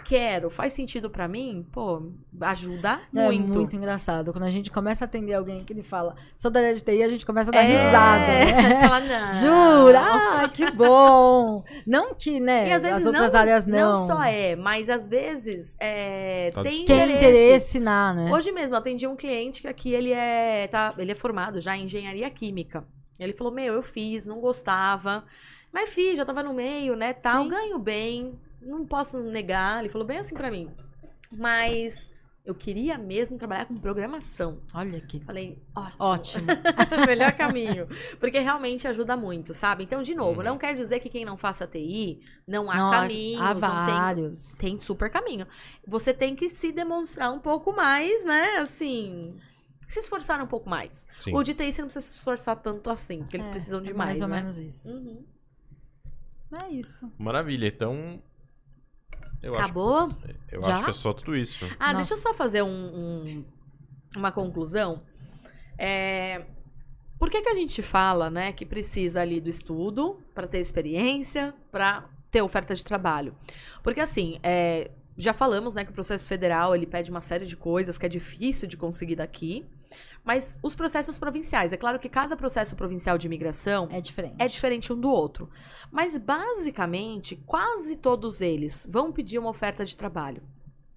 quero, 0.05 0.51
faz 0.51 0.73
sentido 0.73 1.09
pra 1.11 1.27
mim, 1.29 1.67
pô, 1.73 2.11
ajuda 2.41 3.01
É 3.15 3.23
muito. 3.25 3.49
muito 3.59 3.77
engraçado. 3.77 4.33
Quando 4.33 4.45
a 4.45 4.51
gente 4.51 4.71
começa 4.71 5.05
a 5.05 5.07
atender 5.07 5.35
alguém 5.35 5.65
que 5.65 5.73
ele 5.73 5.83
fala, 5.83 6.04
fala, 6.11 6.17
sou 6.37 6.51
da 6.51 6.61
área 6.61 6.75
de 6.75 6.83
TI, 6.83 7.03
a 7.03 7.09
gente 7.09 7.25
começa 7.27 7.51
a 7.51 7.53
dar 7.53 7.63
É, 7.63 7.67
risada, 7.67 8.27
né? 8.27 8.89
fala, 8.89 9.01
não. 9.01 9.33
Jura? 9.85 10.01
Ah, 10.01 10.49
que 10.49 10.71
bom! 10.71 11.63
Não 11.87 12.15
que, 12.15 12.39
né, 12.41 12.69
E 12.69 12.73
às 12.73 12.83
vezes 12.83 12.99
as 13.01 13.07
outras 13.07 13.33
não, 13.33 13.41
áreas 13.41 13.67
não. 13.67 13.93
não 13.95 14.07
só 14.07 14.23
é, 14.23 14.57
mas 14.57 14.89
às 14.91 15.09
vezes 15.09 15.77
é, 15.81 16.51
Tá 16.55 16.63
tem 16.63 16.83
interesse. 16.83 17.13
interesse 17.13 17.81
na, 17.81 18.13
né? 18.15 18.31
Hoje 18.33 18.53
mesmo, 18.53 18.77
atendi 18.77 19.07
um 19.07 19.17
cliente 19.17 19.61
que 19.63 19.69
aqui 19.69 19.93
ele 19.93 20.13
é, 20.13 20.67
tá, 20.69 20.95
ele 20.99 21.13
é 21.13 21.15
formado 21.15 21.61
já 21.61 21.77
em 21.77 21.85
engenharia 21.85 22.29
química. 22.31 22.85
Ele 23.19 23.33
falou: 23.33 23.53
Meu, 23.53 23.75
eu 23.75 23.83
fiz, 23.83 24.27
não 24.27 24.41
gostava, 24.41 25.25
mas 25.73 25.91
fiz, 25.91 26.17
já 26.17 26.25
tava 26.25 26.43
no 26.43 26.53
meio, 26.53 26.97
né? 26.97 27.13
Tal, 27.13 27.45
Sim. 27.45 27.49
ganho 27.51 27.79
bem, 27.79 28.39
não 28.61 28.85
posso 28.85 29.19
negar. 29.19 29.81
Ele 29.81 29.89
falou 29.89 30.07
bem 30.07 30.19
assim 30.19 30.35
pra 30.35 30.51
mim. 30.51 30.69
Mas 31.31 32.11
eu 32.45 32.55
queria 32.55 32.99
mesmo 32.99 33.39
trabalhar 33.39 33.65
com 33.65 33.75
programação. 33.75 34.61
Olha 34.75 35.01
que 35.01 35.19
Falei, 35.21 35.63
ótimo. 35.75 35.97
ótimo. 36.01 36.47
Melhor 37.09 37.33
caminho. 37.33 37.89
Porque 38.21 38.39
realmente 38.39 38.87
ajuda 38.87 39.17
muito, 39.17 39.55
sabe? 39.55 39.85
Então, 39.85 40.03
de 40.03 40.15
novo, 40.15 40.41
Uhum. 40.41 40.45
não 40.47 40.59
quer 40.59 40.75
dizer 40.75 41.01
que 41.01 41.09
quem 41.09 41.25
não 41.25 41.37
faça 41.39 41.67
TI 41.67 42.23
não 42.47 42.71
há 42.71 42.77
Não, 42.77 42.91
caminhos, 42.91 43.41
há 43.41 43.55
não 43.55 43.87
tem 43.87 43.95
vários. 43.95 44.55
tem 44.57 44.79
super 44.79 45.09
caminho. 45.11 45.47
Você 45.87 46.13
tem 46.13 46.37
que 46.37 46.51
se 46.51 46.71
demonstrar 46.71 47.33
um 47.33 47.41
pouco 47.41 47.73
mais, 47.75 48.25
né? 48.27 48.57
Assim. 48.59 49.35
Se 49.89 50.01
esforçar 50.01 50.43
um 50.43 50.47
pouco 50.47 50.69
mais. 50.69 51.07
Sim. 51.21 51.35
O 51.35 51.43
de 51.43 51.55
TI 51.55 51.73
você 51.73 51.81
não 51.83 51.87
precisa 51.89 52.07
se 52.07 52.15
esforçar 52.17 52.57
tanto 52.57 52.91
assim, 52.91 53.19
porque 53.23 53.37
eles 53.37 53.47
É, 53.47 53.51
precisam 53.51 53.81
de 53.83 53.91
é 53.91 53.95
mais, 53.95 54.19
mais 54.19 54.23
ou 54.23 54.29
né? 54.29 54.37
menos 54.41 54.59
isso. 54.59 54.91
Uhum. 54.91 55.25
É 56.63 56.69
isso. 56.71 57.11
Maravilha. 57.19 57.67
Então. 57.69 58.23
Eu 59.45 59.55
Acabou? 59.55 59.97
acho, 60.07 60.17
eu 60.51 60.63
Já? 60.63 60.73
acho 60.75 60.85
que 60.85 60.91
é 60.91 60.93
só 60.95 61.13
tudo 61.13 61.37
isso. 61.37 61.67
Ah, 61.79 61.87
Nossa. 61.93 61.97
deixa 61.97 62.15
eu 62.15 62.19
só 62.19 62.33
fazer 62.35 62.63
um- 62.63 62.69
um- 62.69 63.45
uma 64.17 64.33
conclusão. 64.33 65.03
É, 65.79 66.47
Por 67.19 67.31
que, 67.31 67.41
que 67.43 67.49
a 67.49 67.55
gente 67.55 67.81
fala, 67.81 68.29
né, 68.29 68.53
que 68.53 68.67
precisa 68.67 69.21
ali 69.23 69.41
do 69.41 69.49
estudo 69.49 70.21
para 70.35 70.47
ter 70.47 70.59
experiência, 70.59 71.55
para 71.71 72.05
ter 72.31 72.43
oferta 72.43 72.75
de 72.75 72.85
trabalho? 72.85 73.35
Porque 73.83 74.01
assim, 74.01 74.39
é, 74.43 74.91
já 75.17 75.33
falamos, 75.33 75.75
né, 75.75 75.85
que 75.85 75.91
o 75.91 75.95
processo 75.95 76.27
federal 76.27 76.75
ele 76.75 76.87
pede 76.87 77.11
uma 77.11 77.21
série 77.21 77.47
de 77.47 77.57
coisas 77.57 77.97
que 77.99 78.07
é 78.07 78.09
difícil 78.09 78.67
de 78.67 78.77
conseguir 78.77 79.17
daqui. 79.17 79.65
Mas 80.25 80.59
os 80.63 80.75
processos 80.75 81.19
provinciais, 81.19 81.73
é 81.73 81.77
claro 81.77 81.99
que 81.99 82.09
cada 82.09 82.37
processo 82.37 82.75
provincial 82.75 83.17
de 83.19 83.27
imigração 83.27 83.89
É 83.93 84.01
diferente. 84.01 84.35
é 84.39 84.49
diferente 84.49 84.93
um 84.93 84.99
do 84.99 85.11
outro. 85.11 85.49
Mas 85.93 86.17
basicamente, 86.19 87.37
quase 87.47 87.97
todos 87.97 88.41
eles 88.41 88.87
vão 88.89 89.13
pedir 89.13 89.39
uma 89.39 89.51
oferta 89.51 89.85
de 89.85 89.97
trabalho. 89.97 90.43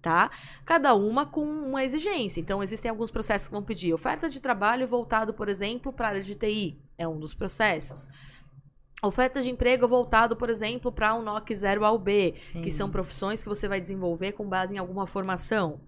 Tá? 0.02 0.32
Cada 0.64 0.94
uma 0.96 1.26
com 1.26 1.44
uma 1.44 1.84
exigência. 1.84 2.40
Então, 2.40 2.64
existem 2.64 2.90
alguns 2.90 3.12
processos 3.12 3.50
que 3.50 3.54
vão 3.54 3.64
pedir 3.64 3.94
oferta 3.94 4.30
de 4.30 4.40
trabalho 4.40 4.88
voltado, 4.88 5.34
por 5.34 5.50
exemplo, 5.50 5.92
para 5.92 6.08
a 6.08 6.10
área 6.12 6.22
de 6.22 6.34
TI. 6.34 6.80
É 6.98 7.06
um 7.08 7.20
dos 7.20 7.34
processos. 7.34 8.10
Oferta 9.04 9.42
de 9.42 9.50
emprego 9.52 9.88
voltado, 9.88 10.36
por 10.36 10.50
exemplo, 10.50 10.92
para 10.92 11.14
o 11.14 11.22
NOC 11.22 11.54
0 11.54 11.86
ao 11.86 12.00
B, 12.00 12.34
Sim. 12.36 12.62
que 12.64 12.72
são 12.72 12.90
profissões 12.90 13.44
que 13.44 13.50
você 13.50 13.68
vai 13.68 13.80
desenvolver 13.80 14.32
com 14.32 14.48
base 14.48 14.74
em 14.76 14.78
alguma 14.80 15.06
formação. 15.06 15.80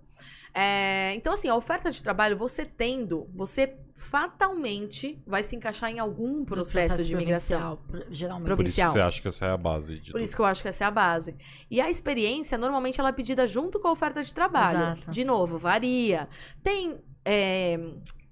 É, 0.53 1.13
então, 1.15 1.33
assim, 1.33 1.47
a 1.47 1.55
oferta 1.55 1.91
de 1.91 2.03
trabalho, 2.03 2.35
você 2.37 2.65
tendo, 2.65 3.27
você 3.35 3.75
fatalmente 3.95 5.21
vai 5.25 5.43
se 5.43 5.55
encaixar 5.55 5.89
em 5.91 5.99
algum 5.99 6.39
Do 6.39 6.45
processo, 6.45 7.03
de 7.03 7.13
imigração. 7.13 7.77
provincial, 7.77 8.05
pro- 8.05 8.13
Geralmente. 8.13 8.55
Por 8.55 8.65
isso 8.65 8.75
que 8.75 8.81
provincial. 8.81 8.91
você 8.91 8.99
acha 8.99 9.21
que 9.21 9.27
essa 9.27 9.45
é 9.45 9.51
a 9.51 9.57
base 9.57 9.93
de 9.99 10.11
Por 10.11 10.17
tudo. 10.17 10.23
isso 10.23 10.35
que 10.35 10.41
eu 10.41 10.45
acho 10.45 10.61
que 10.61 10.67
essa 10.67 10.83
é 10.83 10.87
a 10.87 10.91
base. 10.91 11.35
E 11.69 11.79
a 11.81 11.89
experiência, 11.89 12.57
normalmente, 12.57 12.99
ela 12.99 13.09
é 13.09 13.11
pedida 13.11 13.45
junto 13.47 13.79
com 13.79 13.87
a 13.87 13.91
oferta 13.91 14.23
de 14.23 14.33
trabalho. 14.33 14.79
Exato. 14.79 15.11
De 15.11 15.23
novo, 15.23 15.57
varia. 15.57 16.27
Tem. 16.63 16.99
é, 17.25 17.79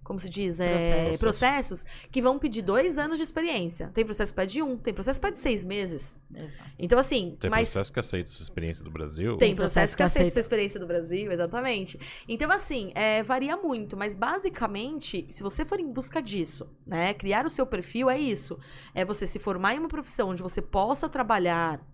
como 0.07 0.21
se 0.21 0.29
diz? 0.29 0.59
É, 0.61 0.71
Processos. 0.71 1.19
processos 1.19 1.85
que 2.09 2.21
vão 2.21 2.39
pedir 2.39 2.61
dois 2.61 2.97
anos 2.97 3.17
de 3.17 3.23
experiência. 3.23 3.91
Tem 3.93 4.05
processo 4.05 4.31
que 4.31 4.37
pede 4.37 4.61
um, 4.63 4.77
tem 4.77 4.93
processo 4.93 5.19
que 5.19 5.27
pede 5.27 5.37
seis 5.37 5.65
meses. 5.65 6.19
Exato. 6.33 6.71
Então, 6.79 6.97
assim, 6.97 7.35
Tem 7.37 7.49
mas. 7.49 7.69
processo 7.71 7.91
que 7.91 7.99
aceita 7.99 8.29
essa 8.29 8.41
experiência 8.41 8.83
do 8.85 8.89
Brasil. 8.91 9.35
Tem 9.35 9.53
processo 9.53 9.67
processo 9.73 9.97
que 9.97 10.03
aceita 10.03 10.19
aceita. 10.27 10.33
sua 10.33 10.39
experiência 10.39 10.79
do 10.79 10.87
Brasil, 10.87 11.29
exatamente. 11.29 11.99
Então, 12.25 12.49
assim, 12.49 12.91
é, 12.95 13.21
varia 13.21 13.57
muito, 13.57 13.97
mas 13.97 14.15
basicamente, 14.15 15.27
se 15.29 15.43
você 15.43 15.65
for 15.65 15.79
em 15.79 15.91
busca 15.91 16.21
disso, 16.21 16.69
né? 16.85 17.13
Criar 17.13 17.45
o 17.45 17.49
seu 17.49 17.65
perfil 17.65 18.09
é 18.09 18.17
isso. 18.17 18.57
É 18.95 19.03
você 19.03 19.27
se 19.27 19.39
formar 19.39 19.75
em 19.75 19.79
uma 19.79 19.89
profissão 19.89 20.29
onde 20.29 20.41
você 20.41 20.61
possa 20.61 21.09
trabalhar 21.09 21.85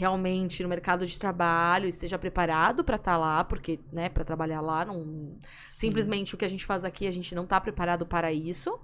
realmente 0.00 0.62
no 0.62 0.68
mercado 0.68 1.04
de 1.04 1.18
trabalho, 1.18 1.86
esteja 1.86 2.18
preparado 2.18 2.82
para 2.82 2.96
estar 2.96 3.18
lá, 3.18 3.44
porque, 3.44 3.78
né, 3.92 4.08
para 4.08 4.24
trabalhar 4.24 4.62
lá, 4.62 4.82
não 4.82 5.38
simplesmente 5.68 6.34
o 6.34 6.38
que 6.38 6.44
a 6.46 6.48
gente 6.48 6.64
faz 6.64 6.86
aqui, 6.86 7.06
a 7.06 7.10
gente 7.10 7.34
não 7.34 7.44
tá 7.44 7.60
preparado 7.60 8.06
para 8.06 8.32
isso. 8.32 8.80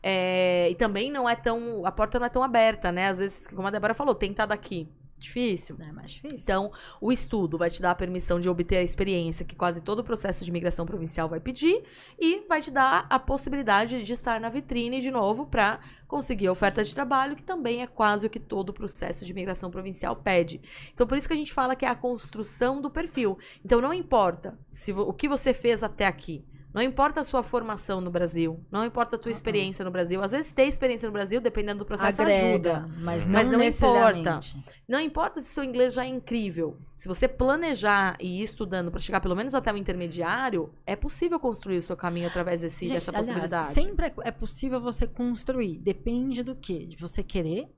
É, 0.00 0.68
e 0.70 0.76
também 0.76 1.10
não 1.10 1.28
é 1.28 1.34
tão. 1.34 1.84
A 1.84 1.90
porta 1.90 2.20
não 2.20 2.26
é 2.26 2.30
tão 2.30 2.42
aberta, 2.44 2.92
né? 2.92 3.08
Às 3.08 3.18
vezes, 3.18 3.48
como 3.48 3.66
a 3.66 3.70
Débora 3.70 3.94
falou, 3.94 4.14
tentar 4.14 4.46
daqui. 4.46 4.88
Difícil. 5.20 5.76
É 5.86 5.92
mais 5.92 6.10
difícil. 6.10 6.38
Então, 6.42 6.72
o 7.00 7.12
estudo 7.12 7.58
vai 7.58 7.68
te 7.68 7.82
dar 7.82 7.90
a 7.90 7.94
permissão 7.94 8.40
de 8.40 8.48
obter 8.48 8.78
a 8.78 8.82
experiência 8.82 9.44
que 9.44 9.54
quase 9.54 9.82
todo 9.82 9.98
o 9.98 10.04
processo 10.04 10.42
de 10.42 10.50
imigração 10.50 10.86
provincial 10.86 11.28
vai 11.28 11.38
pedir 11.38 11.82
e 12.18 12.40
vai 12.48 12.62
te 12.62 12.70
dar 12.70 13.06
a 13.10 13.18
possibilidade 13.18 14.02
de 14.02 14.12
estar 14.12 14.40
na 14.40 14.48
vitrine 14.48 15.00
de 15.00 15.10
novo 15.10 15.46
para 15.46 15.78
conseguir 16.08 16.46
a 16.46 16.52
oferta 16.52 16.82
de 16.82 16.94
trabalho, 16.94 17.36
que 17.36 17.42
também 17.42 17.82
é 17.82 17.86
quase 17.86 18.26
o 18.26 18.30
que 18.30 18.40
todo 18.40 18.70
o 18.70 18.72
processo 18.72 19.24
de 19.24 19.30
imigração 19.30 19.70
provincial 19.70 20.16
pede. 20.16 20.60
Então, 20.94 21.06
por 21.06 21.18
isso 21.18 21.28
que 21.28 21.34
a 21.34 21.36
gente 21.36 21.52
fala 21.52 21.76
que 21.76 21.84
é 21.84 21.88
a 21.88 21.94
construção 21.94 22.80
do 22.80 22.90
perfil. 22.90 23.38
Então, 23.62 23.80
não 23.80 23.92
importa 23.92 24.58
se 24.70 24.92
o 24.92 25.12
que 25.12 25.28
você 25.28 25.52
fez 25.52 25.82
até 25.82 26.06
aqui. 26.06 26.44
Não 26.72 26.80
importa 26.80 27.20
a 27.20 27.24
sua 27.24 27.42
formação 27.42 28.00
no 28.00 28.10
Brasil, 28.10 28.64
não 28.70 28.84
importa 28.84 29.16
a 29.16 29.18
tua 29.18 29.32
experiência 29.32 29.84
no 29.84 29.90
Brasil. 29.90 30.22
Às 30.22 30.30
vezes 30.30 30.52
ter 30.52 30.64
experiência 30.66 31.06
no 31.06 31.12
Brasil, 31.12 31.40
dependendo 31.40 31.80
do 31.80 31.84
processo, 31.84 32.22
Agrega, 32.22 32.76
ajuda. 32.76 32.88
mas 33.00 33.24
não, 33.24 33.32
Mas 33.32 33.50
não 33.50 33.62
importa. 33.62 34.40
Não 34.88 35.00
importa 35.00 35.40
se 35.40 35.48
seu 35.48 35.64
inglês 35.64 35.92
já 35.94 36.04
é 36.04 36.08
incrível. 36.08 36.78
Se 36.96 37.08
você 37.08 37.26
planejar 37.26 38.16
e 38.20 38.40
ir 38.40 38.44
estudando 38.44 38.90
para 38.90 39.00
chegar 39.00 39.20
pelo 39.20 39.34
menos 39.34 39.54
até 39.54 39.72
o 39.72 39.76
intermediário, 39.76 40.72
é 40.86 40.94
possível 40.94 41.40
construir 41.40 41.78
o 41.78 41.82
seu 41.82 41.96
caminho 41.96 42.28
através 42.28 42.60
desse, 42.60 42.86
Gente, 42.86 42.94
dessa 42.94 43.10
aliás, 43.10 43.26
possibilidade. 43.26 43.74
sempre 43.74 44.06
é- 44.06 44.14
é 44.24 44.30
possível 44.30 44.80
você 44.80 45.06
construir. 45.06 45.78
Depende 45.78 46.42
do 46.42 46.54
quê? 46.54 46.86
De 46.86 46.96
você 46.96 47.22
querer 47.22 47.68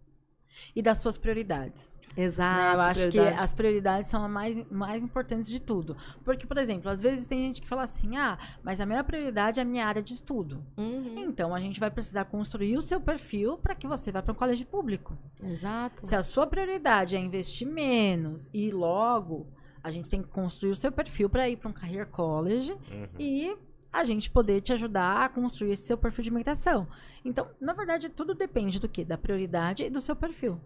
e 0.77 0.83
das 0.83 0.99
suas 0.99 1.17
prioridades. 1.17 1.91
Né? 2.17 2.25
Exato. 2.25 2.75
Eu 2.77 2.81
acho 2.83 3.01
prioridade. 3.09 3.37
que 3.37 3.43
as 3.43 3.53
prioridades 3.53 4.11
são 4.11 4.25
as 4.25 4.31
mais, 4.31 4.71
mais 4.71 5.03
importantes 5.03 5.49
de 5.49 5.61
tudo. 5.61 5.97
Porque, 6.25 6.47
por 6.47 6.59
exemplo, 6.59 6.91
às 6.91 7.01
vezes 7.01 7.27
tem 7.27 7.41
gente 7.41 7.61
que 7.63 7.69
fala 7.69 7.83
assim: 7.83 8.17
ah, 8.17 8.39
mas 8.63 8.81
a 8.81 8.87
minha 8.87 9.03
prioridade 9.05 9.59
é 9.61 9.63
a 9.63 9.67
minha 9.67 9.87
área 9.87 10.03
de 10.03 10.13
estudo. 10.15 10.65
Uhum, 10.77 11.19
Então 11.19 11.55
a 11.55 11.61
gente 11.61 11.79
vai 11.81 11.91
precisar 11.91 12.25
construir 12.27 12.77
o 12.77 12.83
seu 12.83 13.01
perfil 13.01 13.57
para 13.59 13.75
que 13.75 13.87
você 13.87 14.11
vá 14.13 14.23
para 14.23 14.33
um 14.33 14.37
colégio 14.37 14.67
público. 14.67 15.17
Exato. 15.43 16.07
Se 16.07 16.15
a 16.15 16.23
sua 16.23 16.47
prioridade 16.47 17.17
é 17.17 17.19
investir 17.19 17.67
menos 17.67 18.49
e 18.53 18.71
logo 18.71 19.47
a 19.83 19.91
gente 19.91 20.09
tem 20.09 20.23
que 20.23 20.29
construir 20.29 20.71
o 20.71 20.77
seu 20.77 20.93
perfil 20.93 21.29
para 21.29 21.49
ir 21.49 21.57
para 21.57 21.69
um 21.69 21.73
career 21.73 22.07
college 22.07 22.73
Uhum. 22.73 23.09
e 23.19 23.57
a 23.93 24.05
gente 24.05 24.31
poder 24.31 24.61
te 24.63 24.73
ajudar 24.73 25.25
a 25.25 25.29
construir 25.29 25.73
esse 25.73 25.83
seu 25.83 25.99
perfil 25.99 26.23
de 26.25 26.31
imigração. 26.31 26.87
Então, 27.25 27.49
na 27.61 27.73
verdade, 27.75 28.09
tudo 28.09 28.35
depende 28.35 28.81
do 28.81 28.89
quê? 28.89 29.05
Da 29.05 29.19
prioridade 29.19 29.85
e 29.85 29.91
do 29.91 30.01
seu 30.01 30.17
perfil. 30.17 30.59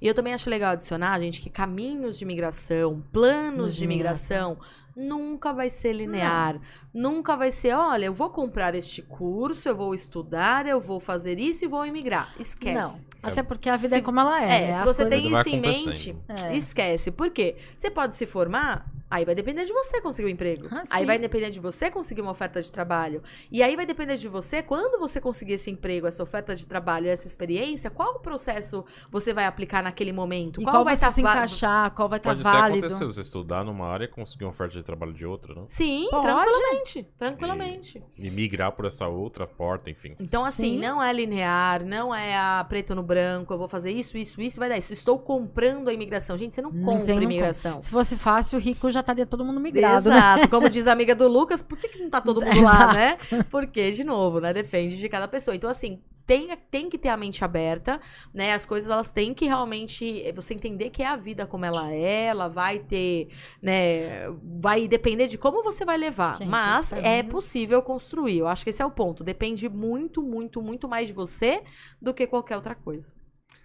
E 0.00 0.06
eu 0.06 0.14
também 0.14 0.34
acho 0.34 0.50
legal 0.50 0.72
adicionar, 0.72 1.18
gente, 1.20 1.40
que 1.40 1.48
caminhos 1.48 2.18
de 2.18 2.24
migração, 2.24 3.02
planos 3.12 3.74
De 3.74 3.80
de 3.80 3.86
migração, 3.86 4.58
nunca 4.96 5.52
vai 5.52 5.68
ser 5.68 5.92
linear. 5.92 6.58
Nunca 6.92 7.36
vai 7.36 7.50
ser, 7.50 7.74
olha, 7.76 8.06
eu 8.06 8.14
vou 8.14 8.30
comprar 8.30 8.74
este 8.74 9.02
curso, 9.02 9.68
eu 9.68 9.76
vou 9.76 9.94
estudar, 9.94 10.66
eu 10.66 10.80
vou 10.80 10.98
fazer 10.98 11.38
isso 11.38 11.64
e 11.64 11.68
vou 11.68 11.84
imigrar. 11.84 12.32
Esquece. 12.40 13.04
Não, 13.22 13.30
até 13.30 13.42
porque 13.42 13.68
a 13.68 13.76
vida 13.76 13.90
Se- 13.90 13.96
é 13.96 14.00
como 14.00 14.18
ela 14.20 14.42
é. 14.42 14.44
É, 14.44 14.66
né? 14.68 14.74
se 14.74 14.80
As 14.80 14.96
você 14.96 15.06
tem 15.06 15.26
isso 15.26 15.48
em 15.50 15.60
mente. 15.60 16.16
É. 16.28 16.56
esquece. 16.56 17.10
Por 17.10 17.30
quê? 17.30 17.56
Você 17.76 17.90
pode 17.90 18.14
se 18.14 18.24
formar, 18.26 18.90
aí 19.10 19.24
vai 19.26 19.34
depender 19.34 19.66
de 19.66 19.72
você 19.74 20.00
conseguir 20.00 20.28
um 20.28 20.30
emprego. 20.30 20.66
Ah, 20.70 20.82
aí 20.90 21.04
vai 21.04 21.18
depender 21.18 21.50
de 21.50 21.60
você 21.60 21.90
conseguir 21.90 22.22
uma 22.22 22.30
oferta 22.30 22.62
de 22.62 22.72
trabalho. 22.72 23.22
E 23.52 23.62
aí 23.62 23.76
vai 23.76 23.84
depender 23.84 24.16
de 24.16 24.26
você, 24.28 24.62
quando 24.62 24.98
você 24.98 25.20
conseguir 25.20 25.54
esse 25.54 25.70
emprego, 25.70 26.06
essa 26.06 26.22
oferta 26.22 26.56
de 26.56 26.66
trabalho, 26.66 27.08
essa 27.08 27.26
experiência, 27.26 27.90
qual 27.90 28.14
o 28.14 28.20
processo 28.20 28.84
você 29.10 29.34
vai 29.34 29.44
aplicar 29.44 29.82
naquele 29.82 30.12
momento? 30.12 30.60
E 30.62 30.64
qual, 30.64 30.76
qual, 30.76 30.84
vai 30.84 30.94
vai 30.96 31.10
estar 31.10 31.12
se 31.12 31.20
va- 31.20 31.32
encaixar, 31.32 31.90
qual 31.90 32.08
vai 32.08 32.18
estar 32.18 32.30
Pode 32.30 32.40
até 32.40 32.58
válido. 32.58 32.86
acontecer 32.86 33.04
você 33.04 33.20
estudar 33.20 33.62
numa 33.64 33.86
área 33.86 34.06
e 34.06 34.08
conseguir 34.08 34.44
uma 34.44 34.50
oferta 34.50 34.78
de 34.78 34.85
trabalho 34.86 35.12
de 35.12 35.26
outra, 35.26 35.54
né? 35.54 35.62
Sim, 35.66 36.06
Pode. 36.10 36.26
tranquilamente. 36.26 37.08
Tranquilamente. 37.16 38.02
E 38.18 38.30
migrar 38.30 38.72
por 38.72 38.86
essa 38.86 39.06
outra 39.06 39.46
porta, 39.46 39.90
enfim. 39.90 40.14
Então, 40.18 40.44
assim, 40.44 40.74
Sim. 40.74 40.78
não 40.78 41.02
é 41.02 41.12
linear, 41.12 41.84
não 41.84 42.14
é 42.14 42.36
a 42.36 42.64
preto 42.68 42.94
no 42.94 43.02
branco, 43.02 43.52
eu 43.52 43.58
vou 43.58 43.68
fazer 43.68 43.90
isso, 43.90 44.16
isso, 44.16 44.40
isso, 44.40 44.58
vai 44.58 44.68
dar 44.68 44.78
isso. 44.78 44.92
Estou 44.92 45.18
comprando 45.18 45.88
a 45.88 45.92
imigração. 45.92 46.38
Gente, 46.38 46.54
você 46.54 46.62
não 46.62 46.72
compra 46.72 47.14
não 47.14 47.22
imigração. 47.22 47.80
Se 47.80 47.90
fosse 47.90 48.16
fácil, 48.16 48.58
o 48.58 48.62
rico 48.62 48.90
já 48.90 49.00
estaria 49.00 49.26
todo 49.26 49.44
mundo 49.44 49.60
migrado, 49.60 50.08
né? 50.08 50.16
Exato. 50.16 50.48
Como 50.48 50.70
diz 50.70 50.86
a 50.86 50.92
amiga 50.92 51.14
do 51.14 51.28
Lucas, 51.28 51.62
por 51.62 51.76
que, 51.76 51.88
que 51.88 51.98
não 51.98 52.08
tá 52.08 52.20
todo 52.20 52.44
mundo 52.44 52.62
lá, 52.62 52.92
né? 52.94 53.18
Porque, 53.50 53.90
de 53.90 54.04
novo, 54.04 54.40
né? 54.40 54.52
Depende 54.52 54.96
de 54.96 55.08
cada 55.08 55.28
pessoa. 55.28 55.54
Então, 55.54 55.68
assim, 55.68 56.00
tem, 56.26 56.48
tem 56.70 56.90
que 56.90 56.98
ter 56.98 57.08
a 57.08 57.16
mente 57.16 57.44
aberta, 57.44 58.00
né? 58.34 58.52
As 58.52 58.66
coisas 58.66 58.90
elas 58.90 59.12
têm 59.12 59.32
que 59.32 59.46
realmente 59.46 60.22
eh, 60.22 60.32
você 60.32 60.54
entender 60.54 60.90
que 60.90 61.02
é 61.02 61.06
a 61.06 61.16
vida 61.16 61.46
como 61.46 61.64
ela 61.64 61.92
é, 61.92 62.24
ela 62.24 62.48
vai 62.48 62.78
ter, 62.78 63.28
né? 63.62 64.28
Vai 64.60 64.88
depender 64.88 65.28
de 65.28 65.38
como 65.38 65.62
você 65.62 65.84
vai 65.84 65.96
levar. 65.96 66.36
Gente, 66.36 66.48
Mas 66.48 66.92
é 66.92 67.22
possível 67.22 67.80
construir. 67.82 68.38
Eu 68.38 68.48
acho 68.48 68.64
que 68.64 68.70
esse 68.70 68.82
é 68.82 68.86
o 68.86 68.90
ponto. 68.90 69.22
Depende 69.22 69.68
muito, 69.68 70.22
muito, 70.22 70.60
muito 70.60 70.88
mais 70.88 71.06
de 71.06 71.12
você 71.12 71.62
do 72.02 72.12
que 72.12 72.26
qualquer 72.26 72.56
outra 72.56 72.74
coisa. 72.74 73.12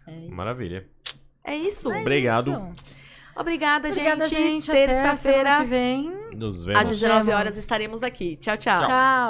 É 0.07 0.19
isso. 0.19 0.31
Maravilha. 0.31 0.87
É 1.43 1.55
isso. 1.55 1.91
É 1.91 2.01
Obrigado. 2.01 2.51
isso. 2.51 3.01
Obrigada, 3.35 3.89
Obrigada, 3.89 4.27
gente. 4.27 4.65
gente. 4.65 4.71
Até 4.71 4.83
a 4.83 4.87
semana 4.87 5.11
Terça-feira, 5.15 5.57
que 5.61 5.65
vem. 5.65 6.11
Nos 6.35 6.59
às 6.59 6.65
vemos. 6.65 6.99
19 6.99 7.31
horas, 7.31 7.57
estaremos 7.57 8.03
aqui. 8.03 8.35
Tchau, 8.37 8.57
tchau. 8.57 8.81
Tchau. 8.81 9.29